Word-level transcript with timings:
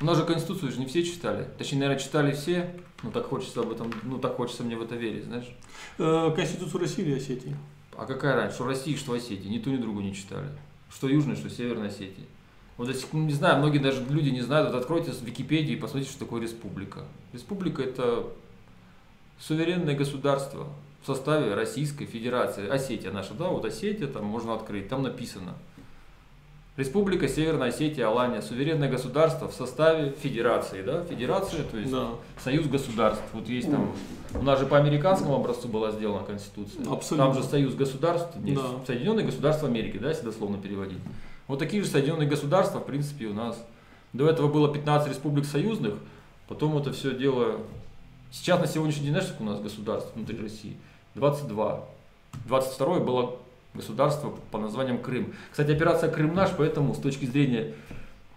У 0.00 0.04
нас 0.04 0.16
же 0.16 0.24
Конституцию 0.24 0.70
же 0.70 0.78
не 0.78 0.86
все 0.86 1.02
читали. 1.02 1.48
Точнее, 1.58 1.80
наверное, 1.80 2.02
читали 2.02 2.32
все, 2.32 2.70
но 3.02 3.10
так 3.10 3.26
хочется 3.26 3.60
об 3.60 3.72
этом, 3.72 3.92
ну 4.04 4.18
так 4.18 4.36
хочется 4.36 4.62
мне 4.62 4.76
в 4.76 4.82
это 4.82 4.94
верить, 4.94 5.24
знаешь. 5.24 5.48
Э, 5.98 6.30
Конституцию 6.34 6.82
России 6.82 7.02
или 7.02 7.16
Осетии? 7.16 7.56
А 7.96 8.06
какая 8.06 8.36
разница, 8.36 8.56
что 8.56 8.66
России, 8.66 8.94
что 8.94 9.14
Осетии? 9.14 9.48
Ни 9.48 9.58
ту, 9.58 9.70
ни 9.70 9.76
другу 9.76 10.00
не 10.00 10.14
читали. 10.14 10.46
Что 10.88 11.08
Южной, 11.08 11.34
что 11.34 11.50
Северной 11.50 11.88
Осетии. 11.88 12.26
Вот 12.76 12.88
здесь, 12.88 13.04
ну, 13.10 13.24
не 13.24 13.32
знаю, 13.32 13.58
многие 13.58 13.78
даже 13.78 14.04
люди 14.08 14.28
не 14.28 14.40
знают, 14.40 14.70
вот 14.70 14.80
откройте 14.80 15.10
в 15.10 15.20
Википедии 15.20 15.72
и 15.72 15.76
посмотрите, 15.76 16.12
что 16.12 16.20
такое 16.20 16.40
республика. 16.40 17.02
Республика 17.32 17.82
это 17.82 18.24
суверенное 19.40 19.96
государство 19.96 20.68
в 21.02 21.06
составе 21.06 21.54
Российской 21.54 22.06
Федерации. 22.06 22.68
Осетия 22.68 23.10
наша, 23.10 23.34
да, 23.34 23.48
вот 23.48 23.64
Осетия, 23.64 24.06
там 24.06 24.26
можно 24.26 24.54
открыть, 24.54 24.88
там 24.88 25.02
написано. 25.02 25.54
Республика 26.78 27.26
Северная 27.26 27.70
Осетия, 27.70 28.06
Алания, 28.06 28.40
суверенное 28.40 28.88
государство 28.88 29.48
в 29.48 29.52
составе 29.52 30.12
федерации, 30.12 30.80
да, 30.82 31.02
федерация, 31.02 31.64
то 31.64 31.76
есть 31.76 31.90
Да. 31.90 32.10
союз 32.40 32.68
государств. 32.68 33.24
Вот 33.32 33.48
есть 33.48 33.68
там, 33.68 33.90
у 34.32 34.42
нас 34.44 34.60
же 34.60 34.66
по 34.66 34.78
американскому 34.78 35.34
образцу 35.34 35.66
была 35.66 35.90
сделана 35.90 36.24
Конституция. 36.24 36.82
Абсолютно. 36.88 37.16
Там 37.16 37.34
же 37.34 37.42
союз 37.42 37.74
государств, 37.74 38.30
есть 38.44 38.62
Да. 38.62 38.68
Соединенные 38.86 39.26
государства 39.26 39.66
Америки, 39.66 39.98
да, 39.98 40.10
если 40.10 40.26
дословно 40.26 40.56
переводить. 40.58 41.00
Вот 41.48 41.58
такие 41.58 41.82
же 41.82 41.88
Соединенные 41.88 42.28
государства, 42.28 42.78
в 42.78 42.86
принципе, 42.86 43.26
у 43.26 43.34
нас. 43.34 43.60
До 44.12 44.30
этого 44.30 44.46
было 44.46 44.72
15 44.72 45.08
республик 45.08 45.46
союзных, 45.46 45.94
потом 46.46 46.78
это 46.78 46.92
все 46.92 47.12
дело... 47.12 47.56
Сейчас 48.30 48.60
на 48.60 48.68
сегодняшний 48.68 49.06
день, 49.06 49.14
знаешь, 49.14 49.34
у 49.40 49.42
нас 49.44 49.58
государств 49.60 50.12
внутри 50.14 50.40
России? 50.40 50.76
22. 51.16 51.84
22 52.46 53.00
было 53.00 53.36
государство 53.78 54.34
по 54.50 54.58
названием 54.58 54.98
Крым. 54.98 55.32
Кстати, 55.50 55.70
операция 55.70 56.10
Крым 56.10 56.34
наш, 56.34 56.50
поэтому 56.56 56.94
с 56.94 56.98
точки 56.98 57.24
зрения 57.24 57.74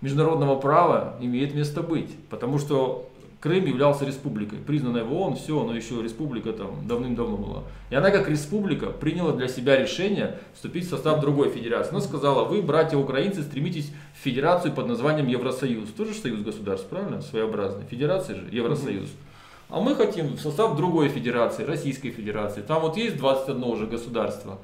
международного 0.02 0.56
права 0.60 1.18
имеет 1.20 1.54
место 1.54 1.82
быть. 1.82 2.16
Потому 2.30 2.58
что 2.58 3.12
Крым 3.42 3.66
являлся 3.66 4.06
республикой, 4.06 4.60
признанной 4.60 5.04
в 5.04 5.12
ООН, 5.12 5.36
все, 5.36 5.64
но 5.64 5.76
еще 5.76 6.02
республика 6.04 6.54
там 6.54 6.88
давным-давно 6.88 7.38
была. 7.38 7.64
И 7.90 7.96
она 7.96 8.12
как 8.12 8.30
республика 8.30 8.92
приняла 8.92 9.32
для 9.32 9.48
себя 9.48 9.78
решение 9.78 10.38
вступить 10.54 10.86
в 10.86 10.90
состав 10.90 11.20
другой 11.22 11.50
федерации. 11.50 11.90
Она 11.90 12.02
сказала, 12.02 12.44
вы, 12.44 12.62
братья 12.62 12.98
украинцы, 12.98 13.42
стремитесь 13.42 13.92
в 14.14 14.24
федерацию 14.24 14.74
под 14.74 14.88
названием 14.88 15.28
Евросоюз. 15.28 15.90
Тоже 15.90 16.14
союз 16.14 16.42
государств, 16.42 16.88
правильно? 16.88 17.22
Своеобразный. 17.24 17.86
Федерация 17.90 18.36
же, 18.36 18.48
Евросоюз. 18.52 19.10
А 19.70 19.80
мы 19.80 19.96
хотим 19.96 20.34
в 20.36 20.40
состав 20.40 20.76
другой 20.76 21.10
федерации, 21.10 21.64
Российской 21.64 22.12
Федерации. 22.12 22.62
Там 22.62 22.82
вот 22.82 22.96
есть 22.96 23.18
21 23.18 23.64
уже 23.64 23.88
государство, 23.88 24.60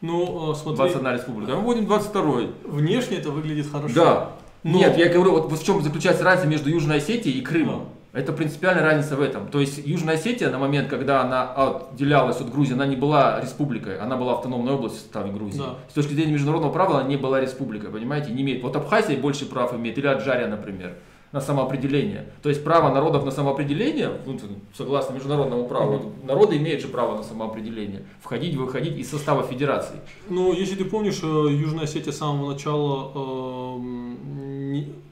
Ну, 0.00 0.52
э, 0.52 0.54
смотри, 0.54 0.76
21 0.76 1.12
республика, 1.14 1.52
а 1.52 1.56
мы 1.56 1.62
будем 1.62 1.86
22 1.86 2.40
внешне 2.64 3.16
это 3.18 3.30
выглядит 3.30 3.70
хорошо. 3.70 3.94
Да. 3.94 4.30
Но- 4.62 4.78
Нет, 4.78 4.96
я 4.96 5.08
говорю, 5.08 5.32
вот 5.32 5.52
в 5.52 5.64
чем 5.64 5.82
заключается 5.82 6.24
разница 6.24 6.48
между 6.48 6.68
Южной 6.70 6.98
Осетией 6.98 7.38
и 7.38 7.42
Крымом. 7.42 7.86
Да. 8.12 8.20
Это 8.20 8.32
принципиальная 8.32 8.82
разница 8.82 9.16
в 9.16 9.20
этом. 9.22 9.48
То 9.48 9.60
есть 9.60 9.86
Южная 9.86 10.14
Осетия 10.14 10.50
на 10.50 10.58
момент, 10.58 10.88
когда 10.88 11.20
она 11.20 11.52
отделялась 11.52 12.40
от 12.40 12.50
Грузии, 12.50 12.72
она 12.72 12.86
не 12.86 12.96
была 12.96 13.40
республикой, 13.40 13.98
она 13.98 14.16
была 14.16 14.32
автономной 14.32 14.72
областью 14.72 15.00
в 15.00 15.02
составе 15.02 15.30
Грузии. 15.30 15.58
Да. 15.58 15.74
С 15.90 15.92
точки 15.92 16.14
зрения 16.14 16.32
международного 16.32 16.72
права 16.72 17.00
она 17.00 17.08
не 17.08 17.16
была 17.16 17.40
республикой, 17.40 17.90
понимаете, 17.90 18.32
не 18.32 18.42
имеет. 18.42 18.62
Вот 18.62 18.74
Абхазия 18.76 19.16
больше 19.18 19.46
прав 19.46 19.74
имеет, 19.74 19.98
или 19.98 20.06
Аджария, 20.06 20.48
например, 20.48 20.94
на 21.32 21.40
самоопределение. 21.40 22.26
То 22.42 22.48
есть 22.48 22.64
право 22.64 22.92
народов 22.92 23.24
на 23.24 23.30
самоопределение, 23.30 24.10
ну, 24.26 24.38
согласно 24.74 25.14
международному 25.14 25.66
праву, 25.68 26.12
народы 26.24 26.56
имеют 26.56 26.80
же 26.80 26.88
право 26.88 27.16
на 27.16 27.22
самоопределение, 27.22 28.02
входить, 28.20 28.54
выходить 28.56 28.96
из 28.96 29.10
состава 29.10 29.42
федерации. 29.42 29.96
Ну, 30.28 30.52
если 30.52 30.76
ты 30.76 30.84
помнишь, 30.84 31.20
э, 31.22 31.26
Южная 31.50 31.84
Осетия 31.84 32.12
с 32.12 32.16
самого 32.18 32.52
начала 32.52 33.12
эм, 33.14 34.16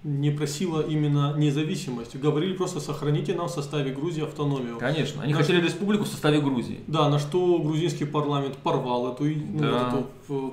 не, 0.05 0.31
просила 0.31 0.81
именно 0.81 1.35
независимость. 1.37 2.17
Говорили 2.17 2.53
просто 2.55 2.81
сохраните 2.81 3.35
нам 3.35 3.49
в 3.49 3.51
составе 3.51 3.93
Грузии 3.93 4.23
автономию. 4.23 4.79
Конечно, 4.79 5.23
они 5.23 5.33
Наш- 5.33 5.43
хотели 5.43 5.61
республику 5.65 6.05
в 6.05 6.09
составе 6.09 6.41
Грузии. 6.41 6.81
Да, 6.87 7.09
на 7.09 7.19
что 7.19 7.59
грузинский 7.59 8.05
парламент 8.05 8.57
порвал 8.59 9.13
эту, 9.13 9.25
ну, 9.25 9.59
Да. 9.59 9.91
вот 9.91 10.01
эту, 10.01 10.07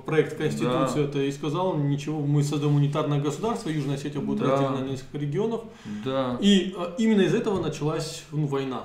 проект 0.06 0.38
Конституции 0.38 1.06
это 1.06 1.22
и 1.22 1.32
сказал, 1.32 1.76
ничего, 1.78 2.20
мы 2.20 2.44
создаем 2.44 2.76
унитарное 2.76 3.22
государство, 3.22 3.70
Южная 3.70 3.96
Осетия 3.96 4.22
будет 4.22 4.40
Да. 4.40 4.52
разделена 4.52 4.80
на 4.80 4.90
несколько 4.90 5.18
регионов. 5.18 5.62
Да. 6.06 6.38
И 6.42 6.74
э, 6.78 6.96
именно 6.98 7.22
из 7.22 7.34
этого 7.34 7.62
началась 7.62 8.24
ну, 8.32 8.48
война. 8.48 8.84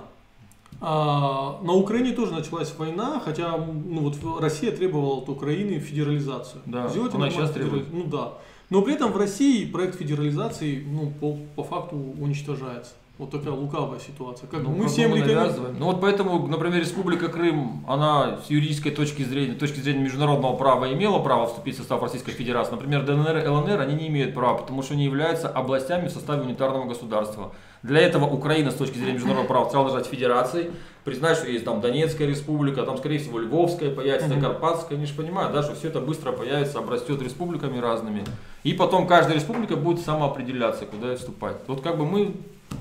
А, 0.81 1.61
на 1.63 1.73
Украине 1.73 2.13
тоже 2.13 2.33
началась 2.33 2.73
война, 2.77 3.21
хотя 3.25 3.57
ну, 3.57 4.01
вот 4.01 4.41
Россия 4.41 4.71
требовала 4.71 5.19
от 5.19 5.29
Украины 5.29 5.81
федерализацию. 5.81 6.63
Да, 6.67 6.85
она 6.85 6.89
нормальную 6.95 7.31
сейчас 7.33 7.51
требует. 7.51 7.93
Ну 7.93 8.05
да. 8.05 8.35
Но 8.71 8.83
при 8.83 8.95
этом 8.95 9.13
в 9.13 9.17
России 9.17 9.65
проект 9.65 9.97
федерализации 9.97 10.85
ну, 10.87 11.11
по, 11.21 11.37
по 11.57 11.65
факту 11.65 11.97
уничтожается. 11.97 12.93
Вот 13.19 13.33
такая 13.33 13.51
лукавая 13.53 13.99
ситуация. 13.99 14.47
Как 14.49 14.63
Ну, 14.63 14.71
мы 14.71 14.87
всем 14.87 15.13
рекомендуем. 15.13 15.77
Ну 15.77 15.87
вот 15.87 16.01
поэтому, 16.01 16.47
например, 16.47 16.79
Республика 16.79 17.27
Крым, 17.29 17.85
она 17.89 18.39
с 18.47 18.49
юридической 18.49 18.93
точки 18.93 19.25
зрения, 19.25 19.55
точки 19.55 19.81
зрения 19.81 20.05
международного 20.05 20.55
права 20.55 20.93
имела 20.93 21.19
право 21.19 21.49
вступить 21.49 21.75
в 21.75 21.79
состав 21.79 22.01
Российской 22.01 22.31
Федерации. 22.31 22.71
Например, 22.71 23.05
ДНР 23.05 23.39
и 23.39 23.49
ЛНР, 23.49 23.81
они 23.81 23.95
не 23.97 24.07
имеют 24.07 24.35
права, 24.35 24.59
потому 24.59 24.83
что 24.83 24.95
они 24.95 25.05
являются 25.05 25.49
областями 25.49 26.07
в 26.07 26.13
составе 26.13 26.43
унитарного 26.43 26.85
государства. 26.85 27.53
Для 27.83 28.01
этого 28.01 28.25
Украина 28.27 28.71
с 28.71 28.75
точки 28.75 28.99
зрения 28.99 29.15
международного 29.15 29.49
права 29.49 29.69
стала 29.69 29.89
держать 29.89 30.07
федерацией, 30.07 30.71
признать, 31.03 31.39
что 31.39 31.49
есть 31.49 31.65
там 31.65 31.81
Донецкая 31.81 32.29
республика, 32.29 32.85
там, 32.85 32.99
скорее 32.99 33.19
всего, 33.19 33.41
Львовская 33.41 33.91
появится. 33.91 34.41
Карпатская, 34.41 34.97
они 34.97 35.07
же 35.07 35.15
понимают, 35.15 35.53
да, 35.53 35.65
что 35.65 35.75
все 35.75 35.89
это 35.89 36.01
быстро 36.01 36.31
появится, 36.31 36.79
обрастет 36.79 37.21
республиками 37.21 37.79
разными. 37.79 38.23
И 38.63 38.75
потом 38.75 39.09
каждая 39.09 39.35
республика 39.35 39.75
будет 39.75 40.05
самоопределяться, 40.05 40.87
куда 40.87 41.17
вступать. 41.17 41.57
Вот 41.67 41.81
как 41.81 41.99
бы 41.99 42.07
мы 42.07 42.37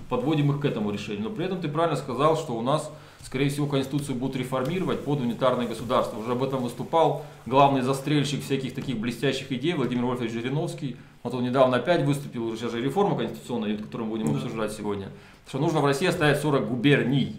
подводим 0.09 0.51
их 0.51 0.59
к 0.61 0.65
этому 0.65 0.91
решению. 0.91 1.23
Но 1.25 1.29
при 1.29 1.45
этом 1.45 1.59
ты 1.59 1.67
правильно 1.67 1.97
сказал, 1.97 2.37
что 2.37 2.53
у 2.53 2.61
нас, 2.61 2.89
скорее 3.23 3.49
всего, 3.49 3.67
Конституцию 3.67 4.15
будут 4.15 4.35
реформировать 4.37 5.03
под 5.03 5.19
унитарное 5.21 5.67
государство. 5.67 6.17
Уже 6.19 6.31
об 6.31 6.43
этом 6.43 6.63
выступал 6.63 7.25
главный 7.45 7.81
застрельщик 7.81 8.43
всяких 8.43 8.73
таких 8.73 8.97
блестящих 8.99 9.51
идей 9.51 9.73
Владимир 9.73 10.05
Вольфович 10.05 10.31
Жириновский. 10.31 10.95
Вот 11.23 11.33
он 11.33 11.43
недавно 11.43 11.77
опять 11.77 12.03
выступил, 12.05 12.45
уже 12.47 12.57
сейчас 12.57 12.71
же 12.71 12.81
реформа 12.81 13.17
конституционная, 13.17 13.77
которую 13.77 14.07
мы 14.09 14.17
будем 14.17 14.31
Да. 14.31 14.37
обсуждать 14.37 14.71
сегодня, 14.71 15.09
что 15.47 15.59
нужно 15.59 15.81
в 15.81 15.85
России 15.85 16.07
оставить 16.07 16.37
40 16.39 16.67
губерний. 16.69 17.35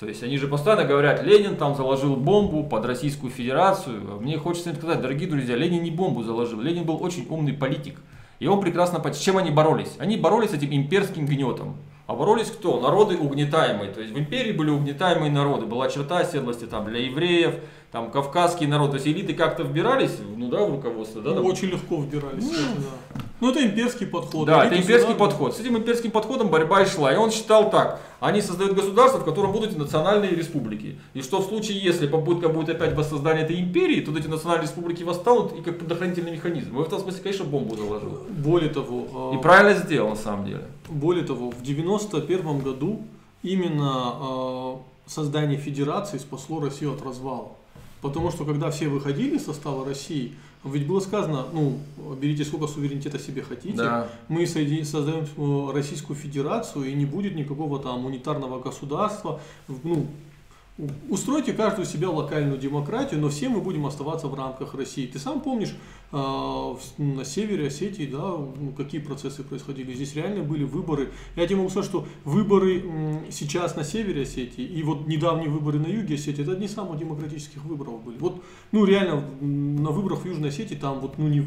То 0.00 0.08
есть 0.08 0.22
они 0.24 0.36
же 0.36 0.48
постоянно 0.48 0.84
говорят, 0.84 1.22
Ленин 1.22 1.54
там 1.56 1.76
заложил 1.76 2.16
бомбу 2.16 2.64
под 2.64 2.84
Российскую 2.86 3.30
Федерацию. 3.30 4.02
А 4.08 4.18
Мне 4.20 4.36
хочется 4.36 4.70
им 4.70 4.76
сказать, 4.76 5.00
дорогие 5.00 5.28
друзья, 5.28 5.54
Ленин 5.54 5.82
не 5.82 5.92
бомбу 5.92 6.24
заложил, 6.24 6.60
Ленин 6.60 6.84
был 6.84 7.00
очень 7.00 7.26
умный 7.28 7.52
политик. 7.52 8.00
И 8.42 8.46
он 8.48 8.60
прекрасно 8.60 8.98
понимает, 8.98 9.16
с 9.16 9.20
чем 9.20 9.36
они 9.36 9.52
боролись. 9.52 9.94
Они 10.00 10.16
боролись 10.16 10.50
с 10.50 10.54
этим 10.54 10.74
имперским 10.74 11.26
гнетом. 11.26 11.76
А 12.08 12.16
боролись 12.16 12.50
кто? 12.50 12.80
Народы 12.80 13.16
угнетаемые. 13.16 13.92
То 13.92 14.00
есть 14.00 14.12
в 14.12 14.18
империи 14.18 14.50
были 14.50 14.68
угнетаемые 14.70 15.30
народы. 15.30 15.64
Была 15.66 15.88
черта 15.88 16.18
оседлости 16.18 16.64
там 16.64 16.86
для 16.86 17.04
евреев, 17.04 17.54
там 17.92 18.10
кавказский 18.10 18.66
народ. 18.66 18.90
То 18.90 18.94
есть 18.96 19.06
элиты 19.06 19.34
как-то 19.34 19.62
вбирались, 19.62 20.18
ну 20.36 20.48
да, 20.48 20.64
в 20.64 20.72
руководство, 20.72 21.22
да? 21.22 21.30
Ну, 21.30 21.36
там? 21.36 21.44
Очень 21.44 21.68
легко 21.68 22.02
вбирались. 22.02 22.42
кстати, 22.42 22.78
да. 22.78 23.20
Ну, 23.42 23.50
это 23.50 23.60
имперский 23.64 24.06
подход. 24.06 24.46
Да, 24.46 24.64
это 24.64 24.76
имперский 24.76 25.14
сюда- 25.14 25.18
подход. 25.18 25.56
С 25.56 25.58
этим 25.58 25.76
имперским 25.76 26.12
подходом 26.12 26.48
борьба 26.48 26.82
и 26.82 26.86
шла. 26.86 27.12
И 27.12 27.16
он 27.16 27.32
считал 27.32 27.70
так. 27.70 28.00
Они 28.20 28.40
создают 28.40 28.74
государство, 28.74 29.18
в 29.18 29.24
котором 29.24 29.50
будут 29.50 29.76
национальные 29.76 30.30
республики. 30.30 30.96
И 31.12 31.22
что 31.22 31.42
в 31.42 31.46
случае, 31.48 31.80
если 31.80 32.06
попытка 32.06 32.48
будет 32.48 32.68
опять 32.68 32.94
воссоздания 32.94 33.42
этой 33.42 33.58
империи, 33.58 34.00
то 34.00 34.16
эти 34.16 34.28
национальные 34.28 34.68
республики 34.68 35.02
восстанут 35.02 35.58
и 35.58 35.60
как 35.60 35.80
предохранительный 35.80 36.30
механизм. 36.30 36.70
И 36.76 36.78
в 36.78 36.86
этом 36.86 37.00
смысле, 37.00 37.20
конечно, 37.20 37.44
бомбу 37.44 37.74
заложил. 37.74 38.20
Более 38.30 38.70
того, 38.70 39.32
И 39.34 39.36
э, 39.38 39.40
правильно 39.40 39.74
сделал 39.74 40.10
на 40.10 40.16
самом 40.16 40.46
деле. 40.46 40.62
Более 40.88 41.24
того, 41.24 41.50
в 41.50 41.62
91 41.62 42.60
году 42.60 43.02
именно 43.42 44.14
э, 44.20 44.74
создание 45.06 45.58
федерации 45.58 46.18
спасло 46.18 46.60
Россию 46.60 46.92
от 46.92 47.02
развала. 47.04 47.48
Потому 48.02 48.30
что 48.30 48.44
когда 48.44 48.70
все 48.70 48.86
выходили 48.88 49.36
из 49.36 49.46
состава 49.46 49.84
России, 49.84 50.32
ведь 50.64 50.86
было 50.86 51.00
сказано, 51.00 51.46
ну, 51.52 51.78
берите 52.20 52.44
сколько 52.44 52.66
суверенитета 52.66 53.18
себе 53.18 53.42
хотите, 53.42 53.76
Да. 53.76 54.08
мы 54.28 54.46
создаем 54.46 55.24
э, 55.36 55.72
Российскую 55.74 56.16
Федерацию, 56.16 56.84
и 56.84 56.94
не 56.94 57.04
будет 57.06 57.34
никакого 57.34 57.78
там 57.80 58.04
унитарного 58.06 58.60
государства. 58.60 59.40
В- 59.68 59.84
Ну, 59.86 60.06
устройте 61.10 61.52
каждую 61.52 61.86
себя 61.86 62.10
локальную 62.10 62.58
демократию, 62.58 63.20
но 63.20 63.28
все 63.28 63.48
мы 63.48 63.60
будем 63.60 63.86
оставаться 63.86 64.28
в 64.28 64.34
рамках 64.34 64.74
России. 64.74 65.06
Ты 65.06 65.18
сам 65.18 65.40
помнишь, 65.40 65.74
э, 66.12 66.16
на 66.98 67.24
севере 67.24 67.66
Осетии, 67.66 68.06
да, 68.06 68.36
ну, 68.36 68.72
какие 68.76 69.00
процессы 69.00 69.42
происходили? 69.42 69.92
Здесь 69.92 70.14
реально 70.14 70.42
были 70.42 70.64
выборы. 70.64 71.10
Я 71.36 71.46
тебе 71.46 71.56
могу 71.56 71.68
сказать, 71.68 71.88
что 71.88 72.06
выборы 72.24 72.80
м, 72.80 73.20
сейчас 73.30 73.76
на 73.76 73.84
севере 73.84 74.22
Осетии 74.22 74.64
и 74.64 74.82
вот 74.82 75.06
недавние 75.06 75.50
выборы 75.50 75.78
на 75.78 75.86
юге 75.86 76.14
Осетии, 76.14 76.42
это 76.42 76.52
одни 76.52 76.66
из 76.66 76.74
самых 76.74 76.98
демократических 76.98 77.64
выборов 77.64 78.02
были. 78.02 78.16
Вот, 78.18 78.42
ну 78.72 78.84
реально, 78.84 79.22
на 79.40 79.90
выборах 79.90 80.20
в 80.20 80.26
Южной 80.26 80.48
Осетии 80.48 80.74
там 80.74 81.00
вот, 81.00 81.18
ну 81.18 81.28
не 81.28 81.46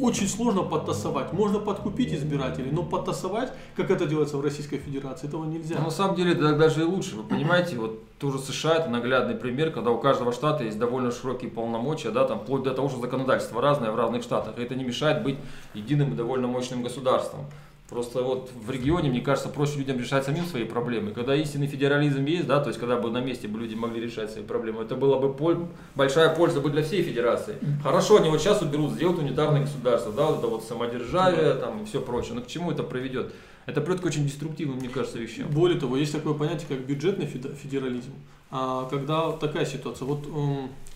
очень 0.00 0.28
сложно 0.28 0.62
подтасовать. 0.62 1.32
Можно 1.32 1.58
подкупить 1.58 2.12
избирателей, 2.12 2.70
но 2.70 2.82
подтасовать, 2.82 3.52
как 3.76 3.90
это 3.90 4.06
делается 4.06 4.36
в 4.36 4.40
Российской 4.40 4.78
Федерации, 4.78 5.26
этого 5.26 5.44
нельзя. 5.44 5.76
Но 5.78 5.84
на 5.84 5.90
самом 5.90 6.16
деле 6.16 6.32
это 6.32 6.56
даже 6.56 6.82
и 6.82 6.84
лучше. 6.84 7.16
Вы 7.16 7.22
понимаете, 7.22 7.76
вот 7.76 8.02
тоже 8.18 8.38
США 8.38 8.76
это 8.76 8.88
наглядный 8.88 9.34
пример, 9.34 9.70
когда 9.70 9.90
у 9.90 9.98
каждого 9.98 10.32
штата 10.32 10.64
есть 10.64 10.78
довольно 10.78 11.10
широкие 11.10 11.50
полномочия, 11.50 12.10
да, 12.10 12.24
там 12.24 12.40
вплоть 12.40 12.62
до 12.62 12.72
того, 12.72 12.88
что 12.88 13.00
законодательство 13.00 13.60
разное 13.60 13.90
в 13.90 13.96
разных 13.96 14.22
штатах. 14.22 14.58
И 14.58 14.62
это 14.62 14.74
не 14.74 14.84
мешает 14.84 15.22
быть 15.22 15.36
единым 15.74 16.12
и 16.12 16.16
довольно 16.16 16.46
мощным 16.46 16.82
государством. 16.82 17.46
Просто 17.88 18.20
вот 18.22 18.50
в 18.52 18.68
регионе, 18.68 19.10
мне 19.10 19.20
кажется, 19.20 19.48
проще 19.48 19.78
людям 19.78 19.98
решать 19.98 20.24
самим 20.24 20.44
свои 20.44 20.64
проблемы. 20.64 21.12
Когда 21.12 21.36
истинный 21.36 21.68
федерализм 21.68 22.24
есть, 22.24 22.48
да, 22.48 22.60
то 22.60 22.68
есть 22.68 22.80
когда 22.80 22.96
бы 22.96 23.10
на 23.10 23.20
месте 23.20 23.46
бы 23.46 23.60
люди 23.60 23.76
могли 23.76 24.00
решать 24.00 24.32
свои 24.32 24.42
проблемы, 24.42 24.82
это 24.82 24.96
была 24.96 25.20
бы 25.20 25.32
поль... 25.32 25.66
большая 25.94 26.34
польза 26.34 26.60
бы 26.60 26.70
для 26.70 26.82
всей 26.82 27.04
федерации. 27.04 27.58
Хорошо, 27.84 28.16
они 28.16 28.28
вот 28.28 28.40
сейчас 28.40 28.60
уберут, 28.60 28.94
сделают 28.94 29.20
унитарное 29.20 29.60
государство, 29.60 30.12
да, 30.12 30.26
вот 30.26 30.38
это 30.38 30.48
вот 30.48 30.64
самодержавие 30.64 31.54
там 31.54 31.82
и 31.82 31.84
все 31.86 32.00
прочее. 32.00 32.34
Но 32.34 32.40
к 32.40 32.48
чему 32.48 32.72
это 32.72 32.82
приведет? 32.82 33.32
Это 33.66 33.80
приводит 33.80 34.02
к 34.02 34.06
очень 34.06 34.24
деструктивным, 34.24 34.78
мне 34.78 34.88
кажется, 34.88 35.18
вещам. 35.18 35.48
Более 35.50 35.78
того, 35.78 35.96
есть 35.96 36.12
такое 36.12 36.34
понятие, 36.34 36.66
как 36.68 36.80
бюджетный 36.80 37.26
федерализм. 37.26 38.10
А 38.50 38.88
когда 38.90 39.30
такая 39.30 39.64
ситуация, 39.64 40.06
вот 40.06 40.26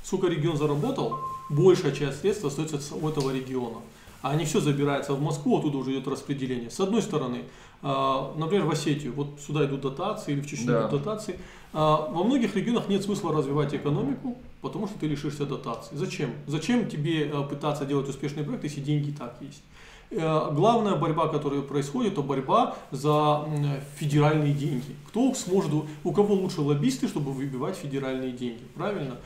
сколько 0.02 0.26
регион 0.26 0.56
заработал, 0.56 1.16
большая 1.50 1.92
часть 1.92 2.20
средств 2.20 2.44
остается 2.44 2.96
у 2.96 3.08
этого 3.08 3.32
региона 3.32 3.78
а 4.22 4.34
не 4.34 4.44
все 4.44 4.60
забирается 4.60 5.14
в 5.14 5.22
Москву, 5.22 5.58
оттуда 5.58 5.78
уже 5.78 5.92
идет 5.92 6.08
распределение. 6.08 6.70
С 6.70 6.80
одной 6.80 7.02
стороны, 7.02 7.44
а, 7.82 8.34
например, 8.36 8.66
в 8.66 8.70
Осетию, 8.70 9.12
вот 9.14 9.40
сюда 9.44 9.64
идут 9.64 9.80
дотации 9.80 10.32
или 10.32 10.40
в 10.40 10.46
Чечню 10.46 10.66
да. 10.66 10.80
идут 10.80 11.02
дотации. 11.02 11.38
А, 11.72 12.08
во 12.10 12.24
многих 12.24 12.54
регионах 12.54 12.88
нет 12.88 13.02
смысла 13.02 13.32
развивать 13.32 13.74
экономику, 13.74 14.36
потому 14.60 14.86
что 14.86 14.98
ты 14.98 15.06
лишишься 15.06 15.46
дотаций. 15.46 15.96
Зачем? 15.96 16.30
Зачем 16.46 16.88
тебе 16.88 17.30
а, 17.32 17.42
пытаться 17.42 17.86
делать 17.86 18.08
успешный 18.08 18.44
проект, 18.44 18.64
если 18.64 18.80
деньги 18.80 19.10
и 19.10 19.12
так 19.12 19.36
есть? 19.40 19.62
Главная 20.12 20.96
борьба, 20.96 21.28
которая 21.28 21.60
происходит, 21.60 22.14
это 22.14 22.22
борьба 22.22 22.74
за 22.90 23.46
федеральные 23.94 24.52
деньги. 24.52 24.96
Кто 25.06 25.32
сможет, 25.34 25.70
у 26.02 26.12
кого 26.12 26.34
лучше 26.34 26.62
лоббисты, 26.62 27.06
чтобы 27.06 27.30
выбивать 27.30 27.76
федеральные 27.76 28.32
деньги, 28.32 28.64
правильно? 28.74 29.18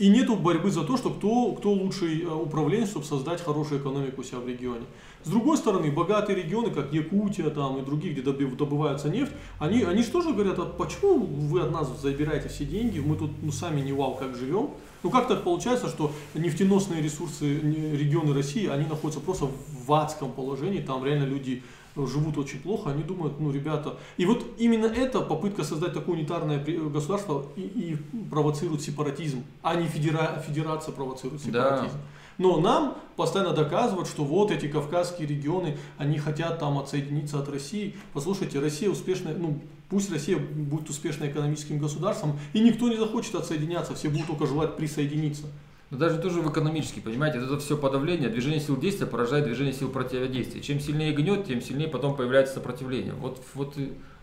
И 0.00 0.08
нету 0.08 0.34
борьбы 0.34 0.70
за 0.70 0.82
то, 0.82 0.96
что 0.96 1.10
кто, 1.10 1.52
кто 1.52 1.72
лучший 1.72 2.22
э, 2.22 2.26
управленец, 2.26 2.88
чтобы 2.88 3.04
создать 3.04 3.44
хорошую 3.44 3.82
экономику 3.82 4.22
у 4.22 4.24
себя 4.24 4.38
в 4.38 4.48
регионе. 4.48 4.86
С 5.24 5.28
другой 5.28 5.58
стороны, 5.58 5.92
богатые 5.92 6.42
регионы, 6.42 6.70
как 6.70 6.90
Якутия 6.90 7.50
там, 7.50 7.76
и 7.76 7.84
другие, 7.84 8.14
где 8.14 8.22
добывается 8.22 9.10
нефть, 9.10 9.32
они, 9.58 9.82
они 9.82 10.02
же 10.02 10.10
тоже 10.10 10.32
говорят, 10.32 10.58
а 10.58 10.64
почему 10.64 11.18
вы 11.18 11.60
от 11.60 11.70
нас 11.70 12.00
забираете 12.00 12.48
все 12.48 12.64
деньги, 12.64 12.98
мы 12.98 13.14
тут 13.14 13.30
ну, 13.42 13.52
сами 13.52 13.82
не 13.82 13.92
вау 13.92 14.14
как 14.14 14.36
живем. 14.36 14.70
Ну 15.02 15.10
как 15.10 15.28
так 15.28 15.44
получается, 15.44 15.88
что 15.88 16.12
нефтеносные 16.32 17.02
ресурсы 17.02 17.60
регионы 17.60 18.32
России, 18.32 18.68
они 18.68 18.86
находятся 18.86 19.20
просто 19.20 19.48
в 19.86 19.92
адском 19.92 20.32
положении, 20.32 20.80
там 20.80 21.04
реально 21.04 21.24
люди 21.24 21.62
живут 22.06 22.38
очень 22.38 22.60
плохо, 22.60 22.90
они 22.90 23.02
думают, 23.02 23.40
ну, 23.40 23.50
ребята... 23.50 23.96
И 24.16 24.26
вот 24.26 24.44
именно 24.58 24.86
это 24.86 25.20
попытка 25.20 25.64
создать 25.64 25.94
такое 25.94 26.16
унитарное 26.16 26.64
государство 26.64 27.46
и, 27.56 27.62
и 27.62 27.96
провоцирует 28.30 28.82
сепаратизм, 28.82 29.44
а 29.62 29.74
не 29.74 29.86
федера... 29.86 30.42
федерация 30.46 30.92
провоцирует 30.92 31.42
сепаратизм. 31.42 31.96
Да. 31.96 32.02
Но 32.38 32.58
нам 32.58 32.96
постоянно 33.16 33.52
доказывают, 33.52 34.08
что 34.08 34.24
вот 34.24 34.50
эти 34.50 34.66
кавказские 34.66 35.28
регионы, 35.28 35.76
они 35.98 36.18
хотят 36.18 36.58
там 36.58 36.78
отсоединиться 36.78 37.38
от 37.38 37.48
России. 37.50 37.94
Послушайте, 38.14 38.60
Россия 38.60 38.88
успешная, 38.88 39.34
ну, 39.34 39.60
пусть 39.90 40.10
Россия 40.10 40.38
будет 40.38 40.88
успешным 40.88 41.28
экономическим 41.28 41.78
государством, 41.78 42.38
и 42.54 42.60
никто 42.60 42.88
не 42.88 42.96
захочет 42.96 43.34
отсоединяться, 43.34 43.94
все 43.94 44.08
будут 44.08 44.26
только 44.26 44.46
желать 44.46 44.76
присоединиться. 44.76 45.48
Но 45.90 45.98
даже 45.98 46.18
тоже 46.18 46.40
в 46.40 46.50
экономически, 46.50 47.00
понимаете, 47.00 47.38
это 47.38 47.58
все 47.58 47.76
подавление, 47.76 48.28
движение 48.28 48.60
сил 48.60 48.78
действия 48.78 49.06
поражает 49.06 49.44
движение 49.44 49.72
сил 49.72 49.88
противодействия. 49.90 50.60
Чем 50.60 50.78
сильнее 50.78 51.12
гнет, 51.12 51.46
тем 51.46 51.60
сильнее 51.60 51.88
потом 51.88 52.16
появляется 52.16 52.54
сопротивление. 52.54 53.12
Вот, 53.14 53.42
вот 53.54 53.74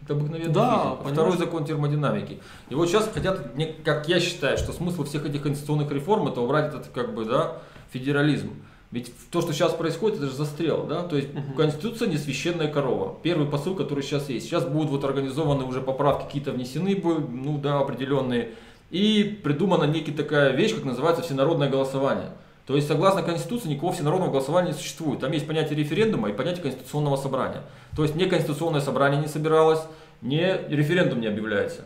это 0.02 0.14
обыкновенная 0.14 0.54
да, 0.54 0.96
физика. 0.96 1.14
Второй 1.14 1.38
закон 1.38 1.66
термодинамики. 1.66 2.40
И 2.70 2.76
вот 2.76 2.88
сейчас 2.88 3.10
хотят, 3.14 3.52
как 3.84 4.08
я 4.08 4.22
считаю, 4.22 4.58
что 4.58 4.72
смысл 4.72 5.04
всех 5.04 5.26
этих 5.26 5.42
конституционных 5.42 5.92
реформ 5.92 6.30
это 6.30 6.40
убрать 6.40 6.74
этот 6.74 6.88
как 6.94 7.14
бы, 7.14 7.26
да, 7.26 7.58
федерализм. 7.92 8.52
Ведь 8.92 9.12
то, 9.32 9.42
что 9.42 9.52
сейчас 9.52 9.74
происходит, 9.74 10.20
это 10.20 10.28
же 10.28 10.34
застрел, 10.34 10.86
да? 10.86 11.04
То 11.04 11.18
есть 11.18 11.36
угу. 11.36 11.58
Конституция 11.58 12.08
не 12.08 12.18
священная 12.18 12.72
корова. 12.72 13.18
Первый 13.22 13.46
посыл, 13.46 13.76
который 13.76 14.02
сейчас 14.02 14.30
есть. 14.30 14.46
Сейчас 14.46 14.66
будут 14.66 14.90
вот 14.90 15.04
организованы 15.04 15.66
уже 15.66 15.82
поправки, 15.82 16.24
какие-то 16.24 16.54
внесены, 16.54 16.96
ну 17.04 17.58
да, 17.58 17.80
определенные 17.80 18.54
и 18.90 19.40
придумана 19.44 19.84
некая 19.84 20.14
такая 20.14 20.52
вещь, 20.52 20.74
как 20.74 20.86
называется 20.86 21.22
всенародное 21.22 21.70
голосование. 21.70 22.30
То 22.66 22.76
есть, 22.76 22.88
согласно 22.88 23.24
Конституции, 23.24 23.70
никакого 23.70 23.94
всенародного 23.94 24.32
голосования 24.32 24.70
не 24.70 24.74
существует. 24.74 25.22
Там 25.22 25.32
есть 25.32 25.48
понятие 25.48 25.78
референдума 25.78 26.30
и 26.30 26.34
понятие 26.34 26.64
конституционного 26.64 27.16
собрания. 27.16 27.64
То 27.96 28.04
есть, 28.04 28.16
не 28.16 28.26
конституционное 28.26 28.82
собрание 28.82 29.22
не 29.22 29.28
собиралось, 29.28 29.80
не 30.22 30.58
референдум 30.70 31.22
не 31.22 31.28
объявляется. 31.28 31.84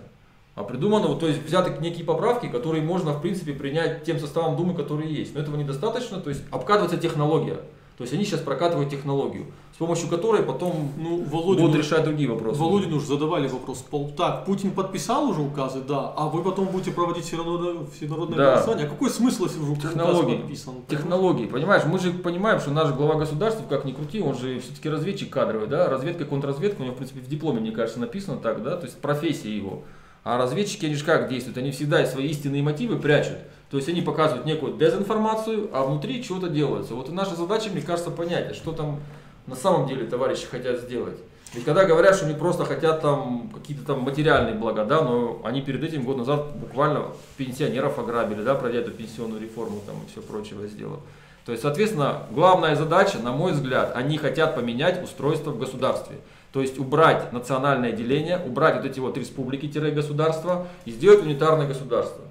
А 0.56 0.64
придумано, 0.64 1.16
то 1.16 1.28
есть 1.28 1.44
взяты 1.44 1.72
некие 1.82 2.04
поправки, 2.04 2.48
которые 2.48 2.84
можно, 2.84 3.14
в 3.14 3.22
принципе, 3.22 3.54
принять 3.54 4.04
тем 4.04 4.20
составом 4.20 4.58
Думы, 4.58 4.74
который 4.74 5.08
есть. 5.08 5.34
Но 5.34 5.42
этого 5.42 5.56
недостаточно, 5.56 6.20
то 6.20 6.30
есть 6.30 6.44
обкатывается 6.52 6.98
технология. 6.98 7.60
То 8.02 8.06
есть 8.06 8.16
они 8.16 8.26
сейчас 8.26 8.40
прокатывают 8.40 8.90
технологию, 8.90 9.46
с 9.76 9.78
помощью 9.78 10.10
которой 10.10 10.42
потом 10.42 10.92
ну, 10.98 11.24
Володин, 11.24 11.68
будут 11.68 11.78
решать 11.78 12.04
другие 12.04 12.28
вопросы. 12.28 12.60
Володин 12.60 12.92
уже 12.94 13.06
задавали 13.06 13.48
вопрос. 13.48 13.86
Так, 14.18 14.44
Путин 14.46 14.72
подписал 14.72 15.30
уже 15.30 15.42
указы, 15.42 15.82
да, 15.88 16.12
а 16.18 16.28
вы 16.28 16.42
потом 16.42 16.66
будете 16.70 16.90
проводить 16.90 17.26
всенародное, 17.26 17.86
всенародное 17.96 18.38
да. 18.40 18.52
голосование. 18.54 18.88
А 18.88 18.90
какой 18.90 19.12
смысл, 19.12 19.44
если 19.44 19.60
уже 19.60 19.76
технологии, 19.76 20.32
указ 20.32 20.42
подписан? 20.42 20.74
Технологии, 20.88 21.46
понимаешь, 21.46 21.84
мы 21.86 22.00
же 22.00 22.12
понимаем, 22.12 22.60
что 22.60 22.72
наш 22.72 22.92
глава 22.92 23.20
государства, 23.20 23.64
как 23.70 23.86
ни 23.86 23.92
крути, 23.92 24.20
он 24.20 24.36
же 24.36 24.60
все-таки 24.62 24.90
разведчик 24.90 25.30
кадровый, 25.30 25.68
да, 25.68 25.88
разведка, 25.88 26.26
контрразведка, 26.26 26.82
у 26.82 26.86
него, 26.86 26.96
в 26.96 26.98
принципе, 26.98 27.20
в 27.20 27.28
дипломе, 27.28 27.60
мне 27.60 27.72
кажется, 27.72 28.00
написано 28.00 28.38
так, 28.38 28.64
да, 28.64 28.78
то 28.78 28.88
есть 28.88 28.98
профессия 28.98 29.56
его. 29.56 29.84
А 30.24 30.40
разведчики, 30.40 30.88
они 30.88 30.96
же 30.96 31.06
как 31.06 31.30
действуют? 31.30 31.60
Они 31.60 31.70
всегда 31.70 32.04
свои 32.08 32.30
истинные 32.30 32.64
мотивы 32.64 32.98
прячут. 32.98 33.38
То 33.72 33.78
есть 33.78 33.88
они 33.88 34.02
показывают 34.02 34.46
некую 34.46 34.74
дезинформацию, 34.74 35.70
а 35.72 35.84
внутри 35.86 36.22
чего-то 36.22 36.50
делается. 36.50 36.94
Вот 36.94 37.08
и 37.08 37.14
наша 37.14 37.36
задача, 37.36 37.70
мне 37.70 37.82
кажется, 37.82 38.12
понять, 38.12 38.52
а 38.52 38.54
что 38.54 38.74
там 38.74 39.00
на 39.48 39.56
самом 39.56 39.88
деле 39.88 40.06
товарищи 40.06 40.46
хотят 40.46 40.82
сделать. 40.82 41.18
Ведь 41.54 41.64
когда 41.64 41.86
говорят, 41.86 42.16
что 42.16 42.26
они 42.26 42.36
просто 42.36 42.66
хотят 42.66 43.02
там 43.02 43.50
какие-то 43.54 43.86
там 43.86 44.02
материальные 44.02 44.56
блага, 44.56 44.84
да, 44.84 45.02
но 45.02 45.42
они 45.46 45.62
перед 45.62 45.84
этим 45.84 46.04
год 46.04 46.18
назад 46.18 46.54
буквально 46.56 47.08
пенсионеров 47.38 47.98
ограбили, 47.98 48.42
да, 48.44 48.56
пройдя 48.56 48.80
эту 48.80 48.92
пенсионную 48.92 49.42
реформу 49.42 49.82
там 49.86 49.96
и 50.06 50.12
все 50.12 50.22
прочее 50.22 50.68
сделали. 50.68 51.00
То 51.46 51.54
есть, 51.54 51.64
соответственно, 51.64 52.24
главная 52.30 52.76
задача, 52.76 53.20
на 53.20 53.32
мой 53.32 53.54
взгляд, 53.54 53.94
они 53.96 54.18
хотят 54.18 54.54
поменять 54.54 55.02
устройство 55.04 55.52
в 55.52 55.60
государстве. 55.60 56.18
То 56.52 56.62
есть 56.62 56.78
убрать 56.78 57.32
национальное 57.32 57.94
деление, 57.94 58.40
убрать 58.46 58.76
вот 58.76 58.86
эти 58.86 59.00
вот 59.00 59.18
республики-государства 59.18 60.68
и 60.84 60.92
сделать 60.92 61.24
унитарное 61.24 61.68
государство. 61.68 62.22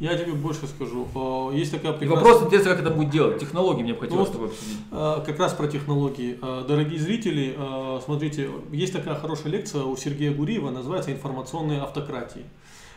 Я 0.00 0.16
тебе 0.16 0.32
больше 0.32 0.66
скажу. 0.66 1.50
Есть 1.52 1.72
такая 1.72 1.92
прекрасная... 1.92 2.24
Вопрос 2.24 2.46
интересно, 2.46 2.70
как 2.70 2.80
это 2.80 2.90
будет 2.90 3.10
делать. 3.10 3.38
Технологии 3.38 3.82
мне 3.82 3.94
бы 3.94 4.00
хотелось 4.00 4.30
тобой 4.30 4.48
обсудить. 4.48 4.76
А, 4.90 5.20
как 5.20 5.38
раз 5.38 5.52
про 5.52 5.68
технологии. 5.68 6.38
А, 6.42 6.64
дорогие 6.64 6.98
зрители, 6.98 7.56
смотрите, 8.04 8.50
есть 8.72 8.92
такая 8.92 9.14
хорошая 9.14 9.52
лекция 9.52 9.82
у 9.84 9.96
Сергея 9.96 10.32
Гуриева, 10.32 10.70
называется 10.70 11.12
«Информационные 11.12 11.80
автократии». 11.80 12.44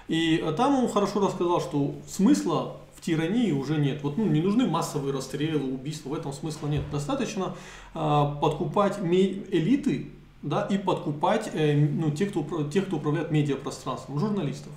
И 0.08 0.44
там 0.56 0.76
он 0.76 0.90
хорошо 0.90 1.20
рассказал, 1.20 1.60
что 1.60 1.96
смысла 2.08 2.78
в 2.96 3.02
тирании 3.02 3.52
уже 3.52 3.78
нет. 3.78 4.02
Вот 4.04 4.18
ну, 4.18 4.26
не 4.26 4.42
нужны 4.42 4.66
массовые 4.68 5.14
расстрелы, 5.14 5.74
убийства, 5.74 6.10
в 6.10 6.14
этом 6.14 6.32
смысла 6.34 6.68
нет. 6.68 6.84
Достаточно 6.92 7.56
подкупать 7.94 9.00
элиты 9.00 10.12
да, 10.42 10.64
и 10.64 10.78
подкупать 10.78 11.50
э, 11.54 11.76
ну, 11.76 12.12
тех, 12.12 12.30
кто, 12.30 12.64
тех, 12.72 12.88
кто 12.88 12.98
управляет 12.98 13.32
медиапространством, 13.32 14.20
журналистов. 14.20 14.72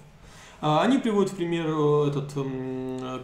А, 0.60 0.82
они 0.82 0.98
приводят 0.98 1.32
в 1.32 1.36
пример 1.36 1.66
э, 1.68 2.08
этот, 2.08 2.34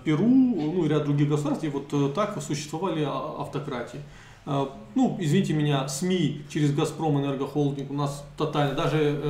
Перу, 0.04 0.26
ну 0.26 0.84
и 0.84 0.88
ряд 0.88 1.04
других 1.04 1.28
государств, 1.28 1.64
и 1.64 1.68
вот 1.68 1.92
э, 1.92 2.10
так 2.14 2.40
существовали 2.40 3.04
а, 3.06 3.42
автократии. 3.42 4.00
А, 4.46 4.72
ну, 4.94 5.16
извините 5.20 5.52
меня, 5.52 5.86
СМИ 5.86 6.42
через 6.48 6.74
Газпром 6.74 7.18
Энергохолдинг 7.18 7.90
у 7.90 7.94
нас 7.94 8.24
тотально, 8.38 8.74
даже 8.74 9.20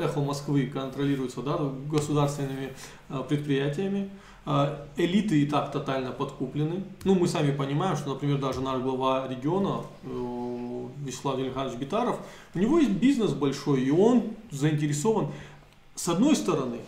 Эхо 0.00 0.20
Москвы 0.20 0.66
контролируется 0.66 1.42
да, 1.42 1.58
государственными 1.90 2.72
предприятиями. 3.28 4.10
Элиты 4.96 5.42
и 5.42 5.46
так 5.46 5.70
тотально 5.70 6.10
подкуплены. 6.10 6.82
Ну, 7.04 7.14
мы 7.14 7.28
сами 7.28 7.52
понимаем, 7.52 7.96
что, 7.96 8.10
например, 8.10 8.38
даже 8.38 8.60
наш 8.60 8.80
глава 8.82 9.28
региона 9.28 9.82
Вячеслав 11.04 11.38
Ильханович 11.38 11.78
Битаров, 11.78 12.18
у 12.54 12.58
него 12.58 12.78
есть 12.78 12.90
бизнес 12.90 13.32
большой, 13.32 13.82
и 13.82 13.90
он 13.90 14.34
заинтересован, 14.50 15.28
с 15.94 16.08
одной 16.08 16.34
стороны, 16.34 16.78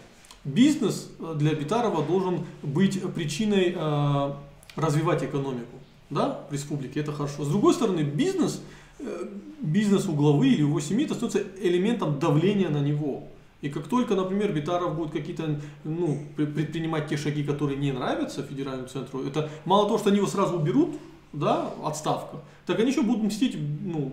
бизнес 0.44 1.10
для 1.36 1.54
Битарова 1.54 2.04
должен 2.04 2.46
быть 2.62 3.00
причиной 3.14 3.74
э, 3.76 4.32
развивать 4.76 5.24
экономику 5.24 5.78
да, 6.10 6.40
в 6.48 6.52
республике, 6.52 7.00
это 7.00 7.12
хорошо. 7.12 7.44
С 7.44 7.48
другой 7.48 7.74
стороны, 7.74 8.00
бизнес, 8.00 8.62
э, 8.98 9.26
бизнес 9.60 10.06
у 10.06 10.12
главы 10.12 10.48
или 10.48 10.60
его 10.60 10.80
семьи, 10.80 11.04
это 11.04 11.14
становится 11.14 11.42
элементом 11.60 12.18
давления 12.18 12.68
на 12.68 12.80
него. 12.80 13.24
И 13.60 13.70
как 13.70 13.88
только, 13.88 14.14
например, 14.14 14.52
Битаров 14.52 14.94
будет 14.94 15.10
какие-то, 15.10 15.58
ну, 15.84 16.22
предпринимать 16.36 17.08
те 17.08 17.16
шаги, 17.16 17.42
которые 17.42 17.78
не 17.78 17.92
нравятся 17.92 18.42
федеральному 18.42 18.88
центру, 18.88 19.24
это 19.24 19.48
мало 19.64 19.86
того, 19.86 19.98
что 19.98 20.10
они 20.10 20.18
его 20.18 20.26
сразу 20.26 20.56
уберут, 20.56 20.90
да, 21.32 21.72
отставка, 21.82 22.38
так 22.66 22.78
они 22.78 22.90
еще 22.90 23.02
будут 23.02 23.24
мстить, 23.24 23.56
ну, 23.82 24.12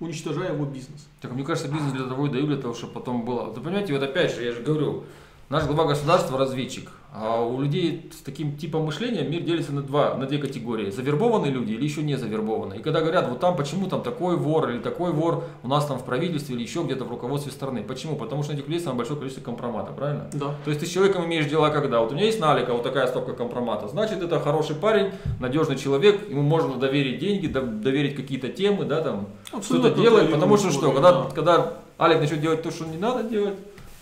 уничтожая 0.00 0.54
его 0.54 0.64
бизнес. 0.64 1.06
Так 1.20 1.32
мне 1.32 1.44
кажется, 1.44 1.70
бизнес 1.70 1.92
для 1.92 2.06
того 2.06 2.26
и 2.26 2.30
даю, 2.30 2.46
для 2.46 2.56
того, 2.56 2.74
чтобы 2.74 2.94
потом 2.94 3.24
было. 3.24 3.44
Вы 3.44 3.60
понимаете, 3.60 3.92
вот 3.92 4.02
опять 4.02 4.34
же, 4.34 4.42
я 4.42 4.52
же 4.52 4.62
говорю, 4.62 5.04
Наш 5.50 5.64
глава 5.64 5.86
государства 5.86 6.38
разведчик. 6.38 6.92
А 7.12 7.44
у 7.44 7.60
людей 7.60 8.08
с 8.16 8.22
таким 8.22 8.56
типом 8.56 8.84
мышления 8.84 9.24
мир 9.24 9.42
делится 9.42 9.72
на, 9.72 9.82
два, 9.82 10.14
на 10.14 10.26
две 10.26 10.38
категории. 10.38 10.92
Завербованные 10.92 11.50
люди 11.50 11.72
или 11.72 11.82
еще 11.82 12.04
не 12.04 12.14
завербованные. 12.14 12.78
И 12.78 12.82
когда 12.84 13.00
говорят, 13.00 13.28
вот 13.28 13.40
там 13.40 13.56
почему 13.56 13.88
там 13.88 14.00
такой 14.02 14.36
вор 14.36 14.70
или 14.70 14.78
такой 14.78 15.10
вор 15.10 15.42
у 15.64 15.68
нас 15.68 15.86
там 15.86 15.98
в 15.98 16.04
правительстве 16.04 16.54
или 16.54 16.62
еще 16.62 16.84
где-то 16.84 17.04
в 17.04 17.10
руководстве 17.10 17.50
страны. 17.50 17.82
Почему? 17.82 18.14
Потому 18.14 18.44
что 18.44 18.52
на 18.52 18.58
этих 18.58 18.68
людей 18.68 18.78
самое 18.78 18.98
большое 18.98 19.18
количество 19.18 19.42
компромата, 19.42 19.90
правильно? 19.90 20.30
Да. 20.32 20.54
То 20.64 20.70
есть 20.70 20.78
ты 20.78 20.86
с 20.86 20.88
человеком 20.88 21.24
имеешь 21.24 21.46
дела 21.46 21.70
когда? 21.70 21.98
Вот 21.98 22.12
у 22.12 22.14
меня 22.14 22.26
есть 22.26 22.38
налика, 22.38 22.72
вот 22.72 22.84
такая 22.84 23.08
стопка 23.08 23.32
компромата. 23.32 23.88
Значит, 23.88 24.22
это 24.22 24.38
хороший 24.38 24.76
парень, 24.76 25.10
надежный 25.40 25.74
человек, 25.74 26.30
ему 26.30 26.42
можно 26.42 26.76
доверить 26.76 27.18
деньги, 27.18 27.48
доверить 27.48 28.14
какие-то 28.14 28.50
темы, 28.50 28.84
да, 28.84 29.00
там, 29.00 29.26
что-то 29.60 29.90
делать. 30.00 30.30
Потому 30.30 30.56
что 30.56 30.70
что, 30.70 30.92
когда, 30.92 31.10
да. 31.10 31.30
когда 31.34 31.72
Алик 31.98 32.20
начнет 32.20 32.40
делать 32.40 32.62
то, 32.62 32.70
что 32.70 32.84
не 32.84 32.98
надо 32.98 33.24
делать, 33.24 33.54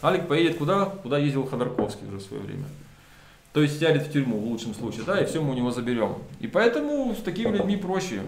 Алик 0.03 0.29
поедет 0.29 0.59
куда? 0.59 0.87
Куда 0.87 1.19
ездил 1.19 1.47
Ходорковский 1.47 2.07
уже 2.07 2.19
в 2.19 2.23
свое 2.23 2.43
время. 2.43 2.65
То 3.53 3.63
есть 3.63 3.81
сядет 3.81 4.07
в 4.07 4.13
тюрьму 4.13 4.39
в 4.39 4.45
лучшем 4.45 4.75
случае, 4.75 5.03
да, 5.05 5.21
и 5.21 5.27
все 5.27 5.43
мы 5.43 5.51
у 5.51 5.55
него 5.55 5.71
заберем. 5.71 6.17
И 6.39 6.47
поэтому 6.47 7.15
с 7.15 7.23
такими 7.23 7.57
людьми 7.57 7.77
проще. 7.77 8.21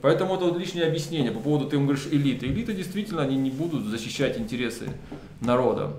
Поэтому 0.00 0.34
это 0.34 0.46
вот 0.46 0.58
лишнее 0.58 0.86
объяснение 0.86 1.30
по 1.30 1.40
поводу, 1.40 1.68
ты 1.68 1.76
ему 1.76 1.86
говоришь, 1.86 2.06
элиты. 2.10 2.46
Элиты 2.46 2.72
действительно, 2.72 3.22
они 3.22 3.36
не 3.36 3.50
будут 3.50 3.84
защищать 3.84 4.38
интересы 4.38 4.90
народа. 5.40 5.92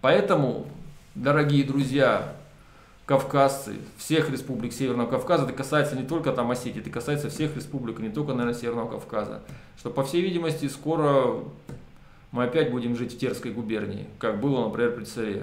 Поэтому, 0.00 0.66
дорогие 1.14 1.64
друзья, 1.64 2.34
кавказцы, 3.06 3.76
всех 3.98 4.30
республик 4.30 4.72
Северного 4.72 5.08
Кавказа, 5.08 5.44
это 5.44 5.52
касается 5.52 5.96
не 5.96 6.06
только 6.06 6.32
там 6.32 6.50
Осетии, 6.50 6.80
это 6.80 6.90
касается 6.90 7.30
всех 7.30 7.56
республик, 7.56 7.98
не 7.98 8.10
только, 8.10 8.32
наверное, 8.32 8.58
Северного 8.58 8.90
Кавказа. 8.90 9.42
Что, 9.78 9.90
по 9.90 10.04
всей 10.04 10.20
видимости, 10.20 10.68
скоро 10.68 11.42
мы 12.32 12.44
опять 12.44 12.70
будем 12.70 12.96
жить 12.96 13.14
в 13.14 13.18
Терской 13.18 13.50
губернии, 13.50 14.06
как 14.18 14.40
было, 14.40 14.64
например, 14.66 14.94
при 14.94 15.04
царе. 15.04 15.42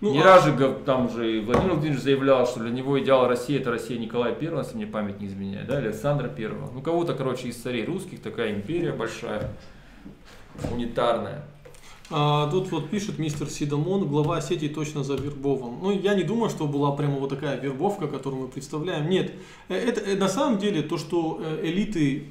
Ну, 0.00 0.12
не 0.12 0.20
а... 0.20 0.24
раз 0.24 0.44
же 0.44 0.56
там 0.86 1.06
уже 1.06 1.40
Владимир 1.40 1.72
Владимирович 1.72 2.00
заявлял, 2.00 2.46
что 2.46 2.60
для 2.60 2.70
него 2.70 2.98
идеал 3.00 3.26
России 3.26 3.58
это 3.58 3.70
Россия 3.70 3.98
Николая 3.98 4.36
I, 4.40 4.58
если 4.58 4.76
мне 4.76 4.86
память 4.86 5.20
не 5.20 5.26
изменяет, 5.26 5.66
да, 5.66 5.80
или 5.80 5.88
Александра 5.88 6.30
I. 6.36 6.48
Ну 6.72 6.80
кого-то, 6.80 7.14
короче, 7.14 7.48
из 7.48 7.56
царей 7.56 7.84
русских, 7.84 8.22
такая 8.22 8.52
империя 8.52 8.92
большая, 8.92 9.50
унитарная. 10.70 11.44
А, 12.10 12.50
тут 12.50 12.70
вот 12.70 12.88
пишет 12.88 13.18
мистер 13.18 13.48
Сидамон, 13.48 14.08
глава 14.08 14.38
Осетии 14.38 14.68
точно 14.68 15.04
завербован. 15.04 15.74
Ну, 15.82 15.90
я 15.90 16.14
не 16.14 16.22
думаю, 16.22 16.48
что 16.48 16.66
была 16.66 16.92
прямо 16.92 17.16
вот 17.16 17.28
такая 17.28 17.60
вербовка, 17.60 18.06
которую 18.06 18.42
мы 18.42 18.48
представляем. 18.48 19.10
Нет, 19.10 19.32
э, 19.68 19.74
это, 19.74 20.00
это 20.00 20.18
на 20.18 20.28
самом 20.28 20.58
деле 20.58 20.82
то, 20.82 20.96
что 20.96 21.38
э, 21.42 21.66
элиты 21.66 22.28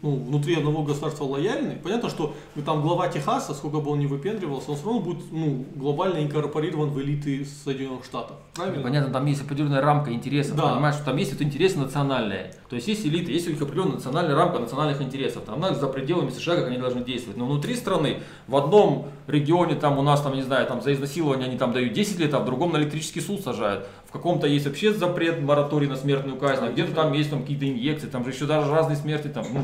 ну, 0.00 0.16
внутри 0.16 0.54
одного 0.54 0.82
государства 0.82 1.24
лояльны. 1.24 1.78
Понятно, 1.82 2.08
что 2.08 2.34
там 2.64 2.80
глава 2.80 3.08
Техаса, 3.08 3.52
сколько 3.52 3.80
бы 3.80 3.90
он 3.90 3.98
ни 3.98 4.06
выпендривался, 4.06 4.70
он 4.70 4.76
все 4.76 4.86
равно 4.86 5.00
будет 5.00 5.30
ну, 5.30 5.66
глобально 5.74 6.24
инкорпорирован 6.24 6.90
в 6.90 7.00
элиты 7.02 7.46
Соединенных 7.64 8.06
Штатов. 8.06 8.36
Правильно? 8.54 8.82
Понятно, 8.82 9.12
там 9.12 9.26
есть 9.26 9.42
определенная 9.42 9.82
рамка 9.82 10.10
интересов. 10.10 10.56
Да. 10.56 10.72
Понимаешь, 10.72 10.94
что 10.94 11.04
там 11.04 11.16
есть 11.18 11.32
вот 11.32 11.42
интересы 11.42 11.78
национальные. 11.78 12.54
То 12.70 12.76
есть 12.76 12.88
есть 12.88 13.04
элиты, 13.04 13.30
есть 13.30 13.46
у 13.46 13.50
них 13.50 13.60
определенная 13.60 13.96
национальная 13.96 14.34
рамка 14.34 14.58
национальных 14.58 15.02
интересов. 15.02 15.42
Там 15.44 15.56
она 15.56 15.74
за 15.74 15.86
пределами 15.86 16.30
США, 16.30 16.56
как 16.56 16.68
они 16.68 16.78
должны 16.78 17.04
действовать. 17.04 17.36
Но 17.36 17.44
внутри 17.46 17.76
страны 17.76 18.20
в 18.46 18.56
одном 18.56 19.08
регионе 19.30 19.74
там 19.74 19.98
у 19.98 20.02
нас 20.02 20.20
там, 20.22 20.34
не 20.34 20.42
знаю, 20.42 20.66
там 20.66 20.80
за 20.82 20.92
изнасилование 20.92 21.48
они 21.48 21.58
там 21.58 21.72
дают 21.72 21.92
10 21.92 22.18
лет, 22.18 22.34
а 22.34 22.40
в 22.40 22.44
другом 22.44 22.72
на 22.72 22.78
электрический 22.78 23.20
суд 23.20 23.42
сажают. 23.42 23.86
В 24.06 24.12
каком-то 24.12 24.46
есть 24.46 24.66
вообще 24.66 24.92
запрет, 24.92 25.40
мораторий 25.40 25.86
на 25.86 25.96
смертную 25.96 26.38
казнь, 26.38 26.64
а 26.64 26.72
где-то 26.72 26.94
там 26.94 27.12
есть 27.12 27.30
там 27.30 27.42
какие-то 27.42 27.68
инъекции, 27.68 28.06
там 28.06 28.24
же 28.24 28.30
еще 28.30 28.46
даже 28.46 28.70
разные 28.70 28.96
смерти 28.96 29.28
там, 29.28 29.44
ну, 29.52 29.60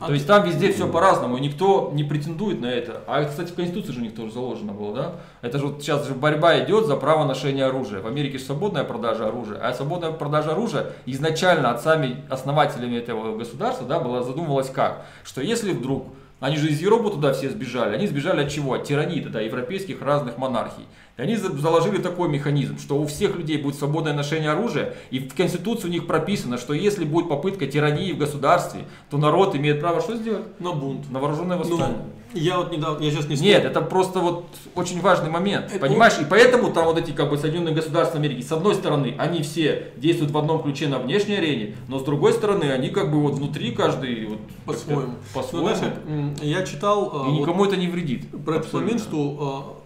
а 0.00 0.06
то 0.06 0.14
есть 0.14 0.26
там 0.26 0.44
везде 0.44 0.72
все 0.72 0.88
по-разному, 0.88 1.36
и 1.36 1.40
никто 1.40 1.90
не 1.92 2.02
претендует 2.02 2.60
на 2.60 2.66
это. 2.66 3.02
А, 3.06 3.22
кстати, 3.24 3.52
в 3.52 3.54
Конституции 3.54 3.92
же 3.92 4.00
у 4.00 4.02
них 4.02 4.14
тоже 4.14 4.32
заложено 4.32 4.72
было, 4.72 4.94
да? 4.94 5.12
Это 5.42 5.58
же 5.58 5.66
вот 5.66 5.82
сейчас 5.82 6.06
же 6.06 6.14
борьба 6.14 6.58
идет 6.60 6.86
за 6.86 6.96
право 6.96 7.26
ношения 7.26 7.66
оружия. 7.66 8.00
В 8.00 8.06
Америке 8.06 8.38
же 8.38 8.44
свободная 8.44 8.84
продажа 8.84 9.28
оружия, 9.28 9.58
а 9.62 9.74
свободная 9.74 10.12
продажа 10.12 10.52
оружия 10.52 10.92
изначально 11.04 11.70
отцами, 11.70 12.24
основателями 12.30 12.96
этого 12.96 13.36
государства, 13.36 13.86
да, 13.86 14.00
была 14.00 14.22
задумывалась 14.22 14.70
как? 14.70 15.04
Что 15.24 15.42
если 15.42 15.72
вдруг 15.72 16.06
они 16.42 16.56
же 16.56 16.70
из 16.70 16.80
Европы 16.80 17.08
туда 17.10 17.32
все 17.32 17.48
сбежали. 17.48 17.94
Они 17.94 18.08
сбежали 18.08 18.42
от 18.42 18.50
чего? 18.50 18.74
От 18.74 18.82
тирании 18.82 19.20
тогда, 19.20 19.40
европейских 19.40 20.02
разных 20.02 20.38
монархий. 20.38 20.82
И 21.16 21.22
они 21.22 21.36
заложили 21.36 21.98
такой 22.02 22.28
механизм, 22.28 22.80
что 22.80 23.00
у 23.00 23.06
всех 23.06 23.36
людей 23.36 23.58
будет 23.58 23.76
свободное 23.76 24.12
ношение 24.12 24.50
оружия, 24.50 24.94
и 25.12 25.20
в 25.20 25.32
Конституции 25.36 25.86
у 25.86 25.90
них 25.92 26.08
прописано, 26.08 26.58
что 26.58 26.74
если 26.74 27.04
будет 27.04 27.28
попытка 27.28 27.66
тирании 27.66 28.12
в 28.12 28.18
государстве, 28.18 28.86
то 29.08 29.18
народ 29.18 29.54
имеет 29.54 29.80
право 29.80 30.00
что 30.00 30.16
сделать? 30.16 30.58
На 30.58 30.72
бунт. 30.72 31.08
На 31.12 31.20
вооруженное 31.20 31.58
восстание. 31.58 31.98
Ну, 31.98 32.04
я 32.34 32.58
вот 32.58 32.72
недавно, 32.72 33.02
я 33.02 33.10
сейчас 33.10 33.26
не 33.28 33.36
Нет, 33.36 33.64
это 33.64 33.80
просто 33.80 34.20
вот 34.20 34.46
очень 34.74 35.00
важный 35.00 35.30
момент, 35.30 35.66
это 35.70 35.78
понимаешь? 35.78 36.14
И 36.20 36.24
поэтому 36.24 36.72
там 36.72 36.86
вот 36.86 36.98
эти 36.98 37.10
как 37.10 37.30
бы 37.30 37.38
Соединенные 37.38 37.74
Государства 37.74 38.18
Америки, 38.18 38.42
с 38.42 38.52
одной 38.52 38.74
стороны, 38.74 39.14
они 39.18 39.42
все 39.42 39.92
действуют 39.96 40.32
в 40.32 40.38
одном 40.38 40.62
ключе 40.62 40.88
на 40.88 40.98
внешней 40.98 41.36
арене, 41.36 41.76
но 41.88 41.98
с 41.98 42.04
другой 42.04 42.32
стороны, 42.32 42.64
они 42.64 42.88
как 42.88 43.10
бы 43.10 43.20
вот 43.20 43.34
внутри 43.34 43.72
каждый 43.72 44.26
вот 44.26 44.38
по-своему. 44.64 45.14
По-своему. 45.34 45.68
Ну, 45.68 45.74
знаешь, 45.74 45.94
я 46.40 46.62
читал... 46.64 47.26
И 47.28 47.32
никому 47.32 47.58
вот, 47.58 47.68
это 47.68 47.76
не 47.76 47.88
вредит. 47.88 48.26
Про 48.44 48.56
этот 48.56 48.72
момент, 48.72 49.02
что 49.02 49.82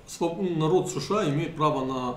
народ 0.56 0.90
США 0.90 1.24
имеет 1.28 1.56
право 1.56 1.84
на 1.84 2.14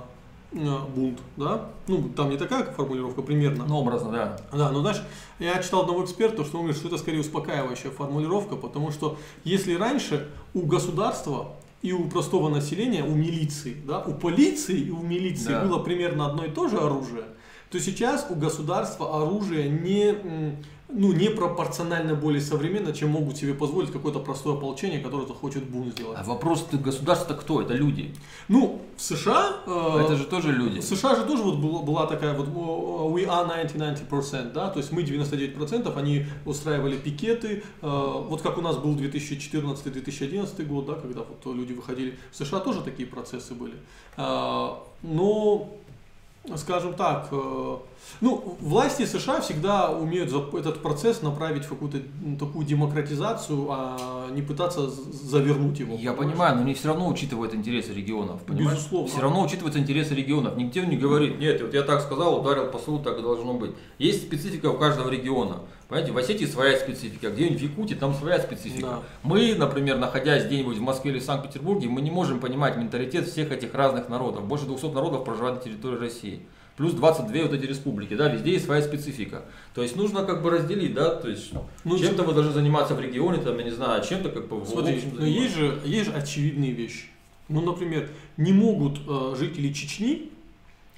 бунт, 0.51 1.19
да? 1.37 1.69
Ну, 1.87 2.09
там 2.09 2.29
не 2.29 2.37
такая 2.37 2.65
формулировка 2.65 3.21
примерно. 3.21 3.65
Ну, 3.67 3.77
образно, 3.77 4.11
да. 4.11 4.39
Да, 4.51 4.71
но 4.71 4.81
знаешь, 4.81 5.01
я 5.37 5.61
читал 5.61 5.81
одного 5.81 6.03
эксперта, 6.03 6.43
что 6.43 6.57
он 6.57 6.63
говорит, 6.63 6.79
что 6.79 6.87
это 6.87 6.97
скорее 6.97 7.19
успокаивающая 7.19 7.91
формулировка, 7.91 8.55
потому 8.55 8.91
что 8.91 9.17
если 9.43 9.75
раньше 9.75 10.27
у 10.53 10.61
государства 10.61 11.55
и 11.81 11.93
у 11.93 12.09
простого 12.09 12.49
населения, 12.49 13.03
у 13.03 13.13
милиции, 13.13 13.77
да, 13.85 13.99
у 13.99 14.13
полиции 14.13 14.77
и 14.77 14.91
у 14.91 15.01
милиции 15.01 15.51
да. 15.51 15.63
было 15.63 15.79
примерно 15.79 16.25
одно 16.25 16.45
и 16.45 16.49
то 16.49 16.67
же 16.67 16.77
оружие, 16.77 17.25
то 17.69 17.79
сейчас 17.79 18.27
у 18.29 18.35
государства 18.35 19.21
оружие 19.21 19.69
не 19.69 20.57
ну, 20.91 21.13
непропорционально 21.13 22.15
более 22.15 22.41
современно, 22.41 22.91
чем 22.93 23.09
могут 23.09 23.37
себе 23.37 23.53
позволить 23.53 23.91
какое-то 23.91 24.19
простое 24.19 24.55
ополчение, 24.55 24.99
которое 24.99 25.27
захочет 25.27 25.63
бунт 25.69 25.93
сделать. 25.93 26.17
А 26.19 26.23
вопрос, 26.23 26.65
ты 26.69 26.77
государство 26.77 27.35
кто? 27.35 27.61
Это 27.61 27.73
люди. 27.73 28.15
Ну, 28.47 28.81
в 28.97 29.01
США... 29.01 29.57
Э, 29.67 30.01
это 30.03 30.15
же 30.15 30.25
тоже 30.25 30.51
люди. 30.51 30.79
В 30.79 30.83
США 30.83 31.15
же 31.15 31.25
тоже 31.25 31.43
вот 31.43 31.57
была, 31.57 31.81
была 31.83 32.05
такая 32.07 32.35
вот 32.35 32.47
we 32.47 33.27
are 33.27 33.45
90-90%, 33.47 34.51
да, 34.51 34.69
то 34.69 34.79
есть 34.79 34.91
мы 34.91 35.03
99%, 35.03 35.95
они 35.95 36.25
устраивали 36.45 36.97
пикеты, 36.97 37.63
э, 37.81 37.87
вот 38.29 38.41
как 38.41 38.57
у 38.57 38.61
нас 38.61 38.77
был 38.77 38.95
2014-2011 38.95 40.65
год, 40.65 40.87
да, 40.87 40.95
когда 40.95 41.21
вот 41.21 41.55
люди 41.55 41.73
выходили. 41.73 42.17
В 42.31 42.35
США 42.35 42.59
тоже 42.59 42.81
такие 42.81 43.07
процессы 43.07 43.53
были. 43.53 43.75
Э, 44.17 44.69
но 45.03 45.69
скажем 46.55 46.93
так, 46.95 47.27
э, 47.31 47.77
ну, 48.21 48.57
власти 48.59 49.05
США 49.05 49.39
всегда 49.41 49.91
умеют 49.91 50.31
этот 50.31 50.81
процесс 50.81 51.21
направить 51.21 51.65
в 51.65 51.69
какую-то 51.69 51.99
такую 52.37 52.65
демократизацию, 52.65 53.67
а 53.69 54.29
не 54.31 54.41
пытаться 54.41 54.89
завернуть 54.89 55.79
его. 55.79 55.95
Я 55.95 56.13
понимаю, 56.13 56.55
но 56.55 56.61
они 56.63 56.73
все 56.73 56.89
равно 56.89 57.07
учитывают 57.07 57.53
интересы 57.53 57.93
регионов. 57.93 58.41
Понимаешь? 58.41 58.77
Безусловно. 58.77 59.07
Все 59.09 59.21
равно 59.21 59.43
учитываются 59.43 59.79
интересы 59.79 60.15
регионов. 60.15 60.57
Никто 60.57 60.81
не 60.81 60.97
говорит, 60.97 61.39
нет, 61.39 61.61
вот 61.61 61.73
я 61.73 61.83
так 61.83 62.01
сказал, 62.01 62.41
ударил 62.41 62.67
по 62.67 62.77
суду, 62.77 63.03
так 63.03 63.19
и 63.19 63.21
должно 63.21 63.53
быть. 63.53 63.71
Есть 63.97 64.23
специфика 64.23 64.67
у 64.67 64.77
каждого 64.77 65.09
региона. 65.09 65.61
Понимаете, 65.87 66.11
в 66.11 66.17
Осетии 66.17 66.45
своя 66.45 66.77
специфика, 66.77 67.29
где-нибудь 67.31 67.61
в 67.61 67.63
Якутии 67.63 67.95
там 67.95 68.13
своя 68.13 68.39
специфика. 68.39 68.87
Да. 68.87 68.99
Мы, 69.23 69.55
например, 69.55 69.97
находясь 69.97 70.45
где-нибудь 70.45 70.77
в 70.77 70.81
Москве 70.81 71.11
или 71.11 71.19
в 71.19 71.23
Санкт-Петербурге, 71.23 71.87
мы 71.87 72.01
не 72.01 72.11
можем 72.11 72.39
понимать 72.39 72.77
менталитет 72.77 73.27
всех 73.27 73.51
этих 73.51 73.73
разных 73.73 74.07
народов. 74.09 74.45
Больше 74.45 74.65
200 74.65 74.87
народов 74.87 75.23
проживает 75.23 75.55
на 75.55 75.61
территории 75.61 75.97
России 75.97 76.41
плюс 76.79 76.93
22 76.93 77.41
вот 77.43 77.53
эти 77.53 77.65
республики, 77.65 78.13
да, 78.13 78.29
везде 78.29 78.53
есть 78.53 78.63
своя 78.63 78.81
специфика. 78.81 79.43
То 79.75 79.83
есть 79.83 79.97
нужно 79.97 80.23
как 80.23 80.41
бы 80.41 80.49
разделить, 80.49 80.93
да, 80.93 81.13
то 81.13 81.27
есть 81.27 81.51
ну, 81.83 81.99
чем-то 81.99 82.23
вы 82.23 82.33
должны 82.33 82.53
заниматься 82.53 82.95
в 82.95 83.01
регионе, 83.01 83.39
там, 83.39 83.57
я 83.57 83.65
не 83.65 83.71
знаю, 83.71 84.01
чем-то 84.01 84.29
как 84.29 84.47
бы 84.47 84.65
Смотри, 84.65 85.03
но 85.11 85.25
есть 85.25 85.57
же, 85.57 85.77
есть 85.83 86.09
же 86.09 86.15
очевидные 86.15 86.71
вещи. 86.71 87.07
Ну, 87.49 87.59
например, 87.59 88.09
не 88.37 88.53
могут 88.53 88.97
э, 89.05 89.35
жители 89.37 89.73
Чечни 89.73 90.31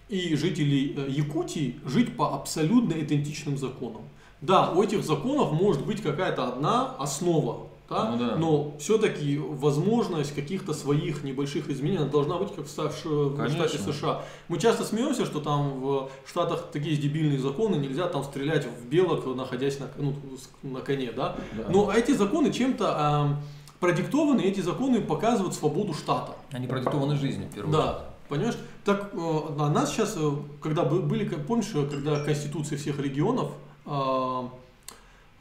и 0.08 0.36
жители 0.36 0.94
э, 0.96 1.10
Якутии 1.10 1.80
жить 1.84 2.16
по 2.16 2.36
абсолютно 2.36 2.94
идентичным 2.94 3.58
законам. 3.58 4.04
Да, 4.40 4.72
у 4.74 4.84
этих 4.84 5.04
законов 5.04 5.52
может 5.52 5.84
быть 5.84 6.04
какая-то 6.04 6.48
одна 6.48 6.96
основа, 7.00 7.70
да? 7.92 8.10
Ну, 8.10 8.18
да. 8.18 8.36
Но 8.38 8.78
все-таки 8.80 9.38
возможность 9.38 10.34
каких-то 10.34 10.74
своих 10.74 11.24
небольших 11.24 11.70
изменений 11.70 12.10
должна 12.10 12.38
быть 12.38 12.56
как 12.56 12.66
в, 12.66 12.78
в 12.78 13.50
штате 13.50 13.78
США. 13.78 14.24
Мы 14.48 14.60
часто 14.60 14.86
смеемся, 14.86 15.26
что 15.26 15.42
там 15.42 15.82
в 15.82 16.10
Штатах 16.26 16.68
такие 16.72 16.96
дебильные 16.96 17.38
законы, 17.38 17.76
нельзя 17.76 18.08
там 18.08 18.24
стрелять 18.24 18.66
в 18.66 18.88
белок, 18.88 19.26
находясь 19.36 19.80
на, 19.80 19.90
ну, 19.98 20.16
на 20.64 20.80
коне. 20.80 21.12
Да? 21.12 21.36
Да. 21.58 21.66
Но 21.70 21.92
эти 21.92 22.12
законы 22.14 22.54
чем-то 22.54 23.36
э, 23.38 23.80
продиктованы, 23.82 24.42
эти 24.42 24.62
законы 24.62 25.02
показывают 25.02 25.54
свободу 25.54 25.94
штата. 25.94 26.34
Они 26.52 26.68
продиктованы 26.68 27.18
жизнью, 27.18 27.50
в 27.52 27.54
первую 27.54 27.74
Да. 27.74 28.06
Понимаешь? 28.30 28.58
Так, 28.86 29.10
э, 29.14 29.18
а 29.18 29.70
нас 29.70 29.92
сейчас, 29.92 30.16
э, 30.16 30.32
когда 30.62 30.86
были, 30.86 31.28
помнишь, 31.28 31.74
когда 31.92 32.24
Конституции 32.24 32.78
всех 32.78 32.98
регионов, 33.00 33.52
э, 33.86 34.42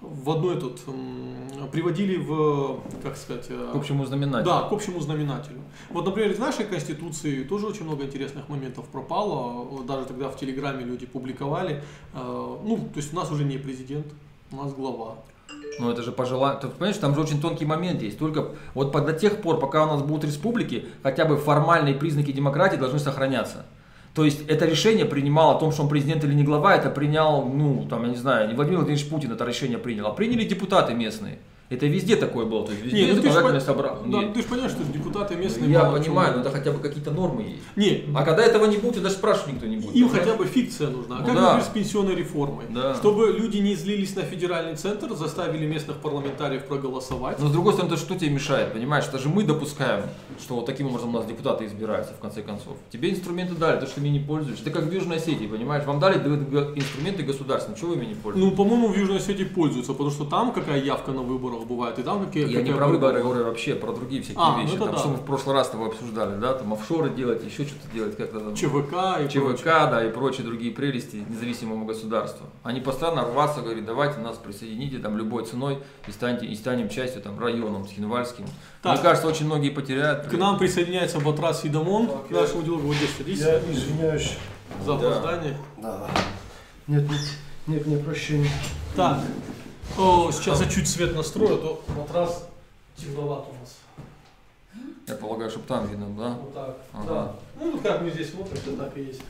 в 0.00 0.30
одной 0.30 0.58
тут 0.58 0.80
м, 0.86 1.68
приводили 1.70 2.16
в, 2.16 2.80
как 3.02 3.16
сказать, 3.16 3.46
э, 3.50 3.70
К 3.72 3.76
общему 3.76 4.06
знаменателю. 4.06 4.44
да, 4.44 4.62
к 4.68 4.72
общему 4.72 5.00
знаменателю. 5.00 5.58
Вот, 5.90 6.06
например, 6.06 6.30
из 6.30 6.38
нашей 6.38 6.64
Конституции 6.64 7.44
тоже 7.44 7.66
очень 7.66 7.84
много 7.84 8.04
интересных 8.04 8.48
моментов 8.48 8.86
пропало. 8.88 9.82
Даже 9.84 10.06
тогда 10.06 10.28
в 10.30 10.36
Телеграме 10.36 10.84
люди 10.84 11.04
публиковали. 11.06 11.82
Э, 12.14 12.56
Ну, 12.64 12.76
то 12.78 12.96
есть 13.00 13.12
у 13.12 13.16
нас 13.16 13.30
уже 13.30 13.44
не 13.44 13.58
президент, 13.58 14.06
у 14.52 14.56
нас 14.56 14.72
глава. 14.72 15.16
Ну 15.80 15.90
это 15.90 16.02
же 16.02 16.12
пожелание. 16.12 16.60
Ты 16.60 16.68
понимаешь, 16.68 16.96
там 16.96 17.14
же 17.14 17.20
очень 17.20 17.40
тонкий 17.40 17.66
момент 17.66 18.02
есть. 18.02 18.18
Только 18.18 18.52
вот 18.74 18.92
до 18.92 19.12
тех 19.12 19.42
пор, 19.42 19.58
пока 19.58 19.84
у 19.84 19.86
нас 19.86 20.02
будут 20.02 20.24
республики, 20.24 20.86
хотя 21.02 21.24
бы 21.24 21.36
формальные 21.36 21.94
признаки 21.94 22.32
демократии 22.32 22.76
должны 22.76 22.98
сохраняться. 22.98 23.66
То 24.14 24.24
есть 24.24 24.48
это 24.48 24.66
решение 24.66 25.04
принимал 25.04 25.56
о 25.56 25.60
том, 25.60 25.70
что 25.70 25.82
он 25.82 25.88
президент 25.88 26.24
или 26.24 26.34
не 26.34 26.42
глава, 26.42 26.74
это 26.74 26.90
принял, 26.90 27.44
ну, 27.44 27.86
там, 27.88 28.02
я 28.02 28.08
не 28.08 28.16
знаю, 28.16 28.48
не 28.48 28.54
Владимир 28.54 28.78
Владимирович 28.78 29.08
Путин 29.08 29.32
это 29.32 29.44
решение 29.44 29.78
принял, 29.78 30.06
а 30.06 30.12
приняли 30.12 30.44
депутаты 30.44 30.94
местные. 30.94 31.38
Это 31.70 31.86
везде 31.86 32.16
такое 32.16 32.46
было. 32.46 32.66
То 32.66 32.72
есть 32.72 32.84
везде 32.84 33.06
Не, 33.06 33.12
ну 33.12 33.22
ты 33.22 33.28
ж 33.30 33.32
законодательное 33.32 33.60
пон- 33.60 33.64
собрание. 33.64 34.12
да, 34.12 34.18
Нет. 34.24 34.34
ты 34.34 34.42
же 34.42 34.48
понимаешь, 34.48 34.72
что 34.72 34.82
депутаты 34.92 35.36
местные 35.36 35.70
Я 35.70 35.84
мало 35.84 35.98
понимаю, 35.98 36.34
но 36.34 36.40
это 36.40 36.50
хотя 36.50 36.72
бы 36.72 36.80
какие-то 36.80 37.12
нормы 37.12 37.42
есть. 37.42 37.62
Не, 37.76 38.12
А 38.12 38.24
когда 38.24 38.42
этого 38.42 38.66
не 38.66 38.76
будет, 38.76 39.02
даже 39.04 39.14
спрашивать 39.14 39.54
никто 39.54 39.66
не 39.66 39.76
будет. 39.76 39.94
им 39.94 40.08
понимаешь? 40.08 40.24
хотя 40.26 40.36
бы 40.36 40.46
фикция 40.46 40.88
нужна. 40.90 41.18
А 41.18 41.20
Ну 41.20 41.26
как, 41.26 41.34
да. 41.36 41.40
например, 41.42 41.64
с 41.64 41.68
пенсионной 41.68 42.16
реформой? 42.16 42.64
Да. 42.70 42.96
Чтобы 42.96 43.28
люди 43.38 43.58
не 43.58 43.76
злились 43.76 44.16
на 44.16 44.22
федеральный 44.22 44.74
центр, 44.74 45.14
заставили 45.14 45.64
местных 45.64 45.98
парламентариев 45.98 46.64
проголосовать. 46.64 47.38
Но 47.38 47.46
с 47.48 47.52
другой 47.52 47.74
стороны, 47.74 47.92
это 47.94 48.00
что 48.02 48.16
тебе 48.16 48.30
мешает, 48.30 48.72
понимаешь? 48.72 49.04
Это 49.06 49.18
же 49.20 49.28
мы 49.28 49.44
допускаем, 49.44 50.02
что 50.42 50.56
вот 50.56 50.66
таким 50.66 50.88
образом 50.88 51.10
у 51.10 51.18
нас 51.18 51.26
депутаты 51.26 51.66
избираются, 51.66 52.14
в 52.14 52.18
конце 52.18 52.42
концов. 52.42 52.76
Тебе 52.90 53.10
инструменты 53.10 53.54
дали, 53.54 53.78
то, 53.78 53.86
что 53.86 53.94
ты 53.94 54.00
ими 54.00 54.08
не 54.08 54.18
пользуешься. 54.20 54.64
Ты 54.64 54.70
как 54.72 54.82
в 54.86 54.92
Южной 54.92 55.18
Осетии, 55.18 55.46
понимаешь? 55.46 55.84
Вам 55.86 56.00
дали 56.00 56.16
инструменты 56.74 57.22
государственные, 57.22 57.78
чего 57.78 57.90
вы 57.90 57.96
ими 57.96 58.06
не 58.06 58.14
пользуетесь? 58.14 58.50
Ну, 58.50 58.56
по-моему, 58.56 58.88
в 58.88 58.96
Южной 58.98 59.18
Осетии 59.18 59.44
пользуются, 59.44 59.92
потому 59.92 60.10
что 60.10 60.24
там 60.24 60.52
какая 60.52 60.82
явка 60.82 61.12
на 61.12 61.22
выборах 61.22 61.59
бывает, 61.66 61.98
и 61.98 62.02
там 62.02 62.24
какие 62.26 62.48
Я 62.50 62.62
не 62.62 62.70
про 62.72 62.86
выборы 62.86 63.14
выборы. 63.18 63.22
говорю 63.22 63.44
вообще, 63.46 63.74
про 63.74 63.92
другие 63.92 64.22
всякие 64.22 64.42
А, 64.42 64.56
ну 64.56 64.62
вещи. 64.62 64.74
это 64.74 64.84
там, 64.84 64.92
да. 64.92 64.98
что 64.98 65.08
мы 65.08 65.16
в 65.16 65.24
прошлый 65.24 65.54
раз 65.54 65.68
тобой 65.70 65.88
обсуждали, 65.88 66.36
да? 66.38 66.54
Там 66.54 66.72
офшоры 66.72 67.10
делать, 67.10 67.44
еще 67.44 67.64
что-то 67.64 67.88
делать, 67.92 68.16
как-то 68.16 68.40
там. 68.40 68.54
ЧВК 68.54 69.20
и 69.24 69.28
ЧВК, 69.28 69.40
прочее. 69.44 69.64
да, 69.90 70.04
и 70.06 70.10
прочие 70.10 70.46
другие 70.46 70.72
прелести 70.72 71.24
независимого 71.28 71.84
государства. 71.84 72.46
Они 72.62 72.80
постоянно 72.80 73.22
рваться, 73.24 73.60
говорят, 73.60 73.84
давайте 73.84 74.18
нас 74.20 74.36
присоедините 74.36 74.98
там 74.98 75.16
любой 75.16 75.44
ценой 75.44 75.78
и, 76.06 76.10
станьте, 76.10 76.46
и 76.46 76.54
станем 76.54 76.88
частью 76.88 77.22
там 77.22 77.38
районом 77.38 77.86
Схинвальским. 77.88 78.44
Так. 78.82 78.94
Мне 78.94 79.02
кажется, 79.02 79.28
очень 79.28 79.46
многие 79.46 79.70
потеряют. 79.70 80.26
К 80.26 80.32
нам 80.34 80.58
присоединяется 80.58 81.20
Батрас 81.20 81.62
Сидамон, 81.62 82.06
Так, 82.08 82.28
к 82.28 82.30
нашему 82.30 82.62
делу. 82.62 82.78
Вот 82.78 82.96
здесь 82.96 83.10
садись. 83.16 83.40
Я 83.40 83.58
извиняюсь. 83.60 84.36
За 84.84 84.96
Да. 84.96 85.08
опоздание. 85.08 85.58
Да. 85.78 86.06
Нет, 86.86 87.02
нет, 87.08 87.20
нет, 87.66 87.86
мне 87.86 87.96
прощения. 87.98 88.48
Так, 88.96 89.18
О, 89.98 90.30
сейчас 90.32 90.60
я 90.60 90.68
чуть 90.68 90.88
свет 90.88 91.14
настрою, 91.14 91.54
а 91.54 91.58
то 91.58 91.82
матрас 91.96 92.48
темноват 92.96 93.44
у 93.50 93.60
нас. 93.60 93.76
Я 95.06 95.14
полагаю, 95.16 95.50
чтобы 95.50 95.66
там 95.66 95.86
видно, 95.88 96.06
да? 96.16 96.28
Вот 96.40 96.54
так. 96.54 96.76
Ага. 96.92 97.06
Да. 97.08 97.32
Ну, 97.60 97.72
вот 97.72 97.80
как 97.82 98.02
мы 98.02 98.10
здесь 98.10 98.30
смотрим, 98.30 98.56
то 98.64 98.72
так 98.84 98.96
и 98.96 99.02
есть. 99.02 99.20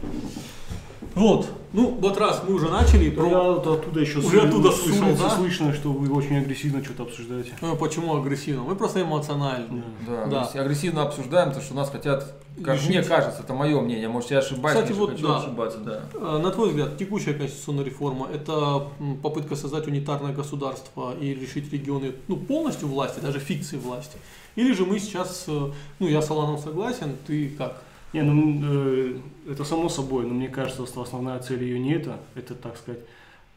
Вот. 1.14 1.48
Ну, 1.72 1.92
Батрас, 1.92 2.42
мы 2.46 2.54
уже 2.54 2.68
начали. 2.68 3.04
Я 3.06 3.10
Про... 3.12 3.54
вот 3.54 3.66
оттуда 3.66 4.00
еще 4.00 4.18
Уже 4.18 4.42
с- 4.42 4.44
оттуда 4.44 4.70
слышал, 4.70 5.06
улицы 5.06 5.22
да? 5.22 5.30
слышно, 5.30 5.72
что 5.72 5.92
вы 5.92 6.12
очень 6.14 6.36
агрессивно 6.36 6.84
что-то 6.84 7.04
обсуждаете. 7.04 7.52
Э, 7.62 7.74
Почему 7.74 8.14
агрессивно? 8.16 8.62
Мы 8.62 8.76
просто 8.76 9.00
эмоциональны. 9.02 9.82
Да, 10.06 10.26
Да. 10.26 10.42
агрессив- 10.42 10.60
агрессивно 10.60 11.02
обсуждаем, 11.02 11.52
то, 11.52 11.60
что 11.62 11.74
нас 11.74 11.88
хотят, 11.90 12.34
как 12.64 12.76
Лишить. 12.76 12.88
мне 12.88 13.02
кажется, 13.02 13.42
это 13.42 13.54
мое 13.54 13.80
мнение, 13.80 14.08
может 14.08 14.30
я 14.30 14.38
ошибаюсь, 14.38 14.78
Кстати, 14.78 14.92
вот 14.92 15.10
хочу 15.10 15.26
да. 15.26 15.38
ошибаться, 15.38 15.78
да. 15.78 16.02
Э, 16.14 16.38
На 16.42 16.50
твой 16.50 16.70
взгляд, 16.70 16.96
текущая 16.98 17.34
конституционная 17.34 17.84
реформа– 17.84 18.28
это 18.34 18.88
попытка 19.22 19.56
создать 19.56 19.86
унитарное 19.86 20.32
государство 20.32 21.14
и 21.20 21.34
решить 21.34 21.72
регионы 21.72 22.12
ну, 22.28 22.36
полностью 22.36 22.88
власти, 22.88 23.20
даже 23.20 23.38
фикции 23.38 23.76
власти? 23.76 24.18
Или 24.56 24.72
же 24.72 24.84
мы 24.84 24.98
сейчас, 24.98 25.44
э, 25.48 25.70
ну 25.98 26.06
я 26.06 26.20
с 26.22 26.30
Аланом 26.30 26.58
согласен, 26.58 27.16
ты 27.26 27.50
как? 27.50 27.82
Не, 28.12 28.22
ну 28.22 28.60
э, 28.64 29.16
это 29.50 29.64
само 29.64 29.88
собой, 29.88 30.26
но 30.26 30.34
мне 30.34 30.48
кажется, 30.48 30.86
что 30.86 31.02
основная 31.02 31.38
цель 31.38 31.62
ее 31.62 31.78
не 31.78 31.94
это, 31.94 32.18
это, 32.34 32.54
так 32.54 32.76
сказать, 32.76 33.00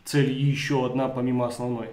цель 0.06 0.32
еще 0.32 0.86
одна 0.86 1.08
помимо 1.10 1.48
основной. 1.48 1.90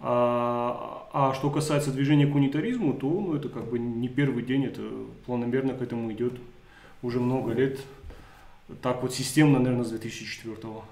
А, 0.00 1.01
а 1.12 1.34
что 1.34 1.50
касается 1.50 1.90
движения 1.92 2.26
к 2.26 2.34
унитаризму, 2.34 2.94
то 2.94 3.06
ну, 3.08 3.34
это 3.34 3.48
как 3.48 3.68
бы 3.68 3.78
не 3.78 4.08
первый 4.08 4.42
день, 4.42 4.64
это 4.64 4.82
планомерно 5.26 5.74
к 5.74 5.82
этому 5.82 6.10
идет 6.12 6.34
уже 7.02 7.20
много 7.20 7.52
лет. 7.52 7.80
Так 8.80 9.02
вот 9.02 9.12
системно, 9.12 9.58
наверное, 9.58 9.84
с 9.84 9.90
2004 9.90 10.56
-го. 10.56 10.82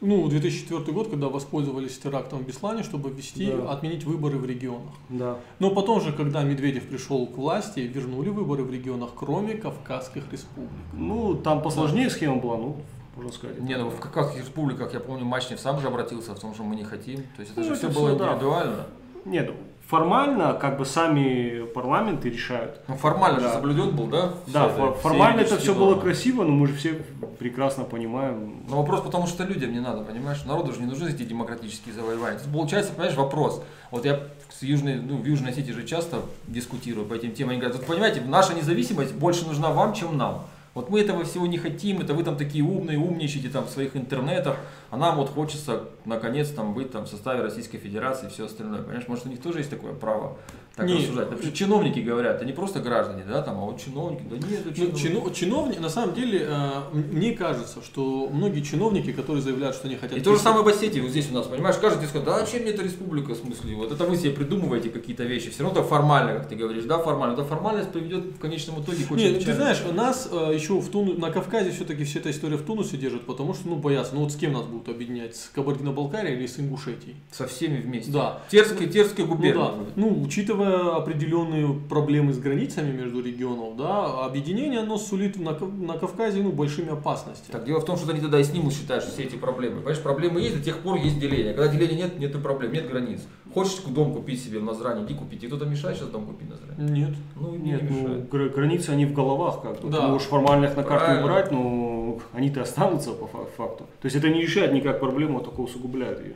Ну, 0.00 0.28
2004 0.28 0.92
год, 0.92 1.10
когда 1.10 1.28
воспользовались 1.28 1.98
терактом 1.98 2.38
в 2.38 2.46
Беслане, 2.46 2.84
чтобы 2.84 3.10
ввести, 3.10 3.50
Да. 3.50 3.72
отменить 3.72 4.04
выборы 4.04 4.38
в 4.38 4.46
регионах. 4.46 4.94
Да. 5.08 5.38
Но 5.58 5.70
потом 5.70 6.00
же, 6.00 6.12
когда 6.12 6.44
Медведев 6.44 6.84
пришел 6.88 7.26
к 7.26 7.36
власти, 7.36 7.80
вернули 7.80 8.28
выборы 8.30 8.62
в 8.62 8.72
регионах, 8.72 9.10
кроме 9.16 9.54
Кавказских 9.54 10.22
республик. 10.32 10.70
Ну, 10.92 11.34
там 11.34 11.62
посложнее 11.62 12.10
схема 12.10 12.36
была, 12.36 12.56
ну, 12.58 12.76
можно 13.16 13.32
сказать. 13.32 13.60
Не, 13.60 13.76
ну 13.76 13.90
в 13.90 13.98
каких 13.98 14.38
республиках, 14.38 14.94
я 14.94 15.00
помню, 15.00 15.24
Мачнев 15.24 15.58
сам 15.58 15.80
же 15.80 15.88
обратился 15.88 16.32
в 16.34 16.38
том, 16.38 16.54
что 16.54 16.62
мы 16.62 16.76
не 16.76 16.84
хотим. 16.84 17.16
То 17.36 17.40
есть 17.40 17.50
это 17.52 17.60
Ну, 17.60 17.66
же 17.66 17.72
это 17.72 17.78
все 17.80 17.90
всё, 17.90 18.00
было 18.00 18.16
да. 18.16 18.32
индивидуально. 18.34 18.86
Нет, 19.24 19.50
формально 19.86 20.54
как 20.54 20.76
бы 20.78 20.84
сами 20.84 21.64
парламенты 21.74 22.28
решают. 22.30 22.80
Ну 22.88 22.96
формально 22.96 23.40
же 23.40 23.46
Да. 23.46 23.54
соблюден 23.54 23.94
был, 23.96 24.06
да? 24.06 24.34
Да, 24.46 24.68
все 24.68 24.78
фо- 24.78 24.92
все 24.92 25.00
формально 25.02 25.40
это 25.40 25.56
все 25.58 25.74
было 25.74 25.94
красиво, 25.98 26.44
но 26.44 26.50
мы 26.50 26.66
же 26.66 26.74
все 26.74 27.00
прекрасно 27.38 27.84
понимаем. 27.84 28.64
Но 28.68 28.76
вопрос 28.78 29.00
потому, 29.00 29.26
что 29.26 29.44
людям 29.44 29.72
не 29.72 29.80
надо, 29.80 30.02
понимаешь? 30.04 30.44
Народу 30.44 30.72
же 30.72 30.80
не 30.80 30.86
нужны 30.86 31.08
эти 31.08 31.22
демократические 31.22 31.94
завоевания. 31.94 32.38
Тут 32.38 32.52
получается, 32.52 32.92
понимаешь, 32.92 33.16
вопрос. 33.16 33.62
Вот 33.90 34.04
я 34.04 34.20
с 34.50 34.62
Южной, 34.62 34.96
ну, 34.96 35.16
в 35.16 35.24
Южной 35.24 35.50
Осетии 35.52 35.72
же 35.72 35.84
часто 35.86 36.18
дискутирую 36.46 37.06
по 37.06 37.14
этим 37.14 37.32
темам. 37.32 37.52
Они 37.52 37.60
говорят, 37.60 37.78
вот 37.78 37.86
понимаете, 37.86 38.20
наша 38.26 38.54
независимость 38.54 39.14
больше 39.14 39.46
нужна 39.46 39.70
вам, 39.70 39.94
чем 39.94 40.16
нам. 40.16 40.44
Вот 40.78 40.90
мы 40.90 41.00
этого 41.00 41.24
всего 41.24 41.48
не 41.48 41.58
хотим, 41.58 42.00
это 42.02 42.14
вы 42.14 42.22
там 42.22 42.36
такие 42.36 42.62
умные, 42.62 42.98
умничаете 42.98 43.48
там 43.48 43.64
в 43.66 43.68
своих 43.68 43.96
интернетах, 43.96 44.58
а 44.90 44.96
нам 44.96 45.16
вот 45.16 45.28
хочется 45.28 45.88
наконец 46.04 46.50
там 46.50 46.72
быть 46.72 46.92
там 46.92 47.04
в 47.04 47.08
составе 47.08 47.42
Российской 47.42 47.78
Федерации 47.78 48.28
и 48.28 48.30
все 48.30 48.46
остальное. 48.46 48.82
Понимаешь, 48.82 49.08
может 49.08 49.26
у 49.26 49.28
них 49.28 49.42
тоже 49.42 49.58
есть 49.58 49.70
такое 49.70 49.92
право 49.92 50.38
так 50.78 50.86
Не, 50.86 50.94
рассуждать. 50.94 51.24
Потому 51.28 51.42
что 51.42 51.52
чиновники 51.56 51.98
говорят, 51.98 52.40
они 52.40 52.52
просто 52.52 52.78
граждане, 52.80 53.24
да, 53.28 53.42
там, 53.42 53.58
а 53.58 53.64
вот 53.66 53.80
чиновники, 53.80 54.22
да 54.30 54.36
нет, 54.36 54.64
это 54.66 54.80
Ну, 54.80 54.86
чино- 54.96 55.34
чиновни- 55.34 55.78
на 55.80 55.88
самом 55.88 56.14
деле, 56.14 56.46
э, 56.48 56.70
мне 56.94 57.32
кажется, 57.32 57.80
что 57.84 58.28
многие 58.32 58.60
чиновники, 58.62 59.12
которые 59.12 59.42
заявляют, 59.42 59.74
что 59.76 59.88
они 59.88 59.96
хотят... 59.96 60.16
И 60.16 60.20
то 60.20 60.32
же 60.34 60.40
самое 60.40 60.64
в 60.64 60.68
Осетии, 60.68 61.00
вот 61.00 61.10
здесь 61.10 61.28
у 61.30 61.34
нас, 61.34 61.46
понимаешь, 61.46 61.76
каждый 61.76 62.06
скажет, 62.06 62.26
да 62.26 62.38
зачем 62.38 62.62
мне 62.62 62.70
эта 62.70 62.82
республика, 62.82 63.34
в 63.34 63.36
смысле, 63.36 63.74
вот 63.74 63.90
это 63.92 64.04
вы 64.04 64.16
себе 64.16 64.30
придумываете 64.30 64.88
какие-то 64.90 65.24
вещи, 65.24 65.50
все 65.50 65.64
равно 65.64 65.80
это 65.80 65.88
формально, 65.88 66.34
как 66.38 66.48
ты 66.48 66.54
говоришь, 66.54 66.84
да, 66.84 66.98
формально, 66.98 67.34
эта 67.34 67.44
формальность 67.44 67.90
приведет 67.90 68.24
в 68.24 68.38
конечном 68.38 68.80
итоге 68.82 69.04
к 69.04 69.10
очень 69.10 69.24
Нет, 69.24 69.34
ты 69.34 69.40
печальному. 69.40 69.74
знаешь, 69.74 69.94
нас 69.96 70.28
э, 70.30 70.54
еще 70.54 70.74
в 70.78 70.88
Туну, 70.90 71.14
на 71.18 71.30
Кавказе 71.32 71.72
все-таки 71.72 72.04
вся 72.04 72.20
эта 72.20 72.30
история 72.30 72.56
в 72.56 72.62
Тунусе 72.62 72.96
держит, 72.96 73.22
потому 73.26 73.52
что, 73.54 73.68
ну, 73.68 73.74
боятся, 73.76 74.14
ну 74.14 74.20
вот 74.20 74.32
с 74.32 74.36
кем 74.36 74.52
нас 74.52 74.64
будут 74.64 74.88
объединять, 74.88 75.34
с 75.36 75.50
Кабардино-Балкарией 75.54 76.36
или 76.38 76.46
с 76.46 76.58
Ингушетией? 76.60 77.16
Со 77.32 77.46
всеми 77.48 77.80
вместе. 77.80 78.12
Да. 78.12 78.40
Терская, 78.48 78.86
Терская 78.86 79.26
Ну 79.26 79.34
губерния. 79.34 79.64
да, 79.64 79.74
ну, 79.96 80.22
учитывая 80.22 80.67
определенные 80.74 81.72
проблемы 81.88 82.32
с 82.32 82.38
границами 82.38 82.90
между 82.92 83.22
регионов, 83.22 83.76
да, 83.76 84.24
объединение, 84.24 84.80
оно 84.80 84.98
сулит 84.98 85.38
на, 85.38 85.56
на 85.58 85.98
Кавказе, 85.98 86.42
ну, 86.42 86.52
большими 86.52 86.90
опасностями. 86.92 87.52
Так 87.52 87.64
дело 87.64 87.80
в 87.80 87.84
том, 87.84 87.96
что 87.96 88.10
они 88.10 88.20
тогда 88.20 88.38
и 88.40 88.44
снимут, 88.44 88.72
считают, 88.74 89.04
что 89.04 89.12
все 89.12 89.24
эти 89.24 89.36
проблемы. 89.36 89.76
Понимаешь, 89.76 90.00
проблемы 90.00 90.40
есть, 90.40 90.58
до 90.58 90.62
тех 90.64 90.78
пор 90.78 90.96
есть 90.98 91.18
деление. 91.18 91.54
Когда 91.54 91.72
деления 91.72 92.04
нет, 92.04 92.18
нет 92.18 92.34
и 92.34 92.38
проблем, 92.38 92.72
нет 92.72 92.88
границ. 92.88 93.20
Хочешь 93.54 93.76
дом 93.88 94.12
купить 94.12 94.42
себе 94.44 94.58
в 94.58 94.64
Назране, 94.64 95.04
иди 95.04 95.14
купить. 95.14 95.42
И 95.42 95.46
кто-то 95.46 95.64
мешает 95.64 95.96
сейчас 95.96 96.08
дом 96.08 96.26
купить 96.26 96.48
в 96.48 96.50
Назране? 96.50 96.90
Нет. 97.00 97.16
Ну, 97.36 97.56
Нет, 97.56 97.82
не 97.82 97.88
ну, 97.88 98.02
мешает. 98.02 98.28
гра- 98.28 98.48
границы 98.48 98.90
они 98.90 99.06
в 99.06 99.14
головах 99.14 99.62
как 99.62 99.80
бы. 99.80 99.88
Да. 99.88 100.02
Ты 100.02 100.06
можешь 100.08 100.28
формально 100.28 100.66
их 100.66 100.76
на 100.76 100.82
карту 100.84 101.20
убрать, 101.20 101.50
но 101.50 102.18
они-то 102.32 102.62
останутся 102.62 103.12
по 103.12 103.26
фа- 103.26 103.46
факту. 103.56 103.84
То 104.00 104.06
есть 104.06 104.16
это 104.16 104.28
не 104.28 104.42
решает 104.42 104.72
никак 104.72 105.00
проблему, 105.00 105.38
а 105.38 105.42
только 105.42 105.60
усугубляет 105.60 106.20
ее. 106.24 106.34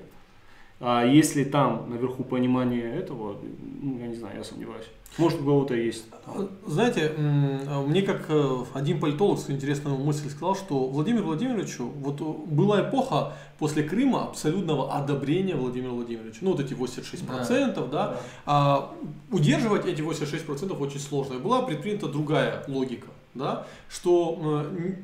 А 0.84 1.04
если 1.04 1.44
там 1.44 1.88
наверху 1.88 2.24
понимание 2.24 2.92
этого, 2.92 3.36
ну, 3.80 4.00
я 4.00 4.08
не 4.08 4.16
знаю, 4.16 4.38
я 4.38 4.44
сомневаюсь. 4.44 4.86
Может, 5.16 5.40
у 5.40 5.44
кого-то 5.44 5.74
есть. 5.74 6.06
Знаете, 6.66 7.12
мне 7.86 8.02
как 8.02 8.24
э, 8.28 8.64
один 8.74 8.98
политолог 8.98 9.38
с 9.38 9.48
интересную 9.48 9.96
мысль 9.96 10.28
сказал, 10.28 10.56
что 10.56 10.88
Владимиру 10.88 11.26
Владимировичу, 11.26 11.84
вот 11.84 12.20
э, 12.20 12.24
была 12.24 12.80
эпоха 12.80 13.34
после 13.60 13.84
Крыма 13.84 14.24
абсолютного 14.24 14.92
одобрения 14.96 15.54
Владимира 15.54 15.92
Владимировича. 15.92 16.38
Ну, 16.40 16.52
вот 16.52 16.60
эти 16.60 16.72
86%, 16.72 17.88
да. 17.88 18.20
А, 18.44 18.92
удерживать 19.30 19.86
эти 19.86 20.00
86% 20.00 20.76
очень 20.78 20.98
сложно. 20.98 21.34
И 21.34 21.38
была 21.38 21.62
предпринята 21.62 22.08
другая 22.08 22.64
логика, 22.66 23.06
да, 23.34 23.66
что 23.88 24.64
э, 24.66 24.94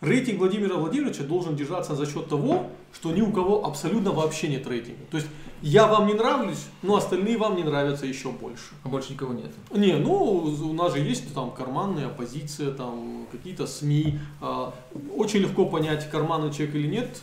рейтинг 0.00 0.38
Владимира 0.38 0.76
Владимировича 0.76 1.24
должен 1.24 1.56
держаться 1.56 1.94
за 1.94 2.06
счет 2.06 2.28
того, 2.28 2.70
что 2.92 3.10
ни 3.12 3.20
у 3.20 3.32
кого 3.32 3.64
абсолютно 3.64 4.12
вообще 4.12 4.48
нет 4.48 4.66
рейтинга. 4.66 5.04
То 5.10 5.18
есть 5.18 5.28
я 5.60 5.88
вам 5.88 6.06
не 6.06 6.14
нравлюсь, 6.14 6.66
но 6.82 6.96
остальные 6.96 7.36
вам 7.36 7.56
не 7.56 7.64
нравятся 7.64 8.06
еще 8.06 8.30
больше. 8.30 8.74
А 8.84 8.88
больше 8.88 9.12
никого 9.12 9.34
нет. 9.34 9.50
Не, 9.72 9.94
ну 9.96 10.12
у 10.14 10.72
нас 10.72 10.92
же 10.94 11.00
есть 11.00 11.34
там 11.34 11.50
карманная 11.50 12.06
оппозиция, 12.06 12.70
там 12.70 13.26
какие-то 13.32 13.66
СМИ. 13.66 14.20
А, 14.40 14.72
Очень 15.16 15.40
легко 15.40 15.66
понять, 15.66 16.08
карманный 16.10 16.52
человек 16.52 16.76
или 16.76 16.86
нет. 16.86 17.20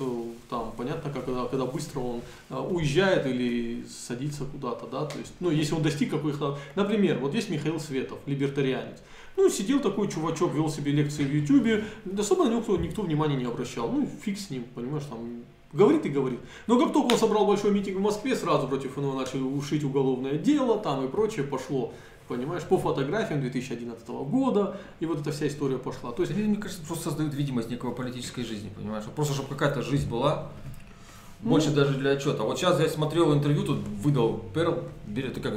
Там 0.49 0.73
понятно, 0.75 1.11
как, 1.11 1.25
когда, 1.25 1.45
когда 1.45 1.65
быстро 1.65 2.01
он 2.01 2.21
а, 2.49 2.61
уезжает 2.61 3.25
или 3.25 3.85
садится 3.87 4.43
куда-то, 4.43 4.85
да. 4.87 5.05
То 5.05 5.17
есть, 5.17 5.31
ну, 5.39 5.49
если 5.49 5.73
он 5.73 5.81
достиг 5.81 6.11
каких-то. 6.11 6.59
Например, 6.75 7.17
вот 7.19 7.33
есть 7.33 7.49
Михаил 7.49 7.79
Светов, 7.79 8.19
либертарианец. 8.25 8.99
Ну, 9.37 9.49
сидел 9.49 9.81
такой 9.81 10.07
чувачок, 10.07 10.53
вел 10.53 10.69
себе 10.69 10.91
лекции 10.91 11.23
в 11.23 11.33
Ютубе, 11.33 11.83
особо 12.17 12.45
на 12.45 12.49
него 12.49 12.59
никто, 12.59 12.77
никто 12.77 13.01
внимания 13.01 13.35
не 13.35 13.45
обращал. 13.45 13.91
Ну, 13.91 14.07
фиг 14.23 14.39
с 14.39 14.49
ним, 14.49 14.65
понимаешь, 14.73 15.03
там 15.09 15.43
Говорит 15.75 16.05
и 16.05 16.09
говорит. 16.09 16.39
Но 16.67 16.79
как 16.79 16.93
только 16.93 17.13
он 17.13 17.19
собрал 17.19 17.45
большой 17.45 17.71
митинг 17.71 17.97
в 17.97 18.01
Москве, 18.01 18.33
сразу 18.33 18.65
против 18.65 18.95
него 18.95 19.13
начали 19.13 19.41
ушить 19.41 19.83
уголовное 19.83 20.37
дело 20.37 20.79
там 20.79 21.03
и 21.03 21.09
прочее 21.09 21.45
пошло. 21.45 21.93
Понимаешь, 22.29 22.63
по 22.63 22.77
фотографиям 22.77 23.41
2011 23.41 24.07
года, 24.07 24.77
и 25.01 25.05
вот 25.05 25.19
эта 25.19 25.31
вся 25.31 25.47
история 25.47 25.77
пошла. 25.77 26.13
То 26.13 26.23
есть, 26.23 26.31
Это, 26.31 26.41
мне 26.41 26.55
кажется, 26.55 26.81
просто 26.87 27.09
создают 27.09 27.33
видимость 27.33 27.69
некого 27.69 27.91
политической 27.91 28.43
жизни, 28.45 28.71
понимаешь? 28.73 29.03
Просто, 29.15 29.33
чтобы 29.33 29.49
какая-то 29.49 29.81
жизнь 29.81 30.09
была, 30.09 30.49
больше 31.41 31.71
даже 31.71 31.97
для 31.97 32.11
отчета. 32.11 32.43
Вот 32.43 32.57
сейчас 32.57 32.79
я 32.79 32.87
смотрел 32.87 33.33
интервью, 33.33 33.63
тут 33.63 33.79
выдал 33.79 34.45
Перл, 34.53 34.85
это 35.13 35.41
как 35.41 35.53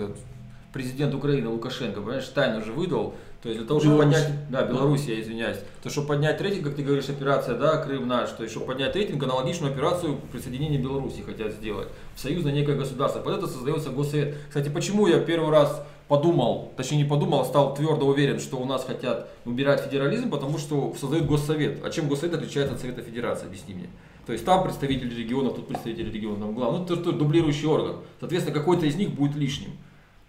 президент 0.73 1.15
Украины 1.15 1.49
Лукашенко, 1.49 2.01
понимаешь, 2.01 2.27
тайну 2.29 2.63
же 2.65 2.73
выдал. 2.73 3.15
То 3.43 3.49
есть 3.49 3.61
для 3.61 3.69
того, 3.69 3.79
чтобы 3.79 3.99
Беларусь. 3.99 4.17
поднять, 4.17 4.51
да, 4.51 4.63
Беларусь, 4.65 5.05
я 5.05 5.21
извиняюсь, 5.21 5.59
то 5.81 5.91
чтобы 5.91 6.09
поднять 6.09 6.41
рейтинг, 6.41 6.65
как 6.65 6.75
ты 6.75 6.83
говоришь, 6.83 7.09
операция, 7.09 7.57
да, 7.57 7.77
Крым 7.77 8.09
наш, 8.09 8.31
то 8.31 8.43
есть 8.43 8.53
чтобы 8.53 8.67
поднять 8.67 8.97
рейтинг, 8.97 9.23
аналогичную 9.23 9.73
операцию 9.73 10.17
присоединения 10.33 10.81
Беларуси 10.81 11.23
хотят 11.23 11.53
сделать 11.53 11.87
в 12.17 12.21
союзное 12.21 12.53
некое 12.53 12.75
государство. 12.75 13.21
Под 13.21 13.39
это 13.39 13.47
создается 13.47 13.91
госсовет. 13.91 14.37
Кстати, 14.49 14.71
почему 14.71 15.07
я 15.07 15.21
первый 15.21 15.51
раз 15.51 15.85
подумал, 16.09 16.73
точнее 16.77 16.99
не 16.99 17.05
подумал, 17.05 17.43
а 17.43 17.45
стал 17.45 17.75
твердо 17.75 18.07
уверен, 18.09 18.41
что 18.41 18.57
у 18.57 18.65
нас 18.65 18.85
хотят 18.85 19.31
убирать 19.45 19.83
федерализм, 19.83 20.31
потому 20.31 20.59
что 20.59 20.95
создают 20.99 21.27
госсовет. 21.27 21.85
А 21.85 21.91
чем 21.91 22.09
госсовет 22.09 22.35
отличается 22.35 22.75
от 22.75 22.81
Совета 22.81 23.03
Федерации, 23.03 23.47
объясни 23.47 23.75
мне. 23.75 23.89
То 24.27 24.33
есть 24.33 24.45
там 24.45 24.65
представители 24.65 25.15
регионов, 25.15 25.55
тут 25.55 25.69
представители 25.69 26.11
регионов, 26.11 26.41
там 26.41 26.55
главный, 26.55 26.81
ну 26.81 26.85
это, 26.85 26.95
это 26.95 27.13
дублирующий 27.13 27.69
орган. 27.69 27.99
Соответственно, 28.19 28.59
какой-то 28.59 28.85
из 28.85 28.97
них 28.97 29.11
будет 29.11 29.37
лишним. 29.37 29.71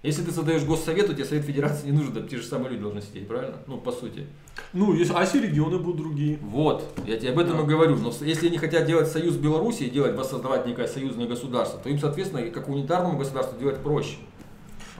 Если 0.02 0.22
ты 0.24 0.32
создаешь 0.32 0.64
госсовет, 0.64 1.08
то 1.08 1.14
тебе 1.14 1.26
Совет 1.26 1.44
Федерации 1.44 1.88
не 1.88 1.92
нужен, 1.92 2.14
там 2.14 2.26
те 2.26 2.38
же 2.38 2.44
самые 2.44 2.70
люди 2.70 2.84
должны 2.84 3.02
сидеть, 3.02 3.28
правильно? 3.28 3.58
Ну, 3.68 3.78
по 3.78 3.92
сути. 3.92 4.28
ну, 4.72 4.94
если, 4.94 5.14
а 5.14 5.22
если 5.22 5.46
регионы 5.46 5.78
будут 5.78 5.98
другие? 5.98 6.38
Вот, 6.42 6.86
я 7.06 7.18
тебе 7.18 7.32
об 7.32 7.40
этом 7.40 7.58
Да. 7.58 7.64
и 7.64 7.66
говорю. 7.66 7.98
Но 7.98 8.14
если 8.22 8.48
они 8.48 8.58
хотят 8.58 8.86
делать 8.86 9.10
союз 9.10 9.36
Беларуси 9.36 9.84
и 9.84 9.90
делать, 9.90 10.16
воссоздавать 10.16 10.66
некое 10.66 10.88
союзное 10.88 11.28
государство, 11.28 11.82
то 11.82 11.90
им, 11.90 12.00
соответственно, 12.00 12.50
как 12.50 12.70
унитарному 12.70 13.18
государству 13.18 13.60
делать 13.60 13.80
проще. 13.80 14.16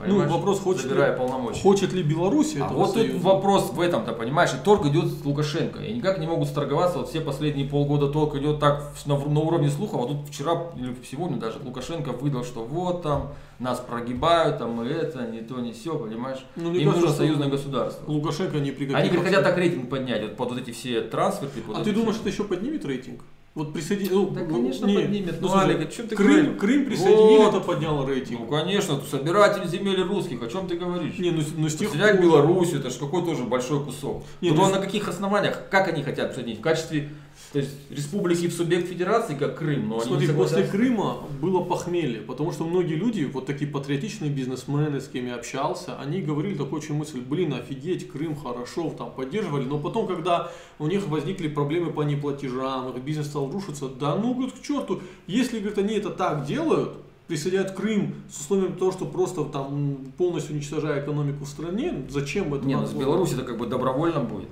Понимаешь? 0.00 0.30
Ну, 0.30 0.36
вопрос, 0.38 0.60
хочет 0.60 0.82
Забирая 0.82 1.12
ли, 1.12 1.18
полномочия. 1.18 1.60
хочет 1.60 1.92
ли 1.92 2.02
Беларусь 2.02 2.56
А 2.58 2.68
вот 2.68 2.94
тут 2.94 3.14
вопрос 3.22 3.70
в 3.72 3.80
этом-то, 3.80 4.12
понимаешь, 4.12 4.50
и 4.54 4.64
торг 4.64 4.86
идет 4.86 5.06
с 5.06 5.24
Лукашенко. 5.24 5.80
И 5.80 5.92
никак 5.92 6.18
не 6.18 6.26
могут 6.26 6.48
сторговаться, 6.48 6.98
вот 6.98 7.08
все 7.10 7.20
последние 7.20 7.68
полгода 7.68 8.08
торг 8.08 8.34
идет 8.36 8.60
так 8.60 8.92
на, 9.04 9.18
на 9.18 9.40
уровне 9.40 9.68
слухов, 9.68 10.02
а 10.04 10.08
тут 10.08 10.28
вчера 10.28 10.70
или 10.76 10.96
сегодня 11.08 11.36
даже 11.36 11.58
Лукашенко 11.62 12.12
выдал, 12.12 12.44
что 12.44 12.64
вот 12.64 13.02
там 13.02 13.32
нас 13.58 13.78
прогибают, 13.78 14.58
там 14.58 14.70
мы 14.72 14.86
это, 14.86 15.26
не 15.26 15.40
то, 15.40 15.60
не 15.60 15.72
все, 15.72 15.98
понимаешь. 15.98 16.38
Ну, 16.56 16.72
Им 16.72 16.88
кажется, 16.88 17.00
нужно 17.08 17.16
союзное 17.16 17.48
государство. 17.48 18.10
Лукашенко 18.10 18.58
не 18.58 18.70
при 18.70 18.90
Они 18.94 19.08
каких 19.10 19.22
хотят 19.24 19.44
так 19.44 19.58
рейтинг 19.58 19.90
поднять, 19.90 20.22
вот 20.22 20.36
под 20.36 20.50
вот 20.52 20.58
эти 20.60 20.70
все 20.70 21.02
трансферы. 21.02 21.50
под 21.66 21.76
А 21.76 21.80
эти 21.80 21.84
ты 21.84 21.90
все- 21.90 22.00
думаешь, 22.00 22.18
это 22.20 22.28
еще 22.30 22.44
поднимет 22.44 22.84
рейтинг? 22.86 23.20
Вот 23.56 23.72
присоедин... 23.72 24.08
ну, 24.12 24.30
Да, 24.30 24.42
ну, 24.48 24.54
конечно, 24.54 24.86
не, 24.86 24.94
поднимет. 24.94 25.40
ну, 25.40 25.48
Ну, 25.48 25.48
слушай, 25.48 25.64
Алик, 25.64 25.88
о 25.88 25.90
чем 25.90 26.06
ты 26.06 26.14
Крым, 26.14 26.30
говоришь? 26.30 26.60
Крым 26.60 26.84
присоединили, 26.86 27.38
Вот. 27.38 27.54
это 27.54 27.60
подняло 27.60 28.06
рейтинг. 28.06 28.40
Ну, 28.40 28.46
конечно, 28.46 29.00
собиратель 29.10 29.66
земель 29.66 30.00
русских, 30.02 30.40
о 30.40 30.46
чем 30.46 30.68
ты 30.68 30.76
говоришь? 30.76 31.18
Не, 31.18 31.32
ну, 31.32 31.42
ну 31.56 31.68
с 31.68 31.74
тех 31.74 31.90
пор- 31.90 32.16
Белоруссию, 32.20 32.78
это 32.78 32.90
же 32.90 32.98
какой 33.00 33.24
тоже 33.24 33.42
большой 33.42 33.84
кусок. 33.84 34.22
Не, 34.40 34.50
Но 34.50 34.68
ну, 34.68 34.74
на 34.74 34.80
каких 34.80 35.08
основаниях, 35.08 35.68
как 35.68 35.88
они 35.88 36.04
хотят 36.04 36.28
присоединить? 36.28 36.60
В 36.60 36.62
качестве 36.62 37.10
то 37.52 37.58
есть, 37.58 37.70
республики 37.90 38.46
в 38.46 38.52
субъект 38.52 38.88
федерации, 38.88 39.34
как 39.34 39.58
Крым, 39.58 39.88
но 39.88 39.96
они 39.96 40.04
Смотри, 40.04 40.28
не 40.28 40.32
после. 40.34 40.62
Крыма 40.68 41.16
было 41.42 41.64
похмелье, 41.64 42.20
потому 42.20 42.52
что 42.52 42.64
многие 42.64 42.94
люди, 42.94 43.24
вот 43.24 43.46
такие 43.46 43.68
патриотичные 43.68 44.30
бизнесмены, 44.30 45.00
с 45.00 45.08
кем 45.08 45.26
я 45.26 45.34
общался, 45.34 45.98
они 45.98 46.22
говорили 46.22 46.54
такую 46.56 46.80
очень 46.80 46.94
мысль, 46.94 47.20
блин, 47.20 47.52
офигеть, 47.54 48.08
Крым 48.08 48.36
хорошо, 48.36 48.90
там 48.90 49.10
поддерживали, 49.10 49.64
но 49.64 49.80
потом, 49.80 50.06
когда 50.06 50.52
у 50.78 50.86
них 50.86 51.08
возникли 51.08 51.48
проблемы 51.48 51.92
по 51.92 52.02
неплатежам, 52.02 52.90
их 52.90 53.02
бизнес 53.02 53.26
стал 53.26 53.50
рушиться, 53.50 53.88
да 53.88 54.14
ну, 54.14 54.32
говорит, 54.32 54.54
к 54.54 54.62
черту, 54.62 55.00
если, 55.26 55.58
говорит, 55.58 55.78
они 55.78 55.94
это 55.94 56.10
так 56.10 56.46
делают, 56.46 56.92
присоединяют 57.26 57.72
Крым 57.72 58.14
с 58.30 58.42
условием 58.42 58.76
того, 58.76 58.92
что 58.92 59.06
просто 59.06 59.44
там 59.44 59.98
полностью 60.16 60.54
уничтожая 60.54 61.02
экономику 61.02 61.44
в 61.44 61.48
стране, 61.48 62.04
зачем 62.10 62.54
это 62.54 62.64
Не, 62.64 62.74
ну 62.74 62.82
надо 62.82 62.92
с? 62.92 62.94
Беларуси 62.94 63.34
это 63.34 63.42
как 63.42 63.58
бы 63.58 63.66
добровольно 63.66 64.20
будет. 64.20 64.48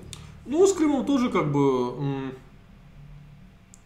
Ну, 0.46 0.66
с 0.66 0.72
Крымом 0.72 1.04
тоже 1.04 1.28
как 1.28 1.52
бы... 1.52 2.32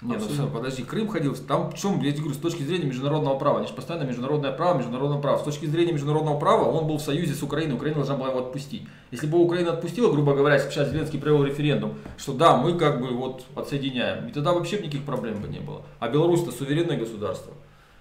Не, 0.03 0.17
ну 0.17 0.27
всё, 0.27 0.49
подожди, 0.49 0.83
Крым 0.83 1.07
ходил, 1.07 1.37
там 1.37 1.71
в 1.71 1.75
чем, 1.75 2.01
я 2.01 2.11
тебе 2.11 2.23
говорю, 2.23 2.35
с 2.35 2.43
точки 2.43 2.65
зрения 2.65 2.87
международного 2.87 3.39
права, 3.39 3.59
они 3.59 3.69
же 3.69 3.73
постоянно 3.73 4.05
международное 4.05 4.51
право, 4.51 4.79
международное 4.79 5.21
право. 5.21 5.39
С 5.39 5.45
точки 5.45 5.67
зрения 5.67 5.93
международного 5.93 6.41
права 6.41 6.65
он 6.65 6.89
был 6.89 6.99
в 6.99 7.03
союзе 7.03 7.35
с 7.35 7.43
Украиной, 7.43 7.77
Украина 7.77 7.99
должна 7.99 8.17
была 8.17 8.31
его 8.31 8.41
отпустить. 8.41 8.83
Если 9.13 9.29
бы 9.29 9.39
Украина 9.39 9.73
отпустила, 9.73 10.11
грубо 10.11 10.35
говоря, 10.35 10.59
сейчас 10.59 10.91
Зеленский 10.91 11.21
провел 11.21 11.45
референдум, 11.45 11.95
что 12.17 12.33
да, 12.33 12.57
мы 12.57 12.77
как 12.77 13.01
бы 13.01 13.09
вот 13.09 13.45
отсоединяем, 13.55 14.27
и 14.27 14.33
тогда 14.33 14.53
вообще 14.53 14.79
никаких 14.79 15.05
проблем 15.05 15.41
бы 15.41 15.47
не 15.47 15.61
было. 15.61 15.83
А 16.01 16.09
Беларусь 16.09 16.43
это 16.43 16.51
суверенное 16.51 16.99
государство. 16.99 17.53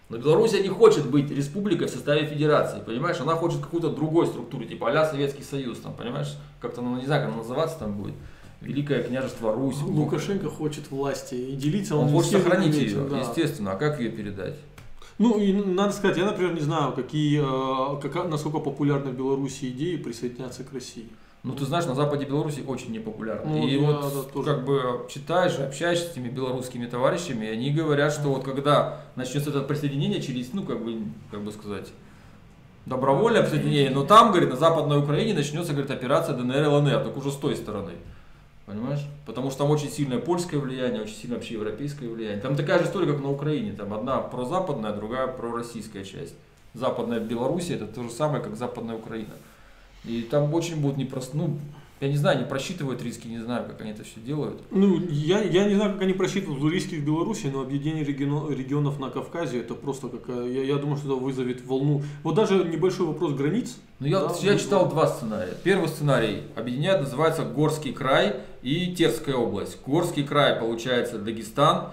Но 0.09 0.17
Белоруссия 0.17 0.61
не 0.61 0.69
хочет 0.69 1.05
быть 1.05 1.31
республикой 1.31 1.87
в 1.87 1.91
составе 1.91 2.25
федерации, 2.25 2.81
понимаешь? 2.85 3.21
Она 3.21 3.35
хочет 3.35 3.61
какую-то 3.61 3.89
другой 3.89 4.25
структуру, 4.25 4.65
типа 4.65 4.89
а 4.91 5.05
Советский 5.05 5.43
Союз, 5.43 5.79
там, 5.79 5.93
понимаешь? 5.93 6.35
Как-то, 6.59 6.81
ну, 6.81 6.97
не 6.97 7.05
знаю, 7.05 7.21
как 7.21 7.31
оно 7.31 7.43
называться 7.43 7.79
там 7.79 7.93
будет. 7.93 8.15
Великое 8.61 9.03
княжество 9.03 9.53
Русь. 9.53 9.81
Лукашенко 9.81 10.49
хочет 10.49 10.91
власти 10.91 11.33
и 11.33 11.55
делиться 11.55 11.95
Он 11.95 12.07
ни 12.07 12.11
хочет 12.11 12.31
сохранить 12.31 12.75
ее, 12.75 13.03
да. 13.09 13.19
естественно. 13.19 13.71
А 13.71 13.75
как 13.75 13.99
ее 13.99 14.09
передать? 14.09 14.55
Ну, 15.17 15.37
и 15.39 15.51
надо 15.53 15.93
сказать, 15.93 16.17
я, 16.17 16.25
например, 16.25 16.53
не 16.53 16.61
знаю, 16.61 16.93
какие, 16.93 17.41
э, 17.41 18.01
кака- 18.01 18.23
насколько 18.27 18.59
популярны 18.59 19.11
в 19.11 19.15
Беларуси 19.17 19.65
идеи 19.69 19.95
присоединяться 19.97 20.63
к 20.63 20.73
России. 20.73 21.07
Ну, 21.43 21.53
ты 21.53 21.65
знаешь, 21.65 21.85
на 21.85 21.95
западе 21.95 22.25
Беларуси 22.25 22.63
очень 22.67 22.91
непопулярно. 22.91 23.49
Ну, 23.49 23.67
и 23.67 23.79
я, 23.79 23.79
вот, 23.79 24.01
да, 24.13 24.31
тоже. 24.31 24.45
как 24.51 24.63
бы, 24.65 25.07
читаешь, 25.09 25.57
общаешься 25.57 26.07
с 26.07 26.11
этими 26.11 26.29
белорусскими 26.29 26.85
товарищами, 26.85 27.45
и 27.47 27.49
они 27.49 27.71
говорят, 27.71 28.13
что 28.13 28.29
вот 28.29 28.43
когда 28.43 29.01
начнется 29.15 29.49
это 29.49 29.61
присоединение 29.61 30.21
через, 30.21 30.53
ну, 30.53 30.63
как 30.63 30.83
бы, 30.83 30.99
как 31.31 31.43
бы 31.43 31.51
сказать, 31.51 31.91
добровольное 32.85 33.41
присоединение, 33.41 33.89
но 33.89 34.03
там, 34.05 34.29
говорит, 34.31 34.49
на 34.51 34.55
Западной 34.55 34.99
Украине 34.99 35.33
начнется, 35.33 35.73
говорит, 35.73 35.91
операция 35.91 36.35
ДНР 36.35 36.67
ЛНР, 36.67 37.03
только 37.03 37.17
уже 37.17 37.31
с 37.31 37.35
той 37.35 37.55
стороны. 37.55 37.93
Понимаешь? 38.65 39.05
Потому 39.25 39.49
что 39.49 39.59
там 39.59 39.71
очень 39.71 39.89
сильное 39.89 40.19
польское 40.19 40.59
влияние, 40.59 41.01
очень 41.01 41.15
сильное 41.15 41.37
вообще 41.37 41.55
европейское 41.55 42.09
влияние. 42.09 42.39
Там 42.41 42.55
такая 42.55 42.79
же 42.79 42.85
история, 42.85 43.11
как 43.11 43.21
на 43.21 43.29
Украине. 43.29 43.73
Там 43.73 43.93
одна 43.93 44.19
прозападная, 44.19 44.93
другая 44.93 45.27
пророссийская 45.27 46.03
часть. 46.03 46.35
Западная 46.73 47.19
Белоруссия 47.19 47.75
это 47.75 47.87
то 47.87 48.03
же 48.03 48.09
самое, 48.11 48.43
как 48.43 48.55
Западная 48.55 48.95
Украина. 48.95 49.33
И 50.05 50.21
там 50.21 50.53
очень 50.53 50.79
будут 50.79 50.97
непросто, 50.97 51.37
ну, 51.37 51.57
я 52.01 52.07
не 52.07 52.17
знаю, 52.17 52.39
не 52.39 52.45
просчитывают 52.45 53.01
риски, 53.03 53.27
не 53.27 53.37
знаю, 53.39 53.65
как 53.67 53.79
они 53.81 53.91
это 53.91 54.03
все 54.03 54.19
делают. 54.19 54.59
Ну, 54.71 54.99
я, 55.09 55.39
я 55.43 55.65
не 55.65 55.75
знаю, 55.75 55.93
как 55.93 56.01
они 56.01 56.13
просчитывают 56.13 56.73
риски 56.73 56.95
в 56.95 57.05
Беларуси, 57.05 57.47
но 57.53 57.61
объединение 57.61 58.03
региона- 58.03 58.49
регионов 58.51 58.99
на 58.99 59.11
Кавказе, 59.11 59.59
это 59.59 59.75
просто 59.75 60.09
какая, 60.09 60.47
я, 60.47 60.63
я 60.63 60.75
думаю, 60.77 60.97
что 60.97 61.13
это 61.13 61.23
вызовет 61.23 61.63
волну. 61.63 62.01
Вот 62.23 62.33
даже 62.35 62.63
небольшой 62.63 63.05
вопрос 63.05 63.33
границ. 63.33 63.77
Ну, 63.99 64.07
я, 64.07 64.19
да, 64.19 64.33
я 64.41 64.57
читал 64.57 64.89
два 64.89 65.07
сценария. 65.07 65.53
Первый 65.63 65.87
сценарий 65.87 66.41
объединяет, 66.55 67.01
называется 67.01 67.43
Горский 67.43 67.93
край 67.93 68.37
и 68.63 68.93
Терская 68.95 69.35
область. 69.35 69.77
Горский 69.85 70.23
край, 70.23 70.59
получается, 70.59 71.19
Дагестан, 71.19 71.89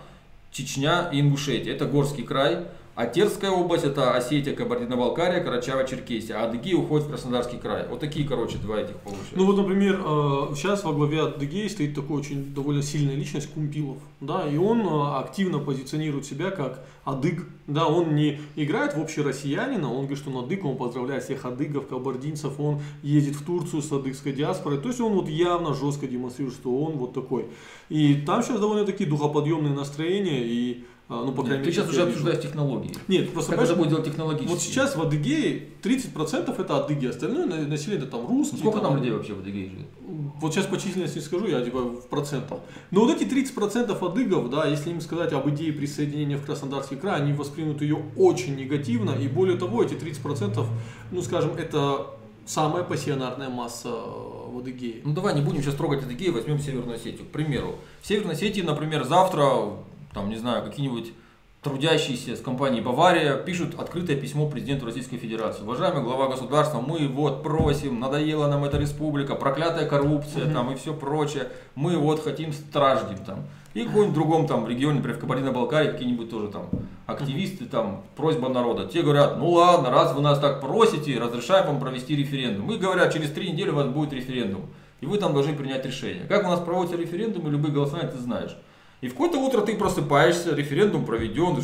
Чечня 0.51 1.11
и 1.13 1.21
Ингушетия. 1.21 1.75
Это 1.75 1.85
Горский 1.85 2.25
край. 2.25 2.65
А 2.99 3.07
область 3.53 3.85
это 3.85 4.17
Осетия, 4.17 4.57
Кабардино-Балкария, 4.57 5.45
Карачаево-Черкесия. 5.45 6.33
А 6.33 6.47
Адыгея 6.47 6.79
уходит 6.79 7.07
в 7.07 7.11
Краснодарский 7.11 7.57
край. 7.57 7.87
Вот 7.89 8.01
такие, 8.01 8.27
короче, 8.27 8.59
два 8.59 8.81
этих 8.81 8.97
получаются. 8.97 9.37
Ну 9.37 9.47
вот, 9.47 9.57
например, 9.57 10.03
э, 10.05 10.55
сейчас 10.57 10.83
во 10.83 10.93
главе 10.93 11.23
Адыгеи 11.23 11.69
стоит 11.69 11.95
такой 11.95 12.19
очень 12.19 12.53
довольно 12.53 12.83
сильная 12.83 13.15
личность 13.15 13.53
Кумпилов, 13.53 13.99
да, 14.21 14.49
и 14.49 14.57
он 14.57 14.81
э, 14.81 15.17
активно 15.17 15.61
позиционирует 15.61 16.27
себя 16.27 16.51
как 16.51 16.85
адык, 17.05 17.47
да, 17.69 17.87
он 17.87 18.17
не 18.17 18.41
играет 18.57 18.97
в 18.97 19.01
общероссиянина, 19.01 19.89
он 19.89 20.07
говорит, 20.07 20.19
что 20.19 20.31
он 20.31 20.45
адык, 20.45 20.65
он 20.65 20.77
поздравляет 20.77 21.23
всех 21.23 21.45
адыгов, 21.45 21.87
кабардинцев, 21.87 22.59
он 22.59 22.81
ездит 23.05 23.37
в 23.37 23.45
Турцию 23.45 23.81
с 23.81 23.93
адыгской 23.93 24.33
диаспорой, 24.33 24.79
то 24.79 24.89
есть 24.89 25.01
он 25.01 25.13
вот 25.13 25.29
явно 25.29 25.73
жестко 25.73 26.09
демонстрирует, 26.09 26.57
что 26.57 26.77
он 26.77 26.95
вот 26.95 27.15
такой. 27.15 27.47
И 27.91 28.15
там 28.27 28.43
сейчас 28.43 28.59
довольно 28.59 28.85
такие 28.85 29.09
духоподъемные 29.09 29.73
настроения, 29.73 30.43
и 30.45 30.85
Ну, 31.11 31.33
по 31.33 31.41
Нет, 31.41 31.47
крайней 31.47 31.65
ты 31.65 31.71
мере, 31.71 31.73
сейчас 31.73 31.85
как 31.87 31.93
уже 31.95 32.03
обсуждаешь 32.03 32.43
технологии. 32.43 32.93
Нет, 33.09 33.33
просто 33.33 33.53
Как 33.53 33.65
это 33.65 33.75
будет 33.77 33.89
делать 33.89 34.05
технологически? 34.05 34.49
вот 34.51 34.61
сейчас 34.61 34.95
в 34.95 35.01
Адыгее 35.01 35.69
30% 35.83 36.61
это 36.61 36.85
адыги, 36.85 37.07
остальное 37.07 37.47
на- 37.47 37.67
население 37.67 38.07
там 38.07 38.27
русские. 38.29 38.61
Сколько 38.61 38.81
там 38.81 38.97
людей 38.97 39.13
вообще 39.13 39.33
в 39.33 39.39
Адыгее 39.39 39.71
живет? 39.71 39.87
Вот 40.39 40.53
сейчас 40.53 40.67
по 40.67 40.77
численности 40.79 41.17
не 41.17 41.25
скажу, 41.25 41.47
я 41.47 41.63
типа 41.63 41.81
в 41.81 42.07
процентах. 42.09 42.59
Но 42.91 43.07
вот 43.07 43.17
эти 43.17 43.25
30% 43.25 44.03
адыгов, 44.03 44.51
да, 44.51 44.67
если 44.67 44.91
им 44.91 45.01
сказать 45.01 45.33
об 45.33 45.49
идее 45.49 45.73
присоединения 45.73 46.37
в 46.37 46.45
Краснодарский 46.45 46.97
край, 46.99 47.23
они 47.23 47.33
воспримут 47.33 47.81
ее 47.81 47.99
очень 48.17 48.55
негативно. 48.57 49.13
И 49.13 49.29
более 49.29 49.57
того, 49.57 49.83
эти 49.83 49.95
30%, 49.95 50.67
ну 51.11 51.23
скажем, 51.23 51.53
это 51.57 52.07
самая 52.45 52.85
пассионарная 52.85 53.49
масса 53.49 53.89
э, 53.89 54.51
в 54.53 54.59
Адыгее. 54.59 54.97
Ну 55.05 55.15
давай 55.15 55.35
не 55.35 55.41
будем 55.41 55.63
сейчас 55.63 55.75
трогать 55.75 56.03
Адыгею, 56.03 56.35
возьмем 56.35 56.59
Северную 56.59 56.97
Осетию. 56.97 57.25
К 57.25 57.31
примеру, 57.31 57.77
в 58.03 58.07
Северной 58.07 58.35
Осетии, 58.35 58.61
например, 58.63 59.05
завтра, 59.05 59.45
там, 60.19 60.29
не 60.29 60.37
знаю, 60.37 60.65
какие-нибудь 60.65 61.13
трудящиеся 61.63 62.35
с 62.37 62.41
компанией 62.41 62.81
Бавария 62.83 63.35
пишут 63.37 63.79
открытое 63.79 64.17
письмо 64.17 64.49
президенту 64.49 64.87
Российской 64.87 65.17
Федерации. 65.17 65.63
Уважаемый 65.63 66.03
глава 66.03 66.29
государства, 66.29 66.81
мы 66.81 67.07
вот 67.07 67.45
просим, 67.45 68.01
надоела 68.01 68.49
нам 68.49 68.65
эта 68.65 68.79
республика, 68.79 69.37
проклятая 69.37 69.87
коррупция 69.89 70.47
Мгм. 70.47 70.55
там 70.55 70.73
и 70.73 70.75
все 70.75 70.93
прочее. 70.93 71.49
Мы 71.77 71.97
вот 71.97 72.23
хотим 72.25 72.53
страждем 72.53 73.19
там. 73.25 73.45
И 73.75 73.83
в 73.83 73.87
каком-нибудь 73.87 74.15
другом 74.15 74.47
там 74.49 74.67
регионе, 74.67 74.97
например, 74.97 75.19
в 75.19 75.21
Кабардино-Балкарии, 75.21 75.93
какие-нибудь 75.93 76.31
тоже 76.31 76.49
там 76.49 76.69
активисты, 77.07 77.67
там, 77.67 78.03
просьба 78.17 78.49
народа. 78.49 78.87
Те 78.87 79.03
говорят, 79.03 79.39
ну 79.39 79.51
ладно, 79.51 79.91
раз 79.91 80.15
вы 80.15 80.21
нас 80.21 80.41
так 80.41 80.61
просите, 80.61 81.17
разрешаем 81.21 81.67
вам 81.69 81.79
провести 81.81 82.17
референдум. 82.17 82.73
И 82.73 82.77
говорят, 82.79 83.13
через 83.13 83.31
три 83.31 83.53
недели 83.53 83.71
у 83.71 83.77
вас 83.77 83.87
будет 83.87 84.13
референдум. 84.13 84.63
И 85.01 85.07
вы 85.07 85.19
там 85.19 85.33
должны 85.33 85.55
принять 85.55 85.87
решение. 85.87 86.25
Как 86.29 86.45
у 86.45 86.49
нас 86.49 86.59
проводятся 86.59 86.97
референдумы, 86.97 87.51
любые 87.51 87.73
голосования, 87.73 88.09
ты 88.09 88.19
знаешь. 88.19 88.57
И 89.01 89.09
в 89.09 89.13
какое-то 89.13 89.39
утро 89.39 89.61
ты 89.61 89.77
просыпаешься, 89.77 90.55
референдум 90.55 91.05
проведен, 91.07 91.57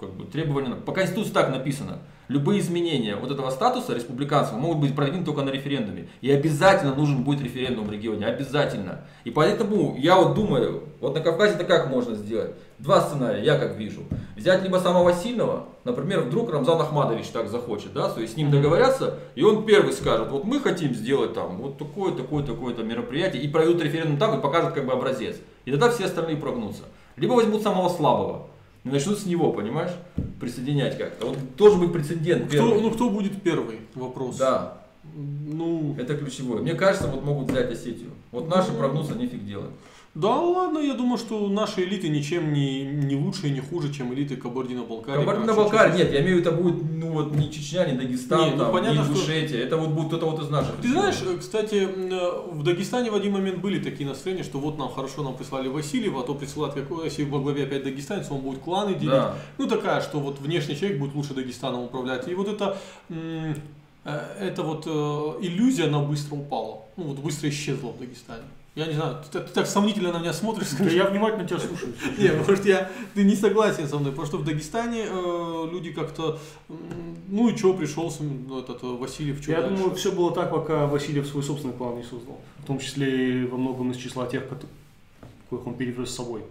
как 0.00 0.14
бы, 0.14 0.24
требования, 0.24 0.74
по 0.74 0.92
Конституции 0.92 1.32
так 1.32 1.50
написано. 1.50 2.00
Любые 2.28 2.60
изменения 2.60 3.16
вот 3.16 3.30
этого 3.30 3.48
статуса 3.48 3.94
республиканского 3.94 4.58
могут 4.58 4.78
быть 4.78 4.94
проведены 4.94 5.24
только 5.24 5.42
на 5.42 5.48
референдуме. 5.48 6.08
И 6.20 6.30
обязательно 6.30 6.94
нужен 6.94 7.24
будет 7.24 7.42
референдум 7.42 7.86
в 7.86 7.90
регионе, 7.92 8.26
обязательно. 8.26 9.00
И 9.24 9.30
поэтому 9.30 9.96
я 9.98 10.16
вот 10.16 10.34
думаю, 10.34 10.82
вот 11.00 11.14
на 11.14 11.20
Кавказе 11.20 11.54
это 11.54 11.64
как 11.64 11.88
можно 11.88 12.14
сделать? 12.14 12.52
Два 12.78 13.00
сценария, 13.00 13.42
я 13.42 13.58
как 13.58 13.76
вижу. 13.76 14.02
Взять 14.36 14.62
либо 14.62 14.76
самого 14.76 15.14
сильного, 15.14 15.68
например, 15.84 16.20
вдруг 16.20 16.52
Рамзан 16.52 16.78
Ахмадович 16.80 17.28
так 17.28 17.48
захочет, 17.48 17.94
да, 17.94 18.10
то 18.10 18.20
есть 18.20 18.34
с 18.34 18.36
ним 18.36 18.50
договорятся, 18.50 19.18
и 19.34 19.42
он 19.42 19.64
первый 19.64 19.92
скажет, 19.92 20.30
вот 20.30 20.44
мы 20.44 20.60
хотим 20.60 20.94
сделать 20.94 21.32
там 21.32 21.56
вот 21.56 21.78
такое, 21.78 22.12
такое, 22.12 22.44
такое-то 22.44 22.82
мероприятие, 22.82 23.42
и 23.42 23.48
проведут 23.48 23.82
референдум 23.82 24.18
там 24.18 24.38
и 24.38 24.42
покажут 24.42 24.74
как 24.74 24.84
бы 24.84 24.92
образец. 24.92 25.36
И 25.64 25.70
тогда 25.70 25.90
все 25.90 26.04
остальные 26.04 26.36
прогнутся. 26.36 26.82
Либо 27.16 27.32
возьмут 27.32 27.62
самого 27.62 27.88
слабого, 27.88 28.48
и 28.88 28.92
начнут 28.92 29.18
с 29.18 29.26
него, 29.26 29.52
понимаешь, 29.52 29.92
присоединять 30.40 30.96
как-то. 30.98 31.26
Вот 31.26 31.38
должен 31.56 31.80
быть 31.80 31.92
прецедент 31.92 32.46
Кто, 32.46 32.52
первый. 32.52 32.80
ну 32.80 32.90
кто 32.90 33.10
будет 33.10 33.42
первый? 33.42 33.76
Вопрос. 33.94 34.36
Да, 34.36 34.78
Ну, 35.14 35.94
это 35.98 36.16
ключевое. 36.16 36.60
Мне 36.62 36.74
кажется, 36.74 37.08
вот 37.08 37.24
могут 37.24 37.50
взять 37.50 37.70
Осетию. 37.70 38.10
Вот 38.30 38.48
наши 38.48 38.72
прогнутся, 38.72 39.14
нифиг 39.14 39.44
делать. 39.44 39.70
Да 40.18 40.34
ладно, 40.34 40.80
я 40.80 40.94
думаю, 40.94 41.16
что 41.16 41.48
наши 41.48 41.84
элиты 41.84 42.08
ничем 42.08 42.52
не, 42.52 42.82
не 42.82 43.14
лучше 43.14 43.46
и 43.46 43.50
не 43.50 43.60
хуже, 43.60 43.94
чем 43.94 44.12
элиты 44.12 44.34
Кабардино-Балкарии. 44.36 45.20
Кабардино-Балкария, 45.20 45.94
нет, 45.94 46.12
я 46.12 46.22
имею 46.22 46.38
в 46.38 46.40
виду, 46.40 46.50
это 46.50 46.60
будет, 46.60 46.82
ну 46.82 47.12
вот, 47.12 47.36
не 47.36 47.48
Чечня, 47.52 47.86
не 47.86 47.96
Дагестан, 47.96 48.40
Не, 48.40 48.50
ну, 48.50 48.58
там, 48.58 48.72
понятно, 48.72 48.98
не 48.98 49.04
что- 49.04 49.12
Ингушетия, 49.12 49.60
это 49.60 49.76
вот 49.76 49.90
будет 49.90 50.08
кто-то 50.08 50.26
вот 50.26 50.42
из 50.42 50.50
наших. 50.50 50.74
Ты 50.82 50.88
знаешь, 50.88 51.22
кстати, 51.38 51.86
э, 51.86 52.42
в 52.50 52.64
Дагестане 52.64 53.12
в 53.12 53.14
один 53.14 53.32
момент 53.32 53.58
были 53.58 53.78
такие 53.78 54.08
настроения, 54.08 54.42
что 54.42 54.58
вот 54.58 54.76
нам 54.76 54.88
хорошо, 54.90 55.22
нам 55.22 55.36
прислали 55.36 55.68
Васильева, 55.68 56.22
а 56.22 56.24
то 56.24 56.34
присылают, 56.34 56.74
какой, 56.74 57.04
если 57.04 57.22
во 57.22 57.38
главе 57.38 57.62
опять 57.62 57.84
дагестанец, 57.84 58.26
он 58.32 58.40
будет 58.40 58.58
кланы 58.58 58.94
делить. 58.94 59.10
Да. 59.10 59.36
Ну 59.56 59.68
такая, 59.68 60.00
что 60.00 60.18
вот 60.18 60.40
внешний 60.40 60.74
человек 60.74 60.98
будет 60.98 61.14
лучше 61.14 61.32
Дагестаном 61.32 61.82
управлять. 61.82 62.26
И 62.26 62.34
вот 62.34 62.48
это, 62.48 62.76
э, 63.08 63.54
это 64.40 64.64
вот 64.64 64.82
э, 64.84 65.46
иллюзия, 65.46 65.84
она 65.84 66.00
быстро 66.00 66.34
упала. 66.34 66.80
Ну 66.96 67.04
вот 67.04 67.18
быстро 67.20 67.48
исчезла 67.48 67.90
в 67.92 68.00
Дагестане. 68.00 68.42
Я 68.78 68.86
не 68.86 68.92
знаю, 68.92 69.16
ты, 69.32 69.40
ты 69.40 69.52
так 69.52 69.66
сомнительно 69.66 70.12
на 70.12 70.18
меня 70.20 70.32
смотришь. 70.32 70.68
Да 70.78 70.84
я 70.88 71.06
внимательно 71.06 71.44
тебя 71.44 71.58
слушаю. 71.58 71.94
Не, 72.16 72.30
может 72.30 72.64
я, 72.64 72.88
ты 73.12 73.24
не 73.24 73.34
согласен 73.34 73.88
со 73.88 73.98
мной, 73.98 74.12
потому 74.12 74.28
что 74.28 74.36
в 74.38 74.44
Дагестане 74.44 75.02
э, 75.04 75.68
люди 75.72 75.90
как-то, 75.90 76.38
ну 77.26 77.48
и 77.48 77.56
что, 77.56 77.74
пришел 77.74 78.14
ну, 78.20 78.60
этот 78.60 78.84
э, 78.84 78.86
Васильев, 78.86 79.42
что 79.42 79.50
Я 79.50 79.62
дальше? 79.62 79.76
думаю, 79.76 79.96
все 79.96 80.12
было 80.12 80.32
так, 80.32 80.52
пока 80.52 80.86
Васильев 80.86 81.26
свой 81.26 81.42
собственный 81.42 81.74
план 81.74 81.96
не 81.96 82.04
создал. 82.04 82.38
В 82.58 82.66
том 82.66 82.78
числе 82.78 83.42
и 83.42 83.46
во 83.46 83.58
многом 83.58 83.90
из 83.90 83.96
числа 83.96 84.28
тех, 84.28 84.44
кото- 84.44 84.68
коих 85.50 85.66
он 85.66 85.74
перевез 85.74 86.10
с 86.10 86.14
собой. 86.14 86.44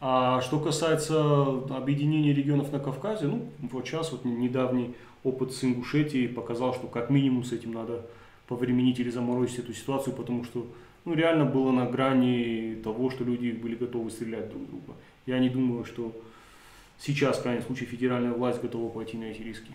А 0.00 0.40
что 0.42 0.60
касается 0.60 1.20
объединения 1.70 2.32
регионов 2.32 2.70
на 2.70 2.78
Кавказе, 2.78 3.26
ну, 3.26 3.48
вот 3.72 3.84
сейчас 3.88 4.12
вот 4.12 4.24
недавний 4.24 4.94
опыт 5.24 5.52
с 5.52 5.64
Ингушетией 5.64 6.28
показал, 6.28 6.74
что 6.74 6.86
как 6.86 7.10
минимум 7.10 7.42
с 7.42 7.50
этим 7.50 7.72
надо 7.72 8.06
повременить 8.46 9.00
или 9.00 9.10
заморозить 9.10 9.58
эту 9.58 9.74
ситуацию, 9.74 10.14
потому 10.14 10.44
что 10.44 10.64
ну, 11.04 11.14
реально 11.14 11.44
было 11.44 11.70
на 11.72 11.86
грани 11.86 12.78
того, 12.84 13.10
что 13.10 13.24
люди 13.24 13.50
были 13.52 13.74
готовы 13.74 14.10
стрелять 14.10 14.48
друг 14.50 14.62
в 14.62 14.66
друга. 14.68 14.92
Я 15.26 15.38
не 15.38 15.48
думаю, 15.48 15.84
что 15.84 16.12
сейчас, 16.98 17.38
в 17.38 17.42
крайнем 17.42 17.62
случае, 17.62 17.88
федеральная 17.88 18.32
власть 18.32 18.60
готова 18.60 18.88
пойти 18.90 19.16
на 19.16 19.24
эти 19.24 19.42
риски. 19.42 19.72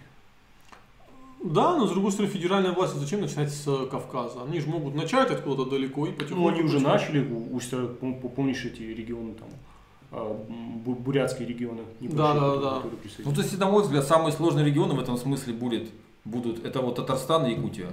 Да, 1.43 1.77
но 1.77 1.85
с 1.85 1.91
другой 1.91 2.11
стороны, 2.11 2.33
федеральная 2.33 2.71
власть 2.71 2.95
зачем 2.95 3.21
начинать 3.21 3.51
с 3.53 3.67
э, 3.67 3.87
Кавказа? 3.91 4.43
Они 4.43 4.59
же 4.59 4.67
могут 4.69 4.95
начать 4.95 5.29
откуда-то 5.29 5.69
далеко 5.69 6.07
и 6.07 6.11
потихоньку. 6.11 6.41
Ну, 6.41 6.47
они 6.47 6.61
уже 6.63 6.79
начали, 6.79 7.23
помнишь 7.23 8.65
эти 8.65 8.81
регионы 8.81 9.33
там, 9.33 9.47
а, 10.11 10.33
бурятские 10.85 11.47
регионы, 11.47 11.81
Да, 11.99 12.33
да, 12.33 12.33
которые- 12.33 12.61
да. 12.61 12.81
Ну, 13.25 13.33
то 13.33 13.41
есть, 13.41 13.59
на 13.59 13.69
мой 13.69 13.83
взгляд, 13.83 14.05
самые 14.05 14.31
сложные 14.31 14.65
регионы 14.65 14.95
в 14.95 14.99
этом 14.99 15.17
смысле 15.17 15.53
будет, 15.53 15.89
будут, 16.23 16.65
это 16.65 16.81
вот 16.81 16.95
Татарстан 16.95 17.45
и 17.45 17.51
Якутия. 17.53 17.91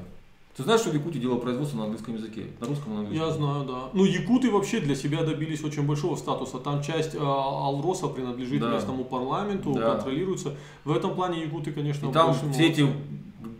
Ты 0.56 0.64
знаешь, 0.64 0.82
что 0.82 0.90
в 0.90 0.94
Якутии 0.94 1.18
дело 1.18 1.36
производства 1.38 1.78
на 1.78 1.84
английском 1.84 2.14
языке? 2.14 2.48
На 2.60 2.66
русском 2.66 2.92
и 2.92 2.94
на 2.96 3.00
английском? 3.00 3.28
Я 3.28 3.34
знаю, 3.34 3.64
да. 3.64 3.88
Ну, 3.94 4.04
якуты 4.04 4.50
вообще 4.50 4.80
для 4.80 4.94
себя 4.94 5.22
добились 5.24 5.64
очень 5.64 5.86
большого 5.86 6.14
статуса. 6.16 6.58
Там 6.58 6.82
часть 6.82 7.14
э, 7.14 7.18
Алроса 7.18 8.08
принадлежит 8.08 8.60
Да. 8.60 8.70
местному 8.70 9.04
парламенту, 9.04 9.72
Да. 9.72 9.92
контролируется. 9.94 10.54
В 10.84 10.92
этом 10.94 11.14
плане 11.14 11.42
якуты, 11.42 11.72
конечно, 11.72 12.10
И 12.10 12.12
там 12.12 12.34
все 12.52 12.66
эти. 12.68 12.86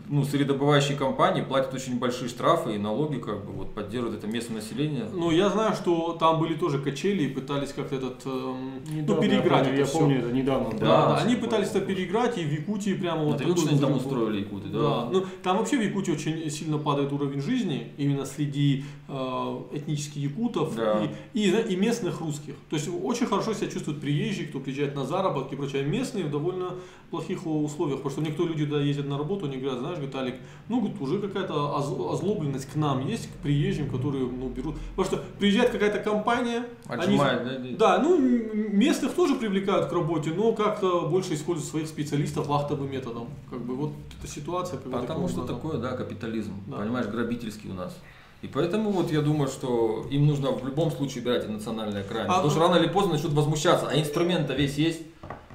Ну, 0.08 0.24
сырьедобывающие 0.24 0.96
компании 0.96 1.42
платят 1.42 1.72
очень 1.74 1.98
большие 1.98 2.28
штрафы 2.28 2.74
и 2.74 2.78
налоги, 2.78 3.18
как 3.18 3.44
бы, 3.44 3.52
вот, 3.52 3.74
поддерживают 3.74 4.18
это 4.18 4.26
местное 4.26 4.56
население. 4.56 5.06
Ну, 5.12 5.30
я 5.30 5.48
знаю, 5.48 5.74
что 5.74 6.16
там 6.18 6.38
были 6.40 6.54
тоже 6.54 6.78
качели 6.78 7.24
и 7.24 7.28
пытались 7.28 7.72
как-то 7.72 7.96
этот, 7.96 8.24
эм, 8.26 8.82
ну, 8.90 8.96
Недавно, 9.00 9.22
переиграть 9.22 9.66
я 9.66 9.70
помню, 9.70 9.70
это 9.72 9.78
я 9.80 9.84
всё. 9.86 9.98
помню 9.98 10.18
это 10.18 10.32
недавно. 10.32 10.70
Да, 10.72 10.78
Да, 10.86 11.06
да, 11.08 11.16
они 11.18 11.34
было. 11.36 11.44
пытались 11.44 11.68
это 11.68 11.80
переиграть, 11.80 12.38
и 12.38 12.44
в 12.44 12.52
Якутии 12.52 12.94
прямо 12.94 13.24
вот... 13.24 13.36
это 13.36 13.44
видно, 13.44 13.56
что 13.56 13.70
такой 13.70 13.78
они 13.78 13.80
там 13.80 13.96
устроили 13.96 14.40
якуты, 14.40 14.68
да? 14.68 14.78
Да, 14.80 15.08
ну 15.12 15.24
там 15.42 15.58
вообще 15.58 15.78
в 15.78 15.82
Якутии 15.82 16.12
очень 16.12 16.50
сильно 16.50 16.78
падает 16.78 17.12
уровень 17.12 17.40
жизни, 17.40 17.92
именно 17.96 18.24
среди 18.24 18.84
э, 19.08 19.60
этнических 19.72 20.16
якутов 20.22 20.74
Да. 20.76 21.02
и, 21.34 21.40
и, 21.48 21.50
и 21.72 21.76
местных 21.76 22.20
русских. 22.20 22.54
То 22.70 22.76
есть 22.76 22.88
очень 23.02 23.26
хорошо 23.26 23.54
себя 23.54 23.68
чувствуют 23.68 24.00
приезжие, 24.00 24.46
кто 24.48 24.60
приезжает 24.60 24.94
на 24.94 25.04
заработки 25.04 25.54
и 25.54 25.56
прочее. 25.56 25.82
А 25.82 25.84
местные 25.86 26.24
в 26.24 26.30
довольно 26.30 26.74
плохих 27.10 27.46
условиях, 27.46 27.98
потому 27.98 28.10
что 28.12 28.20
некоторые 28.22 28.52
люди, 28.54 28.64
когда 28.64 28.80
ездят 28.82 29.06
на 29.06 29.18
работу, 29.18 29.46
они 29.46 29.56
говорят, 29.58 29.80
знаешь, 29.80 29.98
Виталик, 30.02 30.34
ну 30.68 30.80
говорит, 30.80 31.00
уже 31.00 31.18
какая-то 31.20 31.54
оз- 31.76 32.14
озлобленность 32.14 32.66
к 32.70 32.76
нам 32.76 33.06
есть, 33.06 33.28
к 33.28 33.32
приезжим, 33.42 33.88
которые 33.90 34.26
ну, 34.26 34.48
берут. 34.48 34.76
Потому 34.96 35.04
что 35.06 35.24
приезжает 35.38 35.70
какая-то 35.70 35.98
компания, 35.98 36.64
они- 36.86 37.02
Отжимает, 37.02 37.44
да, 37.44 37.58
да. 37.58 37.98
да, 37.98 38.02
ну 38.02 38.18
местных 38.18 39.14
тоже 39.14 39.34
привлекают 39.36 39.86
к 39.86 39.92
работе, 39.92 40.30
но 40.36 40.52
как-то 40.52 41.08
больше 41.08 41.34
используют 41.34 41.70
своих 41.70 41.86
специалистов 41.88 42.46
вахтовым 42.46 42.90
методом. 42.90 43.28
Как 43.50 43.60
бы 43.60 43.74
вот 43.74 43.92
эта 44.18 44.30
ситуация. 44.30 44.78
Потому 44.78 45.28
что 45.28 45.40
рода. 45.42 45.54
такое, 45.54 45.78
да, 45.78 45.92
капитализм, 45.96 46.52
Да. 46.66 46.76
понимаешь, 46.78 47.06
грабительский 47.06 47.70
у 47.70 47.74
нас. 47.74 47.96
И 48.42 48.48
поэтому 48.48 48.90
вот 48.90 49.12
я 49.12 49.20
думаю, 49.20 49.46
что 49.48 50.04
им 50.10 50.26
нужно 50.26 50.50
в 50.50 50.66
любом 50.66 50.90
случае 50.90 51.22
убирать 51.22 51.44
и 51.44 51.48
национальное 51.48 52.02
крайне. 52.02 52.28
А, 52.28 52.34
Потому 52.34 52.50
что 52.50 52.60
рано 52.60 52.74
или 52.74 52.88
поздно 52.88 53.12
начнут 53.12 53.32
возмущаться, 53.34 53.86
а 53.88 53.96
инструмент-то 53.96 54.52
весь 54.54 54.78
есть. 54.78 55.02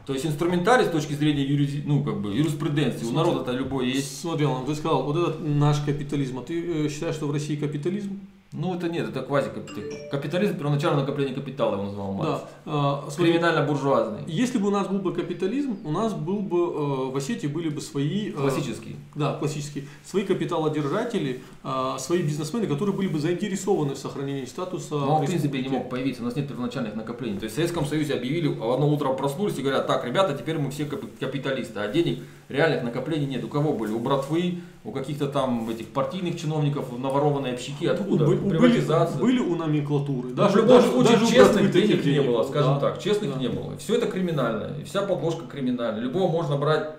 То 0.08 0.13
есть 0.13 0.26
инструментарий 0.26 0.86
с 0.86 0.89
точки 0.89 1.12
зрения 1.13 1.43
юриди- 1.46 1.84
ну, 1.86 2.02
как 2.02 2.22
бы, 2.22 2.34
юриспруденции, 2.34 3.04
у 3.06 3.10
Смотри. 3.10 3.32
народа-то 3.32 3.52
любой 3.52 3.89
есть. 3.89 4.22
Смотри, 4.22 4.46
Алан, 4.46 4.65
ты 4.65 4.74
сказал, 4.74 5.04
вот 5.04 5.17
этот 5.17 5.46
наш 5.46 5.82
капитализм. 5.82 6.39
А 6.39 6.43
ты 6.43 6.86
э, 6.86 6.89
считаешь, 6.89 7.15
что 7.15 7.28
в 7.28 7.32
России 7.32 7.58
капитализм? 7.58 8.22
Ну 8.53 8.73
это 8.75 8.88
нет, 8.88 9.10
это 9.10 9.21
квазикапитализм. 9.23 9.95
Капитализм 10.10 10.57
первоначальное 10.57 11.01
накопление 11.01 11.36
капитала 11.36 11.73
его 11.73 11.83
называл 11.83 12.13
Маркс. 12.13 12.41
Да. 12.43 12.49
А, 12.65 13.10
Криминально-буржуазный. 13.17 14.21
если 14.27 14.57
бы 14.57 14.67
у 14.67 14.71
нас 14.71 14.88
был 14.88 14.99
бы 14.99 15.13
капитализм, 15.13 15.77
у 15.83 15.91
нас 15.91 16.13
был 16.13 16.39
бы 16.39 16.57
э, 16.57 17.12
в 17.12 17.17
Осетии 17.17 17.47
были 17.47 17.69
бы 17.69 17.81
свои... 17.81 18.29
э, 18.29 18.33
Классический. 18.33 18.95
Да, 19.15 19.33
классические. 19.36 19.86
Свои 20.05 20.23
капиталодержатели, 20.23 21.41
а, 21.63 21.97
свои 21.99 22.21
бизнесмены, 22.23 22.67
которые 22.67 22.95
были 22.95 23.07
бы 23.10 23.19
заинтересованы 23.19 23.95
в 23.95 23.97
сохранении 23.97 24.45
статуса. 24.45 24.95
Но 24.95 25.17
он, 25.17 25.23
в 25.23 25.27
принципе, 25.27 25.62
не 25.62 25.69
мог 25.69 25.89
появиться, 25.89 26.21
у 26.21 26.25
нас 26.25 26.36
нет 26.36 26.47
первоначальных 26.47 26.95
накоплений. 26.95 27.38
То 27.39 27.43
есть 27.43 27.53
в 27.53 27.57
Советском 27.57 27.86
Союзе 27.86 28.13
объявили, 28.13 28.47
а 28.47 28.65
в 28.65 28.71
одно 28.71 28.89
утро 28.89 29.10
проснулись 29.13 29.57
и 29.57 29.62
говорят, 29.62 29.88
так, 29.88 30.05
ребята, 30.05 30.33
теперь 30.38 30.57
мы 30.57 30.71
все 30.71 30.83
капи- 30.83 31.10
капиталисты, 31.19 31.79
а 31.79 31.88
денег 31.89 32.19
реальных 32.49 32.83
накоплений 32.83 33.25
нет. 33.25 33.43
У 33.43 33.47
кого 33.47 33.73
были? 33.73 33.91
У 33.91 33.99
братвы, 33.99 34.60
у 34.83 34.91
каких-то 34.91 35.27
там 35.27 35.69
этих 35.69 35.88
партийных 35.88 36.39
чиновников, 36.39 36.97
наворованные 36.97 37.53
общики, 37.53 37.86
откуда? 37.86 38.25
Бы- 38.25 38.49
Приватизация. 38.49 39.19
Были, 39.19 39.39
были 39.39 39.49
у 39.49 39.55
номенклатуры. 39.55 40.29
Даже, 40.29 40.60
любом 40.60 40.81
случае 40.81 41.13
даже 41.17 41.25
у 41.25 41.29
честных 41.29 41.71
денег 41.71 42.05
не 42.05 42.21
было, 42.21 42.43
скажем 42.43 42.75
да. 42.75 42.79
так, 42.79 42.99
честных 43.01 43.33
Да. 43.33 43.39
не 43.39 43.47
было. 43.49 43.75
Все 43.77 43.95
это 43.95 44.07
криминально, 44.07 44.79
и 44.79 44.83
вся 44.83 45.01
подложка 45.01 45.45
криминальная. 45.45 46.01
Любого 46.01 46.31
можно 46.31 46.57
брать 46.57 46.89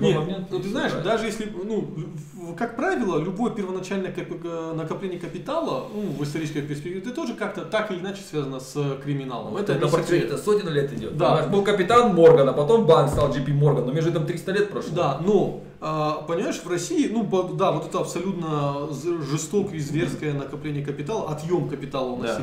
Нет, 0.00 0.18
момент. 0.18 0.48
ну 0.50 0.58
и 0.58 0.62
ты 0.62 0.68
знаешь, 0.70 0.92
даже 1.04 1.26
если, 1.26 1.52
ну, 1.64 1.88
как 2.56 2.76
правило, 2.76 3.18
любое 3.18 3.52
первоначальное 3.52 4.12
г- 4.12 4.72
накопление 4.74 5.18
капитала, 5.20 5.86
ну, 5.94 6.00
в 6.18 6.22
исторической 6.24 6.62
перспективе, 6.62 7.00
это 7.00 7.10
тоже 7.10 7.34
как-то 7.34 7.62
так 7.64 7.90
или 7.90 8.00
иначе 8.00 8.22
связано 8.28 8.60
с 8.60 8.72
э, 8.76 8.96
криминалом. 9.02 9.56
Это 9.56 9.74
не 9.74 9.80
на 9.80 9.86
секрет. 9.88 10.04
протяжении 10.06 10.36
сотен 10.36 10.68
лет 10.68 10.92
идет. 10.92 11.16
Да. 11.16 11.30
Понимаешь, 11.30 11.50
Был 11.52 11.62
капитан 11.62 12.14
Морган, 12.14 12.48
а 12.48 12.52
потом 12.52 12.86
банк 12.86 13.10
стал 13.10 13.30
JP 13.30 13.52
Морган, 13.52 13.86
но 13.86 13.92
между 13.92 14.10
этим 14.10 14.26
300 14.26 14.52
лет 14.52 14.70
прошло. 14.70 14.94
Да, 14.94 15.20
но, 15.24 15.60
а, 15.80 16.22
понимаешь, 16.26 16.60
в 16.62 16.68
России, 16.68 17.08
ну, 17.12 17.22
да, 17.54 17.72
вот 17.72 17.86
это 17.86 17.98
абсолютно 18.00 18.88
жестокое, 19.30 19.80
зверское 19.80 20.32
накопление 20.32 20.84
капитала, 20.84 21.30
отъем 21.30 21.68
капитала 21.68 22.10
у 22.10 22.22
Да. 22.22 22.34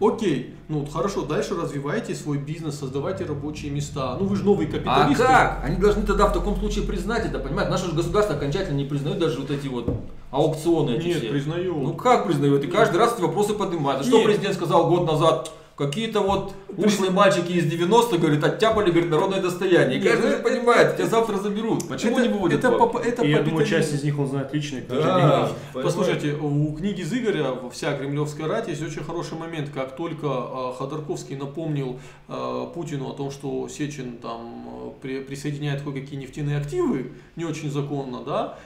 Окей, 0.00 0.54
ну, 0.68 0.80
вот 0.80 0.92
хорошо, 0.92 1.22
дальше 1.26 1.54
развивайте 1.54 2.14
свой 2.14 2.38
бизнес, 2.38 2.78
создавайте 2.78 3.26
рабочие 3.26 3.70
места. 3.70 4.16
Ну, 4.18 4.24
вы 4.24 4.34
же 4.36 4.44
новые 4.44 4.66
А 4.68 4.72
капиталисты. 4.72 5.22
как? 5.24 5.60
Они 5.62 5.76
должны 5.76 6.04
тогда 6.06 6.26
в 6.26 6.32
таком 6.32 6.56
случае 6.56 6.86
признать 6.86 7.26
это, 7.26 7.38
понимаешь? 7.38 7.68
Наше 7.70 7.86
же 7.86 7.92
государство 7.92 8.34
окончательно 8.34 8.76
не 8.78 8.86
признает 8.86 9.18
даже 9.18 9.38
вот 9.40 9.50
эти 9.50 9.68
вот 9.68 9.90
аукционы 10.30 10.92
эти 10.92 11.06
Нет, 11.06 11.18
все. 11.18 11.28
признаю. 11.28 11.76
Ну 11.76 11.94
как 11.94 12.26
признает? 12.26 12.64
И 12.64 12.68
каждый 12.68 12.96
раз 12.96 13.12
эти 13.14 13.20
вопросы 13.20 13.52
поднимают. 13.52 14.00
А 14.00 14.04
что 14.04 14.24
президент 14.24 14.54
сказал 14.54 14.88
год 14.88 15.06
назад? 15.06 15.52
Какие-то 15.80 16.20
вот 16.20 16.52
ушлые 16.76 17.10
мальчики 17.10 17.52
из 17.52 17.64
90-х, 17.64 18.18
говорит, 18.18 18.44
оттяпали, 18.44 18.90
говорит, 18.90 19.08
народное 19.10 19.40
достояние. 19.40 19.98
И 19.98 20.02
каждый 20.02 20.24
ну, 20.24 20.28
же 20.28 20.34
это- 20.34 20.42
понимает, 20.42 20.96
тебя 20.96 21.06
завтра 21.06 21.38
заберут. 21.38 21.88
Почему 21.88 22.18
это, 22.18 22.28
не 22.28 22.32
выводят 22.34 22.58
это, 22.58 22.70
по- 22.72 22.98
это 22.98 23.22
И 23.24 23.30
я 23.30 23.42
думаю, 23.42 23.64
часть 23.64 23.94
из 23.94 24.04
них 24.04 24.18
он 24.18 24.26
знает 24.26 24.52
лично. 24.52 24.80
Да. 24.88 24.94
деньги. 24.94 25.00
Понимаете? 25.00 25.54
Послушайте, 25.72 26.32
у 26.34 26.74
книги 26.76 27.00
Зыгоря 27.02 27.46
«Вся 27.72 27.96
кремлевская 27.96 28.46
рать» 28.46 28.68
есть 28.68 28.82
очень 28.82 29.02
хороший 29.02 29.38
момент, 29.38 29.70
как 29.70 29.96
только 29.96 30.26
э, 30.26 30.72
Ходорковский 30.78 31.36
напомнил 31.36 31.98
э, 32.28 32.66
Путину 32.74 33.08
о 33.08 33.14
том, 33.14 33.30
что 33.30 33.66
Сечин 33.68 34.18
там 34.18 34.92
при- 35.00 35.20
присоединяет 35.20 35.80
кое-какие 35.80 36.20
нефтяные 36.20 36.58
активы, 36.58 37.12
не 37.36 37.46
очень 37.46 37.70
законно, 37.70 38.22
да, 38.22 38.58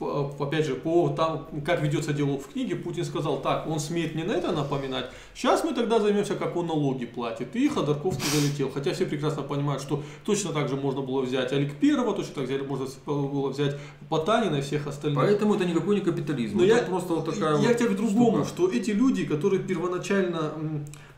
опять 0.00 0.64
же, 0.64 0.74
по 0.76 1.08
там, 1.10 1.48
как 1.64 1.82
ведется 1.82 2.12
диалог 2.12 2.42
в 2.42 2.52
книге, 2.52 2.76
Путин 2.76 3.04
сказал, 3.04 3.40
так, 3.42 3.66
он 3.66 3.80
смеет 3.80 4.14
мне 4.14 4.24
на 4.24 4.32
это 4.32 4.52
напоминать, 4.52 5.06
сейчас 5.34 5.64
мы 5.64 5.74
тогда 5.74 5.98
займемся, 5.98 6.36
как 6.36 6.56
он 6.56 6.66
налоги 6.66 7.04
платит. 7.06 7.54
И 7.56 7.68
Ходорковский 7.68 8.28
залетел. 8.28 8.70
Хотя 8.70 8.92
все 8.92 9.06
прекрасно 9.06 9.42
понимают, 9.42 9.82
что 9.82 10.02
точно 10.24 10.52
так 10.52 10.68
же 10.68 10.76
можно 10.76 11.00
было 11.00 11.22
взять 11.22 11.52
Олег 11.52 11.74
Первого, 11.76 12.14
точно 12.14 12.34
так 12.34 12.46
же 12.46 12.62
можно 12.62 12.86
было 13.06 13.48
взять 13.50 13.76
Потанина 14.08 14.56
и 14.56 14.60
всех 14.60 14.86
остальных. 14.86 15.18
Поэтому 15.18 15.54
это 15.54 15.64
никакой 15.64 15.96
не 15.96 16.00
капитализм. 16.00 16.58
Но 16.58 16.64
это 16.64 16.76
я, 16.76 16.82
просто 16.82 17.14
вот 17.14 17.24
такая 17.26 17.58
я 17.58 17.68
вот 17.68 17.76
тебе 17.76 17.88
к 17.88 17.96
другому, 17.96 18.44
штука. 18.44 18.48
что 18.48 18.70
эти 18.70 18.90
люди, 18.90 19.24
которые 19.24 19.62
первоначально... 19.62 20.52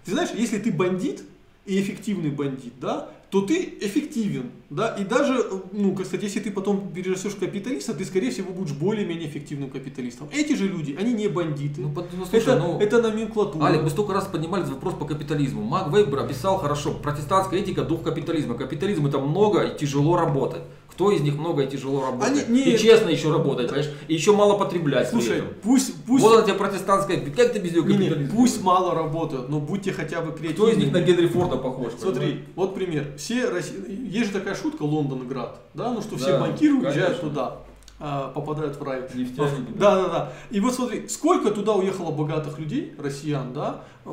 Ты 0.04 0.12
знаешь, 0.12 0.30
если 0.34 0.58
ты 0.58 0.72
бандит 0.72 1.22
и 1.66 1.80
эффективный 1.80 2.30
бандит, 2.30 2.72
да, 2.80 3.10
то 3.30 3.42
ты 3.42 3.78
эффективен, 3.80 4.50
да, 4.70 4.88
и 4.88 5.04
даже, 5.04 5.44
ну, 5.72 5.94
сказать, 6.04 6.24
если 6.24 6.40
ты 6.40 6.50
потом 6.50 6.92
перерастешь 6.92 7.34
капиталиста, 7.36 7.94
ты, 7.94 8.04
скорее 8.04 8.30
всего, 8.30 8.52
будешь 8.52 8.72
более-менее 8.72 9.28
эффективным 9.28 9.70
капиталистом. 9.70 10.28
Эти 10.32 10.54
же 10.54 10.66
люди, 10.66 10.96
они 10.98 11.12
не 11.12 11.28
бандиты. 11.28 11.80
Ну, 11.80 11.88
ну, 11.88 12.26
слушай, 12.26 12.42
это, 12.42 12.58
ну, 12.58 12.80
это 12.80 13.00
номенклатура. 13.00 13.64
Алик, 13.64 13.82
мы 13.82 13.90
столько 13.90 14.14
раз 14.14 14.26
поднимали 14.26 14.64
вопрос 14.64 14.94
по 14.94 15.04
капитализму. 15.04 15.62
Мак 15.62 15.92
Вейбер 15.92 16.20
описал 16.20 16.58
хорошо. 16.58 16.92
Протестантская 16.92 17.60
этика, 17.60 17.82
дух 17.82 18.02
капитализма. 18.02 18.54
Капитализм 18.54 19.06
это 19.06 19.20
много 19.20 19.62
и 19.62 19.78
тяжело 19.78 20.16
работать. 20.16 20.62
Кто 21.00 21.10
из 21.12 21.22
них 21.22 21.34
много 21.38 21.62
и 21.62 21.66
тяжело 21.66 22.02
работает? 22.04 22.46
Они- 22.46 22.58
не- 22.58 22.72
И 22.74 22.78
честно 22.78 23.08
еще 23.08 23.32
работать, 23.32 23.68
понимаешь? 23.68 23.90
И 24.06 24.12
еще 24.12 24.36
мало 24.36 24.58
потреблять. 24.58 25.08
Слушай, 25.08 25.42
пусть, 25.62 25.94
пусть, 26.04 26.22
Вот 26.22 26.34
она 26.36 26.42
тебе 26.42 26.56
протестантская. 26.56 27.18
Как 27.34 27.54
ты 27.54 27.58
без 27.58 27.72
нее 27.72 27.84
не, 27.84 28.28
пусть 28.28 28.62
мало 28.62 28.94
работают, 28.94 29.48
но 29.48 29.60
будьте 29.60 29.92
хотя 29.94 30.20
бы 30.20 30.32
креативны. 30.32 30.52
Кто 30.52 30.68
из 30.68 30.76
них 30.76 30.92
на 30.92 31.00
Генри 31.00 31.26
Форда 31.26 31.56
похож? 31.56 31.94
Смотри, 31.98 32.20
понимаешь? 32.20 32.44
вот 32.54 32.74
пример. 32.74 33.06
Все 33.16 33.48
Росси- 33.48 34.08
Есть 34.10 34.26
же 34.26 34.38
такая 34.38 34.54
шутка 34.54 34.82
Лондонград, 34.82 35.58
да, 35.72 35.90
ну 35.90 36.02
что 36.02 36.18
все 36.18 36.32
Да, 36.32 36.40
банкиры 36.40 36.74
уезжают 36.74 37.06
конечно. 37.18 37.28
туда, 37.30 37.56
а, 37.98 38.28
попадают 38.34 38.76
в 38.78 38.82
рай. 38.82 39.00
Нефтяники, 39.14 39.72
Да, 39.78 40.02
да, 40.02 40.08
да. 40.08 40.32
И 40.50 40.60
вот 40.60 40.74
смотри, 40.74 41.08
сколько 41.08 41.50
туда 41.50 41.72
уехало 41.76 42.10
богатых 42.10 42.58
людей, 42.58 42.92
россиян, 42.98 43.54
да, 43.54 43.84
э, 44.04 44.10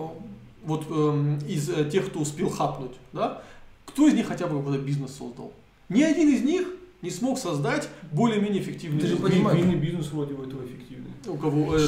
вот 0.64 0.86
эм, 0.90 1.40
из 1.40 1.70
э, 1.70 1.90
тех, 1.92 2.06
кто 2.06 2.22
успел 2.22 2.50
хапнуть, 2.50 2.94
да, 3.12 3.42
кто 3.86 4.08
из 4.08 4.14
них 4.14 4.26
хотя 4.28 4.48
бы 4.48 4.58
какой-то 4.60 4.82
бизнес 4.82 5.12
создал? 5.12 5.52
Ни 5.90 6.02
один 6.04 6.30
из 6.34 6.42
них 6.44 6.68
не 7.02 7.10
смог 7.10 7.38
создать 7.38 7.88
более-менее 8.12 8.62
эффективный 8.62 9.00
Ты 9.00 9.08
же 9.08 9.14
бизнес. 9.16 9.32
понимаешь. 9.32 9.58
Винный 9.60 9.76
бизнес 9.76 10.12
вроде 10.12 10.34
бы 10.34 10.46
этого 10.46 10.64
эффективный. 10.66 11.12
У 11.28 11.36
кого 11.36 11.76
это? 11.76 11.88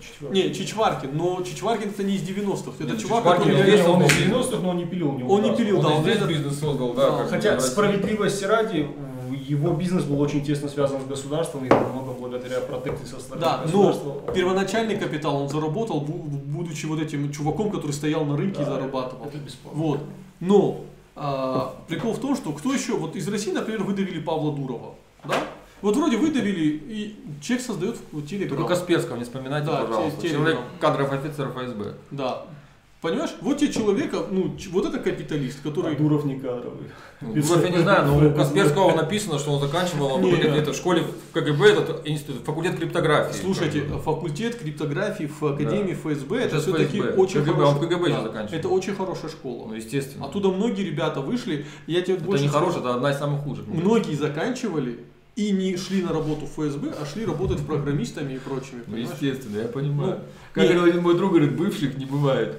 Четвертый. 0.00 0.34
Не, 0.48 0.54
Чичваркин, 0.54 1.10
но 1.16 1.42
Чичваркин 1.42 1.88
это 1.90 2.02
не 2.04 2.14
из 2.16 2.22
90-х, 2.22 2.72
это 2.78 2.92
Нет, 2.92 3.00
чувак, 3.00 3.22
Чичваркин 3.24 3.44
который... 3.52 3.56
не 3.56 3.70
Не, 3.76 3.82
не, 3.82 3.88
он 3.88 4.02
из 4.02 4.32
он- 4.32 4.40
90-х, 4.42 4.62
но 4.62 4.68
он 4.70 4.76
не 4.76 4.86
пилил 4.86 5.10
у 5.10 5.18
него. 5.18 5.34
Он 5.34 5.42
не 5.42 5.56
пилил, 5.56 5.78
Он 5.78 5.84
да, 5.84 5.90
и 5.92 5.94
он 5.96 6.02
здесь 6.02 6.16
этот- 6.16 6.28
бизнес 6.28 6.58
создал, 6.58 6.94
Да, 6.94 7.10
да. 7.18 7.24
Хотя 7.26 7.60
справедливости 7.60 8.44
ради, 8.44 8.86
его 9.48 9.72
бизнес 9.74 10.04
был 10.04 10.20
очень 10.20 10.44
тесно 10.44 10.68
связан 10.68 11.00
с 11.00 11.04
государством 11.04 11.64
и 11.64 11.68
много 11.68 12.12
благодаря 12.12 12.60
протекции 12.60 13.06
со 13.06 13.18
стороны 13.20 13.40
Да, 13.44 13.58
государства. 13.64 14.22
но 14.26 14.32
первоначальный 14.32 14.96
капитал 14.96 15.42
он 15.42 15.48
заработал, 15.48 16.00
бу- 16.00 16.28
будучи 16.28 16.86
вот 16.86 17.00
этим 17.00 17.32
чуваком, 17.32 17.70
который 17.70 17.92
стоял 17.92 18.24
на 18.24 18.36
рынке 18.36 18.62
и 18.62 18.64
Да, 18.64 18.72
зарабатывал. 18.74 19.26
Это 19.26 19.38
бесплатно. 19.38 19.80
Вот. 19.82 20.00
Но 20.40 20.80
а, 21.20 21.74
прикол 21.88 22.12
в 22.12 22.20
том, 22.20 22.36
что 22.36 22.52
кто 22.52 22.72
еще, 22.72 22.92
вот 22.96 23.16
из 23.16 23.26
России, 23.28 23.52
например, 23.52 23.82
выдавили 23.82 24.20
Павла 24.20 24.52
Дурова, 24.54 24.94
да? 25.24 25.34
Вот 25.80 25.94
вроде 25.96 26.16
выдавили, 26.16 26.60
и 26.88 27.16
человек 27.40 27.64
создает 27.64 27.96
телеграм. 28.28 28.58
Только 28.58 28.74
Касперского 28.74 29.16
не 29.16 29.22
вспоминайте, 29.24 29.66
Да, 29.68 29.82
пожалуйста. 29.84 30.20
те- 30.20 30.30
Человек 30.30 30.56
телеграм. 30.58 30.78
кадров 30.80 31.12
офицер 31.12 31.48
ФСБ. 31.52 31.94
Да. 32.10 32.42
Понимаешь? 33.00 33.30
Вот 33.42 33.58
тебе 33.58 33.72
человека, 33.72 34.24
ну, 34.28 34.56
вот 34.72 34.86
это 34.86 34.98
капиталист, 34.98 35.60
который... 35.62 35.94
А 35.94 35.96
Дуров 35.96 36.24
не 36.24 36.34
кадровый. 36.34 36.88
Ну, 37.20 37.32
Дуров 37.32 37.62
я 37.62 37.68
не 37.70 37.78
знаю, 37.78 38.06
но 38.06 38.28
у 38.28 38.34
Касперского 38.34 38.92
написано, 38.96 39.38
что 39.38 39.52
он 39.52 39.60
заканчивал 39.60 40.18
Не. 40.18 40.32
где-то 40.34 40.72
в 40.72 40.76
школе 40.76 41.02
в 41.02 41.32
КГБ, 41.32 41.64
этот 41.68 42.08
институт, 42.08 42.44
факультет 42.44 42.76
криптографии. 42.76 43.40
Слушайте, 43.40 43.82
факультет 44.04 44.56
криптографии 44.56 45.26
в 45.26 45.42
Академии 45.44 45.94
ФСБ, 45.94 46.38
это 46.38 46.56
Сейчас 46.56 46.62
все-таки 46.64 46.98
ФСБ. 47.00 47.12
очень 47.14 47.40
КГБ, 47.44 47.52
хорошая- 47.52 47.74
он 47.74 47.76
в 47.76 47.88
КГБ 47.88 48.06
сейчас 48.08 48.22
да, 48.22 48.28
заканчивает. 48.28 48.60
Это 48.64 48.68
очень 48.68 48.94
хорошая 48.96 49.30
школа. 49.30 49.66
Ну, 49.68 49.74
естественно. 49.74 50.26
Оттуда 50.26 50.48
многие 50.48 50.82
ребята 50.82 51.20
вышли, 51.20 51.66
я 51.86 52.02
тебе 52.02 52.16
это 52.16 52.24
больше 52.24 52.42
не 52.44 52.48
скажу, 52.48 52.64
хорошее, 52.66 52.84
это 52.84 52.94
одна 52.96 53.12
из 53.12 53.18
самых 53.18 53.42
худших. 53.42 53.68
Многие 53.68 54.14
заканчивали 54.16 54.98
и 55.36 55.52
не 55.52 55.76
шли 55.76 56.02
на 56.02 56.12
работу 56.12 56.46
в 56.46 56.50
ФСБ, 56.50 56.94
а 57.00 57.06
шли 57.06 57.24
работать 57.24 57.64
программистами 57.64 58.32
и 58.34 58.38
прочими. 58.38 58.82
Ну, 58.88 58.96
естественно, 58.96 59.58
я 59.58 59.68
понимаю. 59.68 60.16
Ну, 60.18 60.24
как 60.52 60.64
не- 60.64 60.70
говорил 60.74 60.84
один 60.90 61.02
мой 61.04 61.16
друг, 61.16 61.30
говорит, 61.30 61.56
бывших 61.56 61.96
не 61.96 62.06
бывает. 62.06 62.58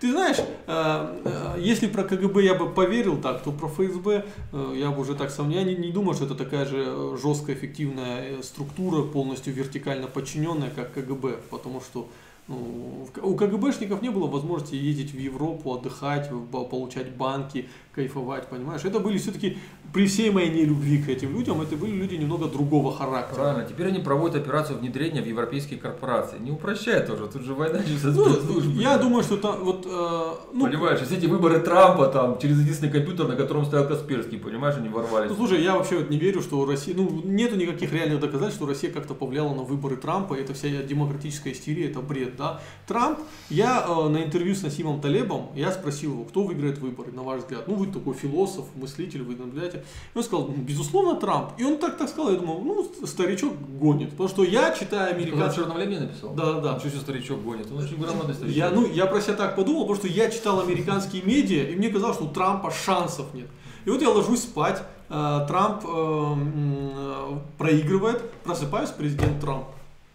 Ты 0.00 0.12
знаешь, 0.12 0.36
э, 0.38 1.22
э, 1.24 1.56
если 1.58 1.86
про 1.86 2.02
КГБ 2.04 2.42
я 2.42 2.54
бы 2.54 2.68
поверил 2.68 3.20
так, 3.20 3.42
то 3.42 3.50
про 3.50 3.68
ФСБ 3.68 4.26
э, 4.52 4.74
я 4.76 4.90
бы 4.90 5.00
уже 5.00 5.14
так 5.14 5.30
сомневаюсь. 5.30 5.68
Я 5.68 5.76
не, 5.76 5.90
думаю, 5.90 6.14
что 6.14 6.26
это 6.26 6.34
такая 6.34 6.66
же 6.66 7.16
жесткая, 7.16 7.56
эффективная 7.56 8.42
структура, 8.42 9.02
полностью 9.02 9.54
вертикально 9.54 10.06
подчиненная, 10.06 10.70
как 10.70 10.92
КГБ. 10.92 11.38
Потому 11.50 11.80
что 11.80 12.08
ну, 12.48 13.08
у 13.22 13.34
КГБшников 13.34 14.02
не 14.02 14.10
было 14.10 14.26
возможности 14.26 14.74
ездить 14.74 15.12
в 15.12 15.18
Европу, 15.18 15.72
отдыхать, 15.74 16.30
получать 16.50 17.10
банки, 17.16 17.68
кайфовать, 17.96 18.46
понимаешь? 18.48 18.84
Это 18.84 19.00
были 19.00 19.16
все-таки, 19.16 19.56
при 19.92 20.06
всей 20.06 20.30
моей 20.30 20.50
нелюбви 20.50 21.02
к 21.02 21.08
этим 21.08 21.32
людям, 21.32 21.62
это 21.62 21.76
были 21.76 21.92
люди 21.92 22.14
немного 22.14 22.46
другого 22.46 22.94
характера. 22.94 23.36
Правильно, 23.36 23.64
теперь 23.64 23.88
они 23.88 24.00
проводят 24.00 24.36
операцию 24.36 24.78
внедрения 24.78 25.22
в 25.22 25.26
европейские 25.26 25.80
корпорации. 25.80 26.38
Не 26.38 26.50
упрощай 26.50 27.04
тоже, 27.04 27.26
тут 27.26 27.42
же 27.42 27.54
война 27.54 27.80
Ну, 28.04 28.60
я 28.72 28.98
думаю, 28.98 29.22
что 29.24 29.38
там 29.38 29.64
вот... 29.64 29.86
э, 29.86 30.34
ну, 30.52 30.66
Понимаешь, 30.66 31.00
все 31.00 31.16
эти 31.16 31.26
выборы 31.26 31.58
Трампа 31.60 32.06
там 32.08 32.38
через 32.38 32.60
единственный 32.60 32.92
компьютер, 32.92 33.28
на 33.28 33.34
котором 33.34 33.64
стоял 33.64 33.88
Касперский, 33.88 34.38
понимаешь, 34.38 34.76
они 34.76 34.90
ворвались. 34.90 35.30
Ну, 35.30 35.36
слушай, 35.36 35.62
я 35.62 35.74
вообще 35.76 35.96
вот 35.96 36.10
не 36.10 36.18
верю, 36.18 36.42
что 36.42 36.66
Россия, 36.66 36.94
ну, 36.94 37.08
нету 37.24 37.56
никаких 37.56 37.92
реальных 37.92 38.20
доказательств, 38.20 38.58
что 38.58 38.66
Россия 38.66 38.92
как-то 38.92 39.14
повлияла 39.14 39.54
на 39.54 39.62
выборы 39.62 39.96
Трампа, 39.96 40.34
это 40.34 40.52
вся 40.52 40.68
демократическая 40.68 41.52
истерия, 41.52 41.90
это 41.90 42.00
бред, 42.02 42.36
да. 42.36 42.60
Трамп, 42.86 43.20
я 43.48 43.86
э, 43.88 44.08
на 44.08 44.22
интервью 44.22 44.54
с 44.54 44.62
Насимом 44.62 45.00
Талебом, 45.00 45.48
я 45.54 45.72
спросил 45.72 46.12
его, 46.12 46.24
кто 46.24 46.42
выиграет 46.42 46.78
выборы, 46.78 47.12
на 47.12 47.22
ваш 47.22 47.40
взгляд. 47.40 47.66
Ну, 47.68 47.74
вы 47.74 47.85
такой 47.92 48.14
философ, 48.14 48.64
мыслитель, 48.74 49.22
вы 49.22 49.36
наблюдаете. 49.36 49.84
И 50.14 50.18
он 50.18 50.24
сказал, 50.24 50.48
«Ну, 50.48 50.54
безусловно, 50.54 51.18
Трамп. 51.20 51.52
И 51.58 51.64
он 51.64 51.78
так 51.78 51.96
так 51.98 52.08
сказал, 52.08 52.32
я 52.32 52.38
думал, 52.38 52.60
ну, 52.60 53.06
старичок 53.06 53.54
гонит, 53.78 54.10
потому 54.10 54.28
что 54.28 54.44
я 54.44 54.72
читаю 54.72 55.16
черном 55.54 55.78
лебеде 55.78 56.00
написал? 56.00 56.34
Да, 56.34 56.54
да, 56.54 56.60
да. 56.60 56.74
Ничего 56.74 56.90
себе 56.90 57.00
старичок 57.00 57.42
гонит. 57.42 57.70
Он 57.70 57.78
очень 57.78 57.96
грамотный 57.98 58.34
старичок. 58.34 58.56
Я, 58.56 58.70
ну, 58.70 58.86
я 58.86 59.06
про 59.06 59.20
себя 59.20 59.34
так 59.34 59.56
подумал, 59.56 59.82
потому 59.82 59.96
что 59.96 60.08
я 60.08 60.30
читал 60.30 60.60
американские 60.60 61.22
медиа, 61.22 61.64
и 61.64 61.76
мне 61.76 61.88
казалось, 61.88 62.16
что 62.16 62.26
у 62.26 62.28
Трампа 62.28 62.70
шансов 62.70 63.32
нет. 63.34 63.48
И 63.84 63.90
вот 63.90 64.02
я 64.02 64.10
ложусь 64.10 64.42
спать, 64.42 64.82
э, 65.08 65.44
Трамп 65.48 65.84
э, 65.84 65.88
э, 65.88 67.38
проигрывает, 67.56 68.30
просыпаюсь, 68.42 68.90
президент 68.90 69.40
Трамп. 69.40 69.66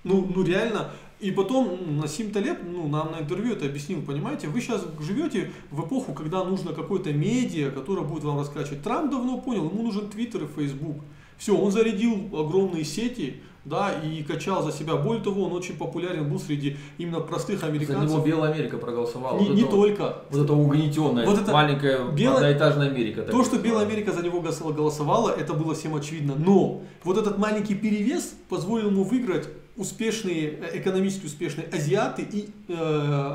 Ну, 0.04 0.28
ну 0.36 0.44
реально, 0.44 0.92
И 1.22 1.30
потом 1.30 1.98
Насим 1.98 2.32
Талеб 2.32 2.60
ну, 2.66 2.88
нам 2.88 3.12
на 3.12 3.20
интервью 3.20 3.54
это 3.54 3.68
объяснил, 3.68 4.02
понимаете, 4.02 4.48
вы 4.48 4.60
сейчас 4.60 4.84
живете 5.00 5.52
в 5.70 5.86
эпоху, 5.86 6.14
когда 6.14 6.44
нужно 6.44 6.74
какое-то 6.74 7.14
медиа, 7.14 7.70
которое 7.70 8.02
будет 8.02 8.24
вам 8.24 8.40
раскачивать. 8.40 8.82
Трамп 8.82 9.12
давно 9.12 9.38
понял, 9.38 9.70
ему 9.70 9.84
нужен 9.84 10.10
Твиттер 10.10 10.44
и 10.44 10.48
Фейсбук. 10.48 10.98
Все, 11.38 11.56
он 11.56 11.72
зарядил 11.72 12.30
огромные 12.34 12.84
сети, 12.84 13.42
да, 13.66 13.94
и 13.94 14.24
качал 14.24 14.64
за 14.64 14.72
себя. 14.72 14.96
Более 14.96 15.24
того, 15.24 15.44
он 15.44 15.54
очень 15.54 15.78
популярен 15.78 16.28
был 16.28 16.40
среди 16.40 16.78
именно 16.98 17.20
простых 17.20 17.60
За 17.60 17.68
него 17.68 17.78
американцев. 17.78 18.26
Белая 18.26 18.54
Америка 18.54 18.78
проголосовала. 18.78 19.40
Не, 19.40 19.48
Вот 19.48 19.56
не 19.56 19.62
это 19.62 19.72
только. 19.72 20.18
Вот 20.32 20.44
это 20.44 20.54
угнетенная, 20.54 21.26
Вот 21.26 21.40
это 21.40 21.52
маленькая 21.52 22.12
белая- 22.12 22.38
одноэтажная 22.38 22.90
Америка. 22.90 23.22
То, 23.24 23.44
что. 23.44 23.60
Белая 23.60 23.86
Америка 23.86 24.12
за 24.12 24.24
него 24.24 24.42
голосовала, 24.42 25.30
это 25.30 25.54
было 25.54 25.76
всем 25.76 25.96
очевидно. 25.96 26.34
Но 26.36 26.82
вот 27.04 27.18
этот 27.18 27.38
маленький 27.38 27.76
перевес 27.76 28.34
позволил 28.50 28.90
ему 28.90 29.04
выиграть 29.04 29.48
успешные, 29.78 30.50
э, 30.62 30.80
экономически 30.80 31.26
успешные 31.26 31.68
азиаты 31.68 32.22
и 32.24 32.50
э, 32.68 32.74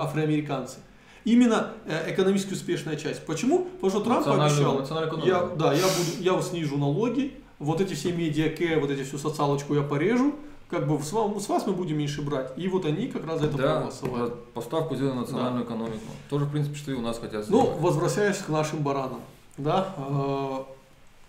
афроамериканцы. 0.01 0.77
Именно 1.25 1.73
э, 1.87 2.13
экономически 2.15 2.53
успешная 2.53 2.97
часть. 2.97 3.25
Почему? 3.27 3.67
Потому 3.81 3.91
что 3.91 4.01
Трамп 4.01 4.27
Национальную- 4.27 4.79
обещал, 4.81 5.25
я, 5.25 5.41
да, 5.57 5.73
я, 5.73 5.83
буду, 5.87 6.11
я 6.21 6.43
снижу 6.43 6.79
налоги, 6.79 7.35
вот 7.59 7.81
эти 7.81 7.95
все 7.95 8.13
медиа 8.13 8.79
вот 8.81 8.91
эти 8.91 9.03
всю 9.03 9.19
социалочку 9.19 9.75
я 9.75 9.83
порежу, 9.83 10.35
как 10.71 10.87
бы 10.87 11.03
с 11.03 11.13
вас, 11.13 11.45
с 11.45 11.49
вас 11.49 11.67
мы 11.67 11.73
будем 11.73 11.99
меньше 11.99 12.23
брать. 12.23 12.53
И 12.57 12.69
вот 12.69 12.85
они 12.85 13.07
как 13.09 13.27
раз 13.27 13.41
за 13.41 13.47
это 13.47 13.57
Да, 13.57 13.63
проголосовали. 13.75 14.33
поставку 14.55 14.95
сделали 14.95 15.15
на 15.15 15.21
национальную 15.23 15.65
экономику. 15.65 16.05
Тоже, 16.29 16.45
в 16.45 16.51
принципе, 16.53 16.77
что 16.77 16.93
и 16.93 16.95
у 16.95 17.01
нас 17.01 17.19
хотят 17.19 17.49
Ну, 17.49 17.63
сделать. 17.63 17.81
возвращаясь 17.81 18.39
к 18.39 18.49
нашим 18.49 18.81
баранам, 18.81 19.21
да, 19.59 19.95
э, 19.97 20.59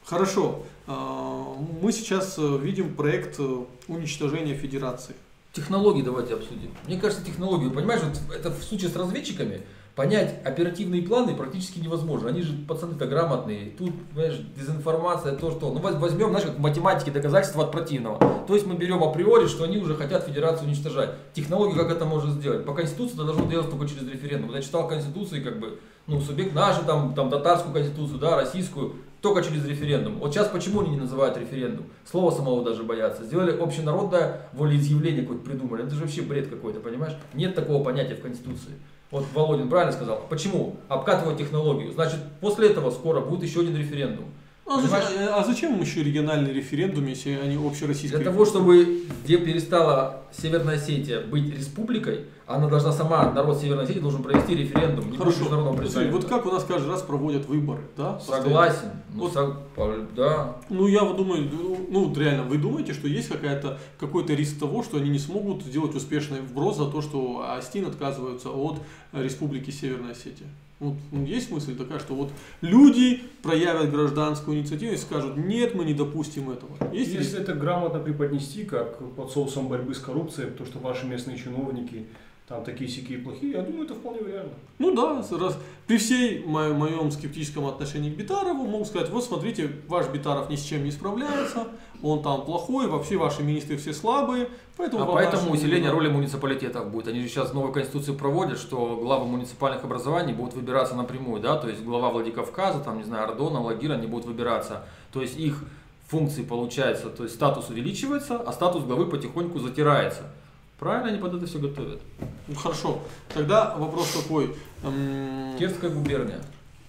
хорошо, 0.06 0.64
мы 0.94 1.92
сейчас 1.92 2.36
э, 2.38 2.58
видим 2.62 2.96
проект 2.96 3.40
э, 3.40 3.64
уничтожения 3.88 4.56
федерации. 4.56 5.16
Технологии 5.54 6.02
давайте 6.02 6.36
обсудим. 6.36 6.72
Мне 6.86 7.00
кажется, 7.00 7.26
технологии, 7.26 7.70
понимаешь, 7.70 8.02
вот 8.04 8.36
это 8.36 8.52
в 8.52 8.64
случае 8.64 8.90
с 8.90 8.96
разведчиками, 8.96 9.62
понять 9.96 10.36
оперативные 10.46 11.02
планы 11.02 11.36
практически 11.36 11.80
невозможно. 11.80 12.30
Они 12.30 12.44
же 12.44 12.54
пацаны-то 12.54 13.08
грамотные. 13.08 13.72
Тут, 13.72 13.92
понимаешь, 14.14 14.40
дезинформация, 14.56 15.36
то, 15.36 15.50
что. 15.50 15.74
Ну, 15.74 15.80
воз- 15.80 15.96
возьмем, 15.96 16.30
знаешь, 16.30 16.46
как 16.46 16.58
в 16.58 16.60
математике 16.60 17.10
доказательства 17.10 17.64
от 17.64 17.72
противного. 17.72 18.20
То 18.48 18.54
есть 18.54 18.68
мы 18.68 18.76
берем 18.76 19.04
априори, 19.04 19.48
что 19.48 19.64
они 19.64 19.80
уже 19.80 19.96
хотят 19.96 20.26
федерацию 20.26 20.68
уничтожать. 20.68 21.16
Технологии, 21.34 21.76
как 21.76 21.90
это 21.90 22.06
можно 22.06 22.32
сделать? 22.32 22.64
По 22.64 22.76
Конституции 22.76 23.16
это 23.16 23.26
должно 23.26 23.48
делаться 23.48 23.72
только 23.72 23.88
через 23.88 24.08
референдум. 24.08 24.54
Я 24.54 24.62
читал 24.62 24.88
Конституции, 24.88 25.42
как 25.42 25.60
бы, 25.60 25.80
ну, 26.06 26.22
субъект 26.22 26.54
нашу, 26.54 26.86
там, 26.86 27.16
там, 27.16 27.32
татарскую 27.32 27.74
конституцию, 27.74 28.20
да, 28.20 28.36
российскую, 28.36 28.94
только 29.28 29.48
через 29.48 29.66
референдум. 29.66 30.20
Вот 30.20 30.34
сейчас 30.34 30.48
почему 30.48 30.82
они 30.82 30.92
не 30.92 30.98
называют 30.98 31.38
референдум? 31.38 31.88
Слова 32.10 32.32
самого 32.32 32.64
даже 32.64 32.84
боятся. 32.84 33.26
Сделали 33.26 33.52
общенародное 33.58 34.42
волеизъявление 34.54 35.24
какое-то 35.24 35.44
придумали. 35.44 35.84
Это 35.84 35.96
же 35.96 36.02
вообще 36.02 36.22
бред 36.22 36.48
какой-то, 36.48 36.80
понимаешь? 36.80 37.14
Нет 37.34 37.54
такого 37.54 37.84
понятия 37.84 38.16
в 38.16 38.22
Конституции. 38.22 38.72
Вот 39.12 39.26
Володин 39.34 39.70
правильно 39.70 39.92
сказал. 39.92 40.26
Почему? 40.30 40.78
Обкатывать 40.88 41.38
технологию. 41.38 41.92
Значит, 41.92 42.20
после 42.40 42.70
этого 42.70 42.92
скоро 42.92 43.22
будет 43.22 43.44
еще 43.44 43.62
один 43.62 43.76
референдум. 43.76 44.26
А 44.66 44.82
зачем, 44.82 45.30
а 45.34 45.44
зачем 45.46 45.76
им 45.76 45.82
еще 45.82 46.04
региональный 46.04 46.54
референдум, 46.54 47.06
если 47.08 47.32
они 47.32 47.56
общероссийские? 47.56 48.20
Для 48.20 48.32
того, 48.32 48.46
чтобы 48.46 49.06
где 49.24 49.38
перестала 49.38 50.24
Северная 50.32 50.76
Осетия 50.76 51.22
быть 51.22 51.58
республикой, 51.58 52.26
она 52.48 52.68
должна 52.70 52.94
сама, 52.94 53.32
народ 53.34 53.58
Северной 53.60 53.84
Осетии 53.84 54.00
должен 54.00 54.24
провести 54.24 54.56
референдум. 54.56 55.12
Не 55.12 55.18
Хорошо. 55.18 55.40
международного 55.40 55.74
Смотри, 55.76 55.86
представительства. 55.86 56.22
вот 56.22 56.30
как 56.30 56.46
у 56.46 56.56
нас 56.56 56.64
каждый 56.64 56.90
раз 56.90 57.02
проводят 57.02 57.46
выборы, 57.46 57.82
да? 57.98 58.20
Согласен. 58.20 58.90
Ну, 59.14 59.24
Вот. 59.24 59.34
сог- 59.34 60.08
да. 60.16 60.56
Ну, 60.70 60.88
я 60.88 61.04
вот 61.04 61.18
думаю, 61.18 61.50
ну, 61.52 61.78
ну, 61.90 62.14
реально, 62.16 62.44
вы 62.44 62.58
думаете, 62.58 62.94
что 62.94 63.08
есть 63.10 63.28
какая-то, 63.28 63.78
какой-то 64.00 64.34
риск 64.34 64.60
того, 64.60 64.82
что 64.82 64.96
они 64.98 65.10
не 65.10 65.20
смогут 65.20 65.64
сделать 65.64 65.94
успешный 65.94 66.40
вброс 66.40 66.78
за 66.78 66.86
то, 66.90 67.02
что 67.02 67.46
Астин 67.50 67.86
отказываются 67.86 68.50
от 68.50 68.80
Республики 69.12 69.70
Северная 69.70 70.12
Осетия? 70.12 70.48
Вот, 70.80 70.94
ну, 71.12 71.26
есть 71.26 71.52
мысль 71.52 71.76
такая, 71.76 72.00
что 72.00 72.14
вот 72.14 72.30
люди 72.62 73.24
проявят 73.42 73.92
гражданскую 73.92 74.58
инициативу 74.60 74.94
и 74.94 74.98
скажут, 74.98 75.36
нет, 75.36 75.74
мы 75.74 75.84
не 75.84 75.94
допустим 75.96 76.50
этого. 76.52 76.72
Есть 76.94 77.12
риск? 77.14 77.24
Если 77.24 77.42
это 77.42 77.56
грамотно 77.56 78.00
преподнести, 78.00 78.64
как 78.64 79.00
под 79.16 79.32
соусом 79.32 79.68
борьбы 79.70 79.96
с 79.96 80.00
коррупцией, 80.00 80.52
то, 80.52 80.66
что 80.66 80.78
ваши 80.80 81.08
местные 81.08 81.38
чиновники 81.38 82.06
там 82.48 82.64
такие 82.64 82.90
сякие 82.90 83.18
плохие, 83.18 83.52
я 83.52 83.62
думаю, 83.62 83.84
это 83.84 83.94
вполне 83.94 84.22
реально. 84.22 84.54
Ну 84.80 84.96
да, 84.96 85.22
раз, 85.38 85.58
при 85.86 85.98
всей 85.98 86.46
мо- 86.46 86.74
моем 86.74 87.12
скептическом 87.12 87.66
отношении 87.66 88.10
к 88.10 88.16
Битарову 88.16 88.64
могу 88.64 88.86
сказать, 88.86 89.10
вот 89.10 89.26
смотрите, 89.26 89.70
ваш 89.90 90.08
Битаров 90.08 90.50
ни 90.50 90.56
с 90.56 90.64
чем 90.64 90.86
не 90.86 90.92
справляется, 90.92 91.68
он 92.02 92.24
там 92.24 92.46
плохой, 92.46 92.88
вообще 92.88 93.18
ваши 93.18 93.44
министры 93.44 93.76
все 93.76 93.92
слабые, 93.92 94.48
поэтому... 94.78 95.04
А 95.04 95.08
поэтому 95.08 95.52
усиление 95.52 95.92
роли 95.92 96.08
муниципалитетов 96.08 96.90
будет. 96.90 97.10
Они 97.10 97.20
же 97.20 97.28
сейчас 97.28 97.54
новую 97.54 97.74
конституцию 97.74 98.18
проводят, 98.18 98.60
что 98.60 98.96
главы 98.96 99.26
муниципальных 99.26 99.84
образований 99.84 100.32
будут 100.32 100.54
выбираться 100.54 100.96
напрямую, 100.96 101.42
да, 101.42 101.58
то 101.58 101.68
есть 101.68 101.84
глава 101.84 102.12
Владикавказа, 102.12 102.80
там, 102.80 102.98
не 102.98 103.04
знаю, 103.04 103.26
Ордона, 103.26 103.60
Лагира, 103.60 103.96
они 103.96 104.08
будут 104.08 104.26
выбираться. 104.26 104.86
То 105.12 105.22
есть 105.22 105.38
их 105.38 105.66
функции 106.08 106.44
получается, 106.44 107.10
то 107.10 107.24
есть 107.24 107.36
статус 107.36 107.70
увеличивается, 107.70 108.38
а 108.38 108.54
статус 108.54 108.86
главы 108.86 109.08
потихоньку 109.08 109.60
затирается. 109.60 110.32
Правильно 110.80 111.10
они 111.10 111.18
под 111.20 111.34
это 111.36 111.48
все 111.48 111.60
готовят. 111.60 112.00
Ну, 112.48 112.56
Хорошо, 112.56 113.00
тогда 113.34 113.76
вопрос 113.78 114.12
такой. 114.12 114.56
эм, 114.84 115.58
Кирская 115.58 115.90
губерния. 115.90 116.40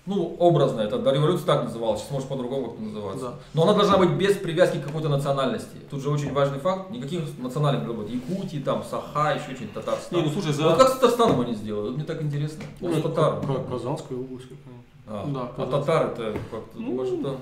Ну, 0.05 0.37
образно, 0.39 0.81
это 0.81 0.99
до 0.99 1.11
революции 1.13 1.45
так 1.45 1.65
называлось, 1.65 2.01
сейчас 2.01 2.13
может 2.13 2.29
по-другому 2.29 2.69
как-то 2.69 2.83
называться. 2.83 3.25
Да. 3.27 3.35
Но 3.53 3.63
она 3.65 3.75
должна 3.75 3.99
быть 3.99 4.11
без 4.13 4.37
привязки 4.37 4.79
к 4.79 4.85
какой-то 4.87 5.09
национальности. 5.11 5.77
Тут 5.91 6.03
же 6.03 6.09
очень 6.09 6.33
важный 6.33 6.59
факт, 6.61 6.91
никаких 6.91 7.21
национальных 7.39 7.87
работ. 7.87 8.09
Якутии, 8.09 8.59
там, 8.59 8.83
Саха, 8.85 9.33
еще 9.35 9.55
что-нибудь, 9.55 9.75
Татарстан. 9.75 10.19
Не, 10.19 10.25
ну 10.25 10.33
слушай, 10.33 10.53
за... 10.53 10.65
Вот 10.65 10.79
как 10.79 10.89
с 10.89 10.93
Татарстаном 10.93 11.41
они 11.43 11.55
сделают? 11.55 11.89
Вот 11.89 11.97
мне 11.97 12.07
так 12.07 12.23
интересно. 12.23 12.65
Ну, 12.81 12.93
с 12.95 13.03
татар. 13.03 13.41
Как 13.47 13.69
Казанская 13.69 14.19
область 14.19 14.49
какая-нибудь. 14.49 14.87
А, 15.07 15.27
Да, 15.27 15.41
а 15.43 15.47
Казанская. 15.67 15.81
татар 15.81 16.07
это 16.13 16.39
как-то, 16.51 16.79
Ну, 16.79 16.93
может, 16.95 17.21
это... 17.21 17.37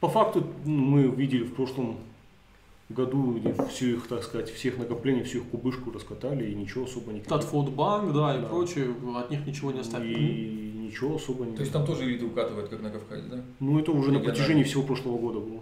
По 0.00 0.08
факту 0.08 0.44
ну, 0.66 0.74
мы 0.74 1.02
видели 1.04 1.44
в 1.44 1.54
прошлом 1.54 1.96
году 2.88 3.40
всю 3.70 3.96
их, 3.96 4.06
так 4.06 4.22
сказать, 4.22 4.50
всех 4.50 4.78
накоплений, 4.78 5.22
всю 5.22 5.38
их 5.38 5.44
кубышку 5.50 5.90
раскатали 5.92 6.50
и 6.50 6.54
ничего 6.54 6.84
особо 6.84 7.12
не 7.12 7.20
Татфодбанк, 7.20 8.12
да, 8.14 8.36
и 8.36 8.40
Да. 8.40 8.46
прочее, 8.48 8.94
от 9.16 9.30
них 9.30 9.46
ничего 9.46 9.72
не 9.72 9.80
оставили. 9.80 10.14
И 10.18 10.72
ничего 10.86 11.16
особо 11.16 11.44
не... 11.44 11.54
То 11.54 11.60
есть 11.60 11.72
там 11.72 11.84
тоже 11.84 12.04
элиты 12.04 12.24
укатывают, 12.26 12.68
как 12.68 12.80
на 12.82 12.90
Кавказе, 12.90 13.24
да? 13.30 13.40
Ну 13.60 13.78
это 13.78 13.92
уже 13.92 14.10
на 14.12 14.20
протяжении 14.20 14.62
всего 14.62 14.82
прошлого 14.82 15.18
года 15.18 15.38
было. 15.40 15.60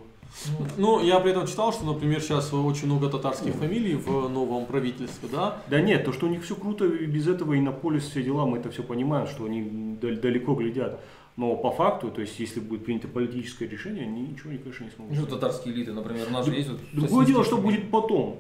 Ну, 0.77 1.03
я 1.03 1.21
при 1.21 1.31
этом 1.31 1.47
читал, 1.47 1.73
что, 1.73 1.85
например, 1.87 2.21
сейчас 2.21 2.53
очень 2.53 2.87
много 2.87 3.09
татарских 3.09 3.55
фамилий 3.55 3.95
в 3.95 4.29
новом 4.29 4.67
правительстве, 4.67 5.29
да? 5.33 5.63
Да 5.71 5.81
нет, 5.81 6.05
то, 6.05 6.13
что 6.13 6.27
у 6.27 6.29
них 6.29 6.43
все 6.45 6.55
круто, 6.57 6.85
и 6.85 7.07
без 7.07 7.27
этого 7.29 7.55
и 7.55 7.61
на 7.61 7.73
поле 7.73 8.01
все 8.01 8.23
дела, 8.23 8.45
мы 8.45 8.59
это 8.59 8.71
все 8.71 8.83
понимаем, 8.83 9.27
что 9.29 9.45
они 9.45 9.97
дал- 10.01 10.17
далеко 10.17 10.55
глядят. 10.55 11.01
Но 11.37 11.55
по 11.55 11.71
факту, 11.71 12.11
то 12.11 12.23
есть 12.23 12.41
если 12.41 12.61
будет 12.61 12.85
принято 12.85 13.09
политическое 13.09 13.69
решение, 13.69 14.05
они 14.05 14.23
ничего, 14.23 14.51
конечно, 14.57 14.85
не 14.85 14.91
смогут. 14.91 15.19
ну, 15.19 15.27
татарские 15.27 15.75
элиты, 15.75 15.93
например, 15.93 16.29
у 16.29 16.33
нас 16.33 16.47
же 16.47 16.55
есть 16.55 16.71
вот... 16.71 16.81
Другое 16.93 17.27
дело, 17.27 17.45
что 17.45 17.59
будет 17.59 17.91
потом. 17.91 18.39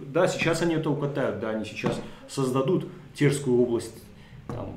Да, 0.00 0.28
сейчас 0.28 0.62
они 0.62 0.74
это 0.74 0.90
укатают, 0.90 1.40
да, 1.40 1.50
они 1.50 1.64
сейчас 1.64 2.00
создадут 2.28 2.86
Терскую 3.14 3.60
область, 3.60 4.02
там, 4.46 4.76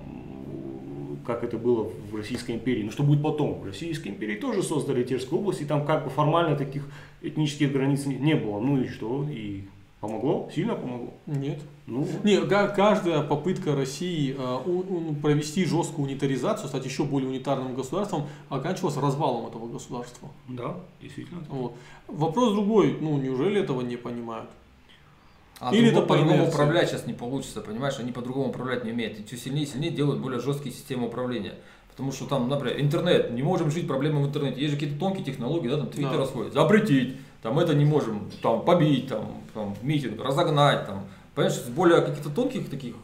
как 1.25 1.43
это 1.43 1.57
было 1.57 1.91
в 2.11 2.15
Российской 2.15 2.53
империи. 2.53 2.83
Но 2.83 2.91
что 2.91 3.03
будет 3.03 3.21
потом? 3.21 3.59
В 3.59 3.65
Российской 3.65 4.09
империи 4.09 4.35
тоже 4.35 4.63
создали 4.63 5.03
Терскую 5.03 5.41
область, 5.41 5.61
и 5.61 5.65
там 5.65 5.85
как 5.85 6.03
бы 6.03 6.09
формально 6.09 6.55
таких 6.55 6.87
этнических 7.21 7.71
границ 7.71 8.05
не 8.05 8.35
было. 8.35 8.59
Ну 8.59 8.81
и 8.81 8.87
что? 8.87 9.27
И 9.29 9.65
помогло? 10.01 10.49
Сильно 10.53 10.75
помогло? 10.75 11.13
Нет. 11.25 11.59
Ну, 11.87 12.07
Не, 12.23 12.41
каждая 12.41 13.21
попытка 13.21 13.75
России 13.75 14.35
э, 14.37 14.57
у- 14.65 15.11
у- 15.11 15.15
провести 15.15 15.65
жесткую 15.65 16.07
унитаризацию, 16.07 16.67
стать 16.67 16.85
еще 16.85 17.03
более 17.03 17.29
унитарным 17.29 17.75
государством, 17.75 18.23
оканчивалась 18.49 18.97
развалом 18.97 19.47
этого 19.47 19.67
государства. 19.67 20.29
да, 20.47 20.75
действительно. 21.01 21.43
Вот. 21.49 21.73
Вопрос 22.07 22.53
другой, 22.53 22.97
ну 22.99 23.17
неужели 23.17 23.61
этого 23.61 23.81
не 23.81 23.97
понимают? 23.97 24.49
А 25.59 25.71
Или 25.71 25.83
Или 25.83 25.87
это 25.91 25.99
это 25.99 26.07
по 26.07 26.13
по-другому 26.15 26.47
управлять 26.49 26.89
сейчас 26.89 27.07
не 27.07 27.13
получится, 27.13 27.61
понимаешь? 27.61 27.97
Они 27.99 28.11
по-другому 28.11 28.49
управлять 28.49 28.83
не 28.83 28.91
умеют. 28.91 29.19
И 29.19 29.23
все 29.23 29.37
сильнее 29.37 29.63
и 29.63 29.67
сильнее 29.67 29.89
делают 29.91 30.19
более 30.21 30.41
жесткие 30.41 30.75
системы 30.75 31.07
управления. 31.07 31.53
Потому 31.91 32.11
что 32.11 32.25
там, 32.25 32.49
например, 32.49 32.81
интернет, 32.81 33.31
не 33.31 33.41
можем 33.41 33.71
жить 33.71 33.87
проблемы 33.87 34.21
в 34.21 34.27
интернете. 34.27 34.59
Есть 34.59 34.73
же 34.73 34.77
какие-то 34.79 34.99
тонкие 34.99 35.23
технологии, 35.23 35.69
да, 35.69 35.77
там 35.77 35.87
твиттер 35.87 36.11
Да. 36.11 36.17
расходит. 36.17 36.51
Запретить, 36.51 37.15
там 37.45 37.59
это 37.59 37.75
не 37.75 37.85
можем, 37.85 38.31
там 38.41 38.65
побить, 38.65 39.07
там, 39.07 39.43
там 39.53 39.75
митинг, 39.83 40.19
разогнать, 40.19 40.87
там. 40.87 41.05
Понимаешь, 41.35 41.59
с 41.59 41.67
более 41.67 42.01
каких-то 42.01 42.31
тонких 42.31 42.71
таких 42.71 42.95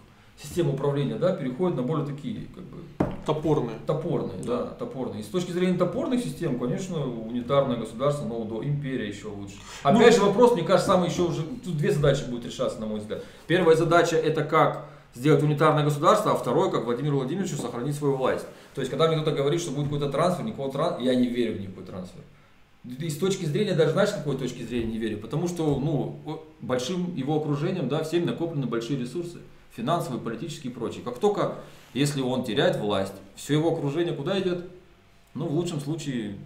систем 0.42 0.68
управления, 0.68 1.14
да, 1.14 1.36
переходят 1.36 1.78
на 1.78 1.84
более 1.84 2.08
такие, 2.08 2.48
как 2.48 2.64
бы, 2.64 2.78
Топорные. 3.24 3.76
Топорные, 3.86 4.42
да. 4.44 4.66
топорные. 4.80 5.20
И 5.20 5.24
с 5.24 5.28
точки 5.28 5.52
зрения 5.52 5.78
топорных 5.78 6.24
систем, 6.24 6.58
конечно, 6.58 7.06
унитарное 7.06 7.78
государство, 7.78 8.26
но 8.26 8.44
до 8.44 8.64
империя 8.64 9.08
еще 9.08 9.28
лучше. 9.28 9.58
Опять 9.84 10.16
же 10.16 10.22
вопрос, 10.24 10.54
мне 10.54 10.64
кажется, 10.64 10.88
самый 10.88 11.10
еще 11.10 11.22
уже, 11.22 11.44
тут 11.64 11.78
две 11.78 11.92
задачи 11.92 12.24
будут 12.28 12.48
решаться, 12.48 12.80
на 12.80 12.88
мой 12.88 13.00
взгляд. 13.00 13.24
Первая 13.46 13.76
задача 13.76 14.16
это 14.16 14.44
как 14.44 14.88
сделать 15.14 15.44
унитарное 15.44 15.84
государство, 15.84 16.32
а 16.32 16.36
второе, 16.36 16.72
как 16.72 16.86
Владимиру 16.86 17.18
Владимировичу 17.18 17.58
сохранить 17.58 17.96
свою 17.96 18.16
власть. 18.16 18.48
То 18.74 18.82
есть, 18.82 18.90
когда 18.90 19.08
мне 19.08 19.18
кто-то 19.18 19.38
говорит, 19.38 19.62
что 19.62 19.70
будет 19.70 19.92
какой-то 19.92 20.10
трансфер, 20.10 20.46
никакого 20.46 20.72
трансфера, 20.72 21.04
я 21.04 21.14
не 21.14 21.28
верю 21.28 21.60
в 21.60 21.62
никакой 21.62 21.84
трансфер. 21.84 22.24
И 22.84 23.10
с 23.10 23.18
точки 23.18 23.46
зрения, 23.46 23.74
даже 23.74 23.92
знаешь, 23.92 24.10
какой 24.10 24.38
точки 24.38 24.64
зрения 24.64 24.94
не 24.94 24.98
верю? 24.98 25.20
Потому 25.20 25.48
что, 25.48 25.80
ну, 25.80 26.44
большим 26.62 27.16
его 27.16 27.38
окружением, 27.38 27.88
да, 27.88 28.04
всем 28.04 28.26
накоплены 28.26 28.66
большие 28.66 29.00
ресурсы, 29.00 29.38
финансовые, 29.76 30.20
политические 30.20 30.72
и 30.72 30.76
прочие. 30.76 31.04
Как 31.04 31.20
только, 31.20 31.56
если 31.94 32.22
он 32.22 32.44
теряет 32.44 32.78
власть, 32.78 33.14
все 33.36 33.54
его 33.54 33.72
окружение 33.72 34.14
куда 34.14 34.40
идет? 34.40 34.66
Ну, 35.36 35.46
в 35.46 35.54
лучшем 35.54 35.80
случае 35.80 36.38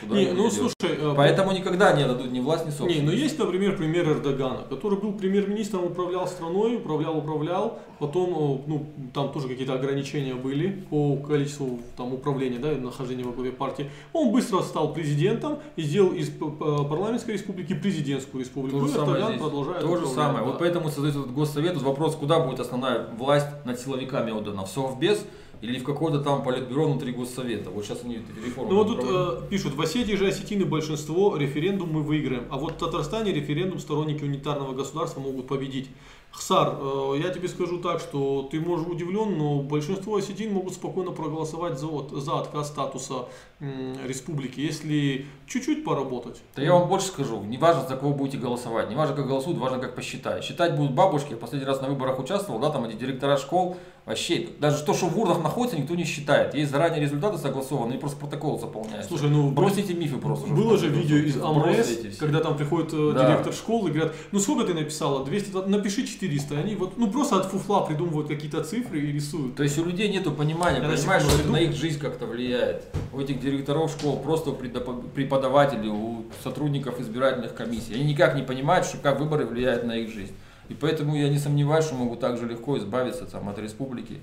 Куда 0.00 0.14
не, 0.14 0.32
ну 0.32 0.50
слушай, 0.50 0.74
э, 0.82 1.14
поэтому 1.16 1.52
никогда 1.52 1.92
не 1.92 2.04
дадут 2.04 2.30
ни 2.30 2.40
власть, 2.40 2.66
ни 2.66 2.70
собственность. 2.70 3.00
Не, 3.00 3.06
но 3.06 3.12
есть, 3.12 3.38
например, 3.38 3.76
пример 3.76 4.08
Эрдогана, 4.08 4.64
который 4.68 4.98
был 4.98 5.12
премьер-министром, 5.12 5.84
управлял 5.84 6.26
страной, 6.26 6.76
управлял, 6.76 7.18
управлял, 7.18 7.78
потом, 7.98 8.30
э, 8.30 8.62
ну, 8.66 8.86
там 9.14 9.32
тоже 9.32 9.48
какие-то 9.48 9.74
ограничения 9.74 10.34
были 10.34 10.68
по 10.90 11.16
количеству 11.16 11.80
там 11.96 12.14
управления, 12.14 12.58
да, 12.58 12.72
нахождения 12.72 13.24
во 13.24 13.32
главе 13.32 13.52
партии. 13.52 13.90
Он 14.12 14.32
быстро 14.32 14.62
стал 14.62 14.92
президентом 14.92 15.58
и 15.76 15.82
сделал 15.82 16.12
из 16.12 16.30
парламентской 16.30 17.32
республики 17.32 17.74
президентскую 17.74 18.42
республику. 18.42 18.80
То 18.80 18.86
же 18.86 18.92
самое 18.92 19.24
здесь. 19.24 19.40
продолжает 19.40 19.80
То 19.80 19.96
же 19.96 20.06
самое. 20.06 20.38
Да. 20.38 20.44
Вот 20.44 20.58
поэтому 20.58 20.88
создается 20.88 21.20
этот 21.20 21.32
госсовет. 21.32 21.76
Вопрос, 21.82 22.16
куда 22.16 22.40
будет 22.40 22.60
основная 22.60 23.06
власть 23.16 23.46
над 23.64 23.80
силовиками 23.80 24.30
отдана? 24.30 24.64
В 24.64 24.68
Совбез 24.68 25.24
или 25.60 25.78
в 25.78 25.84
какое-то 25.84 26.20
там 26.20 26.42
политбюро 26.42 26.86
внутри 26.86 27.12
госсовета. 27.12 27.70
Вот 27.70 27.84
сейчас 27.84 28.04
они 28.04 28.20
реформу. 28.44 28.70
Ну 28.70 28.84
вот 28.84 28.88
тут 28.88 29.04
э, 29.04 29.48
пишут, 29.50 29.74
в 29.74 29.80
Осетии 29.80 30.14
же 30.14 30.28
осетины 30.28 30.64
большинство, 30.64 31.36
референдум 31.36 31.92
мы 31.92 32.02
выиграем. 32.02 32.44
А 32.50 32.56
вот 32.56 32.72
в 32.72 32.76
Татарстане 32.76 33.32
референдум 33.32 33.78
сторонники 33.78 34.22
унитарного 34.22 34.74
государства 34.74 35.20
могут 35.20 35.48
победить. 35.48 35.88
Хсар, 36.30 36.76
э, 36.80 37.20
я 37.22 37.30
тебе 37.30 37.48
скажу 37.48 37.78
так, 37.78 38.00
что 38.00 38.48
ты 38.50 38.60
можешь 38.60 38.86
удивлен, 38.86 39.36
но 39.36 39.60
большинство 39.62 40.16
осетин 40.16 40.52
могут 40.52 40.74
спокойно 40.74 41.10
проголосовать 41.10 41.78
за, 41.78 41.88
за 42.20 42.38
отказ 42.38 42.68
статуса 42.68 43.26
республики, 43.60 44.60
если 44.60 45.26
чуть-чуть 45.46 45.84
поработать. 45.84 46.40
Да 46.54 46.62
я 46.62 46.72
вам 46.74 46.88
больше 46.88 47.08
скажу, 47.08 47.42
не 47.42 47.58
важно, 47.58 47.88
за 47.88 47.96
кого 47.96 48.12
будете 48.12 48.38
голосовать, 48.38 48.88
не 48.88 48.94
важно, 48.94 49.16
как 49.16 49.26
голосуют, 49.26 49.58
важно, 49.58 49.78
как 49.78 49.94
посчитать. 49.94 50.44
Считать 50.44 50.76
будут 50.76 50.92
бабушки, 50.92 51.32
я 51.32 51.36
последний 51.36 51.66
раз 51.66 51.80
на 51.80 51.88
выборах 51.88 52.18
участвовал, 52.20 52.60
да, 52.60 52.70
там 52.70 52.84
эти 52.84 52.96
директора 52.96 53.36
школ, 53.36 53.76
вообще, 54.06 54.48
даже 54.58 54.84
то, 54.84 54.94
что 54.94 55.06
в 55.06 55.18
урнах 55.18 55.42
находится, 55.42 55.76
никто 55.76 55.94
не 55.94 56.04
считает. 56.04 56.54
Есть 56.54 56.70
заранее 56.70 57.00
результаты 57.00 57.38
согласованы, 57.38 57.94
и 57.94 57.98
просто 57.98 58.18
протокол 58.18 58.58
заполняются. 58.58 59.08
Слушай, 59.08 59.28
ну... 59.30 59.50
Бросите 59.50 59.94
мифы 59.94 60.18
просто. 60.18 60.48
Было 60.48 60.78
же 60.78 60.88
видео 60.88 61.16
из 61.16 61.36
АМС, 61.36 62.18
когда 62.18 62.40
там 62.40 62.56
приходит 62.56 62.92
э, 62.92 63.12
да. 63.14 63.26
директор 63.26 63.52
школы 63.52 63.90
и 63.90 63.92
говорят, 63.92 64.14
ну 64.32 64.38
сколько 64.38 64.64
ты 64.64 64.74
написала? 64.74 65.24
200, 65.24 65.68
напиши 65.68 66.06
400. 66.06 66.58
Они 66.58 66.74
вот, 66.74 66.96
ну 66.96 67.10
просто 67.10 67.36
от 67.36 67.46
фуфла 67.46 67.80
придумывают 67.80 68.28
какие-то 68.28 68.62
цифры 68.62 69.00
и 69.00 69.12
рисуют. 69.12 69.56
То 69.56 69.62
есть 69.62 69.78
у 69.78 69.84
людей 69.84 70.08
нету 70.08 70.32
понимания, 70.32 70.80
я 70.80 70.88
понимаешь, 70.88 71.22
что 71.22 71.48
на 71.50 71.56
их 71.56 71.74
жизнь 71.74 71.98
как-то 71.98 72.26
влияет. 72.26 72.84
У 73.12 73.20
этих 73.20 73.40
директоров 73.50 73.90
школ, 73.90 74.18
просто 74.20 74.50
у 74.50 74.54
преподавателей, 74.54 75.88
у 75.88 76.24
сотрудников 76.42 77.00
избирательных 77.00 77.54
комиссий. 77.54 77.94
Они 77.94 78.04
никак 78.04 78.34
не 78.34 78.42
понимают, 78.42 78.86
что 78.86 78.98
как 78.98 79.18
выборы 79.18 79.46
влияют 79.46 79.84
на 79.84 79.96
их 79.96 80.12
жизнь. 80.12 80.34
И 80.68 80.74
поэтому 80.74 81.16
я 81.16 81.28
не 81.28 81.38
сомневаюсь, 81.38 81.86
что 81.86 81.94
могут 81.94 82.20
так 82.20 82.36
же 82.38 82.46
легко 82.46 82.76
избавиться 82.78 83.24
там, 83.24 83.48
от 83.48 83.58
республики. 83.58 84.18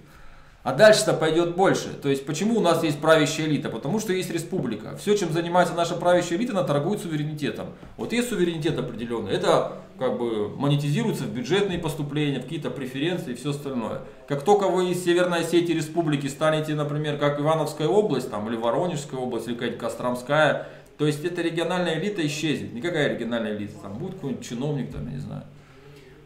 А 0.66 0.74
дальше-то 0.74 1.14
пойдет 1.14 1.56
больше. 1.56 1.90
То 1.90 2.10
есть 2.10 2.26
почему 2.26 2.58
у 2.58 2.60
нас 2.60 2.82
есть 2.84 3.00
правящая 3.00 3.46
элита? 3.46 3.70
Потому 3.70 4.00
что 4.00 4.14
есть 4.14 4.32
республика. 4.32 4.98
Все, 4.98 5.16
чем 5.16 5.32
занимается 5.32 5.76
наша 5.76 5.94
правящая 5.94 6.40
элита, 6.40 6.54
она 6.54 6.64
торгует 6.64 7.00
суверенитетом. 7.02 7.68
Вот 7.98 8.14
есть 8.14 8.30
суверенитет 8.30 8.80
определенный. 8.80 9.32
Это 9.32 9.74
как 10.00 10.18
бы 10.18 10.50
монетизируется 10.50 11.26
в 11.26 11.30
бюджетные 11.30 11.78
поступления, 11.78 12.40
в 12.40 12.46
какие-то 12.46 12.72
преференции 12.72 13.34
и 13.34 13.36
все 13.36 13.52
остальное. 13.52 14.02
Как 14.28 14.42
только 14.42 14.68
вы 14.68 14.90
из 14.90 15.06
Северной 15.06 15.42
Осетии 15.42 15.72
республики 15.72 16.26
станете, 16.26 16.74
например, 16.74 17.20
как 17.20 17.40
Ивановская 17.40 17.88
область, 17.88 18.32
там, 18.32 18.50
или 18.50 18.56
Воронежская 18.56 19.20
область, 19.20 19.48
или 19.48 19.54
какая-нибудь 19.54 19.80
Костромская, 19.80 20.68
то 20.98 21.06
есть 21.06 21.24
эта 21.24 21.44
региональная 21.44 22.00
элита 22.00 22.26
исчезнет. 22.26 22.74
Никакая 22.74 23.14
региональная 23.14 23.56
элита. 23.56 23.78
Там 23.84 24.00
будет 24.00 24.16
какой-нибудь 24.16 24.44
чиновник, 24.44 24.92
там, 24.92 25.06
я 25.06 25.14
не 25.14 25.20
знаю. 25.20 25.44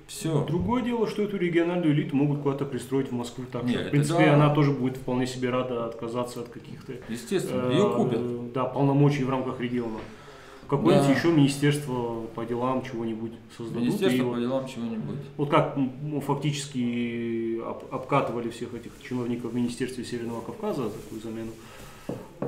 Все. 0.09 0.43
Другое 0.43 0.81
дело, 0.81 1.07
что 1.07 1.21
эту 1.21 1.37
региональную 1.37 1.93
элиту 1.93 2.15
могут 2.15 2.41
куда-то 2.41 2.65
пристроить 2.65 3.09
в 3.09 3.11
Москву. 3.11 3.45
Так 3.51 3.63
Нет, 3.63 3.87
в 3.87 3.89
принципе, 3.91 4.25
да. 4.25 4.33
она 4.33 4.53
тоже 4.55 4.71
будет 4.71 4.97
вполне 4.97 5.27
себе 5.27 5.51
рада 5.51 5.85
отказаться 5.85 6.41
от 6.41 6.49
каких-то 6.49 6.93
Естественно, 7.09 7.69
э, 7.69 7.73
ее 7.73 7.93
купят. 7.95 8.51
Да, 8.51 8.65
полномочий 8.65 9.23
в 9.23 9.29
рамках 9.29 9.61
региона. 9.61 9.99
Какое-нибудь 10.67 11.07
да. 11.09 11.13
еще 11.13 11.31
министерство 11.31 12.21
по 12.33 12.43
делам 12.43 12.83
чего-нибудь 12.83 13.33
создадут. 13.55 13.83
Министерство 13.83 14.33
по 14.33 14.39
делам 14.39 14.67
чего-нибудь. 14.67 15.19
Вот 15.37 15.49
как 15.49 15.77
ну, 15.77 16.21
фактически 16.21 17.59
об, 17.59 17.83
обкатывали 17.91 18.49
всех 18.49 18.73
этих 18.73 18.91
чиновников 19.03 19.51
в 19.51 19.55
Министерстве 19.55 20.03
Северного 20.03 20.41
Кавказа 20.41 20.85
за 20.85 20.89
такую 20.89 21.21
замену. 21.21 21.51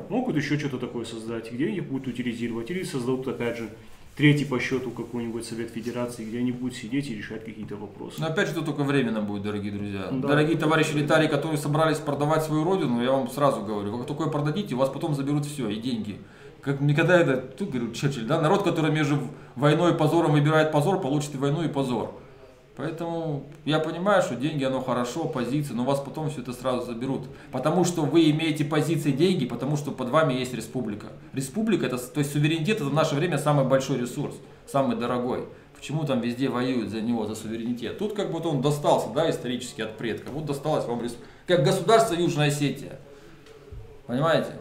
Могут 0.09 0.35
еще 0.35 0.57
что-то 0.57 0.79
такое 0.79 1.05
создать, 1.05 1.51
где 1.51 1.69
их 1.69 1.85
будут 1.85 2.07
утилизировать, 2.07 2.71
или 2.71 2.81
создадут, 2.81 3.27
опять 3.27 3.57
же, 3.57 3.69
третий 4.15 4.45
по 4.45 4.59
счету 4.59 4.91
какой-нибудь 4.91 5.45
Совет 5.45 5.71
Федерации, 5.71 6.23
где 6.23 6.39
они 6.39 6.51
будут 6.51 6.75
сидеть 6.75 7.09
и 7.09 7.15
решать 7.15 7.45
какие-то 7.45 7.75
вопросы. 7.75 8.19
Но 8.19 8.27
опять 8.27 8.47
же, 8.47 8.53
это 8.53 8.61
только 8.61 8.83
временно 8.83 9.21
будет, 9.21 9.43
дорогие 9.43 9.71
друзья. 9.71 10.07
Да. 10.11 10.27
Дорогие 10.29 10.57
товарищи 10.57 10.93
летари, 10.93 11.27
которые 11.27 11.57
собрались 11.57 11.97
продавать 11.97 12.43
свою 12.43 12.63
родину, 12.63 13.01
я 13.01 13.11
вам 13.11 13.29
сразу 13.29 13.61
говорю, 13.61 13.97
как 13.97 14.07
только 14.07 14.29
продадите, 14.29 14.75
у 14.75 14.77
вас 14.77 14.89
потом 14.89 15.15
заберут 15.15 15.45
все, 15.45 15.69
и 15.69 15.79
деньги. 15.79 16.19
Как 16.61 16.79
никогда 16.79 17.19
это, 17.19 17.37
тут 17.37 17.71
говорю 17.71 17.91
Черчилль, 17.91 18.25
да, 18.25 18.39
народ, 18.39 18.63
который 18.63 18.91
между 18.91 19.17
войной 19.55 19.93
и 19.93 19.97
позором 19.97 20.33
выбирает 20.33 20.71
позор, 20.71 21.01
получит 21.01 21.33
и 21.33 21.37
войну, 21.37 21.63
и 21.63 21.67
позор. 21.67 22.20
Поэтому 22.77 23.43
я 23.65 23.79
понимаю, 23.79 24.21
что 24.21 24.35
деньги, 24.35 24.63
оно 24.63 24.81
хорошо, 24.81 25.25
позиции, 25.25 25.73
но 25.73 25.83
вас 25.83 25.99
потом 25.99 26.29
все 26.29 26.41
это 26.41 26.53
сразу 26.53 26.85
заберут. 26.85 27.27
Потому 27.51 27.83
что 27.83 28.03
вы 28.03 28.29
имеете 28.31 28.63
позиции 28.63 29.11
деньги, 29.11 29.45
потому 29.45 29.75
что 29.75 29.91
под 29.91 30.09
вами 30.09 30.33
есть 30.33 30.53
республика. 30.53 31.07
Республика, 31.33 31.85
это, 31.85 31.97
то 31.97 32.19
есть 32.19 32.31
суверенитет, 32.31 32.77
это 32.77 32.85
в 32.85 32.93
наше 32.93 33.15
время 33.15 33.37
самый 33.37 33.65
большой 33.65 33.99
ресурс, 33.99 34.35
самый 34.65 34.95
дорогой. 34.95 35.45
Почему 35.75 36.05
там 36.05 36.21
везде 36.21 36.47
воюют 36.47 36.91
за 36.91 37.01
него, 37.01 37.25
за 37.25 37.35
суверенитет? 37.35 37.97
Тут 37.97 38.13
как 38.13 38.31
будто 38.31 38.47
он 38.47 38.61
достался, 38.61 39.09
да, 39.13 39.29
исторически 39.29 39.81
от 39.81 39.97
предков. 39.97 40.33
Вот 40.33 40.45
досталось 40.45 40.85
вам 40.85 41.01
республика. 41.01 41.31
Как 41.47 41.65
государство 41.65 42.13
Южная 42.13 42.47
Осетия. 42.47 42.99
Понимаете? 44.07 44.51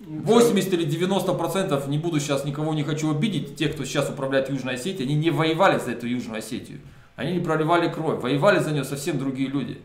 80 0.00 0.72
или 0.74 0.84
90 0.84 1.34
процентов, 1.34 1.88
не 1.88 1.98
буду 1.98 2.20
сейчас 2.20 2.44
никого 2.44 2.72
не 2.74 2.84
хочу 2.84 3.10
обидеть, 3.10 3.56
те, 3.56 3.68
кто 3.68 3.84
сейчас 3.84 4.08
управляет 4.08 4.48
Южной 4.48 4.74
Осетией, 4.74 5.06
они 5.06 5.16
не 5.16 5.30
воевали 5.30 5.78
за 5.78 5.90
эту 5.92 6.06
Южную 6.06 6.38
Осетию. 6.38 6.80
Они 7.18 7.32
не 7.32 7.40
проливали 7.40 7.88
кровь, 7.88 8.22
воевали 8.22 8.60
за 8.60 8.70
нее 8.70 8.84
совсем 8.84 9.18
другие 9.18 9.48
люди. 9.48 9.82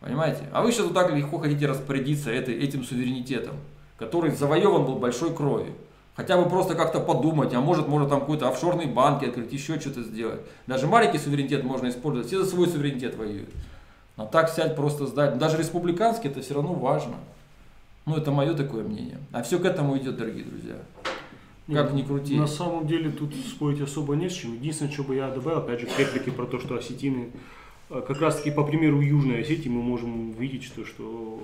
Понимаете? 0.00 0.48
А 0.50 0.62
вы 0.62 0.72
сейчас 0.72 0.86
вот 0.86 0.94
так 0.94 1.12
легко 1.12 1.38
хотите 1.38 1.66
распорядиться 1.66 2.30
этой, 2.30 2.54
этим 2.54 2.84
суверенитетом, 2.84 3.56
который 3.98 4.30
завоеван 4.30 4.86
был 4.86 4.94
большой 4.94 5.34
кровью. 5.34 5.74
Хотя 6.16 6.38
бы 6.38 6.48
просто 6.48 6.74
как-то 6.74 7.00
подумать, 7.00 7.52
а 7.52 7.60
может, 7.60 7.86
может 7.86 8.08
там 8.08 8.20
какой-то 8.20 8.48
офшорный 8.48 8.86
банк 8.86 9.22
открыть, 9.22 9.52
еще 9.52 9.78
что-то 9.78 10.02
сделать. 10.02 10.40
Даже 10.66 10.86
маленький 10.86 11.18
суверенитет 11.18 11.64
можно 11.64 11.90
использовать, 11.90 12.28
все 12.28 12.42
за 12.42 12.48
свой 12.48 12.66
суверенитет 12.66 13.14
воюют. 13.14 13.50
Но 14.16 14.24
так 14.24 14.48
сядь 14.48 14.74
просто 14.74 15.06
сдать. 15.06 15.36
Даже 15.36 15.58
республиканский 15.58 16.30
это 16.30 16.40
все 16.40 16.54
равно 16.54 16.72
важно. 16.72 17.16
Ну, 18.06 18.16
это 18.16 18.30
мое 18.30 18.54
такое 18.54 18.84
мнение. 18.84 19.18
А 19.32 19.42
все 19.42 19.58
к 19.58 19.66
этому 19.66 19.98
идет, 19.98 20.16
дорогие 20.16 20.44
друзья. 20.44 20.76
Как 21.66 21.92
ни 21.94 22.02
крути. 22.02 22.36
На 22.36 22.46
самом 22.46 22.86
деле 22.86 23.10
тут 23.10 23.34
спорить 23.34 23.80
особо 23.80 24.16
не 24.16 24.28
с 24.28 24.34
чем. 24.34 24.54
Единственное, 24.54 24.92
что 24.92 25.02
бы 25.02 25.14
я 25.14 25.30
добавил, 25.30 25.58
опять 25.58 25.80
же, 25.80 25.86
к 25.86 25.98
реплике 25.98 26.30
про 26.30 26.44
то, 26.46 26.60
что 26.60 26.76
осетины, 26.76 27.30
э, 27.88 28.02
как 28.06 28.20
раз 28.20 28.36
таки 28.36 28.50
по 28.50 28.64
примеру 28.64 29.00
Южной 29.00 29.40
Осетии 29.40 29.70
мы 29.70 29.82
можем 29.82 30.32
видеть, 30.32 30.64
что, 30.64 30.84
что 30.84 31.40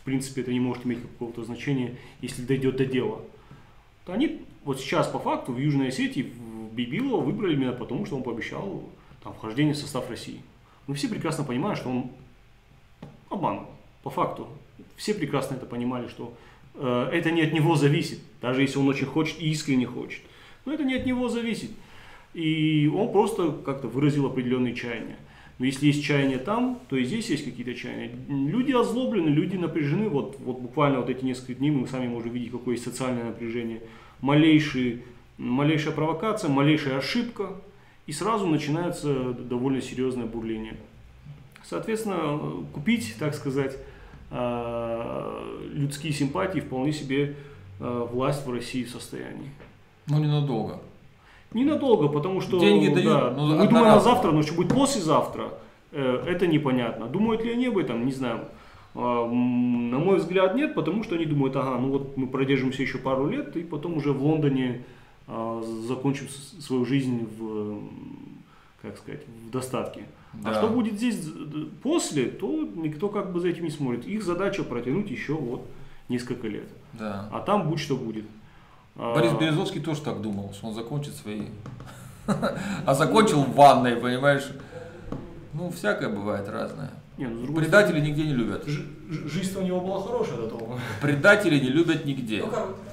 в 0.00 0.04
принципе 0.04 0.42
это 0.42 0.52
не 0.52 0.60
может 0.60 0.84
иметь 0.84 1.00
какого-то 1.00 1.44
значения, 1.44 1.96
если 2.20 2.42
дойдет 2.42 2.76
до 2.76 2.84
дела. 2.84 3.22
То 4.04 4.12
они 4.12 4.42
вот 4.64 4.78
сейчас 4.78 5.08
по 5.08 5.18
факту 5.18 5.52
в 5.52 5.58
Южной 5.58 5.88
Осетии 5.88 6.32
Бибилова 6.72 7.22
выбрали 7.22 7.54
именно 7.54 7.72
потому, 7.72 8.04
что 8.04 8.16
он 8.16 8.22
пообещал 8.22 8.84
там, 9.22 9.32
вхождение 9.32 9.72
в 9.72 9.78
состав 9.78 10.08
России. 10.10 10.42
Мы 10.86 10.94
все 10.94 11.08
прекрасно 11.08 11.44
понимаем, 11.44 11.76
что 11.76 11.88
он 11.88 12.10
обманул, 13.30 13.66
по 14.02 14.10
факту. 14.10 14.48
Все 14.96 15.14
прекрасно 15.14 15.54
это 15.54 15.64
понимали, 15.64 16.08
что 16.08 16.34
это 16.80 17.30
не 17.30 17.42
от 17.42 17.52
него 17.52 17.76
зависит, 17.76 18.20
даже 18.40 18.62
если 18.62 18.78
он 18.78 18.88
очень 18.88 19.06
хочет 19.06 19.40
и 19.40 19.50
искренне 19.50 19.86
хочет. 19.86 20.22
Но 20.64 20.72
это 20.72 20.84
не 20.84 20.94
от 20.94 21.06
него 21.06 21.28
зависит. 21.28 21.70
И 22.32 22.90
он 22.94 23.12
просто 23.12 23.52
как-то 23.64 23.88
выразил 23.88 24.26
определенные 24.26 24.74
чаяния. 24.74 25.16
Но 25.58 25.66
если 25.66 25.86
есть 25.86 26.02
чаяние 26.02 26.38
там, 26.38 26.80
то 26.88 26.96
и 26.96 27.04
здесь 27.04 27.28
есть 27.28 27.44
какие-то 27.44 27.74
чаяния. 27.74 28.12
Люди 28.28 28.72
озлоблены, 28.72 29.28
люди 29.28 29.56
напряжены. 29.56 30.08
Вот, 30.08 30.38
вот 30.40 30.60
буквально 30.60 31.00
вот 31.00 31.10
эти 31.10 31.22
несколько 31.24 31.54
дней 31.54 31.70
мы 31.70 31.86
сами 31.86 32.08
можем 32.08 32.30
видеть, 32.30 32.50
какое 32.50 32.74
есть 32.74 32.84
социальное 32.84 33.24
напряжение. 33.24 33.82
Малейший, 34.22 35.02
малейшая 35.36 35.92
провокация, 35.92 36.48
малейшая 36.48 36.98
ошибка, 36.98 37.56
и 38.06 38.12
сразу 38.12 38.46
начинается 38.46 39.34
довольно 39.34 39.82
серьезное 39.82 40.26
бурление. 40.26 40.76
Соответственно, 41.62 42.64
купить, 42.72 43.16
так 43.18 43.34
сказать, 43.34 43.76
Э, 43.76 43.89
людские 44.30 46.12
симпатии 46.12 46.60
вполне 46.60 46.92
себе 46.92 47.36
э, 47.80 48.06
власть 48.12 48.46
в 48.46 48.52
России 48.52 48.84
в 48.84 48.90
состоянии. 48.90 49.50
Ну, 50.06 50.18
ненадолго. 50.18 50.80
Ненадолго, 51.52 52.08
потому 52.08 52.40
что 52.40 52.60
Деньги 52.60 52.88
дают, 52.88 53.04
да, 53.04 53.30
ну, 53.30 53.56
мы 53.56 53.66
думаем 53.66 53.86
на 53.86 54.00
завтра, 54.00 54.30
но 54.30 54.42
что 54.42 54.54
будет 54.54 54.72
послезавтра, 54.72 55.52
э, 55.92 56.22
это 56.26 56.46
непонятно. 56.46 57.06
Думают 57.06 57.44
ли 57.44 57.52
они 57.52 57.66
об 57.66 57.78
этом, 57.78 58.06
не 58.06 58.12
знаю. 58.12 58.40
А, 58.94 59.26
На 59.26 59.98
мой 59.98 60.18
взгляд, 60.18 60.54
нет, 60.54 60.74
потому 60.74 61.04
что 61.04 61.14
они 61.14 61.24
думают, 61.24 61.56
ага, 61.56 61.78
ну 61.78 61.90
вот 61.90 62.16
мы 62.16 62.26
продержимся 62.26 62.82
еще 62.82 62.98
пару 62.98 63.28
лет, 63.28 63.56
и 63.56 63.62
потом 63.62 63.96
уже 63.96 64.12
в 64.12 64.22
Лондоне 64.22 64.82
а, 65.26 65.62
закончим 65.86 66.28
свою 66.28 66.84
жизнь 66.84 67.28
в, 67.38 67.80
как 68.82 68.96
сказать, 68.98 69.22
в 69.46 69.50
достатке. 69.50 70.04
А 70.44 70.50
Да. 70.50 70.54
что 70.54 70.68
будет 70.68 70.94
здесь 70.94 71.18
после, 71.82 72.26
то 72.26 72.46
никто 72.76 73.08
как 73.08 73.32
бы 73.32 73.40
за 73.40 73.48
этим 73.48 73.64
не 73.64 73.70
смотрит. 73.70 74.06
Их 74.06 74.22
задача 74.22 74.62
протянуть 74.62 75.10
еще 75.10 75.34
вот 75.34 75.66
несколько 76.08 76.46
лет. 76.48 76.68
Да. 76.92 77.28
А 77.32 77.40
там 77.40 77.68
будь 77.68 77.80
что 77.80 77.96
будет. 77.96 78.24
А, 78.96 79.14
Борис 79.14 79.32
Березовский 79.32 79.80
тоже 79.80 80.00
так 80.02 80.20
думал, 80.22 80.52
что 80.54 80.68
он 80.68 80.74
закончит 80.74 81.14
свои... 81.16 81.42
А 82.86 82.94
закончил 82.94 83.42
в 83.42 83.54
ванной, 83.54 83.96
понимаешь? 83.96 84.46
Ну, 85.52 85.70
всякое 85.70 86.08
бывает 86.08 86.48
разное. 86.48 86.90
Не, 87.18 87.26
ну, 87.26 87.52
Предатели 87.54 88.00
нигде 88.00 88.24
не 88.24 88.32
любят. 88.32 88.62
стороны, 88.62 88.82
жи- 89.10 89.12
жи- 89.14 89.28
жизнь 89.28 89.58
у 89.58 89.62
него 89.62 89.80
была 89.80 90.00
хорошая 90.00 90.36
до 90.38 90.46
того. 90.48 90.78
Предатели 91.02 91.58
не 91.58 91.68
любят 91.68 92.04
нигде. 92.06 92.44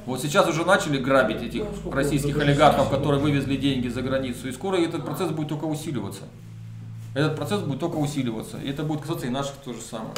Вот 0.06 0.22
сейчас 0.22 0.48
уже 0.50 0.66
начали 0.66 0.98
грабить 0.98 1.42
этих 1.44 1.64
Ну, 1.86 1.92
российских 1.92 2.38
олигархов, 2.38 2.90
которые 2.90 3.22
вывезли 3.22 3.56
деньги 3.58 3.88
за 3.90 4.02
границу. 4.02 4.48
И 4.50 4.52
скоро 4.52 4.76
этот 4.78 5.06
процесс 5.06 5.30
будет 5.32 5.50
только 5.50 5.66
усиливаться. 5.66 6.24
Этот 7.18 7.36
процесс 7.36 7.62
будет 7.62 7.80
только 7.80 7.96
усиливаться. 7.96 8.60
И 8.60 8.70
это 8.70 8.84
будет 8.84 9.02
касаться 9.02 9.26
и 9.26 9.32
наших 9.32 9.56
то 9.66 9.74
же 9.74 9.82
самое. 9.82 10.14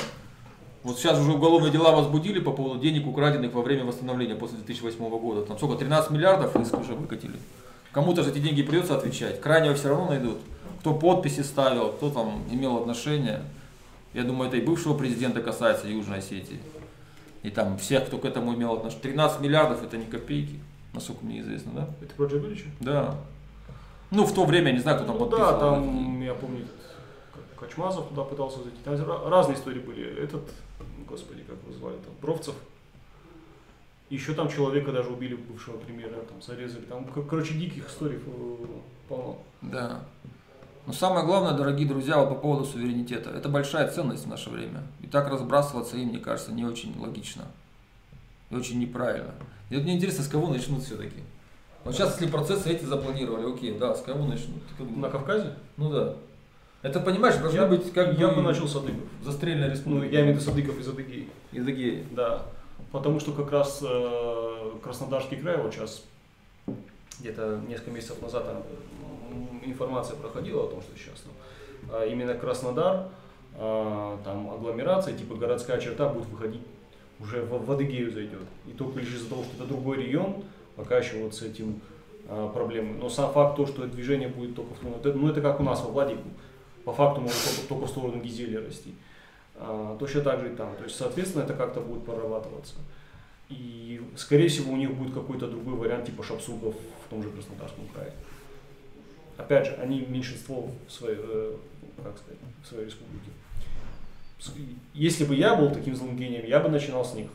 Вот 0.83 0.97
сейчас 0.97 1.17
уже 1.17 1.31
уголовные 1.31 1.71
дела 1.71 1.95
возбудили 1.95 2.41
по 2.41 2.51
поводу 2.51 2.77
денег, 2.81 3.07
украденных 3.07 3.53
во 3.53 3.61
время 3.61 3.85
восстановления 3.85 4.35
после 4.35 4.57
2008 4.57 5.09
года. 5.17 5.45
Там 5.45 5.55
сколько, 5.55 5.77
13 5.77 6.11
миллиардов 6.11 6.53
иск 6.57 6.77
уже 6.77 6.95
выкатили. 6.95 7.37
Кому-то 7.93 8.21
же 8.21 8.31
эти 8.31 8.39
деньги 8.39 8.63
придется 8.63 8.97
отвечать. 8.97 9.39
Крайнего 9.39 9.75
все 9.75 9.87
равно 9.87 10.07
найдут. 10.07 10.39
Кто 10.81 10.93
подписи 10.93 11.39
ставил, 11.39 11.93
кто 11.93 12.09
там 12.09 12.43
имел 12.51 12.75
отношение. 12.75 13.43
Я 14.13 14.23
думаю, 14.23 14.49
это 14.49 14.57
и 14.57 14.61
бывшего 14.61 14.93
президента 14.93 15.41
касается 15.41 15.87
Южной 15.87 16.17
Осетии. 16.17 16.59
И 17.43 17.49
там 17.49 17.77
всех, 17.77 18.07
кто 18.07 18.17
к 18.17 18.25
этому 18.25 18.55
имел 18.55 18.73
отношение. 18.73 19.03
13 19.03 19.39
миллиардов 19.39 19.81
это 19.85 19.95
не 19.95 20.05
копейки, 20.05 20.59
насколько 20.93 21.23
мне 21.23 21.39
известно, 21.39 21.71
да? 21.73 21.89
Это 22.01 22.13
про 22.15 22.25
Джабелича? 22.25 22.65
Да. 22.81 23.15
Ну, 24.11 24.25
в 24.25 24.33
то 24.33 24.45
время, 24.45 24.67
я 24.67 24.73
не 24.73 24.79
знаю, 24.79 24.97
кто 24.97 25.07
там 25.07 25.17
Ну 25.17 25.25
подписывал. 25.25 25.53
да, 25.53 25.59
там, 25.59 26.21
я 26.21 26.33
помню, 26.33 26.65
Качмазов 27.59 28.07
туда 28.09 28.23
пытался 28.23 28.59
зайти. 28.63 28.77
Там 28.83 28.95
разные 29.29 29.55
истории 29.57 29.79
были. 29.79 30.23
Этот, 30.23 30.41
господи, 31.07 31.43
как 31.43 31.57
его 31.63 31.73
звали, 31.77 31.95
там, 31.97 32.13
Бровцев. 32.21 32.55
Еще 34.09 34.33
там 34.33 34.49
человека 34.49 34.91
даже 34.91 35.09
убили, 35.09 35.35
бывшего 35.35 35.77
премьера, 35.77 36.21
там, 36.21 36.41
зарезали. 36.41 36.85
Там, 36.85 37.05
короче, 37.29 37.53
диких 37.53 37.87
историй 37.89 38.17
э, 38.25 38.65
полно. 39.07 39.37
Да. 39.61 39.99
Но 40.87 40.93
самое 40.93 41.23
главное, 41.23 41.51
дорогие 41.51 41.87
друзья, 41.87 42.17
вот 42.17 42.29
по 42.29 42.35
поводу 42.35 42.65
суверенитета. 42.65 43.29
Это 43.29 43.49
большая 43.49 43.91
ценность 43.91 44.25
в 44.25 44.29
наше 44.29 44.49
время. 44.49 44.81
И 45.01 45.07
так 45.07 45.29
разбрасываться 45.29 45.97
им, 45.97 46.07
мне 46.07 46.17
кажется, 46.17 46.51
не 46.51 46.65
очень 46.65 46.97
логично. 46.99 47.43
И 48.49 48.55
очень 48.55 48.79
неправильно. 48.79 49.35
И 49.69 49.75
вот 49.75 49.83
мне 49.83 49.95
интересно, 49.97 50.23
с 50.23 50.27
кого 50.27 50.47
начнут 50.47 50.83
все-таки. 50.83 51.21
Вот 51.85 51.93
сейчас, 51.95 52.19
если 52.19 52.31
процессы 52.31 52.69
эти 52.71 52.83
запланировали, 52.83 53.51
окей, 53.53 53.77
да, 53.77 53.95
с 53.95 54.01
кого 54.01 54.25
начнут? 54.25 54.57
На? 54.97 55.09
Кавказе? 55.09 55.55
Ну 55.77 55.89
да. 55.91 56.15
Это, 56.81 56.99
понимаешь, 56.99 57.35
должно 57.37 57.61
Я- 57.63 57.67
быть 57.67 57.91
как 57.93 58.17
я 58.17 58.29
бы 58.29 58.35
бы 58.35 58.41
начал 58.41 58.67
с 58.67 58.75
Адыгов. 58.75 59.03
застреленная 59.23 59.67
Ну, 59.67 59.73
республика. 59.73 60.13
я 60.13 60.21
имею 60.21 60.35
в 60.37 60.39
виду 60.41 60.49
Садыков 60.51 60.79
из 60.79 60.87
Адыгеи. 60.87 61.29
Из 61.51 61.61
Адыгеи. 61.63 62.05
Да. 62.11 62.43
Потому 62.91 63.19
что 63.19 63.31
как 63.33 63.51
раз 63.51 63.83
э, 63.85 64.71
Краснодарский 64.83 65.37
край 65.37 65.57
вот 65.57 65.73
сейчас 65.73 66.03
где-то 67.19 67.59
несколько 67.67 67.91
месяцев 67.91 68.21
назад 68.21 68.45
там, 68.45 68.57
м, 69.31 69.61
информация 69.65 70.15
проходила 70.15 70.63
о 70.63 70.67
том, 70.67 70.81
что 70.81 70.97
сейчас 70.97 71.19
там, 71.21 71.33
а 71.91 72.05
именно 72.05 72.33
Краснодар, 72.33 73.09
а, 73.57 74.17
там 74.23 74.49
агломерация, 74.49 75.13
типа 75.17 75.35
городская 75.35 75.79
черта 75.81 76.07
будет 76.07 76.27
выходить 76.29 76.61
уже 77.19 77.41
в, 77.41 77.65
в 77.65 77.71
Адыгею 77.71 78.11
зайдет. 78.13 78.39
И 78.67 78.71
только 78.71 78.99
лишь 78.99 79.13
из-за 79.13 79.27
того, 79.29 79.43
что 79.43 79.55
это 79.57 79.65
другой 79.65 79.97
регион, 79.97 80.43
пока 80.79 80.97
еще 80.97 81.17
вот 81.17 81.35
с 81.35 81.41
этим 81.41 81.81
а, 82.29 82.47
проблемы. 82.47 82.95
Но 82.97 83.09
сам 83.09 83.33
факт 83.33 83.57
то, 83.57 83.67
что 83.67 83.85
движение 83.85 84.29
будет 84.29 84.55
только 84.55 84.73
в 84.73 84.77
сторону, 84.77 85.01
ну 85.15 85.27
это 85.27 85.41
как 85.41 85.59
у 85.59 85.63
нас 85.63 85.81
во 85.81 85.91
Владику, 85.91 86.29
по 86.85 86.93
факту 86.93 87.19
может 87.19 87.37
только, 87.43 87.67
только 87.67 87.85
в 87.85 87.89
сторону 87.89 88.21
Гизели 88.21 88.55
расти. 88.55 88.95
А, 89.55 89.97
точно 89.99 90.21
так 90.21 90.39
же 90.39 90.53
и 90.53 90.55
там. 90.55 90.73
То 90.77 90.85
есть, 90.85 90.95
соответственно, 90.95 91.43
это 91.43 91.53
как-то 91.53 91.81
будет 91.81 92.05
прорабатываться. 92.05 92.75
И, 93.49 94.01
скорее 94.15 94.47
всего, 94.47 94.71
у 94.71 94.77
них 94.77 94.93
будет 94.93 95.13
какой-то 95.13 95.47
другой 95.47 95.73
вариант, 95.73 96.05
типа 96.05 96.23
шапсугов 96.23 96.75
в 97.05 97.09
том 97.09 97.21
же 97.23 97.29
Краснодарском 97.29 97.85
крае. 97.93 98.13
Опять 99.37 99.67
же, 99.67 99.73
они 99.73 100.01
меньшинство 100.01 100.69
в 100.87 100.91
своей, 100.91 101.17
э, 101.19 101.55
как 101.97 102.17
сказать, 102.17 102.39
в 102.63 102.67
своей 102.67 102.85
республике. 102.85 103.31
Если 104.93 105.25
бы 105.25 105.35
я 105.35 105.55
был 105.55 105.71
таким 105.71 105.95
злым 105.95 106.15
гением, 106.15 106.45
я 106.45 106.59
бы 106.61 106.69
начинал 106.69 107.03
с 107.03 107.13
них. 107.13 107.27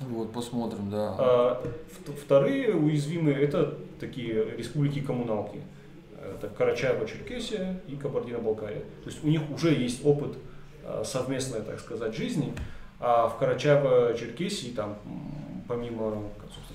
Вот, 0.00 0.32
посмотрим, 0.32 0.90
да. 0.90 1.14
А, 1.18 1.62
вт- 2.06 2.16
Вторые 2.16 2.74
уязвимые 2.74 3.36
это 3.40 3.74
такие 3.98 4.56
республики-коммуналки. 4.56 5.60
Это 6.18 6.48
Карачаево-Черкесия 6.48 7.76
и 7.86 7.96
Кабардино-Балкария. 7.96 8.80
То 9.04 9.10
есть 9.10 9.22
у 9.24 9.28
них 9.28 9.42
уже 9.54 9.72
есть 9.74 10.04
опыт 10.04 10.36
а, 10.84 11.02
совместной, 11.04 11.60
так 11.62 11.80
сказать, 11.80 12.14
жизни. 12.14 12.52
А 12.98 13.28
в 13.28 13.40
Карачаево-Черкесии 13.42 14.74
там 14.74 14.98
помимо 15.68 16.22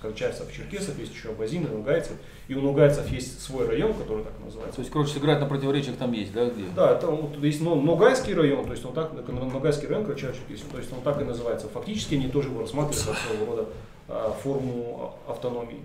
карачаевцев, 0.06 0.52
черкесов 0.54 0.98
есть 1.00 1.14
еще 1.14 1.30
абазины, 1.30 1.68
нугайцы. 1.70 2.12
И 2.48 2.54
у 2.54 2.62
нугайцев 2.62 3.08
есть 3.12 3.42
свой 3.42 3.68
район, 3.68 3.94
который 3.94 4.24
так 4.24 4.34
называется. 4.44 4.76
То 4.76 4.82
есть, 4.82 4.92
короче, 4.92 5.14
сыграть 5.14 5.40
на 5.40 5.48
противоречиях 5.48 5.98
там 5.98 6.12
есть, 6.12 6.32
да, 6.34 6.46
где? 6.50 6.64
Да, 6.76 6.92
это 6.92 7.08
вот 7.08 7.38
есть 7.44 7.62
Но- 7.62 7.76
Ногайский 7.76 8.34
район, 8.34 8.66
то 8.66 8.72
есть 8.72 8.86
он 8.86 8.94
так, 8.94 9.12
Ногайский 9.28 9.88
район 9.88 10.06
Карачаево-Черкесия, 10.06 10.72
то 10.72 10.78
есть 10.78 10.92
он 10.94 11.02
так 11.02 11.22
и 11.22 11.24
называется. 11.24 11.68
Фактически 11.70 12.16
они 12.16 12.28
тоже 12.28 12.50
его 12.50 12.62
рассматривают 12.62 13.08
как 13.08 13.18
своего 13.18 13.46
рода 13.46 13.70
а, 14.08 14.32
форму 14.44 15.16
автономии. 15.28 15.82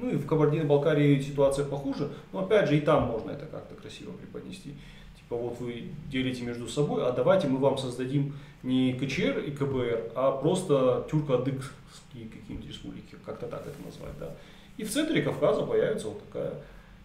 Ну 0.00 0.10
и 0.10 0.16
в 0.16 0.26
Кабардино-Балкарии 0.26 1.20
ситуация 1.20 1.64
похуже, 1.64 2.10
но 2.32 2.40
опять 2.40 2.68
же 2.68 2.76
и 2.76 2.80
там 2.80 3.04
можно 3.04 3.30
это 3.30 3.46
как-то 3.46 3.74
красиво 3.74 4.12
преподнести. 4.12 4.74
Типа 5.16 5.36
вот 5.36 5.60
вы 5.60 5.86
делите 6.10 6.42
между 6.42 6.68
собой, 6.68 7.06
а 7.06 7.12
давайте 7.12 7.48
мы 7.48 7.58
вам 7.58 7.78
создадим 7.78 8.34
не 8.62 8.92
КЧР 8.94 9.38
и 9.40 9.50
КБР, 9.50 10.12
а 10.14 10.32
просто 10.32 11.06
тюрко-адыгские 11.10 12.28
какие-нибудь 12.28 12.68
республики, 12.68 13.11
как-то 13.24 13.46
так 13.46 13.62
это 13.66 13.76
назвать, 13.84 14.18
да. 14.18 14.30
И 14.76 14.84
в 14.84 14.90
центре 14.90 15.22
Кавказа 15.22 15.62
появится 15.62 16.08
вот 16.08 16.24
такая 16.26 16.54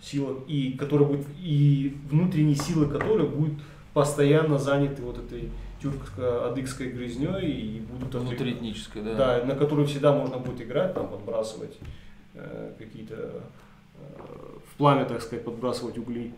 сила, 0.02 0.38
и 0.48 0.74
которая 0.74 1.08
будет, 1.08 1.26
и 1.40 1.98
внутренние 2.10 2.56
силы 2.56 2.88
которой 2.88 3.28
будут 3.28 3.60
постоянно 3.94 4.58
заняты 4.58 5.02
вот 5.02 5.18
этой 5.18 5.50
тюрко-адыгской 5.82 6.90
грязней 6.92 7.52
и 7.52 7.80
будут 7.80 8.16
Внутриэтническое, 8.16 9.04
да. 9.04 9.16
да, 9.40 9.46
на 9.46 9.56
которую 9.56 9.88
всегда 9.88 10.14
можно 10.14 10.38
будет 10.38 10.62
играть, 10.62 10.94
там 10.94 11.08
подбрасывать 11.08 11.78
э, 12.34 12.74
какие-то 12.78 13.16
э, 13.96 14.00
в 14.66 14.78
пламя, 14.78 15.06
так 15.06 15.22
сказать, 15.22 15.46
подбрасывать 15.46 15.98
угли. 15.98 16.34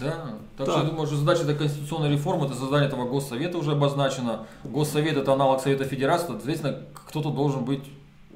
Да. 0.00 0.38
Так 0.56 0.66
Да. 0.66 0.72
что 0.72 0.82
я 0.82 0.90
думаю, 0.90 1.06
что 1.06 1.16
задача 1.16 1.42
этой 1.42 1.56
конституционной 1.56 2.10
реформы, 2.10 2.46
это 2.46 2.54
создание 2.54 2.88
этого 2.88 3.08
госсовета 3.08 3.56
уже 3.58 3.72
обозначено. 3.72 4.46
Госсовет 4.64 5.16
это 5.16 5.32
аналог 5.32 5.60
Совета 5.60 5.84
Федерации, 5.84 6.26
соответственно, 6.28 6.82
кто-то 7.06 7.30
должен 7.30 7.64
быть 7.64 7.84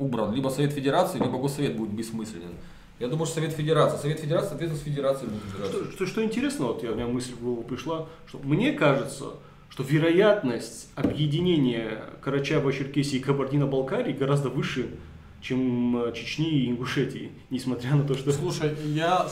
убран. 0.00 0.34
Либо 0.34 0.48
Совет 0.48 0.72
Федерации, 0.72 1.18
либо 1.18 1.38
Госсовет 1.38 1.76
будет 1.76 1.90
бессмысленен. 1.90 2.54
Я 2.98 3.08
думаю, 3.08 3.26
что 3.26 3.36
Совет 3.36 3.52
Федерации. 3.52 3.98
Совет 3.98 4.20
Федерации, 4.20 4.48
соответственно, 4.48 4.82
с 4.82 4.84
Федерацией 4.84 5.30
будет 5.30 5.44
избираться. 5.46 5.78
Что, 5.78 5.92
что, 5.92 6.06
что 6.06 6.24
интересно, 6.24 6.66
вот 6.66 6.82
я, 6.82 6.92
у 6.92 6.94
меня 6.94 7.06
мысль 7.06 7.32
в 7.32 7.42
голову 7.42 7.62
пришла, 7.62 8.06
что 8.26 8.38
мне 8.42 8.72
кажется, 8.72 9.34
что 9.70 9.82
вероятность 9.82 10.88
объединения 10.96 12.04
Карачаева-Черкесии 12.22 13.16
и 13.16 13.20
Кабардино-Балкарии 13.20 14.12
гораздо 14.12 14.48
выше, 14.48 14.90
чем 15.40 15.96
э, 15.96 16.12
Чечни 16.12 16.50
и 16.50 16.70
Ингушетии, 16.70 17.32
несмотря 17.50 17.94
на 17.94 18.04
то, 18.04 18.14
что... 18.14 18.32
Слушай, 18.32 18.74
я, 18.86 19.26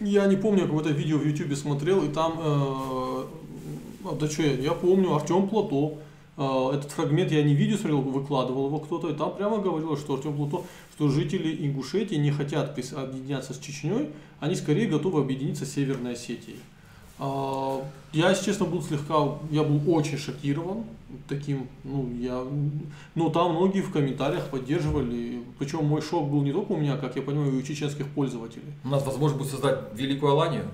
я 0.00 0.26
не 0.26 0.36
помню, 0.36 0.62
какое-то 0.62 0.90
видео 0.90 1.18
в 1.18 1.26
Ютубе 1.26 1.54
смотрел, 1.54 2.02
и 2.02 2.08
там, 2.08 2.32
э, 2.38 3.24
а, 4.04 4.16
да 4.18 4.28
что, 4.28 4.42
я, 4.42 4.54
я 4.54 4.72
помню, 4.72 5.14
Артем 5.14 5.48
Плато, 5.48 5.98
э, 5.98 6.09
этот 6.40 6.90
фрагмент 6.92 7.30
я 7.32 7.42
не 7.42 7.54
видео 7.54 7.76
смотрел, 7.76 8.00
выкладывал 8.00 8.66
его 8.66 8.78
кто-то, 8.78 9.08
и 9.10 9.14
там 9.14 9.36
прямо 9.36 9.58
говорилось, 9.58 10.00
что 10.00 10.14
Артем 10.14 10.36
Плато, 10.36 10.64
что 10.94 11.08
жители 11.08 11.66
Ингушетии 11.66 12.14
не 12.14 12.30
хотят 12.30 12.70
объединяться 12.70 13.52
с 13.52 13.58
Чечней, 13.58 14.08
они 14.40 14.54
скорее 14.54 14.86
готовы 14.88 15.20
объединиться 15.20 15.66
с 15.66 15.72
Северной 15.72 16.14
Осетией. 16.14 16.58
А, 17.18 17.84
Я, 18.12 18.30
если 18.30 18.46
честно, 18.46 18.64
был 18.64 18.82
слегка, 18.82 19.14
я 19.50 19.62
был 19.62 19.82
очень 19.94 20.16
шокирован 20.16 20.84
таким, 21.28 21.68
ну, 21.84 22.10
я, 22.18 22.42
ну, 23.14 23.30
там 23.30 23.54
многие 23.54 23.82
в 23.82 23.92
комментариях 23.92 24.48
поддерживали, 24.48 25.42
причем 25.58 25.84
мой 25.84 26.00
шок 26.00 26.30
был 26.30 26.42
не 26.42 26.52
только 26.52 26.72
у 26.72 26.76
меня, 26.78 26.96
как 26.96 27.16
я 27.16 27.22
понимаю, 27.22 27.52
и 27.52 27.58
у 27.58 27.62
чеченских 27.62 28.08
пользователей. 28.08 28.72
У 28.82 28.88
нас 28.88 29.04
возможно 29.04 29.36
будет 29.36 29.50
создать 29.50 29.78
Великую 29.94 30.32
Аланию. 30.32 30.64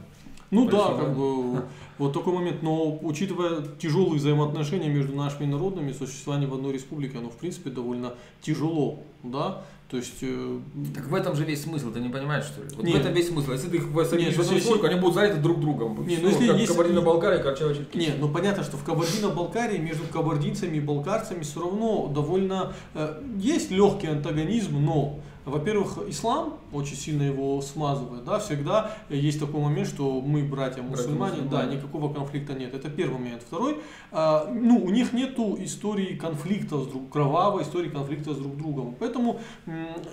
Ну 0.51 0.69
да, 0.69 0.89
Большое. 0.89 0.99
как 0.99 1.17
бы, 1.17 1.63
вот 1.99 2.13
такой 2.13 2.33
момент, 2.35 2.63
но 2.63 2.99
учитывая 3.03 3.63
тяжелые 3.79 4.19
взаимоотношения 4.19 4.89
между 4.89 5.15
нашими 5.17 5.47
народами, 5.47 5.93
существование 5.93 6.49
в 6.49 6.55
одной 6.55 6.73
республике, 6.73 7.19
оно 7.19 7.31
в 7.31 7.37
принципе 7.37 7.71
довольно 7.71 8.15
тяжело, 8.41 9.01
да, 9.23 9.63
То 9.89 9.97
есть, 9.99 10.19
э, 10.23 10.59
Так 10.95 11.07
в 11.07 11.15
этом 11.15 11.37
же 11.37 11.45
весь 11.45 11.63
смысл, 11.63 11.93
ты 11.93 12.01
не 12.01 12.09
понимаешь, 12.09 12.45
что 12.45 12.61
ли? 12.61 12.69
Вот 12.75 12.85
Нет. 12.85 12.97
в 12.97 13.01
этом 13.01 13.13
весь 13.13 13.29
смысл. 13.29 13.53
Если 13.53 13.69
ты 13.69 13.77
их 13.77 13.95
посадишь 13.95 14.35
в 14.35 14.41
одну 14.41 14.85
они 14.85 15.01
будут 15.01 15.15
заняты 15.15 15.41
друг 15.41 15.61
другом. 15.61 16.07
Не, 16.07 16.17
ну 16.17 16.29
если 16.29 16.49
как 16.49 16.57
есть- 16.59 16.73
Кабардино-Балкария 16.73 17.43
Карачаево-Черкесия. 17.43 17.97
Не, 17.99 18.15
ну 18.19 18.29
понятно, 18.29 18.65
что 18.65 18.77
в 18.77 18.83
Кабардино-Балкарии 18.83 19.79
между 19.79 20.05
кабардинцами 20.13 20.79
и 20.79 20.81
балкарцами 20.81 21.43
все 21.43 21.61
равно 21.61 22.09
довольно 22.09 22.73
э, 22.95 23.23
есть 23.39 23.71
легкий 23.71 24.09
антагонизм, 24.09 24.85
но, 24.85 25.21
во-первых, 25.51 25.99
ислам 26.09 26.59
очень 26.73 26.97
сильно 26.97 27.23
его 27.23 27.61
смазывает, 27.63 28.25
да, 28.25 28.41
всегда 28.41 28.91
есть 29.09 29.39
такой 29.39 29.61
момент, 29.61 29.89
что 29.89 30.21
мы 30.21 30.43
братья 30.43 30.83
мусульмане, 30.83 31.19
да, 31.19 31.19
Братья-мусульмане. 31.19 31.77
никакого 31.77 32.13
конфликта 32.13 32.55
нет. 32.55 32.75
Это 32.75 32.91
первый 32.91 33.19
момент. 33.19 33.43
Второй, 33.43 33.79
а, 34.11 34.51
ну, 34.53 34.83
у 34.83 34.91
них 34.91 35.13
нету 35.13 35.57
истории 35.61 36.17
конфликтов 36.17 36.85
с 36.85 36.87
друг, 36.89 37.11
кровавой 37.11 37.63
истории 37.63 37.89
конфликта 37.89 38.35
с 38.35 38.39
друг 38.39 38.57
другом. 38.57 38.97
Поэтому, 38.99 39.41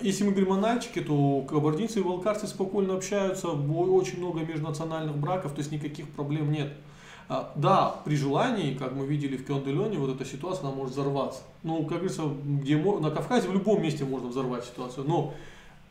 если 0.00 0.22
мы 0.24 0.30
говорим 0.30 0.52
о 0.52 0.56
Нальчике, 0.56 1.00
то 1.00 1.42
кабардинцы 1.42 1.98
и 1.98 2.02
балкарцы 2.02 2.46
спокойно 2.46 2.94
общаются, 2.94 3.48
очень 3.48 4.18
много 4.18 4.40
межнациональных 4.40 5.16
браков, 5.16 5.52
то 5.52 5.58
есть 5.58 5.72
никаких 5.72 6.08
проблем 6.10 6.52
нет. 6.52 6.72
А, 7.28 7.52
Да, 7.56 7.96
при 8.04 8.16
желании, 8.16 8.74
как 8.74 8.92
мы 8.92 9.06
видели 9.06 9.36
в 9.36 9.46
Кёнделёне, 9.46 9.98
вот 9.98 10.14
эта 10.14 10.24
ситуация 10.24 10.66
она 10.66 10.74
может 10.74 10.92
взорваться. 10.92 11.40
Ну, 11.62 11.78
как 11.84 11.98
говорится, 11.98 12.22
где 12.44 12.76
на 12.76 13.10
Кавказе 13.10 13.48
в 13.48 13.52
любом 13.52 13.82
месте 13.82 14.04
можно 14.04 14.28
взорвать 14.28 14.64
ситуацию, 14.64 15.06
но 15.08 15.32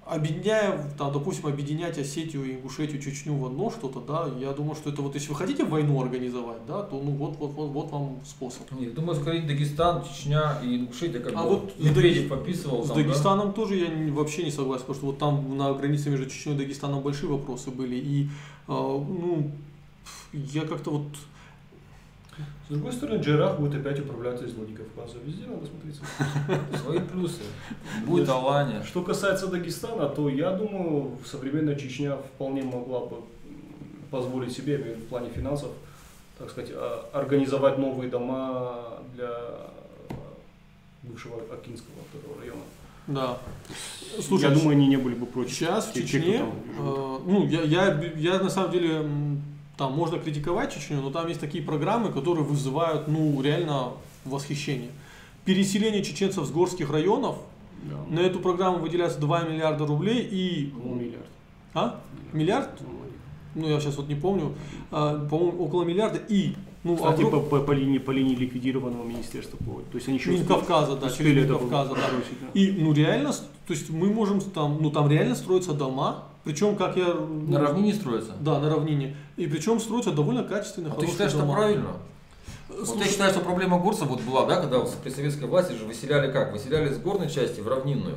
объединяя, 0.06 0.78
там, 0.98 1.14
допустим, 1.14 1.48
объединять 1.48 1.98
Осетию, 1.98 2.54
Ингушетию, 2.54 3.02
Чечню 3.02 3.36
в 3.36 3.46
одно 3.46 3.72
что-то, 3.72 4.02
да, 4.02 4.30
я 4.40 4.52
думаю, 4.52 4.76
что 4.76 4.90
это 4.90 5.02
вот 5.02 5.16
если 5.16 5.30
вы 5.30 5.36
хотите 5.36 5.64
войну 5.64 6.02
организовать, 6.02 6.66
да, 6.68 6.84
то 6.84 7.00
ну 7.02 7.12
вот, 7.12 7.38
вот, 7.38 7.54
вот, 7.54 7.70
вот 7.70 7.92
вам 7.92 8.20
способ. 8.26 8.70
Нет, 8.72 8.94
думаю, 8.94 9.16
скорее 9.16 9.42
Дагестан, 9.42 10.04
Чечня 10.04 10.60
и 10.64 10.76
Ингушетия, 10.78 11.20
как 11.20 11.34
А 11.36 11.44
бы 11.44 11.50
вот 11.50 11.80
Медведев 11.80 12.30
подписывал. 12.30 12.84
С 12.84 12.88
там, 12.88 12.98
да? 12.98 13.04
Дагестаном 13.04 13.54
тоже 13.54 13.76
я 13.76 14.14
вообще 14.14 14.44
не 14.44 14.52
согласен, 14.52 14.82
потому 14.82 14.96
что 14.98 15.06
вот 15.08 15.18
там 15.18 15.58
на 15.58 15.74
границе 15.74 16.10
между 16.10 16.30
Чечней 16.30 16.56
и 16.56 16.58
Дагестаном 16.58 17.02
большие 17.02 17.30
вопросы 17.30 17.72
были, 17.72 17.96
и, 17.96 18.30
а, 18.68 18.74
ну, 18.74 19.52
я 20.34 20.66
как-то 20.66 20.92
вот 20.92 21.08
С 22.68 22.70
другой 22.70 22.92
стороны, 22.92 23.22
Джерах 23.22 23.60
будет 23.60 23.80
опять 23.80 24.00
управляться 24.00 24.46
из 24.46 24.54
Владикавказа. 24.54 25.18
Везде 25.24 25.46
надо 25.46 25.66
смотреться. 25.66 26.04
Свои 26.84 27.00
плюсы. 27.00 27.42
Будет 28.06 28.28
Алания. 28.30 28.84
Что 28.84 29.04
касается 29.04 29.48
Дагестана, 29.48 30.10
то 30.10 30.28
я 30.30 30.52
думаю, 30.52 31.18
современная 31.26 31.76
Чечня 31.76 32.18
вполне 32.18 32.64
могла 32.64 33.06
бы 33.06 33.18
позволить 34.10 34.52
себе, 34.52 34.78
в 34.78 35.08
плане 35.08 35.30
финансов, 35.30 35.72
так 36.38 36.50
сказать, 36.50 36.72
а, 36.74 37.10
организовать 37.14 37.78
новые 37.78 38.10
дома 38.10 39.00
для 39.16 39.32
бывшего 41.04 41.38
Акинского 41.52 41.96
этого 42.14 42.40
района. 42.40 42.62
Да. 43.08 43.38
я 44.30 44.50
думаю, 44.50 44.72
они 44.72 44.88
не 44.88 44.98
были 44.98 45.16
бы 45.16 45.26
против. 45.26 45.52
сейчас 45.54 45.88
в 45.88 45.94
Чечне, 45.94 46.38
э, 46.38 47.20
ну, 47.26 47.46
я, 47.48 47.62
я, 47.64 48.02
я 48.16 48.40
на 48.40 48.50
самом 48.50 48.72
деле, 48.72 49.06
там 49.78 49.94
можно 49.94 50.20
критиковать 50.20 50.74
Чечню, 50.74 51.02
но 51.02 51.10
там 51.10 51.28
есть 51.28 51.40
такие 51.40 51.64
программы, 51.64 52.12
которые 52.12 52.44
вызывают, 52.44 53.08
ну, 53.08 53.42
реально 53.42 53.94
восхищение. 54.26 54.90
Переселение 55.46 56.04
чеченцев 56.04 56.46
с 56.46 56.52
горских 56.52 56.90
районов, 56.92 57.38
Да. 57.84 57.96
на 58.10 58.20
эту 58.20 58.40
программу 58.40 58.78
выделяется 58.80 59.20
2 59.20 59.42
миллиарда 59.44 59.86
рублей 59.86 60.22
и... 60.22 60.68
По-моему, 60.68 60.96
миллиард. 61.02 61.26
А? 61.74 62.00
Миллиард? 62.32 62.70
Ну, 63.56 63.68
я 63.68 63.80
сейчас 63.80 63.98
вот 63.98 64.08
не 64.08 64.16
помню. 64.16 64.54
А, 64.92 65.26
по-моему, 65.28 65.64
около 65.66 65.84
миллиарда 65.84 66.20
и... 66.30 66.56
Ну, 66.84 66.96
Кстати, 66.98 67.22
огром- 67.22 67.30
по, 67.32 67.40
по- 67.40 67.60
по 67.62 67.72
линии, 67.72 67.98
по 67.98 68.12
линии 68.12 68.36
ликвидированного 68.36 69.06
министерства 69.06 69.58
То 69.58 69.96
есть 69.96 70.08
они 70.10 70.18
еще 70.18 70.32
Минкавказа, 70.32 70.98
да, 70.98 71.08
успели 71.08 71.30
через 71.32 71.46
это 71.46 71.54
Минкавказа, 71.54 71.96
да. 71.96 72.02
да. 72.02 72.60
И, 72.60 72.72
ну, 72.74 72.94
реально, 72.94 73.32
то 73.32 73.74
есть 73.74 73.90
мы 73.90 74.12
можем 74.12 74.42
там, 74.42 74.80
ну, 74.82 74.92
там 74.92 75.10
реально 75.10 75.36
строятся 75.36 75.74
дома, 75.74 76.26
причем, 76.44 76.76
как 76.76 76.98
я... 76.98 77.14
ну, 77.14 77.52
На 77.52 77.60
равнине 77.60 77.94
строится. 77.94 78.32
Да, 78.40 78.60
на 78.60 78.70
равнине. 78.70 79.16
И 79.38 79.48
причем 79.48 79.80
строятся 79.80 80.12
довольно 80.12 80.44
качественные, 80.44 80.90
А 80.92 80.96
ты 80.96 81.02
хорошие 81.02 81.12
считаешь, 81.12 81.32
что 81.32 81.42
дома. 81.42 81.54
правильно? 81.56 81.90
Вот 82.70 82.88
Слушай, 82.88 83.06
я 83.06 83.12
считаю, 83.12 83.32
что 83.32 83.40
проблема 83.42 83.80
горцев 83.80 84.08
вот 84.08 84.22
была, 84.22 84.46
да, 84.46 84.60
когда 84.60 84.80
вот 84.80 84.94
при 85.04 85.10
советской 85.10 85.46
власти 85.46 85.74
же 85.74 85.86
выселяли 85.86 86.32
как? 86.32 86.52
Выселяли 86.54 86.94
с 86.94 86.98
горной 86.98 87.30
части 87.30 87.60
в 87.62 87.68
равнинную. 87.68 88.16